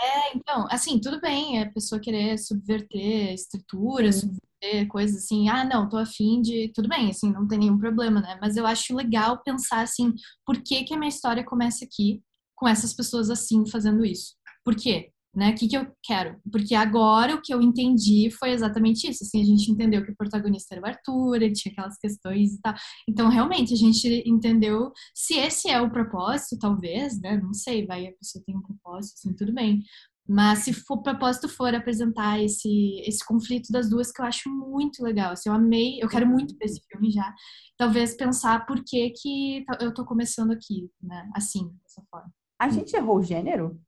É, 0.00 0.36
então, 0.36 0.68
assim, 0.70 1.00
tudo 1.00 1.20
bem, 1.20 1.58
é 1.58 1.62
a 1.62 1.72
pessoa 1.72 2.00
querer 2.00 2.38
subverter 2.38 3.32
estruturas, 3.32 4.20
subverter 4.20 4.47
coisas 4.88 5.24
assim, 5.24 5.48
ah, 5.48 5.64
não, 5.64 5.88
tô 5.88 5.96
afim 5.96 6.40
de. 6.40 6.70
Tudo 6.74 6.88
bem, 6.88 7.10
assim, 7.10 7.32
não 7.32 7.46
tem 7.46 7.58
nenhum 7.58 7.78
problema, 7.78 8.20
né? 8.20 8.38
Mas 8.40 8.56
eu 8.56 8.66
acho 8.66 8.94
legal 8.94 9.42
pensar 9.42 9.82
assim, 9.82 10.12
por 10.44 10.62
que, 10.62 10.84
que 10.84 10.94
a 10.94 10.98
minha 10.98 11.08
história 11.08 11.44
começa 11.44 11.84
aqui 11.84 12.22
com 12.56 12.66
essas 12.68 12.94
pessoas 12.94 13.30
assim 13.30 13.64
fazendo 13.70 14.04
isso? 14.04 14.34
Por 14.64 14.74
quê? 14.76 15.12
né? 15.38 15.50
O 15.50 15.54
que, 15.54 15.68
que 15.68 15.76
eu 15.76 15.86
quero? 16.02 16.36
Porque 16.50 16.74
agora 16.74 17.34
o 17.34 17.40
que 17.40 17.54
eu 17.54 17.62
entendi 17.62 18.28
foi 18.30 18.50
exatamente 18.50 19.08
isso. 19.08 19.24
Assim, 19.24 19.40
a 19.40 19.44
gente 19.44 19.70
entendeu 19.70 20.04
que 20.04 20.10
o 20.10 20.16
protagonista 20.16 20.74
era 20.74 20.82
o 20.82 20.86
Arthur, 20.86 21.36
ele 21.36 21.52
tinha 21.52 21.72
aquelas 21.72 21.96
questões 21.96 22.54
e 22.54 22.60
tal. 22.60 22.74
Então, 23.08 23.28
realmente, 23.28 23.72
a 23.72 23.76
gente 23.76 24.22
entendeu 24.26 24.90
se 25.14 25.34
esse 25.34 25.70
é 25.70 25.80
o 25.80 25.90
propósito, 25.90 26.58
talvez, 26.58 27.20
né? 27.20 27.36
Não 27.36 27.54
sei, 27.54 27.86
vai, 27.86 28.06
a 28.08 28.12
pessoa 28.12 28.42
tem 28.44 28.56
um 28.56 28.62
propósito, 28.62 29.14
assim, 29.18 29.34
tudo 29.34 29.52
bem. 29.52 29.82
Mas 30.28 30.58
se 30.58 30.84
o 30.90 31.02
propósito 31.02 31.48
for 31.48 31.74
apresentar 31.74 32.38
esse, 32.38 33.00
esse 33.06 33.24
conflito 33.24 33.72
das 33.72 33.88
duas, 33.88 34.12
que 34.12 34.20
eu 34.20 34.26
acho 34.26 34.50
muito 34.50 35.02
legal. 35.02 35.32
Assim, 35.32 35.48
eu 35.48 35.54
amei, 35.54 36.02
eu 36.02 36.08
quero 36.08 36.26
muito 36.26 36.54
ver 36.58 36.66
esse 36.66 36.82
filme 36.86 37.10
já. 37.10 37.34
Talvez 37.78 38.14
pensar 38.14 38.66
por 38.66 38.84
que, 38.84 39.10
que 39.10 39.64
eu 39.80 39.94
tô 39.94 40.04
começando 40.04 40.50
aqui, 40.50 40.90
né? 41.02 41.30
Assim, 41.34 41.74
dessa 41.82 42.02
forma. 42.10 42.30
A 42.60 42.68
gente 42.68 42.94
errou 42.94 43.18
o 43.18 43.22
gênero? 43.22 43.80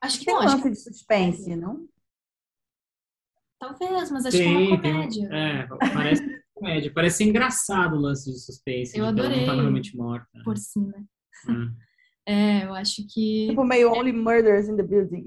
Acho 0.00 0.20
que 0.20 0.26
tem 0.26 0.34
não, 0.34 0.42
um 0.42 0.44
lance 0.44 0.70
de 0.70 0.76
suspense, 0.76 1.56
não? 1.56 1.88
Talvez, 3.58 4.10
mas 4.10 4.26
acho 4.26 4.36
tem, 4.36 4.56
que 4.56 4.62
é 4.62 4.68
uma 4.68 4.82
comédia. 4.82 5.28
Tem, 5.28 5.38
é, 5.38 5.66
parece 5.66 6.44
comédia. 6.54 6.92
Parece 6.94 7.24
engraçado 7.24 7.96
o 7.96 8.00
lance 8.00 8.30
de 8.30 8.38
suspense. 8.38 8.96
Eu 8.96 9.06
adorei. 9.06 9.38
Ela 9.38 9.46
não 9.46 9.56
tá 9.56 9.62
realmente 9.62 9.96
morta. 9.96 10.42
Por 10.44 10.56
cima. 10.56 11.04
Hum. 11.48 11.74
É, 12.26 12.64
eu 12.64 12.74
acho 12.74 13.06
que. 13.08 13.48
Tipo, 13.48 13.64
meio 13.64 13.92
Only 13.92 14.12
Murders 14.12 14.68
in 14.68 14.76
the 14.76 14.82
Building. 14.82 15.24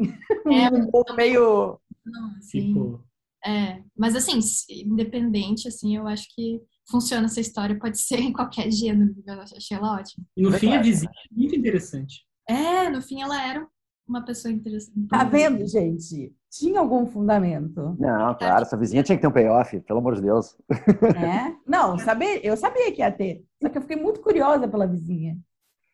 É, 0.47 0.69
um 0.93 1.15
meio. 1.15 1.79
Não, 2.05 2.29
assim, 2.37 2.67
tipo... 2.67 3.03
É, 3.45 3.81
mas 3.95 4.15
assim, 4.15 4.39
independente, 4.69 5.67
assim, 5.67 5.95
eu 5.95 6.07
acho 6.07 6.25
que 6.33 6.61
funciona 6.89 7.25
essa 7.25 7.39
história, 7.39 7.77
pode 7.77 7.99
ser 7.99 8.19
em 8.19 8.33
qualquer 8.33 8.71
gênero. 8.71 9.15
Eu 9.25 9.41
achei 9.41 9.77
ela 9.77 9.95
ótima. 9.95 10.25
E 10.35 10.41
no 10.41 10.51
fim, 10.53 10.75
a 10.75 10.81
vizinha 10.81 11.11
é 11.11 11.35
muito 11.35 11.55
interessante. 11.55 12.25
É, 12.49 12.89
no 12.89 13.01
fim, 13.01 13.21
ela 13.21 13.45
era 13.45 13.67
uma 14.07 14.23
pessoa 14.23 14.51
interessante. 14.51 15.07
Tá 15.07 15.23
vendo, 15.23 15.65
gente? 15.67 16.33
Tinha 16.49 16.79
algum 16.79 17.05
fundamento? 17.05 17.95
Não, 17.99 18.33
claro, 18.35 18.63
essa 18.63 18.77
vizinha 18.77 19.03
tinha 19.03 19.17
que 19.17 19.21
ter 19.21 19.27
um 19.27 19.33
payoff, 19.33 19.79
pelo 19.81 19.99
amor 19.99 20.15
de 20.15 20.21
Deus. 20.21 20.57
É? 20.69 21.53
Não, 21.67 21.99
saber, 21.99 22.39
eu 22.43 22.55
sabia 22.55 22.91
que 22.91 23.01
ia 23.01 23.11
ter. 23.11 23.43
Só 23.61 23.69
que 23.69 23.77
eu 23.77 23.81
fiquei 23.81 23.97
muito 23.97 24.21
curiosa 24.21 24.67
pela 24.67 24.87
vizinha. 24.87 25.37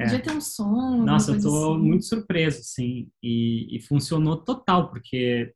É. 0.02 0.04
Podia 0.04 0.22
ter 0.22 0.32
um 0.32 0.40
som. 0.40 1.04
Nossa, 1.04 1.32
eu 1.32 1.40
tô 1.40 1.74
assim. 1.74 1.82
muito 1.82 2.04
surpreso, 2.04 2.60
sim. 2.62 3.08
E, 3.22 3.76
e, 3.76 3.80
funcionou 3.82 4.36
total, 4.36 4.90
porque 4.90 5.52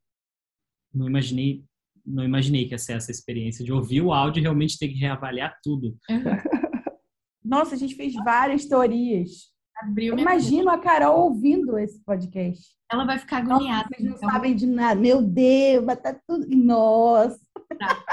não 0.94 1.08
imaginei, 1.08 1.64
não 2.04 2.24
imaginei 2.24 2.66
que 2.66 2.74
ia 2.74 2.78
ser 2.78 2.94
essa 2.94 3.10
experiência 3.10 3.64
de 3.64 3.72
ouvir 3.72 4.00
o 4.00 4.12
áudio 4.12 4.40
e 4.40 4.42
realmente 4.42 4.78
ter 4.78 4.88
que 4.88 4.94
reavaliar 4.94 5.58
tudo. 5.62 5.96
Nossa, 7.44 7.74
a 7.74 7.78
gente 7.78 7.94
fez 7.94 8.14
várias 8.14 8.66
teorias. 8.66 9.54
Abriu 9.76 10.18
Imagino 10.18 10.70
a 10.70 10.78
Carol 10.78 11.26
ouvindo 11.26 11.78
esse 11.78 12.02
podcast. 12.02 12.74
Ela 12.90 13.04
vai 13.04 13.18
ficar 13.18 13.38
agoniada. 13.38 13.88
Vocês 13.88 14.08
não 14.08 14.16
então. 14.16 14.30
sabem 14.30 14.56
de 14.56 14.66
nada. 14.66 14.98
Meu 14.98 15.20
Deus, 15.20 15.84
mas 15.84 16.00
tá 16.00 16.18
tudo. 16.26 16.46
Nossa. 16.48 17.38
Tá. 17.78 18.04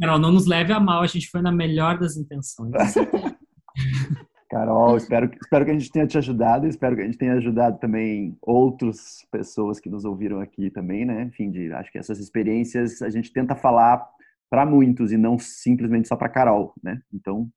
Carol, 0.00 0.18
não 0.18 0.32
nos 0.32 0.46
leve 0.46 0.72
a 0.72 0.80
mal, 0.80 1.02
a 1.02 1.06
gente 1.06 1.28
foi 1.28 1.42
na 1.42 1.52
melhor 1.52 1.98
das 1.98 2.16
intenções. 2.16 2.72
Carol, 4.50 4.96
espero, 4.96 5.30
espero 5.40 5.64
que 5.64 5.70
a 5.70 5.74
gente 5.74 5.92
tenha 5.92 6.06
te 6.08 6.18
ajudado, 6.18 6.66
espero 6.66 6.96
que 6.96 7.02
a 7.02 7.04
gente 7.04 7.16
tenha 7.16 7.34
ajudado 7.34 7.78
também 7.78 8.36
outras 8.42 9.24
pessoas 9.30 9.78
que 9.78 9.88
nos 9.88 10.04
ouviram 10.04 10.40
aqui 10.40 10.68
também, 10.70 11.04
né? 11.04 11.22
Enfim, 11.22 11.52
de, 11.52 11.72
acho 11.72 11.92
que 11.92 11.98
essas 11.98 12.18
experiências 12.18 13.00
a 13.00 13.08
gente 13.08 13.32
tenta 13.32 13.54
falar 13.54 14.04
para 14.50 14.66
muitos 14.66 15.12
e 15.12 15.16
não 15.16 15.38
simplesmente 15.38 16.08
só 16.08 16.16
para 16.16 16.28
Carol, 16.28 16.74
né? 16.82 17.00
Então, 17.14 17.48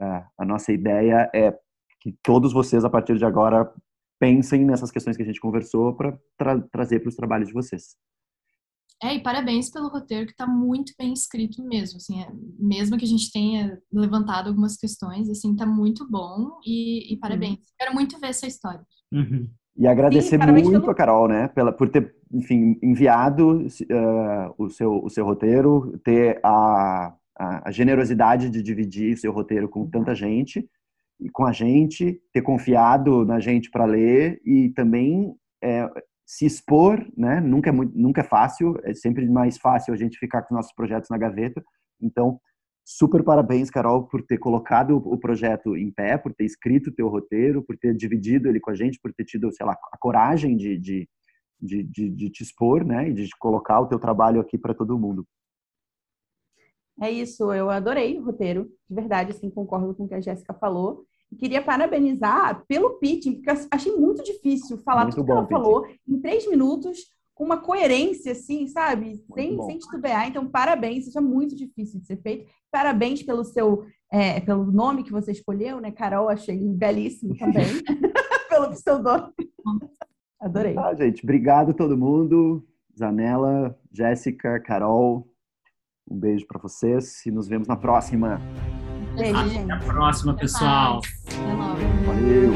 a, 0.00 0.26
a 0.38 0.44
nossa 0.46 0.72
ideia 0.72 1.30
é 1.34 1.54
que 2.00 2.16
todos 2.22 2.50
vocês, 2.50 2.82
a 2.82 2.88
partir 2.88 3.18
de 3.18 3.26
agora, 3.26 3.70
pensem 4.18 4.64
nessas 4.64 4.90
questões 4.90 5.18
que 5.18 5.22
a 5.22 5.26
gente 5.26 5.40
conversou 5.40 5.94
para 5.94 6.18
tra 6.38 6.58
trazer 6.72 7.00
para 7.00 7.10
os 7.10 7.16
trabalhos 7.16 7.48
de 7.48 7.54
vocês. 7.54 7.94
É, 9.02 9.14
e 9.14 9.20
parabéns 9.20 9.68
pelo 9.68 9.88
roteiro 9.88 10.26
que 10.26 10.32
está 10.32 10.46
muito 10.46 10.92
bem 10.96 11.12
escrito 11.12 11.62
mesmo, 11.64 11.96
assim, 11.96 12.22
é, 12.22 12.28
mesmo 12.58 12.96
que 12.96 13.04
a 13.04 13.08
gente 13.08 13.32
tenha 13.32 13.76
levantado 13.92 14.48
algumas 14.48 14.76
questões, 14.76 15.28
assim, 15.28 15.52
está 15.52 15.66
muito 15.66 16.08
bom 16.08 16.60
e, 16.64 17.12
e 17.12 17.16
parabéns. 17.18 17.58
Uhum. 17.58 17.64
Quero 17.78 17.94
muito 17.94 18.20
ver 18.20 18.28
essa 18.28 18.46
história. 18.46 18.82
Uhum. 19.12 19.48
E 19.76 19.86
agradecer 19.88 20.40
Sim, 20.40 20.52
muito 20.52 20.70
pelo... 20.70 20.90
a 20.90 20.94
Carol, 20.94 21.26
né, 21.26 21.48
pela, 21.48 21.72
por 21.72 21.88
ter, 21.88 22.14
enfim, 22.32 22.78
enviado 22.80 23.66
uh, 23.66 24.54
o, 24.56 24.70
seu, 24.70 25.02
o 25.02 25.10
seu 25.10 25.24
roteiro, 25.24 25.98
ter 26.04 26.38
a, 26.44 27.12
a, 27.36 27.68
a 27.68 27.70
generosidade 27.72 28.50
de 28.50 28.62
dividir 28.62 29.14
o 29.14 29.18
seu 29.18 29.32
roteiro 29.32 29.68
com 29.68 29.88
tanta 29.88 30.14
gente 30.14 30.68
com 31.32 31.44
a 31.44 31.52
gente, 31.52 32.20
ter 32.32 32.42
confiado 32.42 33.24
na 33.24 33.38
gente 33.38 33.70
para 33.70 33.84
ler 33.84 34.40
e 34.44 34.70
também 34.70 35.32
é, 35.62 35.88
se 36.24 36.46
expor, 36.46 37.04
né? 37.16 37.40
Nunca 37.40 37.70
é, 37.70 37.72
muito, 37.72 37.96
nunca 37.96 38.20
é 38.20 38.24
fácil, 38.24 38.78
é 38.84 38.94
sempre 38.94 39.28
mais 39.28 39.58
fácil 39.58 39.92
a 39.92 39.96
gente 39.96 40.18
ficar 40.18 40.42
com 40.42 40.54
nossos 40.54 40.72
projetos 40.72 41.10
na 41.10 41.18
gaveta. 41.18 41.62
Então, 42.00 42.40
super 42.84 43.22
parabéns, 43.22 43.70
Carol, 43.70 44.06
por 44.06 44.22
ter 44.22 44.38
colocado 44.38 44.96
o 44.96 45.18
projeto 45.18 45.76
em 45.76 45.90
pé, 45.90 46.16
por 46.16 46.32
ter 46.34 46.44
escrito 46.44 46.90
o 46.90 46.94
teu 46.94 47.08
roteiro, 47.08 47.62
por 47.62 47.76
ter 47.76 47.94
dividido 47.94 48.48
ele 48.48 48.60
com 48.60 48.70
a 48.70 48.74
gente, 48.74 48.98
por 49.00 49.12
ter 49.12 49.24
tido, 49.24 49.52
sei 49.52 49.66
lá, 49.66 49.76
a 49.92 49.98
coragem 49.98 50.56
de, 50.56 50.78
de, 50.78 51.08
de, 51.60 51.82
de, 51.82 52.10
de 52.10 52.30
te 52.30 52.42
expor, 52.42 52.84
né? 52.84 53.08
E 53.08 53.12
de 53.12 53.28
colocar 53.38 53.80
o 53.80 53.86
teu 53.86 53.98
trabalho 53.98 54.40
aqui 54.40 54.56
para 54.56 54.74
todo 54.74 54.98
mundo. 54.98 55.26
É 57.00 57.10
isso, 57.10 57.52
eu 57.52 57.70
adorei 57.70 58.18
o 58.18 58.24
roteiro, 58.24 58.70
de 58.88 58.94
verdade, 58.94 59.32
assim, 59.32 59.50
concordo 59.50 59.94
com 59.94 60.04
o 60.04 60.08
que 60.08 60.14
a 60.14 60.20
Jéssica 60.20 60.54
falou 60.54 61.04
queria 61.36 61.62
parabenizar 61.62 62.64
pelo 62.66 62.98
pitching, 62.98 63.34
porque 63.34 63.50
eu 63.50 63.66
achei 63.70 63.96
muito 63.96 64.22
difícil 64.22 64.78
falar 64.78 65.04
muito 65.04 65.16
tudo 65.16 65.26
que 65.26 65.32
ela 65.32 65.42
pitching. 65.42 65.62
falou 65.62 65.86
em 66.08 66.20
três 66.20 66.48
minutos, 66.48 66.98
com 67.34 67.44
uma 67.44 67.56
coerência, 67.56 68.32
assim, 68.32 68.66
sabe? 68.66 69.24
sem, 69.34 69.60
sem 69.62 69.78
titubear. 69.78 70.28
Então, 70.28 70.46
parabéns, 70.46 71.06
isso 71.06 71.18
é 71.18 71.22
muito 71.22 71.56
difícil 71.56 72.00
de 72.00 72.06
ser 72.06 72.20
feito. 72.20 72.50
Parabéns 72.70 73.22
pelo 73.22 73.44
seu, 73.44 73.84
é, 74.10 74.40
pelo 74.40 74.70
nome 74.70 75.02
que 75.02 75.12
você 75.12 75.32
escolheu, 75.32 75.80
né? 75.80 75.90
Carol, 75.90 76.28
achei 76.28 76.58
belíssimo 76.68 77.36
também. 77.36 77.64
pelo 78.48 78.74
seu 78.74 78.98
nome. 78.98 79.32
Adorei. 80.40 80.76
Ah, 80.76 80.94
gente, 80.94 81.22
obrigado 81.22 81.72
todo 81.72 81.96
mundo. 81.96 82.66
Zanella, 82.98 83.78
Jéssica, 83.90 84.60
Carol, 84.60 85.26
um 86.08 86.18
beijo 86.18 86.46
para 86.46 86.60
vocês 86.60 87.24
e 87.24 87.30
nos 87.30 87.48
vemos 87.48 87.66
na 87.66 87.76
próxima. 87.76 88.38
Beijo, 89.16 89.36
Até 89.38 89.48
gente. 89.48 89.72
a 89.72 89.76
próxima, 89.78 90.32
Até 90.32 90.40
pessoal. 90.42 91.00
Até 91.26 91.52
logo. 91.52 91.78
Valeu. 92.06 92.52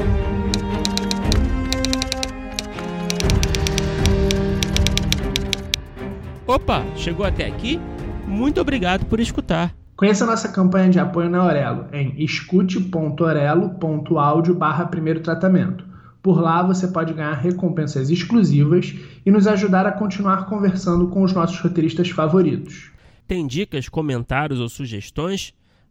Opa, 6.47 6.85
chegou 6.97 7.27
até 7.27 7.47
aqui? 7.47 7.81
Muito 8.27 8.61
obrigado 8.61 9.05
por 9.07 9.19
escutar. 9.21 9.75
Conheça 9.97 10.25
a 10.25 10.27
nossa 10.27 10.49
campanha 10.51 10.91
de 10.91 10.99
apoio 10.99 11.31
na 11.31 11.39
Aurelo 11.39 11.87
em 11.93 12.15
escute.orelo.audio 12.23 14.55
barra 14.55 14.85
primeiro 14.87 15.21
tratamento. 15.21 15.85
Por 16.23 16.41
lá 16.41 16.63
você 16.63 16.89
pode 16.89 17.13
ganhar 17.15 17.33
recompensas 17.35 18.11
exclusivas 18.11 18.95
e 19.25 19.31
nos 19.31 19.47
ajudar 19.47 19.87
a 19.87 19.93
continuar 19.93 20.47
conversando 20.47 21.07
com 21.09 21.23
os 21.23 21.33
nossos 21.33 21.59
roteiristas 21.61 22.11
favoritos. 22.11 22.91
Tem 23.27 23.47
dicas, 23.47 23.89
comentários 23.89 24.61
ou 24.61 24.69
sugestões? 24.69 25.55